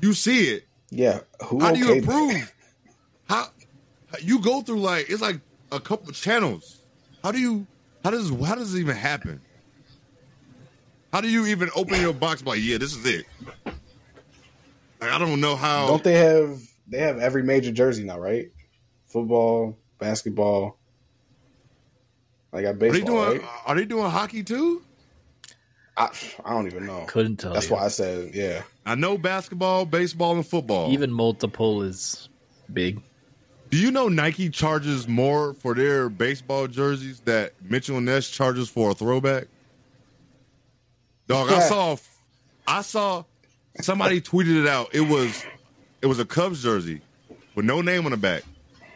You 0.00 0.12
see 0.14 0.48
it. 0.50 0.66
Yeah. 0.90 1.20
Who 1.46 1.60
How 1.60 1.72
do 1.72 1.78
you 1.78 1.86
okayed 1.86 2.06
that? 2.06 2.10
approve? 2.10 2.52
How 3.28 3.46
you 4.20 4.40
go 4.40 4.62
through 4.62 4.80
like 4.80 5.10
it's 5.10 5.20
like 5.22 5.40
a 5.72 5.80
couple 5.80 6.12
channels. 6.12 6.80
How 7.22 7.32
do 7.32 7.38
you? 7.38 7.66
How 8.02 8.10
does 8.10 8.30
how 8.30 8.54
does 8.54 8.74
it 8.74 8.80
even 8.80 8.96
happen? 8.96 9.40
How 11.12 11.20
do 11.20 11.28
you 11.28 11.46
even 11.46 11.70
open 11.76 12.00
your 12.00 12.12
box? 12.12 12.44
Like, 12.44 12.60
yeah, 12.62 12.78
this 12.78 12.94
is 12.94 13.04
it. 13.06 13.26
Like, 15.04 15.12
I 15.12 15.18
don't 15.18 15.40
know 15.40 15.54
how. 15.56 15.86
Don't 15.86 16.02
they 16.02 16.14
have 16.14 16.60
they 16.88 16.98
have 16.98 17.18
every 17.18 17.42
major 17.42 17.70
jersey 17.72 18.04
now, 18.04 18.18
right? 18.18 18.50
Football, 19.06 19.76
basketball. 19.98 20.78
Like 22.52 22.64
got 22.64 22.70
are 22.70 22.72
they 22.74 22.90
baseball, 22.90 23.26
doing? 23.26 23.40
right? 23.42 23.50
Are 23.66 23.74
they 23.74 23.84
doing 23.84 24.10
hockey 24.10 24.42
too? 24.42 24.82
I, 25.96 26.08
I 26.44 26.50
don't 26.50 26.66
even 26.66 26.86
know. 26.86 27.04
Couldn't 27.06 27.36
tell 27.36 27.52
That's 27.52 27.68
you. 27.68 27.74
why 27.76 27.84
I 27.84 27.88
said, 27.88 28.34
yeah. 28.34 28.62
I 28.84 28.94
know 28.96 29.16
basketball, 29.16 29.86
baseball, 29.86 30.34
and 30.34 30.46
football. 30.46 30.90
Even 30.90 31.12
multiple 31.12 31.82
is 31.82 32.28
big. 32.72 33.00
Do 33.70 33.76
you 33.76 33.90
know 33.90 34.08
Nike 34.08 34.50
charges 34.50 35.06
more 35.06 35.54
for 35.54 35.74
their 35.74 36.08
baseball 36.08 36.66
jerseys 36.66 37.20
that 37.20 37.52
Mitchell 37.62 38.00
Ness 38.00 38.28
charges 38.28 38.68
for 38.68 38.90
a 38.90 38.94
throwback? 38.94 39.46
Dog, 41.28 41.50
I 41.50 41.60
saw, 41.60 41.96
I 42.66 42.82
saw 42.82 43.24
somebody 43.80 44.20
tweeted 44.20 44.62
it 44.62 44.68
out. 44.68 44.94
It 44.94 45.02
was, 45.02 45.44
it 46.02 46.06
was 46.06 46.18
a 46.18 46.24
Cubs 46.24 46.62
jersey 46.62 47.00
with 47.54 47.64
no 47.64 47.80
name 47.80 48.04
on 48.04 48.10
the 48.12 48.16
back 48.16 48.42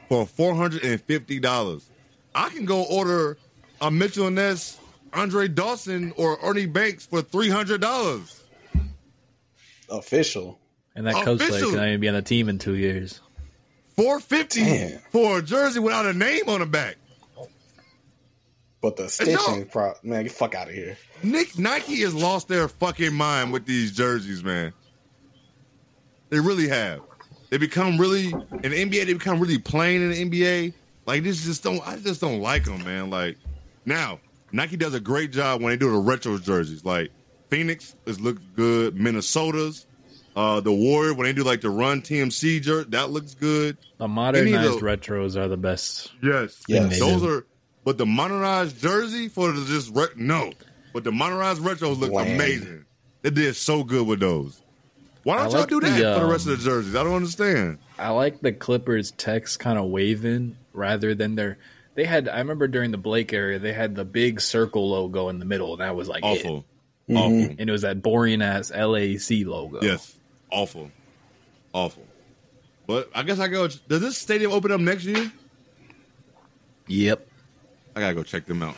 for 0.09 0.27
four 0.27 0.55
hundred 0.55 0.85
and 0.85 1.01
fifty 1.01 1.41
dollars. 1.41 1.89
I 2.35 2.49
can 2.51 2.65
go 2.65 2.85
order 2.85 3.37
a 3.81 3.91
Mitchell 3.91 4.31
Ness, 4.31 4.79
Andre 5.13 5.49
Dawson, 5.49 6.13
or 6.17 6.39
Ernie 6.43 6.67
Banks 6.67 7.07
for 7.07 7.23
three 7.23 7.51
hundred 7.51 7.81
dollars. 7.81 8.43
Official. 9.91 10.59
And 10.95 11.07
that 11.07 11.15
coach 11.15 11.41
like 11.41 11.51
Official. 11.51 11.73
not 11.73 11.89
even 11.89 12.01
be 12.01 12.09
on 12.09 12.15
the 12.15 12.23
team 12.23 12.49
in 12.49 12.59
two 12.59 12.75
years. 12.75 13.21
Four 13.97 14.21
fifty 14.21 14.89
for 15.11 15.39
a 15.39 15.43
jersey 15.43 15.81
without 15.81 16.07
a 16.07 16.13
name 16.13 16.49
on 16.49 16.61
the 16.61 16.67
back. 16.67 16.97
But 18.81 18.97
the 18.97 19.09
stitching 19.09 19.67
pro 19.67 19.95
man, 20.03 20.23
get 20.25 20.33
fuck 20.33 20.55
out 20.55 20.69
of 20.69 20.75
here. 20.75 20.97
Nick 21.23 21.59
Nike 21.59 21.97
has 22.03 22.15
lost 22.15 22.47
their 22.49 22.69
fucking 22.69 23.13
mind 23.13 23.53
with 23.53 23.67
these 23.67 23.93
jerseys, 23.93 24.45
man. 24.45 24.73
They 26.31 26.39
really 26.41 26.69
have. 26.69 27.01
They 27.51 27.57
become 27.59 27.99
really 27.99 28.29
in 28.29 28.71
the 28.71 28.85
NBA. 28.85 29.07
They 29.07 29.15
become 29.15 29.41
really 29.41 29.59
plain 29.59 30.03
in 30.03 30.11
the 30.11 30.25
NBA. 30.43 30.75
Like 31.07 31.23
this, 31.25 31.45
just 31.45 31.63
don't. 31.63 31.87
I 31.89 31.97
just 31.97 32.21
don't 32.21 32.41
like 32.41 32.65
them, 32.65 32.85
man. 32.85 33.11
Like 33.11 33.37
now, 33.87 34.21
Nike 34.53 34.77
does 34.77 34.95
a 34.95 35.01
great 35.01 35.33
job 35.33 35.61
when 35.63 35.71
they 35.71 35.77
do 35.77 35.91
the 35.91 35.99
retro 35.99 36.39
jerseys. 36.39 36.85
Like 36.85 37.11
Phoenix 37.49 37.97
is 38.07 38.21
look 38.21 38.37
good. 38.55 38.95
Minnesota's, 38.95 39.87
uh, 40.37 40.61
the 40.61 40.73
Warrior 40.73 41.15
when 41.15 41.25
they 41.25 41.33
do 41.33 41.43
like 41.43 41.63
the 41.63 41.71
Run 41.71 42.03
TMC 42.03 42.61
jersey, 42.63 42.91
that 42.91 43.11
looks 43.11 43.35
good. 43.35 43.79
The 43.97 44.07
modernized 44.07 44.75
the- 44.75 44.83
retros 44.83 45.35
are 45.37 45.49
the 45.49 45.57
best. 45.57 46.13
Yes, 46.23 46.63
Yes. 46.69 46.99
Those 47.01 47.25
are. 47.25 47.47
But 47.85 47.97
the 47.99 48.07
modernized 48.07 48.81
jersey 48.81 49.29
for 49.29 49.53
the 49.53 49.65
just 49.67 49.95
re- 49.95 50.07
no, 50.17 50.53
but 50.93 51.05
the 51.05 51.13
modernized 51.13 51.63
retros 51.63 51.99
look 51.99 52.11
Bland. 52.11 52.35
amazing. 52.35 52.85
They 53.23 53.31
did 53.31 53.57
so 53.57 53.83
good 53.85 54.07
with 54.07 54.21
those. 54.21 54.61
Why 55.25 55.37
don't 55.37 55.47
I 55.47 55.49
y'all 55.51 55.61
like 55.61 55.69
do 55.69 55.81
that 55.81 55.99
the, 55.99 56.15
for 56.15 56.21
the 56.27 56.31
rest 56.31 56.47
um, 56.47 56.53
of 56.53 56.59
the 56.59 56.65
jerseys? 56.65 56.95
I 56.95 57.03
don't 57.03 57.15
understand. 57.15 57.79
I 57.99 58.11
like 58.11 58.41
the 58.41 58.53
Clippers 58.53 59.11
text 59.13 59.59
kind 59.59 59.79
of 59.79 59.87
waving 59.87 60.57
rather 60.73 61.15
than 61.15 61.35
their. 61.35 61.59
They 61.95 62.05
had. 62.05 62.29
I 62.29 62.39
remember 62.39 62.69
during 62.69 62.91
the 62.93 62.99
Blake 62.99 63.33
area, 63.33 63.59
they 63.59 63.73
had 63.73 63.95
the 63.95 64.05
big 64.05 64.41
circle 64.41 64.91
logo 64.91 65.29
in 65.29 65.39
the 65.39 65.45
middle, 65.45 65.73
and 65.73 65.81
that 65.81 65.97
was 65.97 66.09
like 66.09 66.25
it. 66.25 66.27
Awful, 66.45 66.65
Mhm. 67.09 67.17
awful. 67.17 67.57
And 67.59 67.69
it 67.69 67.71
was 67.73 67.83
that 67.83 68.03
boring 68.03 68.41
ass 68.43 68.71
LAC 68.71 69.45
logo. 69.45 69.81
Yes, 69.83 70.17
awful, 70.51 70.91
awful. 71.73 72.05
But 72.87 73.11
I 73.15 73.23
guess 73.25 73.39
I 73.41 73.49
go. 73.49 73.67
Does 73.69 74.01
this 74.01 74.17
stadium 74.17 74.53
open 74.53 74.71
up 74.73 74.81
next 74.81 75.05
year? 75.05 75.31
Yep. 76.87 77.28
I 77.99 78.01
gotta 78.03 78.15
go 78.15 78.23
check 78.23 78.47
them 78.47 78.63
out. 78.63 78.77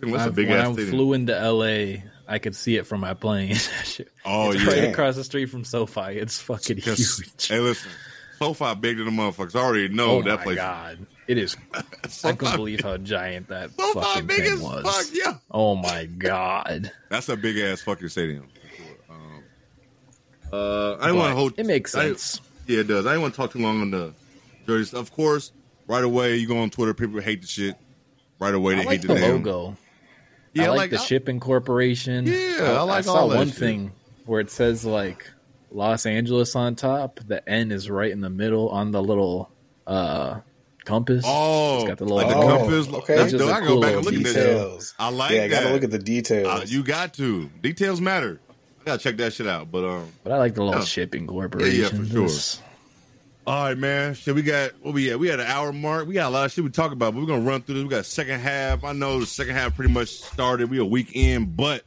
That's 0.00 0.12
a 0.14 0.26
I, 0.26 0.28
big 0.30 0.48
when 0.48 0.58
ass 0.58 0.68
I 0.68 0.72
stadium. 0.72 0.90
flew 0.92 1.12
into 1.12 1.32
LA, 1.52 2.02
I 2.26 2.38
could 2.38 2.56
see 2.56 2.76
it 2.76 2.86
from 2.86 3.00
my 3.00 3.12
plane. 3.14 3.56
Oh 4.24 4.52
it's 4.52 4.62
yeah. 4.62 4.68
right 4.70 4.84
across 4.90 5.16
the 5.16 5.24
street 5.24 5.46
from 5.46 5.64
SoFi. 5.64 6.18
It's 6.18 6.38
fucking 6.40 6.76
huge. 6.78 7.46
hey, 7.48 7.58
listen. 7.60 7.90
SoFi 8.38 8.74
big 8.76 8.96
to 8.98 9.04
the 9.04 9.10
motherfuckers. 9.10 9.54
I 9.54 9.60
already 9.60 9.88
know 9.88 10.18
oh 10.18 10.22
that 10.22 10.38
my 10.38 10.42
place. 10.44 10.56
god, 10.56 11.06
it 11.28 11.36
is. 11.38 11.56
I 11.74 11.82
SoFi 12.08 12.36
couldn't 12.36 12.56
believe 12.56 12.80
how 12.80 12.96
giant 12.96 13.48
that 13.48 13.70
SoFi 13.78 14.00
fucking 14.00 14.26
big 14.26 14.42
thing 14.44 14.52
as 14.54 14.60
was. 14.60 14.82
fuck. 14.84 15.06
Yeah. 15.14 15.36
Oh 15.50 15.74
my 15.76 16.06
god, 16.06 16.90
That's 17.10 17.28
a 17.28 17.36
big 17.36 17.58
ass 17.58 17.82
fucking 17.82 18.08
stadium. 18.08 18.46
Um, 19.10 19.42
uh, 20.52 20.96
I 21.00 21.08
don't 21.08 21.18
want 21.18 21.30
to 21.32 21.36
hold. 21.36 21.58
it 21.58 21.66
makes 21.66 21.94
I- 21.94 22.08
sense. 22.08 22.40
yeah, 22.66 22.80
it 22.80 22.86
does. 22.88 23.04
I 23.06 23.12
don't 23.14 23.22
want 23.22 23.34
to 23.34 23.36
talk 23.40 23.52
too 23.52 23.58
long 23.60 23.80
on 23.82 23.90
the 23.90 24.14
jerseys. 24.66 24.94
Of 24.94 25.12
course, 25.12 25.52
right 25.86 26.04
away 26.04 26.36
you 26.36 26.46
go 26.48 26.58
on 26.58 26.70
Twitter, 26.70 26.94
people 26.94 27.20
hate 27.20 27.40
the 27.42 27.48
shit. 27.48 27.76
Right 28.40 28.54
away 28.54 28.74
they 28.74 28.80
I 28.80 28.84
like 28.84 29.00
hate 29.00 29.02
the 29.02 29.14
the 29.14 29.20
name. 29.20 29.32
logo. 29.44 29.76
Yeah, 30.54 30.64
I 30.64 30.68
like, 30.70 30.78
like 30.78 30.90
the 30.90 30.98
I- 30.98 31.04
shipping 31.04 31.38
corporation. 31.38 32.26
Yeah, 32.26 32.56
Oh, 32.60 32.76
I 32.78 32.80
like 32.82 33.04
saw 33.04 33.14
all 33.14 33.28
that 33.28 33.36
one 33.36 33.48
shit. 33.48 33.56
thing 33.58 33.92
where 34.26 34.40
it 34.40 34.50
says 34.50 34.84
like 34.84 35.30
Los 35.70 36.06
Angeles 36.06 36.56
on 36.56 36.74
top. 36.74 37.20
The 37.24 37.48
N 37.48 37.70
is 37.70 37.88
right 37.88 38.10
in 38.10 38.20
the 38.20 38.30
middle 38.30 38.68
on 38.70 38.90
the 38.90 39.00
little 39.02 39.50
uh 39.86 40.40
compass. 40.84 41.24
Oh, 41.28 41.80
It's 41.80 41.88
got 41.88 41.98
the 41.98 42.04
little- 42.04 42.16
like 42.16 42.28
the 42.28 42.34
Oh, 42.36 42.58
compass. 42.58 42.88
okay. 42.88 43.16
That's 43.16 43.30
Just 43.32 43.44
dope. 43.44 43.52
a 43.52 43.54
I 43.56 43.60
go 43.60 43.66
cool 43.66 43.80
back 43.80 43.94
and 43.94 44.04
little 44.04 44.20
look 44.20 44.28
at 44.28 44.34
that. 44.34 44.46
Details. 44.46 44.94
I 44.98 45.10
like 45.10 45.30
yeah, 45.32 45.42
I 45.42 45.48
gotta 45.48 45.70
look 45.72 45.84
at 45.84 45.90
the 45.90 45.98
details. 45.98 46.46
Uh, 46.48 46.64
you 46.66 46.82
got 46.82 47.14
to. 47.14 47.48
Details 47.62 48.00
matter. 48.00 48.40
I 48.80 48.84
gotta 48.84 48.98
check 49.02 49.18
that 49.18 49.34
shit 49.34 49.46
out. 49.46 49.70
But 49.70 49.84
um, 49.84 50.08
But 50.24 50.32
I 50.32 50.38
like 50.38 50.54
the 50.54 50.64
little 50.64 50.80
Yeah. 50.80 50.86
shipping 50.86 51.26
corporation. 51.26 51.80
Yeah, 51.80 51.88
for 51.88 52.06
sure. 52.06 52.24
It's- 52.24 52.60
All 53.46 53.64
right, 53.64 53.76
man. 53.76 54.14
Shit, 54.14 54.34
we 54.34 54.42
got 54.42 54.72
what 54.82 54.94
we 54.94 55.10
at? 55.10 55.18
We 55.18 55.28
had 55.28 55.40
an 55.40 55.46
hour 55.46 55.72
mark. 55.72 56.06
We 56.06 56.14
got 56.14 56.28
a 56.28 56.30
lot 56.30 56.44
of 56.44 56.52
shit 56.52 56.62
we 56.62 56.70
talk 56.70 56.92
about, 56.92 57.14
but 57.14 57.20
we're 57.20 57.26
gonna 57.26 57.40
run 57.42 57.62
through 57.62 57.76
this. 57.76 57.82
We 57.84 57.88
got 57.90 58.04
second 58.06 58.40
half. 58.40 58.84
I 58.84 58.92
know 58.92 59.18
the 59.18 59.26
second 59.26 59.54
half 59.54 59.74
pretty 59.74 59.92
much 59.92 60.08
started. 60.10 60.70
We 60.70 60.78
a 60.78 60.84
week 60.84 61.12
in, 61.16 61.46
but 61.46 61.82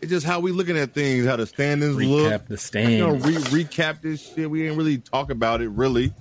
it's 0.00 0.10
just 0.10 0.24
how 0.24 0.40
we 0.40 0.52
looking 0.52 0.78
at 0.78 0.94
things, 0.94 1.26
how 1.26 1.36
the 1.36 1.46
standings 1.46 1.96
look. 1.96 2.32
Recap 2.32 2.46
the 2.46 2.80
You 2.90 2.98
know, 2.98 3.18
stand. 3.18 3.52
re- 3.52 3.64
recap 3.64 4.00
this 4.02 4.22
shit. 4.34 4.48
We 4.50 4.62
didn't 4.62 4.78
really 4.78 4.98
talk 4.98 5.30
about 5.30 5.60
it 5.62 5.68
really. 5.70 6.12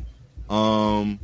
Um, 0.50 1.20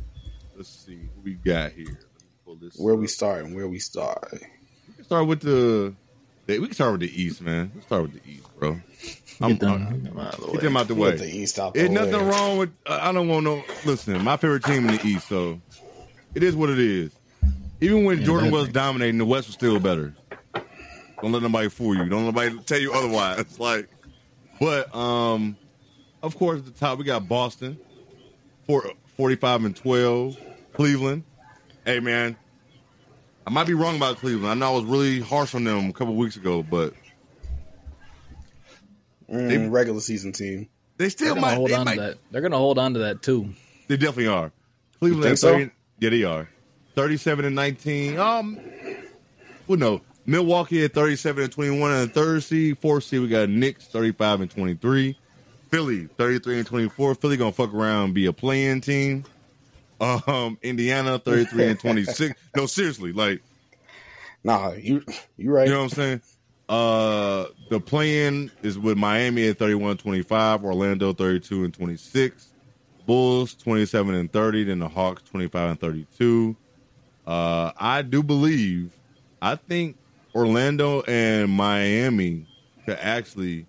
let's 0.56 0.68
see 0.70 0.96
what 1.14 1.24
we 1.24 1.34
got 1.34 1.72
here. 1.72 1.86
Let 1.86 1.96
me 1.96 2.28
pull 2.44 2.54
this. 2.56 2.76
where 2.78 2.94
we 2.94 3.06
up. 3.06 3.10
start 3.10 3.44
and 3.44 3.54
where 3.54 3.68
we 3.68 3.78
start. 3.80 4.28
We 4.86 4.94
can 4.94 5.04
start 5.04 5.26
with 5.26 5.40
the. 5.40 5.92
We 6.46 6.56
can 6.60 6.72
start 6.72 6.92
with 6.92 7.00
the 7.02 7.22
East, 7.22 7.42
man. 7.42 7.72
Let's 7.74 7.86
start 7.86 8.02
with 8.04 8.12
the 8.22 8.30
East, 8.30 8.46
bro. 8.58 8.80
I'm, 9.40 9.50
Get 9.50 9.60
them, 9.60 9.70
I'm- 9.72 9.92
get 10.02 10.04
them 10.04 10.18
out 10.20 10.34
of 10.34 10.40
the 10.40 10.46
get 10.46 10.54
way. 10.56 10.60
them 10.62 10.76
out 10.76 10.88
the 10.88 10.94
Get 10.94 11.02
way. 11.02 11.16
the 11.16 11.36
East 11.36 11.58
out 11.58 11.74
the 11.74 11.80
There's 11.80 11.90
way. 11.90 11.94
nothing 12.10 12.28
wrong 12.28 12.58
with. 12.58 12.70
I 12.86 13.08
I 13.08 13.12
don't 13.12 13.28
want 13.28 13.44
no. 13.44 13.62
Listen, 13.84 14.22
my 14.24 14.36
favorite 14.36 14.64
team 14.64 14.88
in 14.88 14.96
the 14.96 15.06
East, 15.06 15.28
so 15.28 15.60
it 16.34 16.42
is 16.42 16.56
what 16.56 16.70
it 16.70 16.78
is. 16.78 17.12
Even 17.80 18.04
when 18.04 18.18
Yeah, 18.18 18.24
Jordan 18.24 18.50
was 18.50 18.68
dominating, 18.68 19.18
the 19.18 19.24
West 19.24 19.46
was 19.46 19.54
still 19.54 19.78
better. 19.78 20.14
Don't 21.22 21.32
let 21.32 21.42
nobody 21.42 21.68
fool 21.68 21.94
you. 21.96 22.08
Don't 22.08 22.26
let 22.26 22.34
nobody 22.34 22.58
tell 22.64 22.78
you 22.80 22.92
otherwise. 22.92 23.44
Like, 23.58 23.88
but 24.60 24.92
um, 24.94 25.56
of 26.22 26.36
course, 26.36 26.58
at 26.58 26.64
the 26.64 26.70
top 26.72 26.98
we 26.98 27.04
got 27.04 27.28
Boston, 27.28 27.78
four, 28.66 28.90
45 29.16 29.64
and 29.64 29.76
twelve. 29.76 30.36
Cleveland, 30.72 31.22
hey 31.84 31.98
man, 32.00 32.36
I 33.46 33.50
might 33.50 33.66
be 33.66 33.74
wrong 33.74 33.96
about 33.96 34.16
Cleveland. 34.18 34.46
I 34.48 34.54
know 34.54 34.72
I 34.72 34.76
was 34.76 34.84
really 34.84 35.20
harsh 35.20 35.54
on 35.54 35.64
them 35.64 35.88
a 35.88 35.92
couple 35.92 36.14
weeks 36.14 36.36
ago, 36.36 36.62
but 36.62 36.92
Mm, 39.30 39.70
regular 39.70 40.00
season 40.00 40.32
team. 40.32 40.68
they 40.96 41.08
still 41.08 41.30
gonna 41.34 41.40
might. 41.42 41.54
hold 41.54 41.70
They, 41.70 41.74
on 41.74 41.84
might 41.84 41.94
to 41.96 42.00
that. 42.00 42.18
They're 42.30 42.40
gonna 42.42 42.56
hold 42.56 42.78
on 42.78 42.94
to 42.94 43.00
that 43.00 43.22
too. 43.22 43.50
they 43.88 43.96
definitely 43.96 44.28
are. 44.28 44.52
Cleveland, 45.00 45.22
think 45.24 45.32
at 45.32 45.38
so? 45.38 45.52
30 45.52 45.70
yeah, 46.00 46.10
they 46.10 46.24
are. 46.24 46.48
Thirty-seven 46.94 47.44
and 47.44 47.54
nineteen. 47.54 48.18
Um, 48.18 48.58
well, 49.68 49.78
no, 49.78 50.00
Milwaukee 50.26 50.84
at 50.84 50.92
thirty-seven 50.94 51.44
and 51.44 51.52
twenty-one 51.52 51.92
and 51.92 52.08
the 52.08 52.12
third 52.12 52.42
seed. 52.42 52.78
Fourth 52.78 53.04
seed, 53.04 53.20
we 53.20 53.28
got 53.28 53.48
Knicks 53.48 53.86
thirty-five 53.86 54.40
and 54.40 54.50
twenty-three. 54.50 55.16
Philly 55.70 56.06
thirty-three 56.16 56.58
and 56.58 56.66
twenty-four. 56.66 57.14
Philly 57.14 57.36
gonna 57.36 57.52
fuck 57.52 57.72
around 57.72 58.04
and 58.06 58.14
be 58.14 58.26
a 58.26 58.32
playing 58.32 58.80
team. 58.80 59.24
Um, 60.00 60.58
Indiana 60.62 61.18
thirty-three 61.18 61.66
and 61.68 61.78
twenty-six. 61.78 62.38
No, 62.56 62.66
seriously, 62.66 63.12
like 63.12 63.42
Nah, 64.42 64.72
you 64.72 65.04
you 65.36 65.52
right. 65.52 65.66
you 65.68 65.72
know 65.72 65.78
what 65.80 65.92
I'm 65.92 65.96
saying? 65.96 66.22
Uh, 66.68 67.46
the 67.70 67.80
play-in 67.80 68.50
is 68.62 68.78
with 68.78 68.98
Miami 68.98 69.48
at 69.48 69.58
31 69.58 69.96
25, 69.96 70.64
Orlando 70.64 71.12
32 71.12 71.64
and 71.64 71.72
26, 71.72 72.52
Bulls 73.06 73.54
27 73.54 74.14
and 74.14 74.30
30, 74.32 74.64
then 74.64 74.78
the 74.78 74.88
Hawks 74.88 75.22
25 75.22 75.70
and 75.70 75.80
32. 75.80 76.56
Uh, 77.26 77.72
I 77.76 78.02
do 78.02 78.22
believe, 78.22 78.96
I 79.40 79.54
think 79.54 79.96
Orlando 80.34 81.02
and 81.02 81.50
Miami 81.50 82.46
could 82.84 82.98
actually 83.00 83.66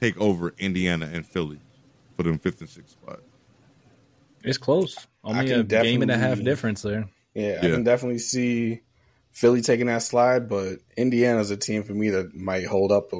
take 0.00 0.18
over 0.20 0.54
Indiana 0.58 1.08
and 1.12 1.26
Philly 1.26 1.60
for 2.16 2.22
them 2.22 2.38
fifth 2.38 2.60
and 2.60 2.68
sixth 2.68 2.92
spot. 2.92 3.20
It's 4.42 4.58
close. 4.58 5.06
Only 5.24 5.46
can 5.46 5.60
a 5.60 5.64
game 5.64 6.02
and 6.02 6.10
a 6.10 6.16
half 6.16 6.42
difference 6.42 6.82
there. 6.82 7.08
Yeah, 7.34 7.60
I 7.62 7.66
Yeah. 7.66 7.74
can 7.74 7.84
definitely 7.84 8.18
see 8.18 8.80
Philly 9.32 9.62
taking 9.62 9.86
that 9.86 10.02
slide, 10.02 10.48
but 10.48 10.78
Indiana's 10.96 11.50
a 11.50 11.56
team 11.56 11.82
for 11.84 11.92
me 11.92 12.10
that 12.10 12.34
might 12.34 12.66
hold 12.66 12.92
up 12.92 13.10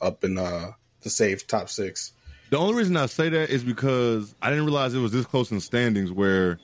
up 0.00 0.24
in 0.24 0.38
uh, 0.38 0.72
the 1.02 1.10
safe 1.10 1.46
top 1.46 1.68
six. 1.68 2.12
The 2.50 2.58
only 2.58 2.74
reason 2.74 2.96
I 2.96 3.06
say 3.06 3.28
that 3.30 3.50
is 3.50 3.62
because 3.64 4.34
I 4.42 4.50
didn't 4.50 4.64
realize 4.66 4.94
it 4.94 4.98
was 4.98 5.12
this 5.12 5.24
close 5.26 5.50
in 5.50 5.60
standings 5.60 6.10
where 6.12 6.58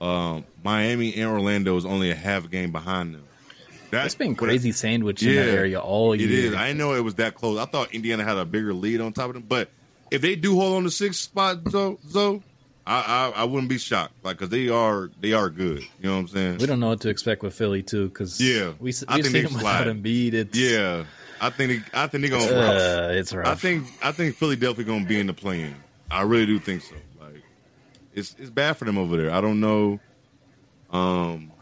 um, 0.00 0.44
Miami 0.64 1.14
and 1.14 1.30
Orlando 1.30 1.76
is 1.76 1.84
only 1.86 2.10
a 2.10 2.14
half 2.14 2.50
game 2.50 2.72
behind 2.72 3.14
them. 3.14 3.24
That- 3.90 4.06
It's 4.06 4.14
been 4.14 4.30
what 4.32 4.44
I- 4.44 4.46
crazy 4.46 4.72
sandwich 4.72 5.22
in 5.22 5.34
that 5.36 5.48
area 5.48 5.78
all 5.80 6.12
It 6.14 6.20
year. 6.20 6.48
is. 6.50 6.54
I 6.54 6.68
didn't 6.68 6.78
know 6.78 6.94
it 6.94 7.04
was 7.04 7.16
that 7.16 7.34
close. 7.34 7.58
I 7.58 7.66
thought 7.66 7.92
Indiana 7.94 8.24
had 8.24 8.38
a 8.38 8.44
bigger 8.44 8.72
lead 8.74 9.00
on 9.00 9.12
top 9.12 9.28
of 9.28 9.34
them. 9.34 9.44
But 9.46 9.70
if 10.10 10.20
they 10.22 10.34
do 10.34 10.56
hold 10.56 10.76
on 10.78 10.82
to 10.84 10.90
sixth 10.90 11.20
spot, 11.20 11.58
Zoe, 11.70 11.98
Zoe 12.08 12.42
I, 12.86 13.30
I 13.36 13.42
I 13.42 13.44
wouldn't 13.44 13.68
be 13.68 13.78
shocked. 13.78 14.14
Like, 14.24 14.38
cause 14.38 14.48
they 14.48 14.68
are 14.68 15.10
they 15.20 15.32
are 15.32 15.48
good. 15.48 15.82
You 15.82 16.08
know 16.08 16.14
what 16.14 16.20
I'm 16.20 16.28
saying? 16.28 16.58
we 16.58 16.66
don't 16.66 16.80
know 16.80 16.88
what 16.88 17.00
to 17.02 17.08
expect 17.10 17.42
with 17.42 17.54
Philly 17.54 17.82
too, 17.82 18.08
because 18.08 18.40
Yeah, 18.40 18.72
we 18.80 18.90
I 19.08 19.20
think 19.22 19.26
seen 19.26 19.44
them 19.44 19.54
without 19.54 19.84
slide. 19.84 19.86
Embiid. 19.86 20.34
It's 20.34 20.58
Yeah, 20.58 21.04
I 21.40 21.50
think 21.50 21.84
they, 21.92 21.98
I 22.00 22.06
think 22.08 22.22
they're 22.28 22.38
gonna. 22.38 22.52
uh, 22.60 23.08
it's 23.12 23.32
rough. 23.32 23.46
I 23.46 23.54
think 23.54 23.86
I 24.02 24.10
think 24.12 24.34
Philly 24.36 24.56
definitely 24.56 24.84
gonna 24.84 25.04
be 25.06 25.20
in 25.20 25.28
the 25.28 25.32
play-in. 25.34 25.76
I 26.10 26.22
really 26.22 26.46
do 26.46 26.58
think 26.58 26.82
so. 26.82 26.96
Like 27.20 27.42
it's 28.14 28.34
it's 28.38 28.50
bad 28.50 28.76
for 28.76 28.84
them 28.84 28.98
over 28.98 29.16
there. 29.16 29.30
I 29.30 29.40
don't 29.40 29.60
know. 29.60 30.00
Um, 30.90 31.52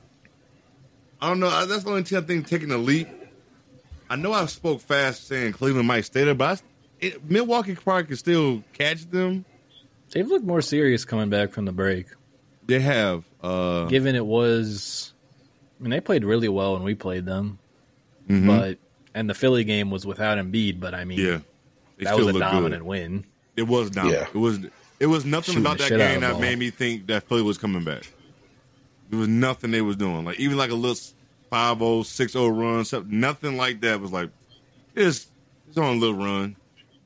I 1.21 1.29
don't 1.29 1.41
know. 1.41 1.67
That's 1.67 1.85
the 1.85 1.91
only 1.91 2.03
team 2.03 2.19
I 2.19 2.23
think 2.23 2.47
taking 2.47 2.71
a 2.73 2.79
leap. 2.79 3.09
I 4.09 4.17
know 4.17 4.33
I 4.33 4.47
spoke 4.47 4.81
fast 4.81 5.29
saying 5.29 5.53
Cleveland 5.53 5.87
might 5.87 6.05
stay 6.05 6.25
there, 6.25 6.35
but 6.35 6.59
I, 6.61 6.65
it, 7.07 7.31
Milwaukee 7.31 7.75
probably 7.77 8.05
can 8.05 8.17
still 8.17 8.65
catch 8.73 9.09
them. 9.09 9.45
They've 10.13 10.27
looked 10.27 10.45
more 10.45 10.61
serious 10.61 11.05
coming 11.05 11.31
back 11.31 11.51
from 11.53 11.65
the 11.65 11.73
break. 11.73 12.07
They 12.67 12.81
have. 12.81 13.25
Uh, 13.43 13.87
Given 13.87 14.15
it 14.15 14.25
was, 14.27 15.13
I 15.79 15.83
mean, 15.83 15.91
they 15.91 16.01
played 16.01 16.25
really 16.25 16.49
well 16.49 16.75
when 16.75 16.83
we 16.83 16.95
played 16.95 17.25
them, 17.25 17.59
mhm. 18.29 18.47
but 18.47 18.79
and 19.15 19.29
the 19.29 19.35
Philly 19.35 19.65
game 19.65 19.91
was 19.91 20.07
without 20.07 20.39
Embiid, 20.39 20.79
but 20.81 20.95
I 20.95 21.05
mean, 21.05 21.19
yeah, 21.19 21.39
they 21.97 22.05
that 22.05 22.17
was 22.17 22.27
a 22.27 22.33
look 22.33 22.35
good. 22.35 22.41
dominant 22.41 22.85
win. 22.85 23.25
It 23.57 23.65
was 23.65 23.91
dominant. 23.91 24.23
Yeah. 24.23 24.29
It 24.35 24.43
was. 24.43 24.59
It 25.01 25.07
was 25.07 25.25
nothing 25.25 25.55
Shooting 25.55 25.67
about 25.67 25.79
that 25.79 25.89
game 25.89 26.21
that 26.21 26.33
ball. 26.33 26.41
made 26.43 26.59
me 26.59 26.69
think 26.69 27.07
that 27.07 27.23
Philly 27.23 27.41
was 27.41 27.57
coming 27.57 27.85
back. 27.85 28.03
There 29.09 29.19
was 29.19 29.29
nothing 29.29 29.71
they 29.71 29.81
was 29.81 29.97
doing. 29.97 30.27
Like 30.27 30.39
even 30.39 30.59
like 30.59 30.71
a 30.71 30.75
little 30.75 30.95
5-0, 31.51 31.79
6-0 31.79 32.61
run, 32.61 32.85
something, 32.85 33.19
nothing 33.19 33.57
like 33.57 33.81
that 33.81 33.99
was 33.99 34.13
like 34.13 34.29
it's 34.95 35.27
it's 35.69 35.79
on 35.79 35.97
a 35.97 35.99
little 35.99 36.17
run. 36.17 36.55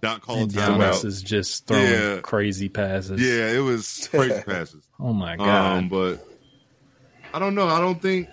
Doc 0.05 0.21
called 0.23 0.41
And 0.41 0.55
time 0.55 0.81
Giannis 0.81 0.99
out. 0.99 1.05
is 1.05 1.23
just 1.23 1.67
throwing 1.67 1.85
Yeah. 1.91 2.21
crazy 2.23 2.69
passes. 2.69 3.21
Yeah, 3.21 3.51
it 3.53 3.61
was 3.61 4.09
crazy 4.11 4.43
passes. 4.47 4.87
Oh 5.01 5.13
my 5.13 5.37
god. 5.37 5.79
Um, 5.79 5.89
but 5.89 6.27
I 7.33 7.39
don't 7.39 7.55
know. 7.55 7.67
I 7.67 7.81
don't 7.81 8.01
think 8.01 8.29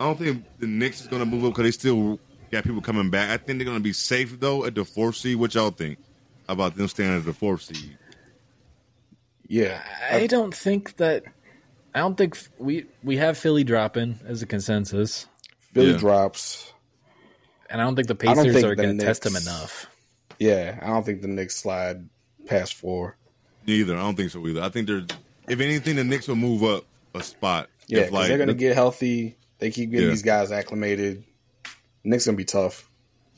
I 0.00 0.04
don't 0.04 0.18
think 0.18 0.44
the 0.58 0.66
Knicks 0.66 1.00
is 1.02 1.06
going 1.08 1.20
to 1.20 1.26
move 1.26 1.44
up 1.44 1.50
because 1.50 1.64
they 1.64 1.70
still 1.72 2.18
got 2.50 2.64
people 2.64 2.80
coming 2.80 3.10
back. 3.10 3.30
I 3.30 3.36
think 3.36 3.58
they're 3.58 3.66
going 3.66 3.76
to 3.78 3.82
be 3.82 3.92
safe 3.92 4.40
though 4.40 4.64
at 4.64 4.74
the 4.74 4.84
fourth 4.84 5.16
seed. 5.16 5.36
What 5.36 5.54
y'all 5.54 5.70
think 5.70 5.98
about 6.48 6.76
them 6.76 6.88
staying 6.88 7.14
at 7.16 7.24
the 7.24 7.32
fourth 7.34 7.62
seed? 7.62 7.98
Yeah, 9.46 9.82
I 10.10 10.26
don't 10.26 10.54
think 10.54 10.96
that. 10.96 11.24
I 11.94 12.00
don't 12.00 12.16
think 12.16 12.38
we 12.58 12.86
we 13.02 13.16
have 13.16 13.36
Philly 13.38 13.64
dropping 13.64 14.20
as 14.26 14.40
a 14.42 14.46
consensus, 14.46 15.26
Philly 15.72 15.92
Yeah. 15.92 15.96
drops. 15.98 16.72
and 17.70 17.80
I 17.80 17.84
don't 17.84 17.96
think 17.96 18.08
the 18.08 18.14
Pacers 18.14 18.54
think 18.54 18.64
are 18.66 18.74
going 18.74 18.96
to 18.98 19.04
test 19.04 19.22
them 19.24 19.36
enough. 19.36 19.86
Yeah, 20.38 20.78
I 20.82 20.86
don't 20.88 21.04
think 21.04 21.22
the 21.22 21.28
Knicks 21.28 21.56
slide 21.56 22.08
past 22.46 22.74
four. 22.74 23.16
Neither. 23.66 23.96
I 23.96 24.00
don't 24.00 24.14
think 24.16 24.30
so 24.30 24.46
either. 24.46 24.62
I 24.62 24.68
think 24.68 24.86
they're 24.86 25.04
if 25.48 25.60
anything, 25.60 25.96
the 25.96 26.04
Knicks 26.04 26.28
will 26.28 26.36
move 26.36 26.62
up 26.62 26.84
a 27.14 27.22
spot. 27.22 27.68
Yeah, 27.86 28.00
If, 28.02 28.12
like 28.12 28.28
they're 28.28 28.38
gonna 28.38 28.54
get 28.54 28.74
healthy. 28.74 29.36
They 29.58 29.70
keep 29.70 29.90
getting 29.90 30.06
Yeah. 30.06 30.10
these 30.12 30.22
guys 30.22 30.52
acclimated. 30.52 31.24
Knicks 32.04 32.26
gonna 32.26 32.36
be 32.36 32.44
tough. 32.44 32.88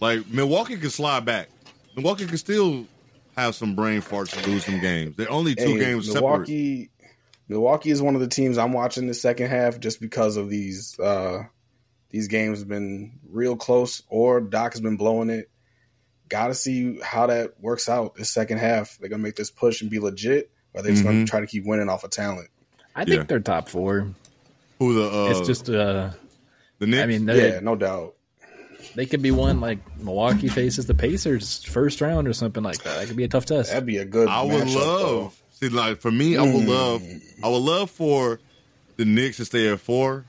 like 0.01 0.26
Milwaukee 0.28 0.76
can 0.76 0.90
slide 0.90 1.24
back. 1.24 1.48
Milwaukee 1.96 2.26
can 2.26 2.38
still 2.38 2.86
have 3.36 3.55
some 3.55 3.74
brain 3.74 4.01
farts 4.03 4.36
and 4.36 4.46
lose 4.46 4.64
some 4.64 4.80
games. 4.80 5.16
They're 5.16 5.30
only 5.30 5.55
two 5.55 5.74
Hey, 5.74 5.78
games 5.78 6.07
separate. 6.07 6.22
Milwaukee. 6.22 6.90
Milwaukee 7.48 7.90
is 7.90 8.01
one 8.03 8.14
of 8.14 8.20
the 8.20 8.28
teams 8.28 8.59
I'm 8.59 8.72
watching 8.72 9.07
the 9.09 9.14
second 9.14 9.48
half 9.48 9.80
just 9.80 10.01
because 10.01 10.36
of 10.36 10.48
these 10.51 10.98
uh 11.01 11.44
these 12.11 12.28
games 12.28 12.59
have 12.61 12.68
been 12.68 13.18
real 13.28 13.57
close 13.57 14.03
or 14.09 14.40
Doc 14.40 14.72
has 14.72 14.80
been 14.80 14.96
blowing 14.96 15.30
it. 15.30 15.48
Gotta 16.31 16.55
see 16.55 16.99
how 17.03 17.26
that 17.26 17.61
works 17.61 17.89
out 17.89 18.14
this 18.14 18.31
second 18.31 18.59
half. 18.59 18.97
They're 18.99 19.11
gonna 19.11 19.22
make 19.22 19.37
this 19.37 19.51
push 19.51 19.83
and 19.83 19.91
be 19.91 19.99
legit, 19.99 20.51
or 20.72 20.81
they're 20.83 20.93
just 20.93 21.03
Mhm. 21.05 21.07
gonna 21.07 21.26
try 21.26 21.41
to 21.41 21.47
keep 21.47 21.66
winning 21.66 21.89
off 21.91 22.05
of 22.05 22.11
talent. 22.11 22.49
I 22.97 23.05
think 23.05 23.16
Yeah. 23.18 23.22
they're 23.24 23.41
top 23.41 23.68
four. 23.68 24.09
Who 24.78 24.95
the 24.95 25.11
uh, 25.11 25.31
it's 25.31 25.47
just 25.47 25.68
uh, 25.68 26.11
the 26.78 26.87
Knicks? 26.87 27.03
I 27.03 27.07
mean, 27.07 27.28
Yeah, 27.28 27.61
no 27.61 27.76
doubt. 27.76 28.14
they 28.95 29.05
could 29.07 29.20
be 29.22 29.31
one 29.31 29.61
like 29.61 29.78
Milwaukee 29.99 30.49
faces 30.49 30.87
the 30.87 30.95
Pacers 30.95 31.62
first 31.64 32.01
round 32.01 32.26
or 32.26 32.33
something 32.33 32.62
like 32.62 32.83
that. 32.85 32.99
That 33.01 33.07
could 33.09 33.16
be 33.16 33.24
a 33.24 33.28
tough 33.28 33.45
test. 33.47 33.70
That'd 33.70 33.85
be 33.85 33.99
a 33.99 34.05
good. 34.07 34.28
I 34.28 34.43
would 34.43 34.62
matchup, 34.68 34.74
love 34.76 35.43
see 35.51 35.68
like 35.68 36.01
for 36.01 36.11
me, 36.11 36.37
I 36.39 36.43
would 36.43 36.64
Mm. 36.64 36.68
love 36.68 37.03
I 37.43 37.49
would 37.49 37.59
love 37.62 37.91
for 37.91 38.41
the 38.97 39.05
Knicks 39.05 39.37
to 39.39 39.45
stay 39.45 39.68
at 39.68 39.81
four, 39.81 40.24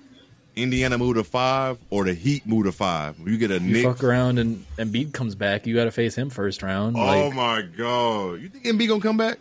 Indiana 0.56 0.98
move 0.98 1.16
to 1.16 1.24
five, 1.24 1.78
or 1.90 2.04
the 2.06 2.14
Heat 2.14 2.46
move 2.46 2.66
to 2.66 2.72
five. 2.72 3.16
You 3.26 3.38
get 3.38 3.52
a 3.52 3.56
you 3.56 3.60
Knicks. 3.62 3.86
fuck 3.86 4.04
around 4.04 4.38
and 4.40 4.66
Embiid 4.78 5.14
comes 5.14 5.34
back, 5.36 5.66
you 5.66 5.76
got 5.76 5.86
to 5.86 5.92
face 5.92 6.16
him 6.16 6.30
first 6.30 6.62
round. 6.62 6.98
Oh 6.98 7.00
like, 7.06 7.34
my 7.36 7.62
god! 7.62 8.42
You 8.42 8.50
think 8.50 8.66
Embiid 8.66 8.88
gonna 8.90 9.02
come 9.02 9.18
back? 9.18 9.40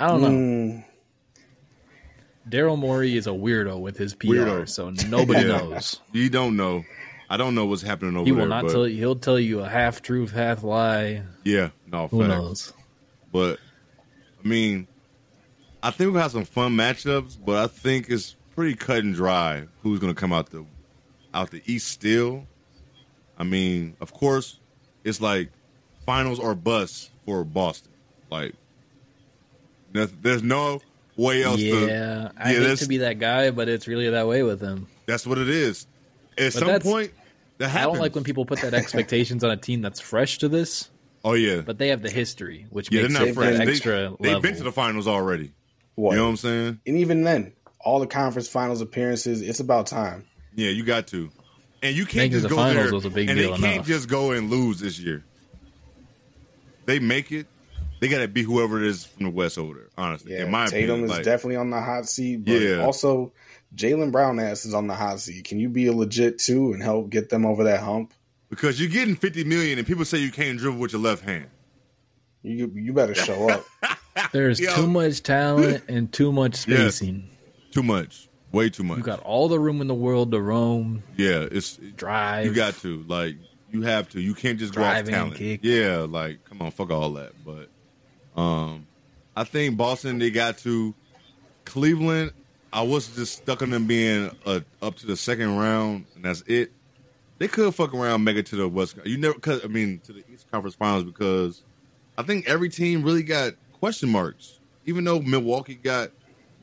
I 0.00 0.08
don't 0.08 0.20
though. 0.22 0.28
know. 0.30 0.34
Mm, 0.36 0.84
Daryl 2.48 2.78
Morey 2.78 3.16
is 3.16 3.26
a 3.26 3.30
weirdo 3.30 3.80
with 3.80 3.96
his 3.96 4.14
PR, 4.14 4.26
Weirdo. 4.26 4.68
so 4.68 4.90
nobody 5.08 5.40
Yeah. 5.46 5.58
knows. 5.58 6.00
You 6.12 6.28
don't 6.28 6.56
know. 6.56 6.84
I 7.30 7.36
don't 7.38 7.54
know 7.54 7.64
what's 7.64 7.82
happening 7.82 8.16
over 8.16 8.24
here. 8.26 8.34
He 8.34 8.36
there. 8.38 8.42
will 8.42 8.48
not 8.50 8.64
but 8.64 8.72
tell 8.72 8.86
you. 8.86 8.96
He'll 8.96 9.16
tell 9.16 9.38
you 9.38 9.60
a 9.60 9.68
half 9.68 10.02
truth, 10.02 10.30
half 10.32 10.62
lie. 10.62 11.22
Yeah, 11.44 11.70
no, 11.90 12.08
Who 12.08 12.18
facts. 12.20 12.28
knows? 12.28 12.72
But 13.32 13.58
I 14.44 14.48
mean, 14.48 14.86
I 15.82 15.90
think 15.90 16.12
we'll 16.12 16.20
have 16.22 16.32
some 16.32 16.44
fun 16.44 16.76
matchups, 16.76 17.38
but 17.42 17.56
I 17.56 17.66
think 17.66 18.10
it's 18.10 18.36
pretty 18.54 18.74
cut 18.76 18.98
and 18.98 19.14
dry 19.14 19.66
who's 19.82 19.98
going 20.00 20.14
to 20.14 20.18
come 20.20 20.32
out 20.32 20.50
the 20.50 20.66
out 21.32 21.50
the 21.50 21.62
East 21.66 21.88
still. 21.88 22.46
I 23.36 23.44
mean, 23.44 23.96
of 24.00 24.12
course, 24.12 24.60
it's 25.04 25.20
like 25.20 25.50
finals 26.06 26.38
or 26.38 26.54
bust 26.54 27.10
for 27.26 27.44
Boston. 27.44 27.92
Like, 28.30 28.54
there's, 29.92 30.12
there's 30.12 30.42
no 30.42 30.80
way 31.16 31.42
else 31.42 31.56
to. 31.60 31.86
Yeah, 31.88 32.30
I 32.36 32.52
Yeah, 32.52 32.60
hate 32.60 32.78
to 32.78 32.86
be 32.86 32.98
that 32.98 33.18
guy, 33.18 33.50
but 33.50 33.68
it's 33.68 33.88
really 33.88 34.10
that 34.10 34.26
way 34.28 34.42
with 34.42 34.60
him. 34.60 34.86
That's 35.06 35.26
what 35.26 35.38
it 35.38 35.48
is. 35.48 35.86
At 36.38 36.52
But 36.52 36.60
some 36.60 36.80
point, 36.80 37.12
That 37.58 37.68
happens. 37.68 37.86
I 37.86 37.92
don't 37.92 37.98
like 38.00 38.14
when 38.14 38.24
people 38.24 38.44
put 38.44 38.60
that 38.60 38.74
expectations 38.74 39.42
on 39.44 39.50
a 39.50 39.56
team 39.56 39.82
that's 39.82 40.00
fresh 40.00 40.38
to 40.38 40.48
this, 40.48 40.90
Oh 41.24 41.32
yeah, 41.34 41.62
but 41.62 41.78
they 41.78 41.88
have 41.88 42.02
the 42.02 42.10
history, 42.10 42.66
which 42.70 42.90
yeah, 42.90 43.00
they're 43.02 43.08
makes 43.08 43.20
not 43.20 43.28
it 43.28 43.34
fresh. 43.34 43.54
that 43.54 43.66
They, 43.66 43.72
extra 43.72 44.16
they've 44.20 44.42
been 44.42 44.56
to 44.56 44.62
the 44.64 44.72
finals 44.72 45.08
already. 45.08 45.52
What? 45.94 46.12
You 46.12 46.16
know 46.18 46.24
what 46.24 46.30
I'm 46.30 46.36
saying? 46.36 46.80
and 46.86 46.96
even 46.98 47.22
then, 47.24 47.52
all 47.84 48.00
the 48.00 48.06
conference 48.06 48.48
finals 48.48 48.80
appearances, 48.80 49.42
it's 49.42 49.60
about 49.60 49.86
time. 49.86 50.24
Yeah, 50.54 50.70
you 50.70 50.84
got 50.84 51.06
to. 51.08 51.30
And 51.82 51.94
you 51.96 52.04
can't 52.04 52.16
Making 52.16 52.32
just 52.32 52.42
the 52.44 52.48
go 52.48 52.56
finals 52.56 52.84
there 52.86 52.94
was 52.94 53.04
a 53.04 53.10
big 53.10 53.28
and 53.28 53.38
deal 53.38 53.52
they 53.52 53.58
can't 53.58 53.74
enough. 53.76 53.86
just 53.86 54.08
go 54.08 54.32
and 54.32 54.50
lose 54.50 54.80
this 54.80 54.98
year. 54.98 55.22
They 56.86 56.98
make 56.98 57.30
it. 57.32 57.46
They 58.00 58.08
got 58.08 58.18
to 58.18 58.28
be 58.28 58.42
whoever 58.42 58.82
it 58.82 58.86
is 58.88 59.04
from 59.04 59.24
the 59.24 59.30
West 59.30 59.56
over 59.58 59.74
there. 59.74 59.88
Honestly, 59.96 60.32
Yeah, 60.32 60.44
in 60.44 60.50
my 60.50 60.66
Tatum 60.66 60.90
opinion, 60.90 61.04
is 61.04 61.10
like, 61.10 61.24
definitely 61.24 61.56
on 61.56 61.70
the 61.70 61.80
hot 61.80 62.06
seat, 62.06 62.44
but 62.44 62.52
Yeah. 62.52 62.82
also 62.84 63.32
Jaylen 63.74 64.12
Brown 64.12 64.38
ass 64.40 64.64
is 64.66 64.74
on 64.74 64.86
the 64.86 64.94
hot 64.94 65.20
seat. 65.20 65.44
Can 65.44 65.58
you 65.58 65.68
be 65.68 65.86
a 65.86 65.92
legit 65.92 66.38
too 66.38 66.72
and 66.72 66.82
help 66.82 67.10
get 67.10 67.28
them 67.30 67.44
over 67.46 67.64
that 67.64 67.80
hump? 67.80 68.12
because 68.50 68.78
you're 68.80 68.90
getting 68.90 69.16
50 69.16 69.42
million 69.44 69.78
and 69.78 69.86
people 69.86 70.04
say 70.04 70.18
you 70.18 70.30
can't 70.30 70.58
dribble 70.58 70.78
with 70.78 70.92
your 70.92 71.00
left 71.02 71.24
hand. 71.24 71.46
You 72.42 72.70
you 72.74 72.92
better 72.92 73.14
show 73.14 73.48
up. 73.48 73.64
There's 74.32 74.60
Yo. 74.60 74.72
too 74.76 74.86
much 74.86 75.22
talent 75.24 75.82
and 75.88 76.12
too 76.12 76.30
much 76.30 76.68
Yes. 76.68 77.02
Too 77.74 77.82
much, 77.82 78.28
way 78.52 78.70
too 78.70 78.84
much. 78.84 78.98
You 78.98 79.02
got 79.02 79.18
all 79.20 79.48
the 79.48 79.58
room 79.58 79.80
in 79.80 79.88
the 79.88 79.94
world 79.94 80.30
to 80.30 80.40
roam, 80.40 81.02
yeah, 81.16 81.44
it's 81.50 81.76
drive. 81.96 82.46
you 82.46 82.54
got 82.54 82.74
to 82.78 83.02
like 83.08 83.34
you 83.72 83.82
have 83.82 84.08
to. 84.10 84.20
You 84.20 84.32
can't 84.32 84.60
just 84.60 84.74
go 84.74 84.84
off 84.84 85.04
talent. 85.04 85.34
kick. 85.34 85.60
Yeah, 85.64 86.06
like 86.08 86.44
come 86.44 86.62
on, 86.62 86.70
fuck 86.70 86.92
all 86.92 87.10
that. 87.14 87.32
But 87.44 87.68
um, 88.40 88.86
I 89.36 89.42
think 89.42 89.76
Boston 89.76 90.20
they 90.20 90.30
got 90.30 90.58
to 90.58 90.94
Cleveland. 91.64 92.30
I 92.72 92.82
was 92.82 93.08
just 93.16 93.38
stuck 93.38 93.60
on 93.60 93.70
them 93.70 93.88
being 93.88 94.30
uh, 94.46 94.60
up 94.80 94.94
to 94.98 95.06
the 95.06 95.16
second 95.16 95.56
round, 95.56 96.06
and 96.14 96.24
that's 96.24 96.42
it. 96.42 96.70
They 97.38 97.48
could 97.48 97.74
fuck 97.74 97.92
around, 97.92 98.22
make 98.22 98.36
it 98.36 98.46
to 98.46 98.56
the 98.56 98.68
West. 98.68 98.96
You 99.04 99.18
never, 99.18 99.34
cause, 99.34 99.64
I 99.64 99.66
mean, 99.66 99.98
to 100.04 100.12
the 100.12 100.22
East 100.32 100.48
Conference 100.50 100.76
Finals 100.76 101.02
because 101.02 101.62
I 102.16 102.22
think 102.22 102.48
every 102.48 102.68
team 102.68 103.02
really 103.02 103.24
got 103.24 103.54
question 103.72 104.10
marks. 104.10 104.60
Even 104.86 105.02
though 105.02 105.20
Milwaukee 105.20 105.74
got 105.74 106.10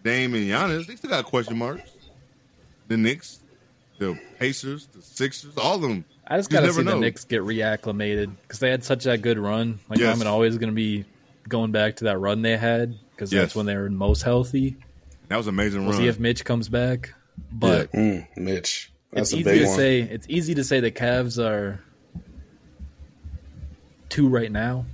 Dame 0.03 0.33
and 0.35 0.47
Giannis, 0.47 0.87
they 0.87 0.95
still 0.95 1.09
got 1.09 1.25
question 1.25 1.57
marks. 1.57 1.89
The 2.87 2.97
Knicks, 2.97 3.39
the 3.99 4.19
Pacers, 4.39 4.87
the 4.87 5.01
Sixers, 5.01 5.57
all 5.57 5.75
of 5.75 5.81
them. 5.81 6.05
I 6.27 6.37
just 6.37 6.49
gotta 6.49 6.67
never 6.67 6.79
see 6.79 6.85
know. 6.85 6.91
the 6.95 6.99
Knicks 7.01 7.23
get 7.25 7.41
reacclimated 7.41 8.31
because 8.41 8.59
they 8.59 8.69
had 8.69 8.83
such 8.83 9.05
a 9.05 9.17
good 9.17 9.37
run. 9.37 9.79
Like 9.89 9.99
Yes. 9.99 10.19
I'm 10.19 10.27
always 10.27 10.57
going 10.57 10.69
to 10.69 10.75
be 10.75 11.05
going 11.47 11.71
back 11.71 11.97
to 11.97 12.05
that 12.05 12.17
run 12.19 12.41
they 12.41 12.57
had 12.57 12.97
because 13.11 13.31
Yes. 13.33 13.41
that's 13.43 13.55
when 13.55 13.65
they 13.65 13.75
were 13.75 13.89
most 13.89 14.21
healthy. 14.23 14.77
That 15.27 15.37
was 15.37 15.47
an 15.47 15.53
amazing 15.55 15.81
We'll 15.83 15.91
run. 15.91 16.01
see 16.01 16.07
if 16.07 16.19
Mitch 16.19 16.43
comes 16.45 16.67
back, 16.69 17.13
but 17.51 17.91
Mm, 17.93 18.25
Mitch, 18.37 18.91
that's 19.11 19.31
it's 19.31 19.33
a 19.33 19.35
easy 19.37 19.43
big 19.43 19.59
to 19.61 19.67
one. 19.67 19.75
say. 19.77 19.99
It's 20.01 20.25
easy 20.29 20.55
to 20.55 20.63
say 20.63 20.79
the 20.79 20.91
Cavs 20.91 21.37
are 21.43 21.79
two 24.09 24.27
right 24.27 24.51
now, 24.51 24.85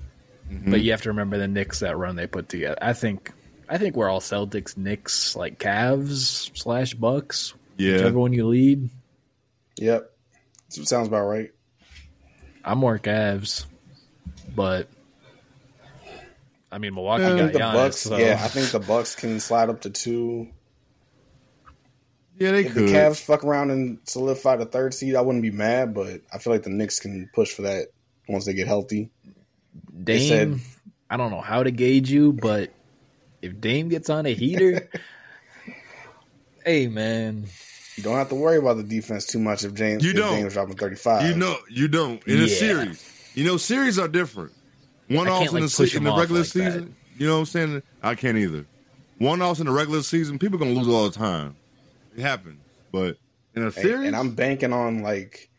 Mm-hmm. 0.51 0.71
but 0.71 0.79
you 0.81 0.91
have 0.91 1.01
to 1.01 1.09
remember 1.09 1.37
the 1.37 1.47
Knicks 1.47 1.79
that 1.81 1.97
run 1.97 2.15
they 2.15 2.25
put 2.25 2.47
together. 2.49 2.77
I 2.81 2.93
think. 2.93 3.33
I 3.69 3.77
think 3.77 3.95
we're 3.95 4.09
all 4.09 4.21
Celtics, 4.21 4.77
Knicks, 4.77 5.35
like 5.35 5.59
Cavs 5.59 6.55
slash 6.57 6.93
Bucks, 6.93 7.53
yeah, 7.77 7.93
whichever 7.93 8.19
one 8.19 8.33
you 8.33 8.47
lead. 8.47 8.89
Yep, 9.77 10.11
sounds 10.69 11.07
about 11.07 11.27
right. 11.27 11.51
I'm 12.63 12.77
more 12.79 12.97
Cavs, 12.99 13.65
but 14.55 14.87
I 16.71 16.77
mean 16.79 16.93
Milwaukee 16.95 17.23
Yeah, 17.23 17.27
I 17.27 17.31
got 17.31 17.39
think 17.39 17.53
the 17.53 17.59
Giannis. 17.59 17.73
Bucks. 17.73 17.97
so- 17.97 18.17
Yeah, 18.17 18.39
I 18.41 18.47
think 18.47 18.71
the 18.71 18.79
Bucks 18.79 19.15
can 19.15 19.39
slide 19.39 19.69
up 19.69 19.81
to 19.81 19.89
two. 19.89 20.47
yeah, 22.37 22.51
they 22.51 22.65
If 22.65 22.73
could. 22.73 22.87
the 22.89 22.93
Cavs 22.93 23.21
fuck 23.21 23.43
around 23.43 23.71
and 23.71 23.99
solidify 24.05 24.57
the 24.57 24.65
third 24.65 24.93
seed, 24.93 25.15
I 25.15 25.21
wouldn't 25.21 25.41
be 25.43 25.51
mad. 25.51 25.93
But 25.93 26.21
I 26.33 26.37
feel 26.39 26.53
like 26.53 26.63
the 26.63 26.69
Knicks 26.69 26.99
can 26.99 27.29
push 27.33 27.51
for 27.53 27.63
that 27.63 27.87
once 28.29 28.45
they 28.45 28.53
get 28.53 28.67
healthy. 28.67 29.09
They 29.93 30.27
said- 30.27 30.59
I 31.09 31.15
don't 31.17 31.31
know 31.31 31.39
how 31.41 31.63
to 31.63 31.71
gauge 31.71 32.11
you, 32.11 32.33
but 32.33 32.71
if 33.41 33.59
Dame 33.59 33.89
gets 33.89 34.09
on 34.09 34.25
a 34.25 34.33
heater, 34.33 34.89
hey 36.65 36.87
man, 36.87 37.45
You 37.95 38.03
don't 38.03 38.15
have 38.15 38.29
to 38.29 38.35
worry 38.35 38.57
about 38.57 38.77
the 38.77 38.83
defense 38.83 39.25
too 39.25 39.39
much 39.39 39.63
if 39.63 39.73
James. 39.73 40.03
You 40.03 40.13
don't. 40.13 40.35
James 40.35 40.53
dropping 40.53 40.75
thirty 40.77 40.95
five. 40.95 41.27
You 41.27 41.35
know, 41.35 41.55
you 41.69 41.87
don't 41.87 42.23
in 42.27 42.39
a 42.41 42.47
series. 42.47 43.03
You 43.35 43.45
know, 43.45 43.57
series 43.57 43.99
are 43.99 44.07
different. 44.07 44.51
One 45.09 45.27
I 45.27 45.31
offs 45.31 45.39
can't, 45.51 45.55
in, 45.57 45.61
like, 45.63 45.71
the, 45.91 45.97
in 45.97 46.03
the 46.03 46.11
regular 46.15 46.41
like 46.41 46.49
that. 46.49 46.71
season. 46.71 46.95
You 47.17 47.27
know 47.27 47.33
what 47.35 47.39
I'm 47.39 47.45
saying? 47.45 47.83
I 48.03 48.15
can't 48.15 48.37
either. 48.37 48.65
One 49.19 49.41
offs 49.41 49.59
in 49.59 49.65
the 49.67 49.71
regular 49.71 50.01
season, 50.03 50.37
people 50.37 50.57
are 50.57 50.59
gonna 50.59 50.71
lose 50.77 50.87
all 50.87 51.09
the 51.09 51.15
time. 51.17 51.55
It 52.15 52.21
happens, 52.21 52.59
but 52.91 53.17
in 53.55 53.61
a 53.63 53.65
And, 53.65 53.73
series, 53.73 54.07
and 54.07 54.15
I'm 54.15 54.31
banking 54.35 54.73
on 54.73 55.01
like 55.01 55.49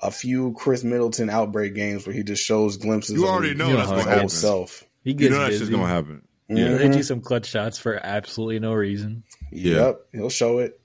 a 0.00 0.10
few 0.10 0.52
Khris 0.54 0.84
Middleton 0.84 1.30
outbreak 1.30 1.74
games 1.74 2.06
where 2.06 2.14
he 2.14 2.22
just 2.22 2.42
shows 2.44 2.76
glimpses. 2.76 3.16
You 3.16 3.26
already 3.26 3.50
his- 3.50 3.58
know 3.58 3.68
You 3.68 3.76
that's 3.76 3.88
know 3.90 3.96
gonna 3.96 4.02
how 4.04 4.08
it 4.08 4.10
happen. 4.10 4.22
old 4.24 4.32
self. 4.32 4.84
he 5.04 5.10
You 5.10 5.16
gets 5.16 5.30
know 5.32 5.38
that 5.40 5.46
busy. 5.48 5.58
shit's 5.58 5.70
gonna 5.70 5.86
happen. 5.86 6.22
He'll 6.48 6.58
Yeah, 6.58 6.78
hit 6.78 6.96
you 6.96 7.02
some 7.02 7.20
clutch 7.20 7.46
shots 7.46 7.78
for 7.78 7.94
absolutely 8.02 8.58
no 8.58 8.72
reason. 8.72 9.22
Yeah. 9.52 9.86
Yep, 9.86 10.00
he'll 10.12 10.30
show 10.30 10.58
it. 10.58 10.80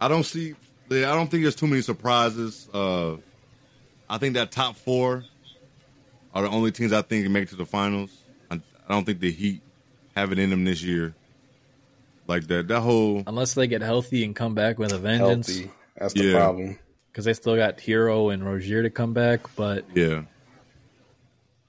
I 0.00 0.08
don't 0.08 0.24
see. 0.24 0.54
I 0.90 1.00
don't 1.00 1.30
think 1.30 1.42
there's 1.42 1.56
too 1.56 1.66
many 1.66 1.80
surprises. 1.82 2.68
Uh, 2.72 3.16
I 4.08 4.18
think 4.18 4.34
that 4.34 4.52
top 4.52 4.76
four 4.76 5.24
are 6.34 6.42
the 6.42 6.48
only 6.50 6.70
teams 6.70 6.92
I 6.92 7.02
think 7.02 7.24
can 7.24 7.32
make 7.32 7.44
it 7.44 7.48
to 7.50 7.56
the 7.56 7.66
finals. 7.66 8.10
I, 8.50 8.56
I 8.56 8.92
don't 8.92 9.04
think 9.04 9.20
the 9.20 9.32
Heat 9.32 9.62
have 10.14 10.30
it 10.32 10.38
in 10.38 10.50
them 10.50 10.64
this 10.64 10.82
year. 10.82 11.14
Like 12.28 12.46
that, 12.48 12.68
that 12.68 12.80
whole 12.80 13.22
Unless 13.26 13.54
they 13.54 13.66
get 13.68 13.82
healthy 13.82 14.24
and 14.24 14.34
come 14.36 14.54
back 14.54 14.78
with 14.78 14.92
a 14.92 14.98
vengeance, 14.98 15.48
Healthy. 15.48 15.70
That's 15.96 16.12
the 16.12 16.24
Yeah. 16.24 16.32
problem. 16.34 16.78
because 17.10 17.24
they 17.24 17.32
still 17.32 17.56
got 17.56 17.78
Herro 17.78 18.32
and 18.32 18.44
Rozier 18.44 18.82
to 18.82 18.90
come 18.90 19.14
back, 19.14 19.40
but 19.56 19.84
yeah. 19.94 20.22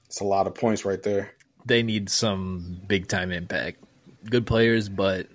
It's 0.06 0.20
a 0.20 0.24
lot 0.24 0.46
of 0.46 0.54
points 0.54 0.84
right 0.84 1.02
there. 1.02 1.30
They 1.68 1.82
need 1.82 2.10
some 2.10 2.80
big 2.88 3.06
time 3.08 3.30
impact. 3.30 3.78
Good 4.24 4.46
players, 4.46 4.88
but 4.88 5.26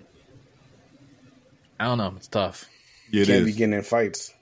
I 1.80 1.86
don't 1.86 1.98
know. 1.98 2.12
It's 2.16 2.28
tough. 2.28 2.68
Yeah, 3.10 3.22
it 3.22 3.26
Can't 3.26 3.44
be 3.46 3.52
getting 3.52 3.74
in 3.74 3.82
fights. 3.82 4.32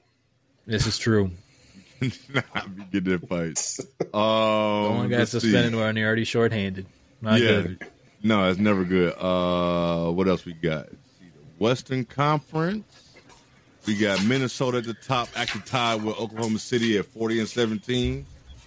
This 0.66 0.86
is 0.86 0.98
true. 0.98 1.30
Not 2.00 2.76
be 2.76 2.84
getting 3.00 3.12
in 3.14 3.18
fights. 3.20 3.80
Um, 4.14 4.20
The 4.20 4.88
only 4.88 5.08
guy 5.08 5.18
let's 5.18 5.30
see. 5.32 5.40
suspended 5.40 5.74
when 5.74 5.96
you're 5.96 6.06
already 6.06 6.24
shorthanded. 6.24 6.84
Not 7.22 7.40
yeah, 7.40 7.62
good. 7.62 7.86
no, 8.22 8.50
it's 8.50 8.58
never 8.58 8.84
good. 8.84 9.14
Uh, 9.18 10.10
what 10.10 10.28
else 10.28 10.44
we 10.44 10.52
got? 10.54 10.88
Let's 10.88 10.90
see, 11.18 11.26
the 11.34 11.64
Western 11.64 12.04
Conference. 12.04 12.84
We 13.86 13.96
got 13.96 14.22
Minnesota 14.24 14.78
at 14.78 14.84
the 14.84 14.94
top, 14.94 15.28
actually 15.34 15.62
tied 15.62 16.02
with 16.04 16.18
Oklahoma 16.18 16.58
City 16.58 16.98
at 16.98 17.06
forty 17.06 17.38
and 17.40 17.48
seventeen. 17.48 18.26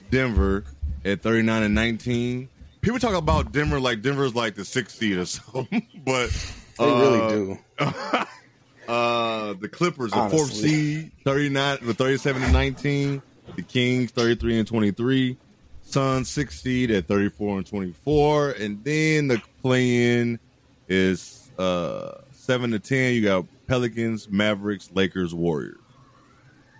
Denver 0.09 0.63
at 1.03 1.21
thirty 1.21 1.41
nine 1.43 1.63
and 1.63 1.76
nineteen. 1.76 2.49
People 2.86 3.00
talk 3.00 3.16
about 3.16 3.52
Denver 3.52 3.80
like 3.80 4.04
Denver's 4.04 4.36
like 4.36 4.54
the 4.54 4.64
sixth 4.64 5.00
seed 5.00 5.18
or 5.18 5.26
something, 5.26 5.88
but 6.06 6.30
They 6.78 6.86
uh, 6.86 7.00
really 7.00 7.30
do. 7.30 7.58
Uh, 8.88 9.54
the 9.54 9.68
Clippers, 9.68 10.12
the 10.12 10.30
fourth 10.30 10.54
seed, 10.54 11.12
thirty 11.24 11.50
nine 11.50 11.80
with 11.88 11.98
thirty 11.98 12.18
seven 12.18 12.44
and 12.44 12.54
nineteen. 12.54 13.20
The 13.56 13.64
Kings, 13.64 14.12
thirty 14.12 14.36
three 14.36 14.60
and 14.60 14.68
twenty 14.68 14.92
three. 14.92 15.38
Suns, 15.82 16.30
sixth 16.30 16.60
seed 16.60 16.92
at 16.92 17.08
thirty 17.08 17.30
four 17.30 17.58
and 17.58 17.66
twenty 17.66 17.94
four, 17.94 18.52
and 18.52 18.84
then 18.84 19.28
the 19.28 19.42
play 19.64 20.20
in 20.20 20.40
is 20.88 21.49
uh 21.57 22.12
seven 22.34 22.70
to 22.70 22.78
ten. 22.78 23.16
You 23.16 23.24
got 23.24 23.45
Pelicans, 23.66 24.30
Mavericks, 24.30 24.91
Lakers, 24.94 25.34
Warriors. 25.34 25.80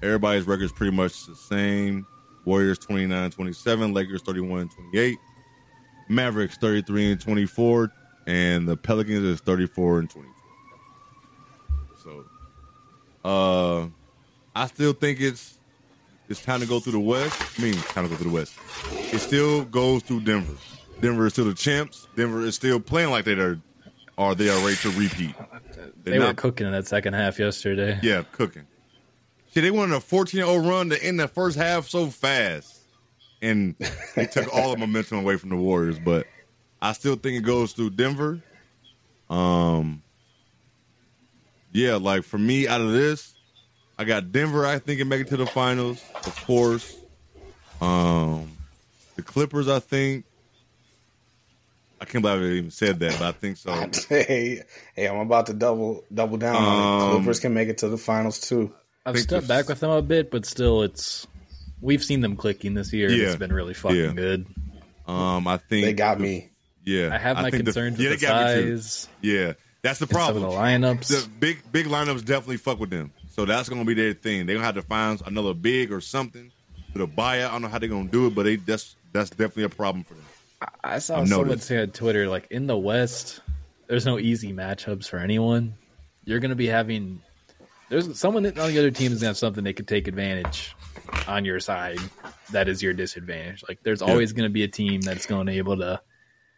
Everybody's 0.04 0.46
records 0.46 0.72
pretty 0.72 0.96
much 0.96 1.26
the 1.26 1.36
same. 1.36 2.06
Warriors 2.46 2.78
29-27, 2.78 3.96
Lakers 3.96 4.22
31-28, 4.22 5.16
Mavericks 6.08 6.58
33 6.58 7.12
and 7.14 7.22
24, 7.22 7.92
and 8.28 8.68
the 8.68 8.78
Pelicans 8.78 9.24
is 9.24 9.40
34 9.42 10.00
and 10.00 10.10
24. 10.10 10.34
So, 12.04 12.26
uh, 13.24 13.88
I 14.56 14.68
still 14.68 14.94
think 14.94 15.20
it's 15.20 15.58
it's 16.30 16.42
time 16.44 16.60
to 16.62 16.66
go 16.68 16.80
through 16.80 16.94
the 16.94 17.00
West. 17.00 17.42
I 17.58 17.62
mean, 17.62 17.74
time 17.76 18.04
to 18.06 18.10
go 18.10 18.16
through 18.16 18.30
the 18.32 18.36
West. 18.36 18.54
It 19.14 19.20
still 19.20 19.66
goes 19.66 20.04
through 20.04 20.22
Denver. 20.22 20.54
Denver 21.02 21.26
is 21.28 21.34
still 21.34 21.46
the 21.46 21.54
champs. 21.54 22.08
Denver 22.16 22.42
is 22.42 22.56
still 22.56 22.80
playing 22.80 23.10
like 23.12 23.26
they 23.26 23.34
are, 23.34 23.60
are 24.18 24.34
they 24.36 24.50
are 24.50 24.64
ready 24.66 24.78
to 24.78 24.92
repeat. 24.92 25.36
They're 25.76 25.92
They 26.14 26.20
were 26.20 26.26
not- 26.26 26.36
cooking 26.38 26.66
in 26.68 26.74
that 26.74 26.88
second 26.88 27.14
half 27.14 27.38
yesterday. 27.40 28.00
yeah, 28.02 28.24
cooking. 28.32 28.64
See, 29.54 29.62
they 29.62 29.72
went 29.72 29.92
on 29.92 29.98
a 29.98 30.02
14 30.02 30.40
0 30.46 30.58
run 30.58 30.90
to 30.90 31.04
end 31.04 31.20
the 31.20 31.28
first 31.28 31.58
half 31.58 31.88
so 31.88 32.08
fast. 32.08 32.75
And 33.42 33.76
they 34.16 34.26
took 34.26 34.54
all 34.54 34.72
the 34.72 34.78
momentum 34.78 35.20
away 35.20 35.38
from 35.38 35.50
the 35.50 35.56
Warriors. 35.56 36.00
But 36.00 36.28
I 36.82 36.94
still 36.94 37.16
think 37.16 37.38
it 37.38 37.44
goes 37.46 37.74
through 37.74 37.92
Denver. 37.92 38.42
Um, 39.30 40.02
Yeah, 41.72 41.96
like 41.96 42.24
for 42.24 42.38
me, 42.38 42.68
out 42.68 42.82
of 42.82 42.92
this, 42.92 43.34
I 43.98 44.04
got 44.04 44.32
Denver, 44.32 44.66
I 44.66 44.80
think, 44.80 45.00
can 45.00 45.08
make 45.08 45.22
it 45.22 45.28
to 45.30 45.38
the 45.38 45.46
finals, 45.46 46.04
of 46.14 46.46
course. 46.46 46.96
Um, 47.82 48.50
The 49.16 49.22
Clippers, 49.22 49.68
I 49.68 49.80
think. 49.80 50.26
I 52.00 52.06
can't 52.06 52.22
believe 52.22 52.42
I 52.42 52.56
even 52.58 52.72
said 52.72 53.00
that, 53.00 53.14
but 53.14 53.22
I 53.22 53.32
think 53.32 53.58
so. 53.58 53.72
hey, 54.10 54.62
hey, 54.96 55.08
I'm 55.08 55.18
about 55.18 55.48
to 55.48 55.54
double 55.54 56.04
double 56.14 56.38
down 56.38 56.56
on 56.56 56.64
it. 56.64 57.04
Um, 57.04 57.16
Clippers 57.18 57.40
can 57.40 57.54
make 57.54 57.70
it 57.70 57.80
to 57.80 57.90
the 57.90 57.98
finals 57.98 58.40
too. 58.40 58.74
I've 59.06 59.16
think 59.16 59.28
stepped 59.28 59.48
back 59.48 59.70
with 59.70 59.80
them 59.80 59.92
a 59.92 60.02
bit, 60.02 60.30
but 60.30 60.46
still, 60.46 60.84
it's 60.84 61.26
we've 61.86 62.04
seen 62.04 62.22
them 62.22 62.36
clicking 62.36 62.74
this 62.74 62.92
year. 62.92 63.10
Yeah. 63.10 63.28
It's 63.28 63.36
been 63.36 63.54
really 63.54 63.74
fucking 63.74 63.98
Yeah. 63.98 64.12
good. 64.14 64.46
Um, 65.08 65.48
I 65.48 65.58
think 65.58 65.86
They 65.86 65.94
got 65.94 66.20
me. 66.20 66.50
Yeah, 66.84 67.10
I 67.14 67.18
have 67.18 67.38
my 67.38 67.44
think 67.52 67.54
the- 67.66 67.72
concerns 67.72 68.00
yeah, 68.00 68.10
with 68.12 68.20
they 68.20 68.26
the 68.28 68.32
got 68.32 68.56
me 68.58 68.62
too. 68.64 68.78
size 68.78 69.08
Yeah, 69.22 69.54
that's 69.82 70.00
the 70.00 70.06
and 70.06 70.12
some 70.12 70.38
of 70.38 70.42
problem. 70.42 70.44
the 70.44 70.50
lineups. 70.50 71.08
the 71.08 71.28
big 71.40 71.60
big 71.72 71.86
lineups 71.88 72.26
definitely 72.26 72.58
fuck 72.58 72.80
with 72.80 72.90
them. 72.92 73.12
So 73.32 73.46
that's 73.46 73.70
gonna 73.70 73.86
be 73.86 73.94
their 73.96 74.14
thing. 74.14 74.46
They're 74.46 74.56
gonna 74.56 74.66
have 74.66 74.76
to 74.76 74.82
find 74.84 75.22
another 75.26 75.54
big 75.54 75.92
or 75.92 76.00
something 76.02 76.52
with 76.94 77.02
a 77.04 77.08
buyout. 77.08 77.48
I 77.48 77.52
don't 77.52 77.62
know 77.64 77.68
how 77.70 77.80
they're 77.80 77.90
gonna 77.90 78.10
do 78.10 78.28
it, 78.28 78.36
but 78.36 78.44
they 78.44 78.56
that's 78.58 78.96
that's 79.14 79.30
definitely 79.32 79.64
a 79.64 79.70
problem 79.70 80.04
for 80.04 80.14
them. 80.16 80.24
I 80.84 81.00
saw 81.00 81.22
I've 81.22 81.28
someone 81.28 81.48
noticed. 81.50 81.68
say 81.68 81.80
on 81.82 81.90
Twitter, 81.90 82.28
like 82.28 82.48
in 82.52 82.68
the 82.68 82.78
West, 82.78 83.42
there's 83.88 84.06
no 84.06 84.18
easy 84.20 84.54
matchups 84.54 85.08
for 85.08 85.18
anyone. 85.18 85.74
You're 86.24 86.40
going 86.40 86.50
to 86.50 86.56
be 86.56 86.68
having 86.68 87.22
there's 87.90 88.18
someone 88.20 88.46
on 88.46 88.54
the 88.54 88.62
other 88.62 88.92
team 88.92 89.12
is 89.12 89.20
going 89.20 89.20
to 89.20 89.26
have 89.28 89.38
something 89.38 89.64
they 89.64 89.74
could 89.74 89.88
take 89.88 90.08
advantage 90.08 90.76
on 91.28 91.46
your 91.46 91.60
side. 91.60 92.00
That 92.52 92.68
is 92.68 92.82
your 92.82 92.94
disadvantage. 92.94 93.64
Like 93.68 93.80
there's 93.84 94.02
always 94.02 94.34
going 94.34 94.48
to 94.50 94.54
be 94.54 94.64
a 94.64 94.68
team 94.68 95.02
that's 95.02 95.26
going 95.26 95.46
to 95.46 95.52
be 95.52 95.58
able 95.58 95.78
to. 95.78 96.02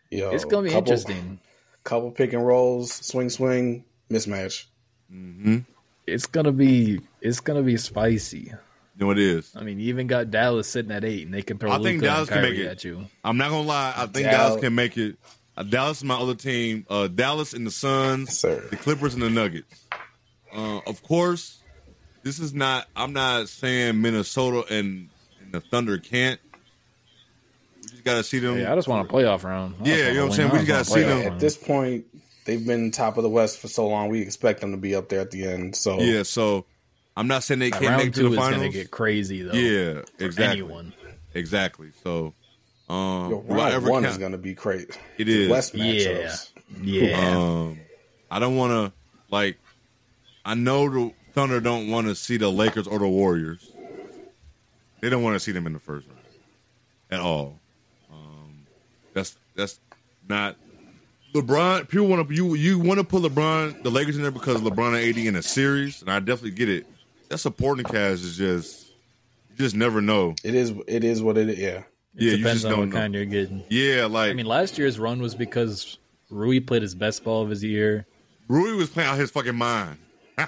Yo, 0.10 0.32
it's 0.32 0.46
going 0.46 0.64
to 0.64 0.70
be 0.70 0.74
couple, 0.74 0.92
interesting. 0.92 1.40
Couple 1.84 2.12
pick 2.12 2.34
and 2.34 2.46
rolls, 2.46 2.92
swing, 2.92 3.30
swing, 3.30 3.84
mismatch. 4.10 4.66
Mm-hmm. 5.12 5.60
It's 6.06 6.26
going 6.26 6.46
to 6.46 6.52
be 6.52 7.02
it's 7.22 7.40
going 7.40 7.58
to 7.58 7.64
be 7.64 7.78
spicy. 7.78 8.54
You 8.98 9.06
know 9.06 9.12
it 9.12 9.20
is. 9.20 9.54
I 9.56 9.62
mean, 9.62 9.80
you 9.80 9.90
even 9.90 10.08
got 10.08 10.32
Dallas 10.32 10.68
sitting 10.68 10.92
at 10.92 11.04
eight, 11.04 11.26
and 11.26 11.34
they 11.34 11.44
can 11.44 11.60
throw 11.60 11.72
I 11.72 11.76
think 11.76 12.02
Luka 12.02 12.06
Dallas 12.06 12.30
and 12.30 12.42
can 12.42 12.42
make 12.42 12.60
it. 12.60 12.66
at 12.66 12.84
you. 12.84 13.06
I'm 13.24 13.38
not 13.38 13.52
gonna 13.52 13.68
lie. 13.68 13.94
I 13.96 14.08
think 14.08 14.26
Dal- 14.26 14.48
Dallas 14.48 14.62
can 14.62 14.74
make 14.74 14.98
it. 14.98 15.18
Uh, 15.56 15.64
Dallas 15.64 15.98
is 15.98 16.04
my 16.04 16.16
other 16.16 16.34
team. 16.34 16.86
Uh, 16.90 17.08
Dallas 17.08 17.54
and 17.54 17.66
the 17.66 17.72
Suns, 17.72 18.40
Sir. 18.40 18.66
the 18.72 18.76
Clippers 18.76 19.14
and 19.14 19.22
the 19.22 19.30
Nuggets. 19.30 19.86
Uh, 20.58 20.80
of 20.88 21.04
course, 21.04 21.60
this 22.24 22.40
is 22.40 22.54
not. 22.54 22.88
I'm 22.96 23.14
not 23.14 23.48
saying 23.48 24.02
Minnesota 24.02 24.66
and, 24.74 25.10
and 25.40 25.52
the 25.52 25.62
Thunder 25.62 26.00
can't. 26.00 26.40
We 27.84 27.90
just 27.90 28.04
gotta 28.04 28.24
see 28.24 28.40
them. 28.40 28.58
Yeah, 28.58 28.72
I 28.74 28.76
just 28.76 28.88
want 28.88 29.08
a 29.08 29.14
playoff 29.14 29.44
round. 29.44 29.76
I 29.80 29.88
Yeah, 29.88 29.96
you 30.08 30.16
know 30.16 30.24
what 30.24 30.32
I'm 30.32 30.36
saying? 30.36 30.50
We 30.50 30.58
just 30.60 30.68
just 30.68 30.90
gotta 30.90 31.00
see 31.00 31.08
them. 31.08 31.34
At 31.34 31.40
this 31.40 31.56
point, 31.56 32.06
they've 32.46 32.66
been 32.66 32.90
top 32.92 33.18
of 33.18 33.24
the 33.24 33.30
West 33.30 33.60
for 33.60 33.68
so 33.68 33.88
long. 33.88 34.10
We 34.10 34.22
expect 34.22 34.62
them 34.62 34.72
to 34.72 34.78
be 34.78 34.96
up 34.96 35.10
there 35.10 35.22
at 35.22 35.30
the 35.30 35.46
end. 35.46 35.76
So 35.76 36.00
Yeah, 36.00 36.24
so 36.24 36.66
I'm 37.16 37.28
not 37.28 37.44
saying 37.44 37.60
they 37.60 37.70
can't 37.70 37.84
make 37.84 37.90
round 37.92 38.02
it 38.02 38.14
to 38.16 38.22
two 38.22 38.30
the 38.30 38.42
is 38.42 38.50
going 38.50 38.62
to 38.62 38.70
get 38.70 38.90
crazy 38.92 39.44
though. 39.44 39.54
yeah, 39.54 40.02
for 40.18 40.26
exactly, 40.26 40.60
anyone. 40.60 40.94
exactly. 41.36 41.92
So, 42.04 42.34
um, 42.90 43.30
yo, 43.32 43.42
do 43.42 43.54
round 43.54 43.88
one 43.88 44.04
count- 44.04 44.12
is 44.12 44.18
going 44.18 44.32
to 44.32 44.38
be 44.40 44.56
crazy. 44.56 44.88
It 45.18 45.30
is 45.30 45.36
The 45.36 45.44
is. 45.44 45.50
West 45.50 45.76
Yeah, 45.76 46.40
yeah. 46.82 47.38
Um, 47.38 47.80
I 48.32 48.40
don't 48.40 48.56
want 48.56 48.72
to 48.72 48.94
like. 49.30 49.58
I 50.48 50.54
know 50.54 50.90
the 50.90 51.14
Thunder 51.34 51.60
don't 51.60 51.90
want 51.90 52.08
to 52.08 52.16
see 52.16 52.38
the 52.38 52.50
Lakers 52.50 52.88
or 52.88 53.00
the 53.00 53.08
Warriors. 53.08 53.70
They 55.02 55.10
don't 55.10 55.22
want 55.22 55.36
to 55.36 55.42
see 55.42 55.52
them 55.52 55.68
in 55.68 55.74
the 55.74 55.80
first 55.80 56.08
round 56.08 56.22
at 57.12 57.20
all. 57.20 57.60
Um, 58.10 58.66
that's 59.14 59.36
that's 59.58 59.78
not 60.30 60.56
LeBron. 61.34 61.90
People 61.90 62.08
want 62.08 62.26
to 62.26 62.34
you 62.34 62.56
you 62.56 62.80
want 62.80 62.98
to 62.98 63.04
put 63.04 63.24
LeBron 63.24 63.84
the 63.84 63.92
Lakers 63.92 64.16
in 64.16 64.22
there 64.22 64.32
because 64.32 64.62
LeBron 64.62 64.96
and 64.96 65.18
AD 65.18 65.18
in 65.18 65.36
a 65.36 65.44
series, 65.44 66.02
and 66.02 66.10
I 66.10 66.22
definitely 66.22 66.52
get 66.52 66.70
it. 66.70 66.88
That 67.28 67.40
supporting 67.40 67.84
cast 67.84 68.24
is 68.24 68.38
just 68.38 68.88
you 69.50 69.58
just 69.58 69.76
never 69.76 70.00
know. 70.00 70.34
It 70.46 70.56
is. 70.56 70.74
It 70.88 71.04
is 71.04 71.22
what 71.22 71.38
it 71.38 71.50
is. 71.50 71.60
Yeah. 71.60 71.68
It 71.70 71.86
yeah, 72.16 72.36
depends 72.38 72.64
on 72.64 72.80
what 72.80 72.88
know. 72.88 72.96
kind 72.96 73.14
you're 73.14 73.26
getting. 73.26 73.66
Yeah, 73.68 74.06
like 74.06 74.32
I 74.32 74.34
mean, 74.34 74.46
last 74.46 74.78
year's 74.78 74.98
run 74.98 75.22
was 75.22 75.36
because 75.36 75.98
Rui 76.30 76.62
played 76.62 76.84
his 76.84 76.96
best 76.96 77.26
ball 77.26 77.44
of 77.44 77.50
his 77.50 77.66
year. 77.66 78.08
Rui 78.48 78.78
was 78.78 78.90
playing 78.90 79.10
out 79.10 79.18
his 79.18 79.30
fucking 79.30 79.54
mind. 79.54 79.98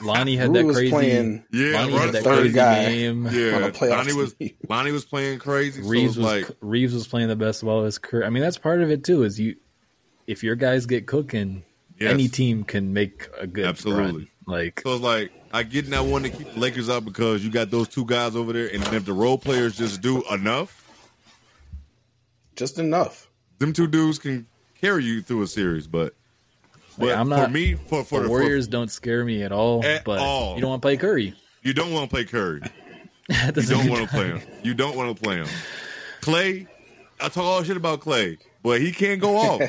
Lonnie 0.02 0.36
had 0.36 0.49
Rui 0.49 0.64
that 0.64 0.74
crazy. 0.74 0.90
playing 0.91 1.44
Yeah, 1.52 1.72
Lonnie 1.82 1.94
had 1.94 2.11
that 2.14 2.24
crazy 2.24 2.53
guy. 2.53 2.86
game. 2.86 3.26
on 3.28 3.34
Yeah, 3.34 3.40
a 3.66 3.72
playoff 3.72 3.90
Lonnie 3.90 4.14
was 4.14 4.34
team. 4.36 4.52
Lonnie 4.70 4.91
was 4.91 5.06
playing 5.06 5.40
crazy. 5.40 5.82
Reeves 5.82 6.16
so 6.16 6.22
was 6.22 6.32
like 6.32 6.57
Reeves 6.61 6.94
was 6.94 7.07
playing 7.07 7.28
the 7.30 7.36
best 7.36 7.64
ball 7.64 7.80
of 7.80 7.86
his 7.86 7.98
career. 7.98 8.24
I 8.26 8.30
mean, 8.30 8.44
that's 8.44 8.57
part 8.57 8.82
of 8.82 8.91
it 8.91 9.03
too. 9.03 9.24
Is 9.24 9.40
you 9.40 9.56
if 10.28 10.44
your 10.44 10.56
guys 10.56 10.86
get 10.86 11.07
cooking, 11.07 11.64
Yes. 11.99 12.14
any 12.14 12.28
team 12.28 12.64
can 12.64 12.94
make 12.94 13.28
a 13.38 13.45
good 13.48 13.66
Absolutely. 13.66 14.03
run. 14.22 14.28
Like 14.45 14.82
so 14.82 14.94
it's 14.94 15.03
like 15.03 15.32
I 15.52 15.64
get 15.64 15.86
in 15.86 15.91
that 15.91 16.06
one 16.06 16.24
to 16.24 16.30
keep 16.30 16.53
the 16.53 16.60
Lakers 16.60 16.88
up 16.90 17.03
because 17.06 17.44
you 17.44 17.49
got 17.52 17.72
those 17.72 17.88
two 17.88 18.06
guys 18.06 18.36
over 18.36 18.53
there, 18.53 18.68
and 18.74 18.84
if 18.94 19.06
the 19.06 19.14
role 19.14 19.38
players 19.40 19.76
just 19.78 20.02
do 20.02 20.24
enough, 20.32 20.86
Just 22.56 22.78
enough. 22.80 23.28
them 23.57 23.74
two 23.74 23.88
dudes 23.88 24.20
can 24.20 24.48
carry 24.80 25.03
you 25.03 25.22
through 25.22 25.41
a 25.44 25.48
series. 25.48 25.88
But 25.88 26.14
but 27.00 27.08
Like, 27.08 27.18
I'm 27.18 27.26
for 27.26 27.30
not- 27.38 27.52
me, 27.52 27.74
for 27.76 28.04
for 28.04 28.20
the 28.20 28.24
the 28.26 28.30
Warriors 28.30 28.68
don't 28.68 28.92
scare 28.92 29.24
me 29.26 29.42
at 29.44 29.52
all. 29.52 29.84
At 29.86 30.04
but 30.06 30.20
all. 30.20 30.56
you 30.56 30.62
don't 30.62 30.70
want 30.72 30.82
to 30.82 30.86
play 30.86 30.98
Curry. 30.98 31.34
you 31.64 31.74
don't 31.74 31.92
want 31.94 32.10
to 32.10 32.14
play 32.16 32.26
Curry. 32.26 32.62
You 33.30 33.52
don't 33.52 33.90
want 33.90 34.10
to 34.10 34.16
play 34.16 34.26
him. 34.28 34.42
You 34.64 34.74
don't 34.74 34.96
want 34.98 35.16
to 35.16 35.24
play 35.24 35.36
him. 35.36 35.48
Clay, 36.22 36.66
I 37.22 37.30
talk 37.30 37.44
all 37.44 37.64
shit 37.64 37.78
about 37.78 38.00
Clay, 38.02 38.40
but 38.64 38.82
he 38.82 38.92
can't 38.92 39.22
go 39.22 39.38
off. 39.38 39.62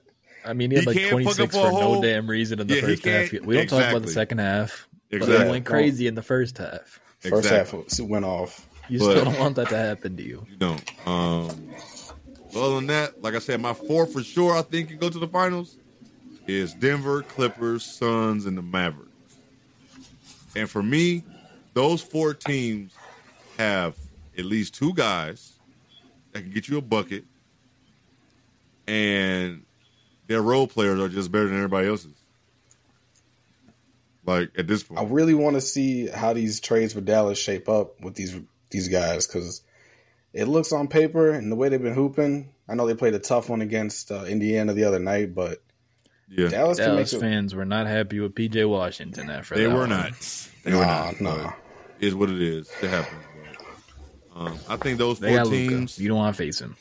I 0.46 0.54
mean, 0.54 0.70
he 0.70 0.76
had 0.76 0.84
He 0.84 0.86
like 0.86 0.96
can't 0.96 1.10
26 1.10 1.54
for 1.54 1.60
a 1.68 1.70
no 1.72 1.76
whole- 1.80 2.00
damn 2.00 2.26
reason 2.28 2.58
in 2.58 2.66
the 2.66 2.74
Yeah, 2.76 2.80
first 2.80 3.04
half. 3.04 3.30
We 3.32 3.54
don't 3.56 3.68
talk 3.68 3.90
about 3.90 4.00
the 4.02 4.08
second 4.08 4.38
half. 4.38 4.88
But 5.10 5.16
Exactly. 5.18 5.44
he 5.44 5.50
went 5.50 5.66
crazy 5.66 6.06
in 6.06 6.14
the 6.14 6.22
first 6.22 6.56
half. 6.56 7.00
First 7.20 7.34
Exactly. 7.44 7.80
half 7.80 8.00
went 8.08 8.24
off. 8.24 8.66
You 8.88 8.98
But- 9.00 9.10
still 9.10 9.24
don't 9.26 9.38
want 9.38 9.56
that 9.56 9.68
to 9.68 9.76
happen 9.76 10.16
to 10.16 10.22
you. 10.22 10.46
You 10.50 10.56
don't. 10.56 10.82
Um, 11.06 11.48
other 12.56 12.74
than 12.76 12.86
that, 12.86 13.22
like 13.22 13.34
I 13.34 13.40
said, 13.40 13.60
my 13.60 13.74
four 13.74 14.06
for 14.06 14.22
sure, 14.22 14.56
I 14.56 14.62
think, 14.62 14.88
can 14.88 14.96
go 14.98 15.10
to 15.10 15.18
the 15.18 15.28
finals 15.28 15.76
is 16.46 16.74
Denver, 16.74 17.22
Clippers, 17.22 17.84
Suns, 17.84 18.46
and 18.46 18.56
the 18.56 18.62
Mavericks. 18.62 19.10
And 20.54 20.68
for 20.68 20.82
me, 20.82 21.24
those 21.74 22.02
four 22.02 22.34
teams 22.34 22.94
have 23.58 23.96
at 24.36 24.44
least 24.44 24.74
two 24.74 24.92
guys 24.94 25.52
that 26.32 26.42
can 26.42 26.50
get 26.50 26.68
you 26.68 26.78
a 26.78 26.82
bucket, 26.82 27.24
and 28.86 29.64
their 30.26 30.42
role 30.42 30.66
players 30.66 31.00
are 31.00 31.08
just 31.08 31.30
better 31.30 31.46
than 31.46 31.56
everybody 31.56 31.88
else's. 31.88 32.12
Like 34.24 34.50
at 34.56 34.66
this 34.66 34.82
point, 34.82 35.00
I 35.00 35.04
really 35.04 35.34
want 35.34 35.56
to 35.56 35.60
see 35.60 36.06
how 36.06 36.32
these 36.32 36.60
trades 36.60 36.92
for 36.92 37.00
Dallas 37.00 37.38
shape 37.38 37.68
up 37.68 38.00
with 38.00 38.14
these 38.14 38.38
these 38.70 38.88
guys 38.88 39.26
because 39.26 39.62
it 40.32 40.46
looks 40.46 40.72
on 40.72 40.88
paper 40.88 41.30
and 41.30 41.50
the 41.50 41.56
way 41.56 41.68
they've 41.68 41.82
been 41.82 41.94
hooping. 41.94 42.52
I 42.68 42.74
know 42.74 42.86
they 42.86 42.94
played 42.94 43.14
a 43.14 43.18
tough 43.18 43.48
one 43.48 43.60
against 43.60 44.10
uh, 44.10 44.24
Indiana 44.24 44.72
the 44.72 44.84
other 44.84 45.00
night, 45.00 45.34
but 45.34 45.60
yeah, 46.36 46.48
Dallas 46.48 46.78
can 46.78 46.88
make 46.88 46.96
Dallas 46.96 47.12
it. 47.12 47.20
fans 47.20 47.54
were 47.54 47.64
not 47.64 47.86
happy 47.86 48.20
with 48.20 48.34
PJ 48.34 48.68
Washington 48.68 49.30
after 49.30 49.54
they 49.54 49.64
that 49.64 49.70
were 49.70 49.80
one. 49.80 49.90
not. 49.90 50.12
They 50.64 50.72
were 50.74 50.80
Nah, 50.82 51.10
not. 51.10 51.20
nah. 51.20 51.36
but 51.44 51.54
Is 52.00 52.14
what 52.14 52.30
it 52.30 52.40
is. 52.40 52.70
It 52.82 52.88
happens. 52.90 53.20
Um, 54.34 54.58
I 54.68 54.76
think 54.76 54.98
those 54.98 55.18
They 55.18 55.28
four 55.28 55.38
got 55.38 55.46
Luka. 55.48 55.68
teams. 55.74 55.98
You 55.98 56.08
don't 56.08 56.16
want 56.18 56.34
to 56.36 56.42
face 56.42 56.60
him. 56.60 56.76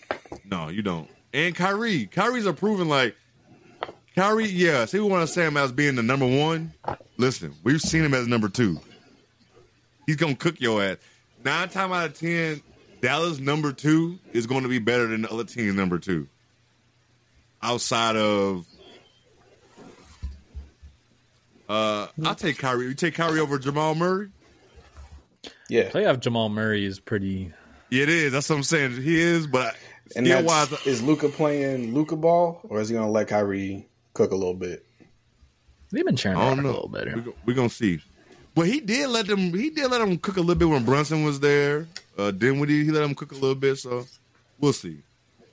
No, 0.45 0.69
you 0.69 0.81
don't. 0.83 1.09
And 1.33 1.55
Kyrie, 1.55 2.05
Kyrie's 2.05 2.45
are 2.47 2.53
proven 2.53 2.87
like 2.89 3.15
Kyrie. 4.15 4.47
Yeah, 4.47 4.85
see, 4.85 4.99
we 4.99 5.09
want 5.09 5.27
to 5.27 5.33
say 5.33 5.45
him 5.47 5.57
as 5.57 5.71
being 5.71 5.95
the 5.95 6.03
number 6.03 6.25
one. 6.27 6.73
Listen, 7.17 7.53
we've 7.63 7.81
seen 7.81 8.03
him 8.03 8.13
as 8.13 8.27
number 8.27 8.47
two. 8.49 8.79
He's 10.05 10.15
gonna 10.15 10.35
cook 10.35 10.61
your 10.61 10.81
ass. 10.83 10.97
Nine 11.43 11.69
time 11.69 11.91
out 11.91 12.05
of 12.05 12.19
ten, 12.19 12.61
Dallas 13.01 13.39
number 13.39 13.73
two 13.73 14.19
is 14.31 14.45
going 14.47 14.63
to 14.63 14.69
be 14.69 14.79
better 14.79 15.07
than 15.07 15.23
the 15.23 15.31
other 15.31 15.43
team's 15.43 15.73
number 15.75 15.97
two. 15.99 16.27
Outside 17.63 18.15
of, 18.15 18.65
uh, 21.71 22.07
I'll 22.25 22.35
take 22.35 22.57
Kyrie. 22.57 22.87
You 22.87 22.93
take 22.93 23.15
Kyrie 23.15 23.39
over 23.39 23.57
Jamal 23.57 23.95
Murray. 23.95 24.29
Yeah, 25.69 25.89
Playoff 25.89 26.19
Jamal 26.19 26.49
Murray 26.49 26.85
is 26.85 26.99
pretty. 26.99 27.53
Yeah, 27.89 28.03
it 28.03 28.09
is. 28.09 28.33
That's 28.33 28.49
what 28.49 28.57
I'm 28.57 28.63
saying. 28.63 29.01
He 29.01 29.19
is, 29.19 29.47
but 29.47 29.75
and 30.15 30.25
still, 30.25 30.43
that's, 30.43 30.71
wise. 30.71 30.85
is 30.85 31.01
Luka 31.01 31.29
playing 31.29 31.93
Luka 31.93 32.15
ball 32.15 32.61
or 32.63 32.81
is 32.81 32.89
he 32.89 32.93
going 32.93 33.05
to 33.05 33.11
let 33.11 33.27
Kyrie 33.27 33.87
cook 34.13 34.31
a 34.31 34.35
little 34.35 34.53
bit? 34.53 34.85
They've 35.91 36.05
been 36.05 36.15
sharing 36.15 36.37
I 36.37 36.55
that 36.55 36.63
a 36.63 36.67
little 36.67 36.87
better. 36.87 37.23
We're 37.45 37.53
gonna 37.53 37.69
see. 37.69 38.01
But 38.55 38.67
he 38.67 38.79
did 38.79 39.09
let 39.09 39.27
them. 39.27 39.53
He 39.53 39.69
did 39.69 39.91
let 39.91 39.99
them 39.99 40.17
cook 40.17 40.37
a 40.37 40.41
little 40.41 40.55
bit 40.55 40.69
when 40.69 40.85
Brunson 40.85 41.23
was 41.23 41.39
there. 41.39 41.87
Uh, 42.17 42.31
Dinwiddie, 42.31 42.85
he 42.85 42.91
let 42.91 43.01
them 43.01 43.15
cook 43.15 43.31
a 43.31 43.35
little 43.35 43.55
bit. 43.55 43.77
So 43.77 44.05
we'll 44.59 44.73
see. 44.73 45.01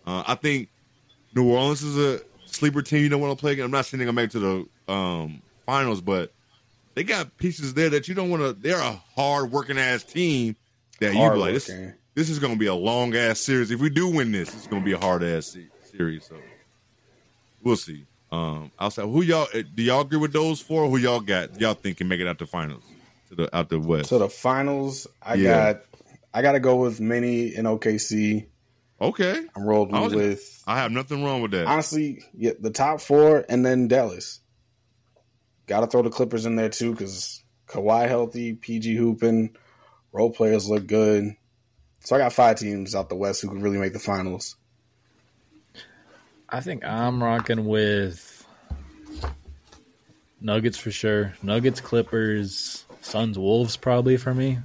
Uh, 0.06 0.22
I 0.26 0.34
think 0.36 0.68
New 1.34 1.50
Orleans 1.50 1.82
is 1.82 1.98
a 1.98 2.20
sleeper 2.46 2.82
team. 2.82 3.02
You 3.02 3.08
don't 3.08 3.20
want 3.20 3.36
to 3.36 3.40
play. 3.40 3.52
against. 3.52 3.64
I'm 3.64 3.70
not 3.72 3.86
saying 3.86 3.98
they're 3.98 4.06
gonna 4.06 4.16
make 4.16 4.26
it 4.26 4.32
to 4.32 4.68
the 4.86 4.92
um, 4.92 5.42
finals, 5.68 6.00
but 6.00 6.32
they 6.94 7.04
got 7.04 7.36
pieces 7.36 7.74
there 7.74 7.90
that 7.90 8.08
you 8.08 8.14
don't 8.14 8.30
want 8.30 8.42
to. 8.42 8.54
They're 8.54 8.80
a 8.80 8.92
hard 9.14 9.52
working 9.52 9.76
ass 9.78 10.02
team 10.02 10.56
that 10.98 11.14
you 11.14 11.36
like 11.36 11.52
this. 11.54 11.70
This 12.14 12.30
is 12.30 12.38
gonna 12.38 12.56
be 12.56 12.66
a 12.66 12.74
long 12.74 13.14
ass 13.14 13.38
series. 13.38 13.70
If 13.70 13.78
we 13.78 13.90
do 13.90 14.08
win 14.08 14.32
this, 14.32 14.54
it's 14.54 14.66
gonna 14.66 14.82
be 14.82 14.92
a 14.92 14.98
hard 14.98 15.22
ass 15.22 15.54
series. 15.82 16.24
So 16.24 16.42
we'll 17.62 17.76
see. 17.76 18.06
Um, 18.32 18.72
outside, 18.80 19.02
who 19.04 19.22
y'all 19.22 19.46
uh, 19.54 19.62
do 19.74 19.82
y'all 19.82 20.00
agree 20.00 20.18
with 20.18 20.32
those 20.32 20.60
four? 20.60 20.88
Who 20.88 20.96
y'all 20.96 21.20
got? 21.20 21.60
Y'all 21.60 21.74
think 21.74 21.98
can 21.98 22.08
make 22.08 22.20
it 22.20 22.26
out 22.26 22.38
the 22.38 22.46
finals 22.46 22.84
to 23.28 23.34
the 23.34 23.54
out 23.56 23.68
the 23.68 23.78
west? 23.78 24.08
So 24.08 24.18
the 24.18 24.28
finals, 24.30 25.06
I 25.22 25.34
Yeah. 25.36 25.72
got 25.74 25.82
I 26.32 26.42
got 26.42 26.52
to 26.52 26.60
go 26.60 26.76
with 26.76 26.98
Mini 27.00 27.54
in 27.54 27.66
OKC. 27.66 28.46
okay, 29.00 29.42
I'm 29.54 29.64
rolling 29.64 30.14
with 30.14 30.62
I 30.66 30.78
have 30.78 30.92
nothing 30.92 31.22
wrong 31.24 31.42
with 31.42 31.50
that. 31.52 31.66
honestly, 31.68 32.22
yeah, 32.34 32.52
the 32.58 32.70
top 32.70 33.00
four, 33.02 33.44
and 33.50 33.64
then 33.64 33.86
Dallas. 33.88 34.40
Got 35.68 35.80
to 35.80 35.86
throw 35.86 36.02
the 36.02 36.10
Clippers 36.10 36.46
in 36.46 36.56
there 36.56 36.70
too 36.70 36.92
because 36.92 37.42
Kawhi 37.68 38.08
healthy, 38.08 38.54
PG 38.54 38.96
hooping, 38.96 39.54
role 40.12 40.30
players 40.30 40.68
look 40.68 40.86
good. 40.86 41.36
So 42.00 42.16
I 42.16 42.18
got 42.18 42.32
five 42.32 42.56
teams 42.58 42.94
out 42.94 43.10
the 43.10 43.14
West 43.16 43.42
who 43.42 43.48
could 43.48 43.60
really 43.62 43.76
make 43.76 43.92
the 43.92 43.98
finals. 43.98 44.56
I 46.48 46.60
think 46.60 46.84
I'm 46.84 47.22
rocking 47.22 47.66
with 47.66 48.46
Nuggets 50.40 50.78
for 50.78 50.90
sure. 50.90 51.34
Nuggets, 51.42 51.82
Clippers, 51.82 52.84
Suns, 53.02 53.38
Wolves 53.38 53.76
probably 53.76 54.16
for 54.16 54.32
me. 54.32 54.58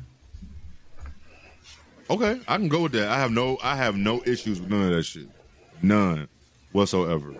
Okay, 2.09 2.39
I 2.47 2.55
can 2.57 2.69
go 2.69 2.83
with 2.83 2.93
that. 2.93 3.09
I 3.09 3.17
have 3.19 3.31
no 3.31 3.57
I 3.61 3.75
have 3.75 3.97
no 3.97 4.21
issues 4.25 4.61
with 4.61 4.69
none 4.69 4.83
of 4.83 4.95
that 4.95 5.03
shit. 5.03 5.27
None 5.81 6.29
whatsoever. 6.71 7.33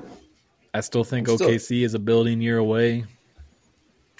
I 0.74 0.82
still 0.82 1.06
think 1.06 1.30
I'm 1.30 1.36
still- 1.38 1.50
OKC 1.50 1.84
is 1.84 1.94
a 1.94 2.00
building 2.00 2.42
year 2.42 2.58
away. 2.58 3.06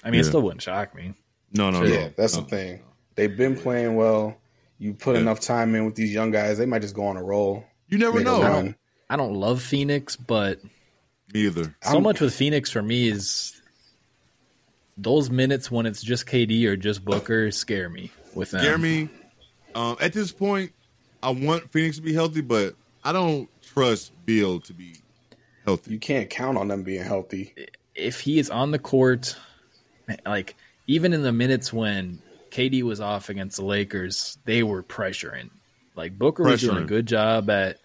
I 0.04 0.10
mean, 0.10 0.20
it 0.20 0.24
still 0.24 0.42
wouldn't 0.42 0.62
shock 0.62 0.94
me. 0.94 1.14
No, 1.52 1.70
no, 1.70 1.82
Yeah, 1.84 1.96
no. 2.06 2.12
that's 2.16 2.34
no. 2.36 2.42
the 2.42 2.48
thing. 2.48 2.80
They've 3.14 3.36
been 3.36 3.56
playing 3.56 3.96
well. 3.96 4.36
You 4.78 4.92
put 4.94 5.14
Yeah. 5.14 5.22
enough 5.22 5.40
time 5.40 5.74
in 5.74 5.84
with 5.86 5.94
these 5.94 6.12
young 6.12 6.30
guys, 6.30 6.58
they 6.58 6.66
might 6.66 6.82
just 6.82 6.94
go 6.94 7.06
on 7.06 7.16
a 7.16 7.22
roll. 7.22 7.64
You 7.88 7.98
never 7.98 8.18
make 8.18 8.22
a 8.26 8.30
know. 8.30 8.42
run. 8.42 8.76
I 9.08 9.16
don't 9.16 9.34
love 9.34 9.62
Phoenix, 9.62 10.16
but 10.16 10.60
Me 11.32 11.46
either. 11.46 11.74
so 11.82 11.94
I'm- 11.94 12.02
much 12.02 12.20
with 12.20 12.34
Phoenix 12.34 12.70
for 12.70 12.82
me 12.82 13.08
is 13.08 13.52
those 14.96 15.30
minutes 15.30 15.70
when 15.70 15.86
it's 15.86 16.02
just 16.02 16.26
KD 16.26 16.66
or 16.66 16.76
just 16.76 17.04
Booker 17.04 17.50
scare 17.50 17.88
me 17.88 18.10
with 18.34 18.50
them. 18.52 18.62
Jeremy, 18.62 19.08
um, 19.74 19.96
at 20.00 20.12
this 20.12 20.32
point, 20.32 20.72
I 21.22 21.30
want 21.30 21.70
Phoenix 21.72 21.96
to 21.96 22.02
be 22.02 22.12
healthy, 22.12 22.40
but 22.40 22.74
I 23.02 23.12
don't 23.12 23.48
trust 23.62 24.12
Beal 24.24 24.60
to 24.60 24.72
be 24.72 24.94
healthy. 25.64 25.92
You 25.92 25.98
can't 25.98 26.28
count 26.30 26.58
on 26.58 26.68
them 26.68 26.82
being 26.82 27.02
healthy. 27.04 27.54
if 27.94 28.20
he 28.20 28.38
is 28.40 28.50
on 28.50 28.72
the 28.72 28.78
court, 28.78 29.36
like 30.26 30.56
even 30.86 31.12
in 31.12 31.22
the 31.22 31.32
minutes 31.32 31.72
when 31.72 32.20
KD 32.50 32.82
was 32.82 33.00
off 33.00 33.28
against 33.28 33.56
the 33.56 33.64
Lakers, 33.64 34.38
they 34.44 34.62
were 34.62 34.82
pressuring. 34.82 35.50
Like 35.96 36.18
Booker 36.18 36.42
was 36.44 36.60
doing 36.60 36.76
a 36.84 36.86
good 36.86 37.06
job 37.06 37.48
at 37.50 37.78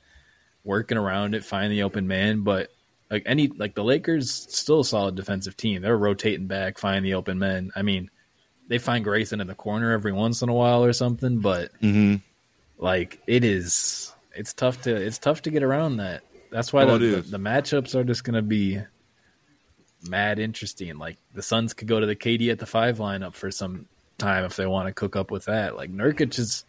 working 0.63 0.97
around 0.97 1.35
it, 1.35 1.43
finding 1.43 1.71
the 1.71 1.83
open 1.83 2.07
man, 2.07 2.41
but 2.41 2.69
like 3.09 3.23
any 3.25 3.47
like 3.47 3.75
the 3.75 3.83
Lakers 3.83 4.31
still 4.31 4.81
a 4.81 4.85
solid 4.85 5.15
defensive 5.15 5.55
team. 5.57 5.81
They're 5.81 5.97
rotating 5.97 6.47
back, 6.47 6.77
finding 6.77 7.03
the 7.03 7.15
open 7.15 7.39
men. 7.39 7.71
I 7.75 7.81
mean, 7.81 8.09
they 8.67 8.77
find 8.77 9.03
Grayson 9.03 9.41
in 9.41 9.47
the 9.47 9.55
corner 9.55 9.91
every 9.91 10.11
once 10.11 10.41
in 10.41 10.49
a 10.49 10.53
while 10.53 10.83
or 10.83 10.93
something, 10.93 11.39
but 11.39 11.71
Mm-hmm. 11.81 12.15
like 12.77 13.21
it 13.27 13.43
is 13.43 14.13
it's 14.35 14.53
tough 14.53 14.81
to 14.83 14.95
it's 14.95 15.17
tough 15.17 15.41
to 15.43 15.51
get 15.51 15.63
around 15.63 15.97
that. 15.97 16.21
That's 16.51 16.73
why 16.73 16.83
Oh, 16.83 16.97
the, 16.97 17.21
the, 17.21 17.21
the 17.21 17.37
matchups 17.39 17.95
are 17.95 18.03
just 18.03 18.23
gonna 18.23 18.41
be 18.41 18.79
mad 20.07 20.39
interesting. 20.39 20.97
Like 20.97 21.17
the 21.33 21.41
Suns 21.41 21.73
could 21.73 21.87
go 21.87 21.99
to 21.99 22.05
the 22.05 22.15
KD 22.15 22.51
at 22.51 22.59
the 22.59 22.65
five 22.65 22.97
lineup 22.97 23.33
for 23.33 23.51
some 23.51 23.87
time 24.17 24.43
if 24.45 24.55
they 24.55 24.65
want 24.65 24.87
to 24.87 24.93
cook 24.93 25.15
up 25.15 25.31
with 25.31 25.45
that. 25.45 25.75
Like 25.75 25.91
Nurkic 25.91 26.37
is 26.39 26.65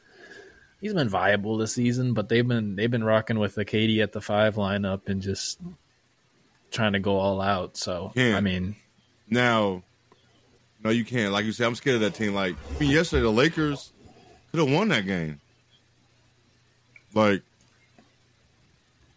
he's 0.80 0.94
been 0.94 1.08
viable 1.08 1.56
this 1.56 1.74
season, 1.74 2.14
but 2.14 2.28
they've 2.28 2.46
been 2.46 2.76
they've 2.76 2.90
been 2.90 3.04
rocking 3.04 3.38
with 3.38 3.54
the 3.54 3.64
KD 3.64 4.02
at 4.02 4.12
the 4.12 4.20
five 4.20 4.56
lineup 4.56 5.08
and 5.08 5.20
just 5.20 5.60
trying 6.70 6.92
to 6.92 7.00
go 7.00 7.16
all 7.16 7.40
out. 7.40 7.76
So 7.76 8.12
Yeah. 8.14 8.36
I 8.36 8.40
mean, 8.40 8.76
Now, 9.28 9.82
no, 10.82 10.90
you 10.90 11.04
can't. 11.04 11.32
Like 11.32 11.44
you 11.44 11.52
said, 11.52 11.66
I'm 11.66 11.74
scared 11.74 11.96
of 11.96 12.00
that 12.02 12.14
team. 12.14 12.34
Like 12.34 12.56
I 12.76 12.78
mean, 12.80 12.90
yesterday, 12.90 13.22
the 13.22 13.30
Lakers 13.30 13.92
could 14.50 14.60
have 14.60 14.70
won 14.70 14.88
that 14.88 15.06
game. 15.06 15.40
Like, 17.12 17.42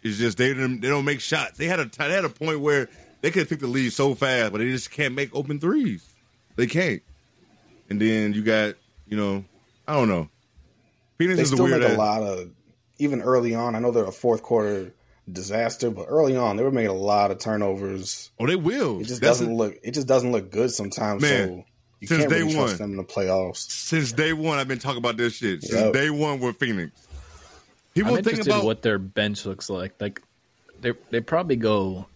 it's 0.02 0.18
just 0.18 0.38
they 0.38 0.50
didn't. 0.50 0.82
They 0.82 0.90
don't 0.90 1.06
make 1.06 1.22
shots. 1.22 1.58
They 1.58 1.68
had 1.68 1.80
a 1.80 1.86
they 1.86 2.12
had 2.12 2.26
a 2.26 2.30
point 2.30 2.60
where 2.60 2.90
they 3.24 3.32
could 3.32 3.40
have 3.40 3.50
took 3.50 3.60
the 3.62 3.68
lead 3.68 3.92
so 3.92 4.14
fast, 4.14 4.52
but 4.52 4.60
they 4.60 4.70
just 4.70 4.92
can't 4.92 5.16
make 5.16 5.34
open 5.36 5.60
threes. 5.60 6.08
They 6.58 6.68
can't. 6.68 7.02
And 7.90 8.00
then 8.00 8.34
you 8.34 8.44
got, 8.44 8.76
you 9.08 9.18
know, 9.18 9.44
I 9.88 9.94
don't 9.94 10.10
know. 10.10 10.30
Phoenix 11.18 11.38
They 11.38 11.42
is 11.44 11.52
a 11.52 11.56
still 11.56 11.66
weird. 11.66 11.82
make 11.82 11.92
a 11.94 11.96
lot 11.96 12.22
of, 12.22 12.52
even 13.00 13.22
early 13.22 13.56
on. 13.56 13.76
I 13.76 13.80
know 13.80 13.92
they're 13.92 14.04
a 14.06 14.12
fourth 14.12 14.44
quarter 14.44 14.92
disaster, 15.32 15.90
but 15.90 16.06
early 16.10 16.36
on 16.36 16.58
they 16.58 16.64
were 16.64 16.72
making 16.72 16.90
a 16.90 16.94
lot 16.94 17.32
of 17.32 17.40
turnovers. 17.40 18.30
Oh, 18.40 18.46
they 18.46 18.56
will. 18.58 19.00
It 19.00 19.06
just 19.06 19.22
That's 19.22 19.40
doesn't 19.40 19.54
a- 19.54 19.56
look. 19.56 19.78
It 19.84 19.92
just 19.94 20.08
doesn't 20.08 20.32
look 20.32 20.52
good 20.52 20.70
sometimes. 20.72 21.22
Man, 21.22 21.48
so 21.48 21.66
you 22.02 22.08
since 22.08 22.20
can't 22.22 22.32
really 22.32 22.48
day 22.50 22.54
trust 22.54 22.74
one. 22.74 22.78
them 22.78 22.92
in 22.92 22.98
the 22.98 23.04
playoffs. 23.12 23.70
since 23.72 24.12
day 24.12 24.34
one. 24.34 24.60
I've 24.60 24.68
been 24.68 24.80
talking 24.80 24.98
about 24.98 25.16
this 25.18 25.36
shit 25.38 25.62
since 25.62 25.74
Yep. 25.74 25.94
day 25.94 26.10
one 26.10 26.40
with 26.42 26.58
Phoenix. 26.58 26.92
People 27.94 28.12
I'm 28.12 28.18
think 28.18 28.28
interested 28.40 28.52
about 28.52 28.66
what 28.66 28.82
their 28.82 28.98
bench 29.00 29.46
looks 29.46 29.70
like. 29.70 29.94
Like 30.02 30.22
they 30.82 30.92
they 31.12 31.22
probably 31.22 31.56
go 31.56 32.08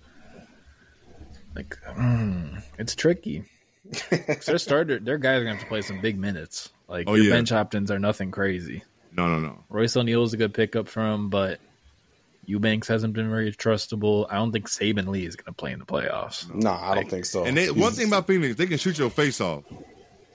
like 1.58 1.78
mm, 1.98 2.62
it's 2.80 2.96
tricky. 2.96 3.44
'Cause 4.10 4.46
their 4.46 4.58
starter, 4.58 5.00
their 5.00 5.18
guys 5.18 5.40
are 5.42 5.44
gonna 5.46 5.56
have 5.56 5.64
to 5.64 5.68
play 5.70 5.82
some 5.82 6.02
big 6.02 6.18
minutes. 6.20 6.70
Like 6.88 7.06
Oh, 7.10 7.16
your 7.16 7.26
yeah. 7.26 7.32
bench 7.32 7.52
options 7.52 7.90
are 7.92 8.00
nothing 8.00 8.32
crazy. 8.32 8.84
no, 9.14 9.28
no, 9.28 9.40
no. 9.40 9.64
Royce 9.70 9.96
O'Neale 9.98 10.24
is 10.24 10.34
a 10.34 10.38
good 10.38 10.54
pickup 10.54 10.88
from, 10.88 11.30
but 11.30 11.60
Eubanks 12.46 12.88
hasn't 12.88 13.14
been 13.14 13.30
very 13.30 13.52
trustable. 13.52 14.26
I 14.30 14.36
don't 14.36 14.52
think 14.52 14.70
Saben 14.70 15.08
Lee 15.08 15.26
is 15.26 15.36
going 15.36 15.46
to 15.54 15.58
play 15.58 15.72
in 15.74 15.80
the 15.80 15.86
playoffs. 15.86 16.54
Nah, 16.54 16.92
I 16.92 16.96
don't 16.96 17.10
think 17.10 17.26
so. 17.26 17.44
And 17.44 17.58
they, 17.58 17.70
one 17.72 17.92
thing 17.92 18.08
about 18.08 18.26
Phoenix, 18.28 18.56
they 18.56 18.68
can 18.68 18.78
shoot 18.78 18.98
your 18.98 19.10
face 19.10 19.42
off, 19.42 19.64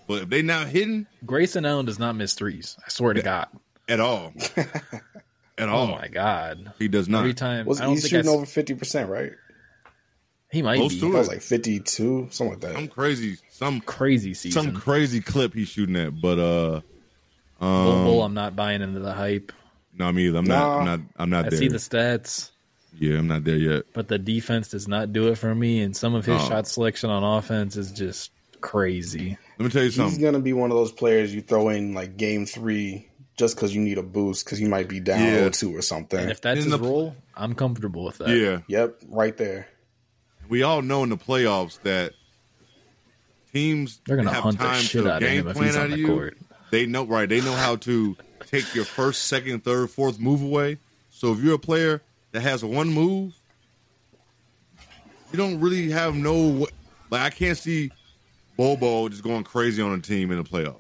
but 0.07 0.23
if 0.25 0.29
they 0.29 0.43
not 0.43 0.67
hitting 0.67 1.07
Grayson 1.25 1.65
Allen 1.65 1.87
does 1.87 1.99
not 1.99 2.17
miss 2.17 2.35
threes. 2.35 2.77
I 2.85 2.91
swear 2.91 3.15
to 3.15 3.23
God. 3.23 3.49
at 3.89 4.01
all, 4.01 4.33
at 4.57 4.69
Oh 5.61 5.69
all, 5.69 5.87
my 5.89 6.09
God! 6.09 6.73
he 6.79 6.89
does 6.89 7.09
not. 7.09 7.21
Every 7.21 7.35
time 7.35 7.65
was 7.67 7.81
I 7.81 7.85
don't 7.85 7.93
he's 7.95 8.03
think 8.03 8.11
shooting 8.11 8.31
I, 8.31 8.35
over 8.35 8.47
fifty 8.47 8.75
percent, 8.75 9.09
right? 9.09 9.33
He 10.53 10.63
might 10.63 10.77
Close 10.77 10.95
be 10.95 11.01
to 11.01 11.07
That 11.11 11.17
it. 11.17 11.19
was 11.19 11.29
like 11.29 11.43
fifty 11.43 11.81
two, 11.81 12.29
something 12.31 12.51
like 12.53 12.61
that. 12.61 12.75
Some 12.75 12.89
crazy, 12.89 13.39
some 13.51 13.81
crazy 13.81 14.35
season. 14.35 14.63
some 14.63 14.75
crazy 14.75 15.21
clip 15.21 15.55
he's 15.55 15.69
shooting 15.69 15.97
at, 15.97 16.21
but 16.21 16.39
uh, 16.39 16.81
Bull, 17.59 17.69
um, 17.69 18.05
Bull, 18.05 18.23
I'm 18.23 18.35
not 18.35 18.55
buying 18.57 18.83
into 18.83 19.01
the 19.01 19.13
hype. 19.13 19.53
no, 19.97 20.11
me 20.13 20.27
either. 20.29 20.39
I'm 20.39 20.45
not. 20.45 20.79
I'm 20.79 20.85
not. 20.85 21.01
I'm 21.17 21.31
not 21.31 21.47
I 21.47 21.49
there. 21.51 21.59
see 21.59 21.69
the 21.69 21.79
stats. 21.79 22.51
yeah, 22.99 23.19
I'm 23.19 23.29
not 23.29 23.45
there 23.45 23.57
yet. 23.57 23.85
but 23.95 24.09
the 24.09 24.19
defense 24.19 24.69
does 24.69 24.87
not 24.89 25.13
do 25.13 25.29
it 25.29 25.39
for 25.39 25.55
me. 25.55 25.81
And 25.81 25.97
some 25.97 26.15
of 26.15 26.25
his 26.27 26.41
Oh. 26.43 26.49
shot 26.49 26.67
selection 26.69 27.11
on 27.11 27.23
offense 27.39 27.77
is 27.77 27.91
just 27.93 28.31
crazy. 28.61 29.37
Let 29.59 29.65
me 29.67 29.71
tell 29.71 29.83
you 29.85 29.91
something. 29.91 30.15
He's 30.19 30.23
gonna 30.25 30.41
be 30.41 30.53
one 30.53 30.71
of 30.71 30.77
those 30.77 30.93
players 30.93 31.35
you 31.35 31.41
throw 31.41 31.69
in 31.71 31.95
like 31.95 32.17
game 32.17 32.47
three 32.47 33.09
just 33.39 33.57
because 33.57 33.75
you 33.75 33.81
need 33.81 33.99
a 33.99 34.03
boost 34.03 34.45
because 34.45 34.61
you 34.61 34.69
might 34.69 34.89
be 34.89 35.01
down 35.01 35.21
Yeah. 35.21 35.49
0-2 35.49 35.77
or 35.79 35.83
something. 35.83 36.19
And 36.21 36.31
if 36.31 36.41
that's 36.43 36.65
In 36.65 36.71
his 36.71 36.79
the- 36.81 36.87
role, 36.87 37.17
I'm 37.35 37.55
comfortable 37.55 38.05
with 38.05 38.19
that. 38.19 38.29
Yeah, 38.29 38.61
yep, 38.69 39.01
right 39.09 39.37
there. 39.37 39.69
We 40.53 40.63
all 40.63 40.83
know 40.83 41.03
in 41.03 41.09
the 41.09 41.17
playoffs 41.17 41.81
that 41.81 42.13
teams 43.55 44.03
They're 44.05 44.19
gonna 44.19 44.31
have 44.31 44.43
hunt 44.43 44.59
the 44.59 44.65
time 44.65 44.83
shit 44.83 45.05
to 45.05 45.11
out 45.11 45.23
of 45.23 45.29
game 45.29 45.45
plan 45.51 45.75
out 45.75 45.87
of 45.87 45.91
the 45.93 45.99
you. 45.99 46.07
court. 46.09 46.37
They 46.71 46.85
know 46.85 47.07
right. 47.07 47.27
They 47.27 47.41
know 47.41 47.55
how 47.55 47.77
to 47.77 48.15
take 48.49 48.75
your 48.75 48.85
first, 48.85 49.29
second, 49.29 49.65
third, 49.65 49.89
fourth 49.89 50.21
move 50.21 50.43
away. 50.43 50.77
So 51.09 51.33
if 51.33 51.41
you're 51.41 51.55
a 51.55 51.59
player 51.59 52.03
that 52.33 52.43
has 52.43 52.63
one 52.63 52.91
move, 52.91 53.33
you 55.33 55.39
don't 55.39 55.59
really 55.59 55.91
have 55.91 56.15
no. 56.15 56.69
Like 57.09 57.23
I 57.23 57.31
can't 57.31 57.57
see 57.57 57.91
Bobo 58.59 59.09
just 59.09 59.23
going 59.23 59.45
crazy 59.45 59.81
on 59.81 59.99
a 59.99 60.03
team 60.03 60.31
in 60.31 60.37
the 60.37 60.45
playoffs. 60.45 60.77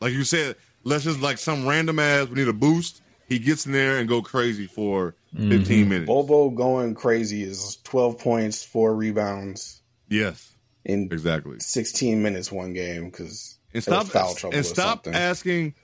Like 0.00 0.12
you 0.12 0.24
said, 0.24 0.56
let's 0.82 1.04
just 1.04 1.20
like 1.20 1.38
some 1.38 1.68
random 1.68 2.00
ass. 2.00 2.26
We 2.26 2.34
need 2.34 2.48
a 2.48 2.52
boost. 2.52 3.00
He 3.28 3.38
gets 3.38 3.66
in 3.66 3.72
there 3.72 3.98
and 3.98 4.08
go 4.08 4.22
crazy 4.22 4.66
for 4.66 5.14
Mm-hmm. 5.36 5.50
15 5.50 5.88
minutes. 5.90 6.06
Bobo 6.06 6.48
going 6.48 6.94
crazy 6.94 7.42
is 7.42 7.76
twelve 7.84 8.18
points, 8.18 8.64
four 8.64 8.94
rebounds 8.94 9.82
Yes, 10.08 10.50
in 10.86 11.08
exactly. 11.12 11.58
sixteen 11.60 12.22
minutes 12.22 12.50
one 12.50 12.72
game 12.72 13.10
because 13.10 13.58
And 13.74 13.82
stop 13.82 14.06
foul 14.06 14.34
trouble 14.34 14.56
and 14.56 14.64
stop 14.64 15.04
something. 15.04 15.14
asking 15.14 15.74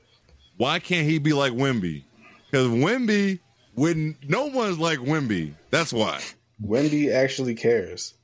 why 0.56 0.78
can't 0.78 1.06
he 1.06 1.18
be 1.18 1.34
like 1.34 1.52
Wemby? 1.52 2.04
Because 2.50 2.68
Wemby, 2.68 3.40
when 3.74 4.16
no 4.26 4.46
one's 4.46 4.78
like 4.78 5.00
Wemby, 5.00 5.52
that's 5.68 5.92
why. 5.92 6.22
Wemby 6.64 7.12
actually 7.12 7.54
cares. 7.54 8.14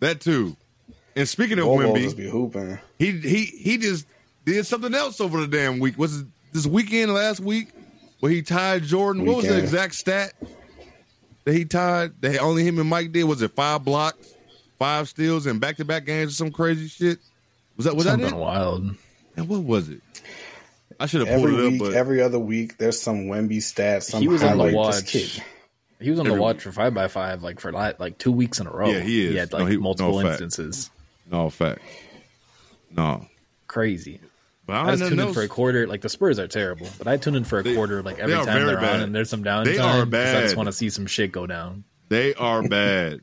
That 0.00 0.20
too. 0.20 0.56
And 1.14 1.28
speaking 1.28 1.58
of 1.60 1.66
Bobo 1.66 1.94
Wemby, 1.94 2.02
just 2.02 2.16
be 2.16 2.28
hooping. 2.28 2.78
he 2.98 3.12
he 3.20 3.44
he 3.44 3.78
just 3.78 4.06
did 4.44 4.66
something 4.66 4.94
else 4.94 5.20
over 5.20 5.40
the 5.40 5.46
damn 5.46 5.78
week. 5.78 5.96
Was 5.96 6.20
it 6.22 6.26
this 6.52 6.66
weekend 6.66 7.14
last 7.14 7.38
week 7.38 7.68
where 8.24 8.32
he 8.32 8.40
tied 8.40 8.82
Jordan? 8.84 9.26
What 9.26 9.36
was 9.36 9.48
the 9.48 9.58
exact 9.58 9.94
stat 9.94 10.32
that 11.44 11.52
he 11.54 11.66
tied? 11.66 12.22
That 12.22 12.38
only 12.38 12.64
him 12.66 12.78
and 12.78 12.88
Mike 12.88 13.12
did. 13.12 13.24
Was 13.24 13.42
it 13.42 13.54
five 13.54 13.84
blocks, 13.84 14.32
five 14.78 15.10
steals, 15.10 15.44
and 15.44 15.60
back 15.60 15.76
to 15.76 15.84
back 15.84 16.06
games 16.06 16.32
or 16.32 16.34
some 16.36 16.50
crazy 16.50 16.88
shit? 16.88 17.18
Was 17.76 17.84
that 17.84 17.94
was 17.94 18.06
that 18.06 18.18
it? 18.20 18.32
wild. 18.34 18.94
And 19.36 19.46
what 19.46 19.62
was 19.62 19.90
it? 19.90 20.00
I 20.98 21.04
should 21.04 21.26
have 21.26 21.36
pulled 21.36 21.50
Every 21.50 21.62
it 21.64 21.66
up, 21.66 21.72
week, 21.72 21.80
but 21.82 21.92
every 21.92 22.22
other 22.22 22.38
week, 22.38 22.78
there's 22.78 22.98
some 22.98 23.24
Wemby 23.26 23.58
stats. 23.58 24.04
Some 24.04 24.22
He 24.22 24.28
was 24.28 24.42
on 24.42 24.56
the 24.56 24.72
watch. 24.72 25.04
kid. 25.06 25.42
He 26.00 26.10
was 26.10 26.18
on 26.18 26.26
the 26.26 26.32
watch 26.32 26.62
for 26.62 26.72
five 26.72 26.94
by 26.94 27.08
five, 27.08 27.42
like 27.42 27.60
for 27.60 27.72
like, 27.72 28.00
like 28.00 28.16
two 28.16 28.32
weeks 28.32 28.58
in 28.58 28.66
a 28.66 28.70
row. 28.70 28.88
Yeah, 28.88 29.00
he 29.00 29.26
is. 29.26 29.32
He 29.32 29.36
had 29.36 29.52
No, 29.52 29.58
like 29.58 29.68
he- 29.68 29.76
multiple 29.76 30.18
no, 30.18 30.26
fact. 30.30 30.40
instances. 30.40 30.90
no 31.30 31.50
fact. 31.50 31.82
No, 32.90 33.26
Crazy. 33.66 34.18
But 34.66 34.76
I 34.76 34.90
was 34.90 35.00
tuned 35.00 35.16
know. 35.16 35.28
in 35.28 35.34
for 35.34 35.42
a 35.42 35.48
quarter. 35.48 35.86
Like 35.86 36.00
the 36.00 36.08
Spurs 36.08 36.38
are 36.38 36.48
terrible, 36.48 36.88
but 36.98 37.06
I 37.08 37.16
tune 37.16 37.34
in 37.34 37.44
for 37.44 37.58
a 37.58 37.62
They- 37.62 37.74
quarter 37.74 38.02
like 38.02 38.18
every 38.18 38.34
time 38.34 38.66
they're 38.66 38.76
bad. 38.80 38.96
on, 38.96 39.00
and 39.02 39.14
there's 39.14 39.28
some 39.30 39.44
downtime. 39.44 39.64
They 39.64 39.78
are 39.78 40.04
'cause 40.06 40.34
I 40.34 40.40
just 40.42 40.56
want 40.56 40.66
to 40.68 40.72
see 40.72 40.90
some 40.90 41.06
shit 41.06 41.32
go 41.32 41.46
down. 41.46 41.84
They 42.08 42.34
are 42.34 42.66
bad. 42.66 43.20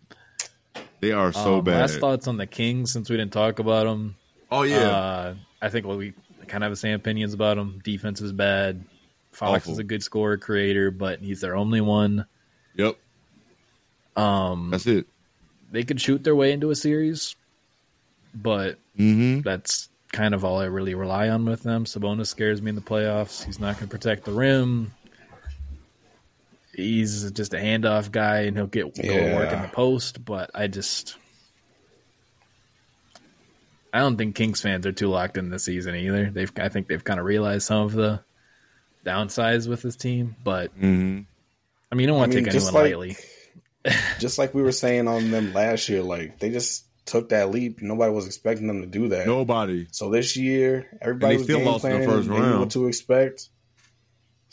They 0.99 1.11
are 1.11 1.31
so 1.33 1.59
Um, 1.59 1.63
bad. 1.63 1.79
Last 1.81 1.97
thoughts 1.99 2.27
on 2.27 2.37
the 2.37 2.45
Kings, 2.47 2.91
since 2.91 3.09
we 3.09 3.17
didn't 3.17 3.33
talk 3.33 3.59
about 3.59 3.85
them. 3.85 4.15
Oh 4.51 4.63
yeah, 4.63 4.77
Uh, 4.89 5.35
I 5.61 5.69
think 5.69 5.85
well, 5.87 5.97
we 5.97 6.13
kind 6.47 6.63
of 6.63 6.67
have 6.67 6.71
the 6.71 6.75
same 6.75 6.93
opinions 6.95 7.33
about 7.33 7.57
him. 7.57 7.79
Defense 7.83 8.21
is 8.21 8.31
bad. 8.31 8.83
Fox 9.31 9.63
Awful. 9.63 9.73
is 9.73 9.79
a 9.79 9.83
good 9.83 10.03
scorer 10.03 10.37
creator, 10.37 10.91
but 10.91 11.19
he's 11.21 11.41
their 11.41 11.55
only 11.55 11.79
one. 11.81 12.25
yep. 12.75 12.97
Um, 14.15 14.69
That's 14.71 14.85
it. 14.87 15.07
they 15.71 15.83
could 15.83 16.01
shoot 16.01 16.23
their 16.23 16.35
way 16.35 16.51
into 16.51 16.69
a 16.69 16.75
series, 16.75 17.35
but 18.35 18.77
Mm-hmm. 18.99 19.41
that's 19.41 19.87
kind 20.11 20.33
of 20.33 20.43
all 20.43 20.59
I 20.59 20.65
really 20.65 20.95
rely 20.95 21.29
on 21.29 21.45
with 21.45 21.63
them. 21.63 21.85
Sabonis 21.85 22.27
scares 22.27 22.61
me 22.61 22.69
in 22.69 22.75
the 22.75 22.81
playoffs. 22.81 23.43
He's 23.43 23.59
not 23.59 23.75
going 23.77 23.87
to 23.87 23.91
protect 23.91 24.25
the 24.25 24.31
rim. 24.33 24.93
He's 26.73 27.29
just 27.31 27.53
a 27.53 27.57
handoff 27.57 28.11
guy, 28.11 28.41
and 28.41 28.55
he'll 28.55 28.67
get 28.67 28.95
go 28.95 29.01
to 29.01 29.35
work 29.35 29.51
in 29.51 29.61
the 29.61 29.67
post. 29.67 30.23
But 30.23 30.51
I 30.55 30.67
just, 30.67 31.17
I 33.93 33.99
don't 33.99 34.17
think 34.17 34.35
Kings 34.35 34.61
fans 34.61 34.85
are 34.87 34.91
too 34.93 35.09
locked 35.09 35.37
in 35.37 35.49
this 35.49 35.65
season 35.65 35.95
either. 35.95 36.29
They've, 36.29 36.51
I 36.57 36.69
think 36.69 36.87
they've 36.87 37.03
kind 37.03 37.19
of 37.19 37.25
realized 37.25 37.63
some 37.67 37.83
of 37.83 37.91
the 37.91 38.21
downsides 39.05 39.67
with 39.67 39.81
this 39.81 39.95
team. 39.97 40.35
But 40.43 40.73
Mm-hmm. 40.77 41.21
I 41.91 41.95
mean, 41.95 42.01
you 42.01 42.07
don't 42.07 42.17
want 42.17 42.31
I 42.31 42.35
to 42.35 42.41
mean, 42.41 42.45
take 42.45 42.55
anyone 42.55 42.73
like 42.73 42.83
lightly. 42.83 43.17
just 44.19 44.37
like 44.37 44.53
we 44.53 44.61
were 44.61 44.71
saying 44.71 45.09
on 45.09 45.29
them 45.29 45.53
last 45.53 45.89
year, 45.89 46.01
like 46.01 46.39
they 46.39 46.51
just 46.51 46.85
took 47.05 47.29
that 47.29 47.49
leap. 47.51 47.81
Nobody 47.81 48.11
was 48.13 48.25
expecting 48.27 48.67
them 48.67 48.81
to 48.81 48.87
do 48.87 49.09
that. 49.09 49.25
Nobody. 49.27 49.87
So 49.91 50.09
this 50.09 50.37
year, 50.37 50.87
everybody 51.01 51.23
And 51.23 51.31
they 51.33 51.37
was 51.37 51.43
still 51.45 51.57
game 51.59 51.65
lost 51.67 51.85
in 51.85 51.91
the 51.91 51.97
planning, 51.97 52.09
first 52.09 52.29
they 52.29 52.35
knew 52.35 52.41
round. 52.41 52.59
what 52.59 52.69
to 52.71 52.87
expect. 52.87 53.49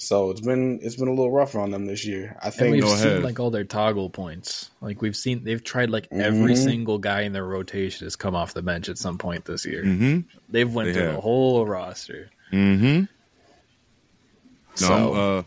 So 0.01 0.31
it's 0.31 0.41
been 0.41 0.79
it's 0.81 0.95
been 0.95 1.09
a 1.09 1.13
little 1.13 1.33
rougher 1.33 1.59
on 1.59 1.73
them 1.73 1.85
this 1.87 2.07
year. 2.07 2.37
I 2.41 2.47
And 2.47 2.55
think 2.55 2.73
we've 2.77 2.89
seen 2.89 3.09
ahead. 3.09 3.23
like 3.25 3.41
all 3.41 3.51
their 3.51 3.65
toggle 3.65 4.11
points. 4.11 4.71
Like 4.81 5.03
we've 5.03 5.17
seen, 5.17 5.43
they've 5.43 5.63
tried 5.63 5.91
like 5.91 6.07
every 6.13 6.53
Mhm. 6.55 6.57
single 6.65 6.99
guy 6.99 7.23
in 7.23 7.33
their 7.33 7.45
rotation 7.45 8.07
has 8.07 8.15
come 8.15 8.37
off 8.37 8.55
the 8.55 8.63
bench 8.63 8.89
at 8.89 8.97
some 8.97 9.19
point 9.19 9.45
this 9.45 9.67
year. 9.67 9.83
Mm-hmm. 9.83 10.21
They've 10.51 10.73
went 10.73 10.87
They 10.89 10.93
through 10.95 11.03
have. 11.03 11.15
the 11.17 11.21
whole 11.21 11.67
roster. 11.67 12.31
Mm-hmm. 12.53 13.01
No, 13.01 13.07
So 14.75 14.95
I'm, 14.95 15.39
uh, 15.39 15.43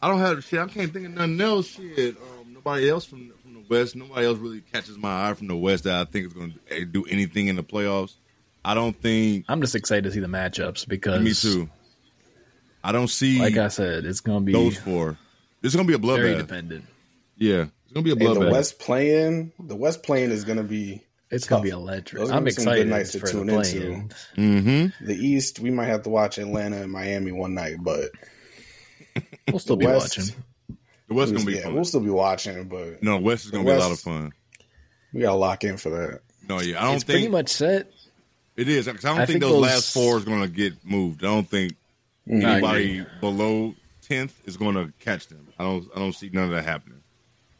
I 0.00 0.08
don't 0.08 0.20
have 0.20 0.44
shit. 0.44 0.60
I 0.60 0.66
can't 0.66 0.92
think 0.92 1.06
of 1.06 1.12
nothing 1.14 1.40
else. 1.40 1.66
Shit. 1.66 2.16
Um, 2.16 2.52
nobody 2.54 2.88
else 2.88 3.04
from 3.04 3.18
from 3.18 3.28
the 3.28 3.34
West. 3.68 3.96
Nobody 3.96 4.26
else 4.26 4.38
really 4.38 4.60
catches 4.60 4.96
my 4.98 5.28
eye 5.30 5.34
from 5.34 5.46
the 5.48 5.56
West 5.56 5.84
that 5.84 5.94
I 5.94 6.04
think 6.10 6.26
is 6.26 6.32
going 6.32 6.54
to 6.70 6.84
do 6.84 7.04
anything 7.04 7.48
in 7.48 7.56
the 7.56 7.62
playoffs. 7.62 8.14
I 8.64 8.74
don't 8.74 9.00
think. 9.00 9.44
I'm 9.48 9.60
just 9.60 9.74
excited 9.74 10.04
to 10.04 10.12
see 10.12 10.20
the 10.20 10.26
matchups 10.26 10.88
because 10.88 11.22
Me 11.22 11.32
too. 11.34 11.68
I 12.82 12.92
don't 12.92 13.08
see 13.08 13.40
Like 13.40 13.56
I 13.56 13.68
said, 13.68 14.04
it's 14.04 14.20
going 14.20 14.40
to 14.40 14.44
be 14.44 14.52
those 14.52 14.76
four. 14.76 15.16
It's 15.62 15.74
going 15.74 15.86
to 15.86 15.98
be 15.98 16.08
a 16.10 16.14
very 16.16 16.34
bloodbath. 16.34 16.38
dependent. 16.38 16.84
Yeah, 17.36 17.66
it's 17.84 17.92
going 17.92 18.04
to 18.04 18.14
be 18.14 18.24
a 18.24 18.28
hey, 18.28 18.32
the 18.34 18.40
bloodbath. 18.40 18.52
West 18.52 18.78
playing 18.78 19.52
the 19.58 19.74
West 19.76 20.02
playing 20.02 20.30
is 20.30 20.44
going 20.44 20.58
to 20.58 20.64
be 20.64 21.02
It's 21.30 21.44
tough. 21.46 21.62
going 21.62 21.62
to 21.62 21.66
be 21.68 21.70
electric. 21.82 22.20
Those 22.20 22.30
I'm 22.30 22.38
gonna 22.44 22.50
some 22.52 22.64
good 22.64 22.70
excited 22.72 22.88
nights 22.88 23.12
to 23.12 23.18
for 23.20 23.26
the 23.26 23.32
tune 23.32 23.46
play. 23.48 23.58
into. 23.58 24.14
Mm-hmm. 24.90 25.04
the 25.06 25.14
East. 25.14 25.58
We 25.60 25.70
might 25.70 25.86
have 25.86 26.02
to 26.02 26.10
watch 26.10 26.38
Atlanta 26.38 26.82
and 26.82 26.92
Miami 26.92 27.32
one 27.32 27.54
night, 27.54 27.76
but 27.80 28.10
We'll 29.48 29.58
still 29.58 29.76
be 29.76 29.86
West, 29.86 30.18
watching. 30.18 30.34
The 31.08 31.14
West 31.14 31.32
going 31.32 31.44
to 31.44 31.50
be 31.50 31.56
yeah, 31.58 31.64
fun. 31.64 31.74
we'll 31.74 31.84
still 31.84 32.00
be 32.00 32.10
watching, 32.10 32.64
but 32.64 33.02
no, 33.02 33.18
West 33.18 33.44
is 33.44 33.50
going 33.52 33.64
the 33.64 33.70
to 33.72 33.76
be 33.76 33.80
a 33.80 33.84
lot 33.84 33.92
of 33.92 34.00
fun. 34.00 34.32
we 35.12 35.20
got 35.20 35.30
to 35.32 35.36
lock 35.36 35.62
in 35.64 35.76
for 35.76 35.90
that. 35.90 36.20
No, 36.48 36.60
yeah, 36.60 36.80
I 36.82 36.86
don't 36.86 36.94
It's 36.96 37.04
pretty 37.04 37.28
much 37.28 37.48
set. 37.48 37.90
it 38.56 38.68
is. 38.68 38.86
'cause 38.86 39.04
I 39.04 39.08
don't 39.10 39.18
I 39.20 39.26
think, 39.26 39.40
think 39.40 39.42
those, 39.42 39.52
those- 39.52 39.62
last 39.62 39.94
four 39.94 40.16
is 40.18 40.24
going 40.24 40.42
to 40.42 40.48
get 40.48 40.74
moved. 40.84 41.22
I 41.24 41.28
don't 41.28 41.48
think 41.48 41.74
mm. 42.28 42.42
anybody 42.42 43.04
below 43.20 43.74
tenth 44.02 44.34
is 44.46 44.56
going 44.56 44.74
to 44.74 44.92
catch 45.00 45.28
them. 45.28 45.46
I 45.58 45.64
don't. 45.64 45.86
I 45.94 45.98
don't 46.00 46.12
see 46.12 46.30
none 46.32 46.44
of 46.44 46.50
that 46.50 46.64
happening. 46.64 46.95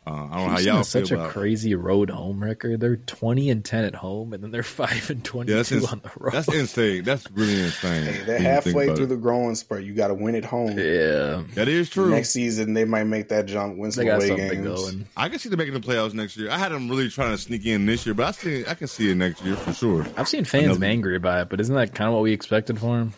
Uh, 0.08 0.10
I 0.10 0.14
don't 0.14 0.30
know 0.30 0.36
how 0.36 0.48
Houston 0.50 0.66
y'all 0.66 0.76
has 0.76 0.88
such 0.88 1.08
feel 1.08 1.18
a 1.18 1.22
about. 1.22 1.32
crazy 1.32 1.74
road 1.74 2.10
home 2.10 2.40
record. 2.40 2.78
They're 2.78 2.94
20 2.94 3.50
and 3.50 3.64
10 3.64 3.84
at 3.86 3.94
home, 3.96 4.32
and 4.32 4.40
then 4.40 4.52
they're 4.52 4.62
5 4.62 5.10
and 5.10 5.24
22 5.24 5.50
Yeah, 5.52 5.56
that's, 5.56 5.72
ins- 5.72 5.92
on 5.92 6.00
the 6.00 6.10
road. 6.20 6.32
that's 6.32 6.46
insane. 6.46 7.02
That's 7.02 7.28
really 7.32 7.60
insane. 7.60 8.04
Hey, 8.04 8.12
they're 8.12 8.12
when 8.12 8.18
you 8.18 8.24
think 8.24 8.40
halfway 8.66 8.86
through 8.94 9.04
it. 9.06 9.08
the 9.08 9.16
growing 9.16 9.56
spurt. 9.56 9.82
You 9.82 9.94
got 9.94 10.08
to 10.08 10.14
win 10.14 10.36
at 10.36 10.44
home. 10.44 10.78
yeah, 10.78 11.42
That 11.54 11.66
is 11.66 11.90
true. 11.90 12.10
Next 12.10 12.30
season, 12.30 12.74
they 12.74 12.84
might 12.84 13.02
make 13.04 13.30
that 13.30 13.46
jump, 13.46 13.78
win 13.78 13.90
some 13.90 14.04
they 14.04 14.10
got 14.12 14.22
away 14.22 14.36
games. 14.36 14.64
going. 14.64 15.06
I 15.16 15.28
can 15.28 15.40
see 15.40 15.48
them 15.48 15.58
making 15.58 15.74
the 15.74 15.80
playoffs 15.80 16.14
next 16.14 16.36
year. 16.36 16.50
I 16.52 16.58
had 16.58 16.70
them 16.70 16.88
really 16.88 17.08
trying 17.08 17.32
to 17.32 17.38
sneak 17.38 17.66
in 17.66 17.86
this 17.86 18.06
year, 18.06 18.14
but 18.14 18.26
I 18.26 18.30
see. 18.30 18.64
I 18.64 18.74
can 18.74 18.86
see 18.86 19.10
it 19.10 19.16
next 19.16 19.42
year 19.44 19.56
for 19.56 19.72
sure. 19.72 20.06
I've 20.16 20.28
seen 20.28 20.44
fans 20.44 20.66
Another- 20.66 20.86
angry 20.86 21.16
about 21.16 21.40
it, 21.42 21.48
but 21.48 21.60
isn't 21.60 21.74
that 21.74 21.94
kind 21.94 22.06
of 22.08 22.14
what 22.14 22.22
we 22.22 22.32
expected 22.32 22.78
for 22.78 22.96
him? 22.96 23.12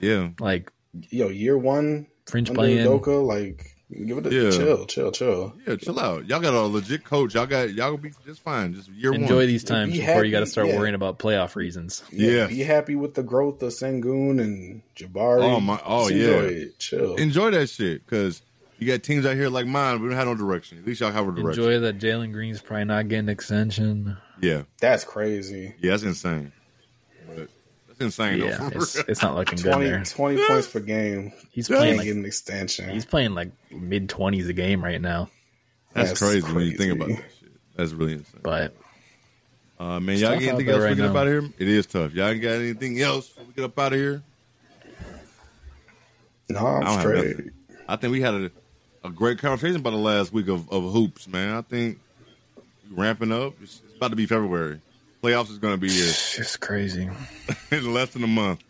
Yeah, 0.00 0.30
Like 0.40 0.72
Yo, 1.10 1.28
year 1.28 1.58
one 1.58 2.06
French 2.26 2.48
under 2.48 2.58
playing. 2.58 2.78
Udoka, 2.86 3.24
like 3.26 3.71
give 4.06 4.18
it 4.18 4.26
a 4.26 4.34
Yeah. 4.34 4.50
chill, 4.50 4.86
chill, 4.86 5.12
chill. 5.12 5.52
yeah. 5.66 5.76
Chill 5.76 5.98
out. 6.00 6.26
Y'all 6.26 6.40
got 6.40 6.54
a 6.54 6.60
legit 6.62 7.04
coach. 7.04 7.34
Y'all 7.34 7.46
got 7.46 7.72
y'all 7.74 7.90
will 7.90 7.98
be 7.98 8.12
just 8.26 8.40
fine. 8.42 8.74
Just 8.74 8.88
year 8.90 9.12
Enjoy 9.12 9.36
one. 9.36 9.46
these 9.46 9.64
times 9.64 9.92
Be 9.92 10.00
before 10.00 10.24
you 10.24 10.30
got 10.32 10.40
to 10.40 10.46
start 10.46 10.68
yeah. 10.68 10.78
worrying 10.78 10.94
about 10.94 11.18
playoff 11.18 11.54
reasons. 11.56 12.02
Yeah. 12.10 12.46
be 12.46 12.60
happy 12.60 12.94
with 12.96 13.14
the 13.14 13.22
growth 13.22 13.62
of 13.62 13.70
Sengun 13.72 14.40
and 14.40 14.82
Jabari. 14.96 15.42
Oh, 15.42 15.60
my- 15.60 15.80
oh, 15.84 16.08
Just 16.08 16.20
yeah. 16.20 16.40
it. 16.40 16.78
chill. 16.78 17.14
Enjoy 17.16 17.50
that 17.50 17.68
shit 17.68 18.04
because 18.04 18.42
you 18.78 18.86
got 18.86 19.02
teams 19.02 19.24
out 19.26 19.36
here 19.36 19.48
like 19.48 19.66
mine. 19.66 20.00
We 20.02 20.08
don't 20.08 20.16
have 20.16 20.26
no 20.26 20.34
direction. 20.34 20.78
At 20.78 20.86
least 20.86 21.00
y'all 21.00 21.12
have 21.12 21.28
a 21.28 21.32
direction. 21.32 21.62
Enjoy 21.62 21.78
that 21.80 21.98
Jalen 21.98 22.32
Green's 22.32 22.60
probably 22.60 22.84
not 22.86 23.08
getting 23.08 23.28
extension. 23.28 24.16
Yeah, 24.40 24.62
That's 24.80 25.04
crazy. 25.04 25.74
yeah. 25.80 25.92
That's 25.92 26.02
insane. 26.02 26.52
But 28.02 28.06
insane. 28.06 28.38
Yeah, 28.42 28.68
for 28.70 28.78
it's, 28.78 28.96
it's 28.96 29.22
not 29.22 29.34
looking 29.34 29.58
good 29.58 29.72
20, 29.72 29.84
there. 29.90 30.04
20 30.04 30.46
points 30.46 30.68
per 30.68 30.80
game. 30.80 31.32
He's 31.50 31.68
playing 31.68 31.98
like 31.98 32.08
an 32.08 32.24
extension. 32.24 32.90
he's 32.90 33.04
playing 33.04 33.34
like 33.34 33.50
mid 33.70 34.08
twenties 34.08 34.48
a 34.48 34.52
game 34.52 34.82
right 34.82 35.00
now. 35.00 35.28
That's, 35.94 36.10
That's 36.10 36.20
crazy, 36.20 36.52
when 36.52 36.64
you 36.66 36.76
think 36.76 36.92
about 36.94 37.08
that 37.08 37.16
shit. 37.40 37.50
That's 37.76 37.92
really 37.92 38.12
insane. 38.14 38.40
But 38.42 38.74
Uh, 39.78 40.00
man, 40.00 40.16
y'all 40.18 40.30
tough 40.30 40.40
got 40.40 40.48
out 40.48 40.54
anything 40.54 40.66
there 40.66 40.74
else 40.76 40.82
right 40.84 40.90
we 40.90 40.96
get 40.96 41.06
up 41.06 41.16
out 41.16 41.26
of 41.26 41.32
here? 41.32 41.52
It 41.58 41.68
is 41.68 41.86
tough. 41.86 42.14
Y'all 42.14 42.28
ain't 42.28 42.40
got 42.42 42.50
anything 42.52 43.00
else 43.00 43.28
before 43.28 43.44
we 43.44 43.52
get 43.54 43.64
up 43.64 43.78
out 43.78 43.92
of 43.92 43.98
here? 43.98 44.22
no, 46.48 46.58
I 46.66 46.76
I'm 46.76 46.80
don't 46.82 46.92
have 46.92 47.00
straight. 47.00 47.28
nothing. 47.38 47.50
I 47.88 47.96
think 47.96 48.12
we 48.12 48.20
had 48.20 48.34
a, 48.34 48.50
a 49.04 49.10
great 49.10 49.38
conversation 49.38 49.76
about 49.76 49.90
the 49.90 49.96
last 49.96 50.32
week 50.32 50.48
of, 50.48 50.70
of 50.70 50.92
hoops, 50.92 51.26
man. 51.28 51.54
I 51.54 51.62
think 51.62 51.98
we 52.88 52.96
ramping 52.96 53.32
up. 53.32 53.54
It's, 53.62 53.80
it's 53.86 53.96
about 53.96 54.10
to 54.10 54.16
be 54.16 54.26
February. 54.26 54.80
Playoffs 55.22 55.50
is 55.50 55.58
going 55.58 55.74
to 55.74 55.78
be 55.78 55.88
here 55.88 56.04
it's 56.08 56.36
just 56.36 56.60
crazy. 56.60 57.08
in 57.70 57.94
less 57.94 58.10
than 58.10 58.24
a 58.24 58.28
month. 58.28 58.62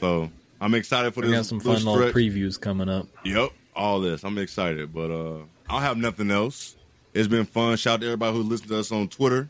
So 0.00 0.30
I'm 0.60 0.74
excited 0.74 1.12
for 1.12 1.20
We 1.20 1.26
this. 1.28 1.36
got 1.36 1.46
some 1.46 1.58
little 1.58 1.74
fun 1.74 1.84
little 1.84 2.12
previews 2.12 2.58
coming 2.58 2.88
up. 2.88 3.06
Yep, 3.24 3.50
all 3.76 4.00
this. 4.00 4.24
I'm 4.24 4.38
excited, 4.38 4.94
but 4.94 5.10
uh 5.10 5.40
I 5.68 5.72
don't 5.74 5.82
have 5.82 5.96
nothing 5.98 6.30
else. 6.30 6.76
It's 7.12 7.28
been 7.28 7.44
fun. 7.44 7.76
Shout 7.76 7.94
out 7.94 8.00
to 8.00 8.06
everybody 8.06 8.34
who 8.36 8.42
listens 8.42 8.70
to 8.70 8.78
us 8.78 8.92
on 8.92 9.08
Twitter. 9.08 9.48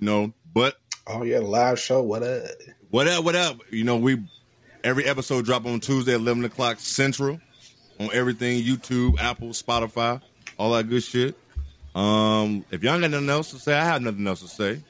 You 0.00 0.06
know, 0.06 0.32
but 0.52 0.76
Oh 1.06 1.22
yeah, 1.22 1.38
live 1.38 1.78
show. 1.78 2.02
What 2.02 2.22
up? 2.22 2.44
what 2.90 3.08
up, 3.08 3.24
what 3.24 3.34
up? 3.34 3.60
You 3.70 3.84
know, 3.84 3.96
we 3.96 4.22
every 4.82 5.06
episode 5.06 5.46
drop 5.46 5.64
on 5.64 5.80
Tuesday 5.80 6.12
at 6.12 6.20
eleven 6.20 6.44
o'clock 6.44 6.78
Central 6.78 7.40
on 7.98 8.10
everything, 8.12 8.62
YouTube, 8.62 9.18
Apple, 9.18 9.48
Spotify, 9.50 10.20
all 10.58 10.72
that 10.72 10.88
good 10.90 11.02
shit. 11.02 11.36
Um, 11.94 12.64
if 12.70 12.82
y'all 12.82 13.00
got 13.00 13.10
nothing 13.10 13.30
else 13.30 13.50
to 13.52 13.58
say, 13.58 13.72
I 13.72 13.84
have 13.84 14.02
nothing 14.02 14.26
else 14.26 14.40
to 14.40 14.48
say. 14.48 14.82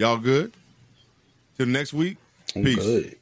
Y'all 0.00 0.16
good? 0.16 0.50
Till 1.58 1.66
next 1.66 1.92
week. 1.92 2.16
I'm 2.56 2.64
Peace. 2.64 2.76
good. 2.76 3.16